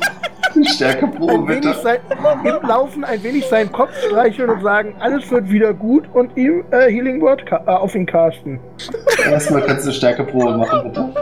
Stärkeprobe 0.64 1.32
ein 1.32 1.48
wenig 1.48 1.62
bitte. 1.62 1.80
sein, 1.82 1.98
im 2.44 2.68
Laufen 2.68 3.04
ein 3.04 3.22
wenig 3.22 3.46
seinen 3.46 3.72
Kopf 3.72 3.90
streicheln 4.06 4.50
und 4.50 4.62
sagen, 4.62 4.94
alles 5.00 5.30
wird 5.30 5.50
wieder 5.50 5.72
gut 5.72 6.04
und 6.14 6.36
ihm 6.36 6.64
äh, 6.70 6.90
Healing 6.90 7.20
Word 7.20 7.42
äh, 7.50 7.54
auf 7.70 7.94
ihn 7.94 8.06
casten. 8.06 8.60
Erstmal 9.24 9.62
kannst 9.62 9.84
du 9.84 9.90
eine 9.90 9.96
Stärkeprobe 9.96 10.56
machen, 10.58 10.82
bitte. 10.84 11.14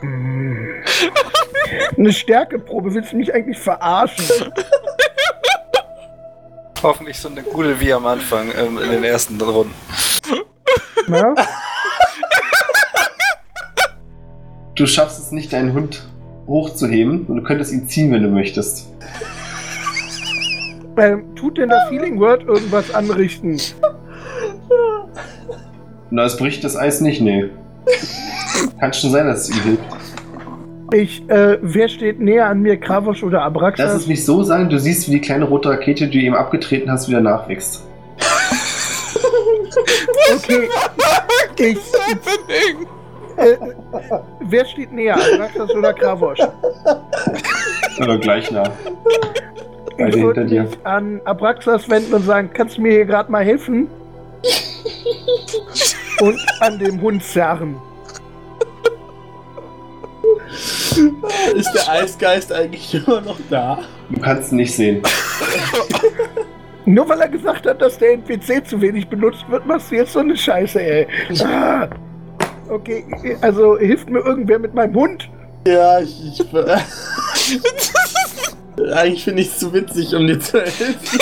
Hm. 0.00 0.82
Eine 1.96 2.12
Stärkeprobe, 2.12 2.94
willst 2.94 3.12
du 3.12 3.16
mich 3.16 3.34
eigentlich 3.34 3.58
verarschen? 3.58 4.52
hoffentlich 6.82 7.18
so 7.18 7.28
eine 7.28 7.42
gute 7.42 7.78
wie 7.80 7.92
am 7.92 8.06
Anfang 8.06 8.48
ähm, 8.56 8.78
in 8.78 8.90
den 8.90 9.04
ersten 9.04 9.40
Runden. 9.40 9.74
Na? 11.06 11.34
Du 14.76 14.86
schaffst 14.86 15.18
es 15.18 15.30
nicht, 15.30 15.52
deinen 15.52 15.74
Hund 15.74 16.09
hochzuheben 16.50 17.26
und 17.26 17.36
du 17.36 17.42
könntest 17.42 17.72
ihn 17.72 17.88
ziehen, 17.88 18.12
wenn 18.12 18.22
du 18.22 18.28
möchtest. 18.28 18.92
Ähm, 20.98 21.24
tut 21.34 21.56
denn 21.56 21.70
das 21.70 21.90
Healing 21.90 22.20
Word 22.20 22.42
irgendwas 22.42 22.92
anrichten? 22.92 23.58
Na, 26.10 26.24
es 26.24 26.36
bricht 26.36 26.64
das 26.64 26.76
Eis 26.76 27.00
nicht, 27.00 27.22
nee. 27.22 27.48
Kann 28.80 28.92
schon 28.92 29.10
sein, 29.10 29.26
dass 29.26 29.48
es 29.48 29.56
ihm 29.56 29.62
hilft. 29.62 29.84
Ich, 30.92 31.28
äh, 31.30 31.58
wer 31.62 31.88
steht 31.88 32.18
näher 32.18 32.46
an 32.46 32.60
mir, 32.60 32.76
Kravosch 32.76 33.22
oder 33.22 33.38
Lass 33.38 33.46
Abraxas? 33.46 33.94
es 33.94 34.06
mich 34.08 34.24
so 34.24 34.42
sagen, 34.42 34.68
du 34.68 34.78
siehst, 34.78 35.06
wie 35.06 35.12
die 35.12 35.20
kleine 35.20 35.44
rote 35.44 35.70
Rakete, 35.70 36.08
die 36.08 36.18
du 36.18 36.26
ihm 36.26 36.34
abgetreten 36.34 36.90
hast, 36.90 37.08
wieder 37.08 37.20
nachwächst. 37.20 37.86
Okay. 40.34 40.68
Ich, 41.58 41.76
äh, 43.40 43.56
wer 44.40 44.64
steht 44.64 44.92
näher, 44.92 45.16
Abraxas 45.16 45.70
oder 45.74 45.92
Kravosch? 45.92 46.40
Oder 48.00 48.18
gleich 48.18 48.50
nah. 48.50 48.70
Beide 49.98 50.16
Ich 50.16 50.22
würde 50.22 50.40
hinter 50.42 50.54
dir. 50.54 50.62
mich 50.64 50.78
an 50.84 51.20
Abraxas 51.24 51.88
wenden 51.90 52.14
und 52.14 52.24
sagen, 52.24 52.50
kannst 52.54 52.76
du 52.78 52.82
mir 52.82 52.92
hier 52.92 53.04
gerade 53.04 53.30
mal 53.30 53.44
helfen? 53.44 53.88
Und 56.20 56.38
an 56.60 56.78
dem 56.78 57.00
Hund 57.00 57.22
zerren. 57.22 57.76
Ist 61.54 61.72
der 61.74 61.88
Eisgeist 61.90 62.52
eigentlich 62.52 62.94
immer 62.94 63.20
noch 63.20 63.38
da? 63.48 63.78
Du 64.10 64.20
kannst 64.20 64.52
ihn 64.52 64.56
nicht 64.56 64.74
sehen. 64.74 65.02
Nur 66.84 67.08
weil 67.08 67.20
er 67.20 67.28
gesagt 67.28 67.66
hat, 67.66 67.80
dass 67.80 67.98
der 67.98 68.12
NPC 68.14 68.66
zu 68.66 68.80
wenig 68.80 69.08
benutzt 69.08 69.44
wird, 69.48 69.66
machst 69.66 69.90
du 69.90 69.96
jetzt 69.96 70.12
so 70.12 70.18
eine 70.20 70.36
Scheiße, 70.36 70.80
ey. 70.82 71.06
Ah. 71.44 71.88
Okay, 72.70 73.04
also 73.40 73.76
hilft 73.78 74.08
mir 74.08 74.20
irgendwer 74.20 74.60
mit 74.60 74.74
meinem 74.74 74.94
Hund? 74.94 75.28
Ja, 75.66 76.00
ich. 76.00 76.40
ich 76.40 76.40
eigentlich 78.94 79.24
finde 79.24 79.42
ich 79.42 79.48
es 79.48 79.58
zu 79.58 79.72
witzig, 79.72 80.14
um 80.14 80.26
dir 80.26 80.38
zu 80.38 80.60
helfen. 80.60 81.18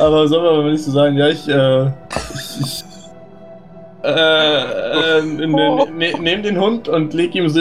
Aber 0.00 0.28
soll 0.28 0.42
man 0.42 0.60
aber 0.60 0.70
nicht 0.70 0.84
so 0.84 0.90
sagen, 0.90 1.16
ja, 1.16 1.28
ich, 1.28 1.48
äh. 1.48 1.86
Ich, 1.86 2.60
ich 2.60 2.84
äh, 4.02 5.18
äh, 5.18 5.22
ne, 5.22 5.46
ne, 5.46 5.86
ne, 5.90 6.12
nehm 6.20 6.42
den 6.42 6.60
Hund 6.60 6.88
und 6.88 7.12
leg 7.12 7.34
ihm 7.34 7.48
so, 7.48 7.60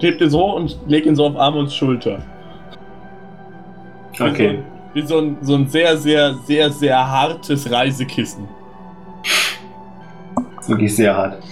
heb 0.00 0.18
den 0.18 0.30
so 0.30 0.56
und 0.56 0.78
leg 0.86 1.06
ihn 1.06 1.16
so 1.16 1.26
auf 1.26 1.36
Arm 1.36 1.56
und 1.56 1.72
Schulter. 1.72 2.18
Okay. 4.20 4.58
Wie 4.94 5.02
so 5.02 5.18
ein, 5.18 5.38
so 5.40 5.54
ein 5.54 5.66
sehr, 5.66 5.96
sehr, 5.96 6.34
sehr, 6.46 6.70
sehr 6.70 7.10
hartes 7.10 7.70
Reisekissen. 7.70 8.46
Wirklich 10.66 10.94
sehr 10.94 11.16
hart. 11.16 11.42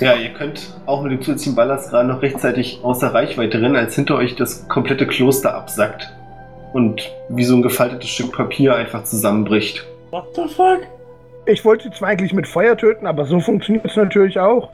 Ja, 0.00 0.14
ihr 0.14 0.30
könnt 0.30 0.74
auch 0.86 1.02
mit 1.02 1.12
dem 1.12 1.22
zusätzlichen 1.22 1.54
Ballast 1.54 1.90
gerade 1.90 2.08
noch 2.08 2.22
rechtzeitig 2.22 2.80
außer 2.82 3.14
Reichweite 3.14 3.60
rennen, 3.60 3.76
als 3.76 3.94
hinter 3.94 4.16
euch 4.16 4.34
das 4.34 4.66
komplette 4.68 5.06
Kloster 5.06 5.54
absackt. 5.54 6.12
Und 6.72 7.12
wie 7.28 7.44
so 7.44 7.54
ein 7.54 7.62
gefaltetes 7.62 8.10
Stück 8.10 8.32
Papier 8.32 8.74
einfach 8.74 9.04
zusammenbricht. 9.04 9.86
What 10.10 10.34
the 10.34 10.42
fuck? 10.48 10.80
Ich 11.46 11.64
wollte 11.64 11.84
sie 11.84 11.90
zwar 11.90 12.08
eigentlich 12.08 12.32
mit 12.32 12.48
Feuer 12.48 12.76
töten, 12.76 13.06
aber 13.06 13.26
so 13.26 13.38
funktioniert 13.38 13.84
es 13.84 13.96
natürlich 13.96 14.40
auch. 14.40 14.70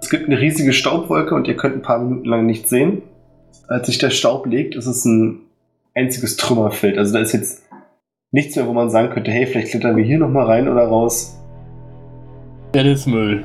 Es 0.00 0.10
gibt 0.10 0.26
eine 0.26 0.38
riesige 0.38 0.72
Staubwolke 0.72 1.34
und 1.34 1.48
ihr 1.48 1.56
könnt 1.56 1.76
ein 1.76 1.82
paar 1.82 1.98
Minuten 1.98 2.28
lang 2.28 2.46
nichts 2.46 2.70
sehen. 2.70 3.02
Als 3.68 3.86
sich 3.86 3.98
der 3.98 4.10
Staub 4.10 4.46
legt, 4.46 4.76
ist 4.76 4.86
es 4.86 5.04
ein 5.04 5.40
einziges 5.94 6.36
Trümmerfeld. 6.36 6.98
Also 6.98 7.14
da 7.14 7.20
ist 7.20 7.32
jetzt 7.32 7.64
nichts 8.30 8.54
mehr, 8.54 8.66
wo 8.66 8.72
man 8.72 8.90
sagen 8.90 9.10
könnte, 9.10 9.30
hey, 9.30 9.46
vielleicht 9.46 9.70
klettern 9.70 9.96
wir 9.96 10.04
hier 10.04 10.18
nochmal 10.18 10.46
rein 10.46 10.68
oder 10.68 10.84
raus. 10.84 11.38
Das 12.84 13.00
ist 13.00 13.06
Müll. 13.06 13.42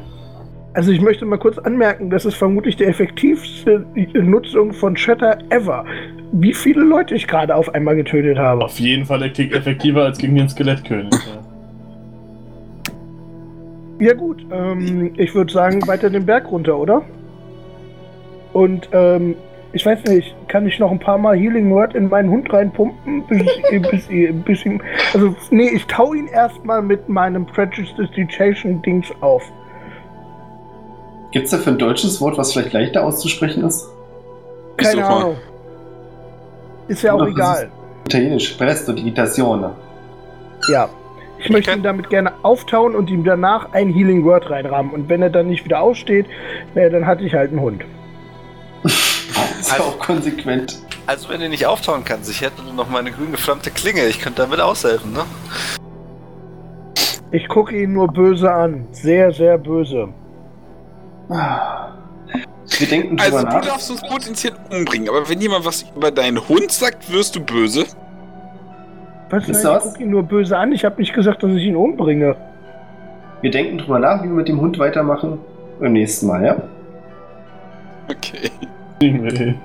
Also 0.74 0.92
ich 0.92 1.02
möchte 1.02 1.26
mal 1.26 1.38
kurz 1.38 1.58
anmerken, 1.58 2.10
das 2.10 2.26
ist 2.26 2.36
vermutlich 2.36 2.76
die 2.76 2.86
effektivste 2.86 3.86
Nutzung 4.14 4.74
von 4.74 4.96
Shatter 4.96 5.38
ever. 5.50 5.86
Wie 6.34 6.54
viele 6.54 6.82
Leute 6.84 7.16
ich 7.16 7.28
gerade 7.28 7.56
auf 7.56 7.74
einmal 7.74 7.96
getötet 7.96 8.38
habe. 8.38 8.64
Auf 8.64 8.80
jeden 8.80 9.06
Fall 9.06 9.22
effektiver 9.24 10.04
als 10.04 10.18
gegen 10.18 10.36
den 10.36 10.48
Skelettkönig. 10.50 11.14
Ja, 14.00 14.08
ja 14.08 14.14
gut, 14.14 14.46
ähm, 14.52 15.12
ich 15.18 15.36
würde 15.36 15.52
sagen, 15.52 15.86
weiter 15.88 16.10
den 16.10 16.26
Berg 16.26 16.50
runter, 16.52 16.78
oder? 16.78 17.02
Und 18.54 18.90
ähm, 18.92 19.36
ich 19.74 19.86
weiß 19.86 20.04
nicht, 20.06 20.36
kann 20.48 20.68
ich 20.68 20.80
noch 20.80 20.92
ein 20.92 21.00
paar 21.00 21.18
Mal 21.18 21.38
Healing 21.38 21.72
Word 21.72 21.96
in 21.96 22.10
meinen 22.10 22.30
Hund 22.30 22.52
reinpumpen? 22.52 23.24
Bis, 23.28 23.46
bis, 23.70 24.08
bis, 24.08 24.64
bis, 24.64 24.82
also, 25.14 25.36
nee, 25.50 25.70
ich 25.70 25.86
tau 25.88 26.14
ihn 26.14 26.28
erstmal 26.28 26.82
mit 26.82 27.08
meinem 27.08 27.46
Prejudicitation 27.46 28.82
Dings 28.82 29.08
auf. 29.22 29.44
Gibt 31.32 31.46
es 31.46 31.52
da 31.52 31.58
für 31.58 31.70
ein 31.70 31.78
deutsches 31.78 32.20
Wort, 32.20 32.38
was 32.38 32.52
vielleicht 32.52 32.74
leichter 32.74 33.06
auszusprechen 33.06 33.64
ist? 33.64 33.88
Keine 34.76 35.06
Ahnung. 35.06 35.36
Ist 36.90 37.04
ja 37.04 37.14
auch 37.14 37.26
egal. 37.26 37.72
Italienisch, 38.06 38.52
Presto 38.54 38.92
Digitazione. 38.92 39.72
Ja. 40.68 40.90
Ich 41.40 41.50
möchte 41.50 41.72
ihn 41.72 41.82
damit 41.82 42.10
gerne 42.10 42.34
auftauen 42.44 42.94
und 42.94 43.10
ihm 43.10 43.24
danach 43.24 43.72
ein 43.72 43.90
Healing 43.90 44.26
Word 44.26 44.50
reinrahmen. 44.50 44.92
Und 44.92 45.10
wenn 45.10 45.22
er 45.22 45.30
dann 45.30 45.48
nicht 45.48 45.64
wieder 45.64 45.82
aufsteht, 45.82 46.26
dann 46.76 47.08
hatte 47.08 47.24
ich 47.24 47.34
halt 47.34 47.52
einen 47.52 47.62
Hund. 47.62 47.84
Ist 49.72 49.80
also, 49.80 49.92
auch 49.92 50.00
konsequent. 50.00 50.80
Also 51.08 51.30
wenn 51.30 51.40
du 51.42 51.50
nicht 51.50 51.66
auftauen 51.66 52.04
kannst, 52.04 52.30
ich 52.30 52.42
hätte 52.42 52.62
noch 52.76 52.90
meine 52.90 53.12
grün 53.12 53.32
geflammte 53.32 53.72
Klinge, 53.72 54.06
ich 54.08 54.20
könnte 54.20 54.42
damit 54.42 54.60
aushelfen, 54.60 55.14
ne? 55.14 55.24
Ich 57.32 57.48
gucke 57.48 57.82
ihn 57.82 57.94
nur 57.94 58.08
böse 58.08 58.52
an. 58.52 58.88
Sehr, 58.92 59.32
sehr 59.32 59.58
böse. 59.58 60.10
Wir 61.30 62.88
denken 62.88 63.18
drüber 63.18 63.38
also, 63.38 63.48
nach. 63.48 63.62
du 63.62 63.68
darfst 63.68 63.92
uns 63.92 64.02
potenziell 64.02 64.54
umbringen, 64.70 65.08
aber 65.10 65.28
wenn 65.30 65.40
jemand 65.40 65.66
was 65.66 65.86
über 65.96 66.12
deinen 66.12 66.48
Hund 66.50 66.72
sagt, 66.72 67.12
wirst 67.12 67.36
du 67.36 67.40
böse. 67.40 67.86
Was? 69.30 69.48
Ist 69.48 69.64
Nein, 69.64 69.74
das? 69.74 69.86
Ich 69.86 69.92
gucke 69.92 70.04
ihn 70.04 70.10
nur 70.10 70.24
böse 70.24 70.58
an. 70.58 70.74
Ich 70.74 70.84
habe 70.84 71.00
nicht 71.00 71.14
gesagt, 71.14 71.42
dass 71.42 71.52
ich 71.52 71.64
ihn 71.64 71.78
umbringe. 71.78 72.36
Wir 73.40 73.52
denken 73.52 73.78
drüber 73.78 74.00
nach, 74.00 74.22
wie 74.24 74.28
wir 74.28 74.36
mit 74.36 74.50
dem 74.50 74.60
Hund 74.60 74.78
weitermachen. 74.78 75.40
Beim 75.80 75.94
nächsten 75.94 76.28
Mal, 76.28 76.44
ja? 76.44 76.58
Okay. 78.10 78.52
Kriegen 79.02 79.24
wir 79.24 79.56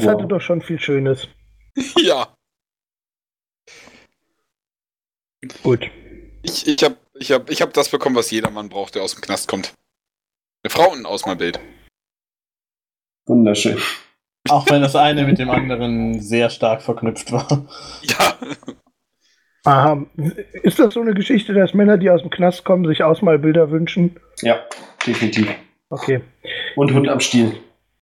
das 0.00 0.14
hatte 0.14 0.26
doch 0.26 0.40
schon 0.40 0.62
viel 0.62 0.80
Schönes. 0.80 1.28
Ja. 1.96 2.34
Gut. 5.62 5.88
Ich, 6.42 6.66
ich 6.66 6.82
habe 6.82 6.96
ich 7.14 7.32
hab, 7.32 7.50
ich 7.50 7.62
hab 7.62 7.72
das 7.72 7.88
bekommen, 7.90 8.16
was 8.16 8.30
jedermann 8.30 8.68
braucht, 8.68 8.94
der 8.94 9.02
aus 9.02 9.14
dem 9.14 9.20
Knast 9.20 9.48
kommt. 9.48 9.74
Eine 10.62 10.70
Frau 10.70 10.90
und 10.90 11.00
ein 11.00 11.06
Ausmalbild. 11.06 11.60
Wunderschön. 13.26 13.78
Auch 14.48 14.68
wenn 14.70 14.82
das 14.82 14.96
eine 14.96 15.24
mit 15.24 15.38
dem 15.38 15.50
anderen 15.50 16.20
sehr 16.20 16.50
stark 16.50 16.82
verknüpft 16.82 17.30
war. 17.30 17.68
Ja. 18.02 18.38
Aha. 19.64 20.06
Ist 20.62 20.78
das 20.78 20.94
so 20.94 21.00
eine 21.00 21.12
Geschichte, 21.14 21.52
dass 21.52 21.74
Männer, 21.74 21.98
die 21.98 22.08
aus 22.08 22.22
dem 22.22 22.30
Knast 22.30 22.64
kommen, 22.64 22.86
sich 22.86 23.04
Ausmalbilder 23.04 23.70
wünschen? 23.70 24.18
Ja, 24.40 24.60
definitiv. 25.06 25.48
Okay. 25.90 26.22
Und 26.76 26.94
Hund 26.94 27.08
am 27.08 27.20
Stiel. 27.20 27.60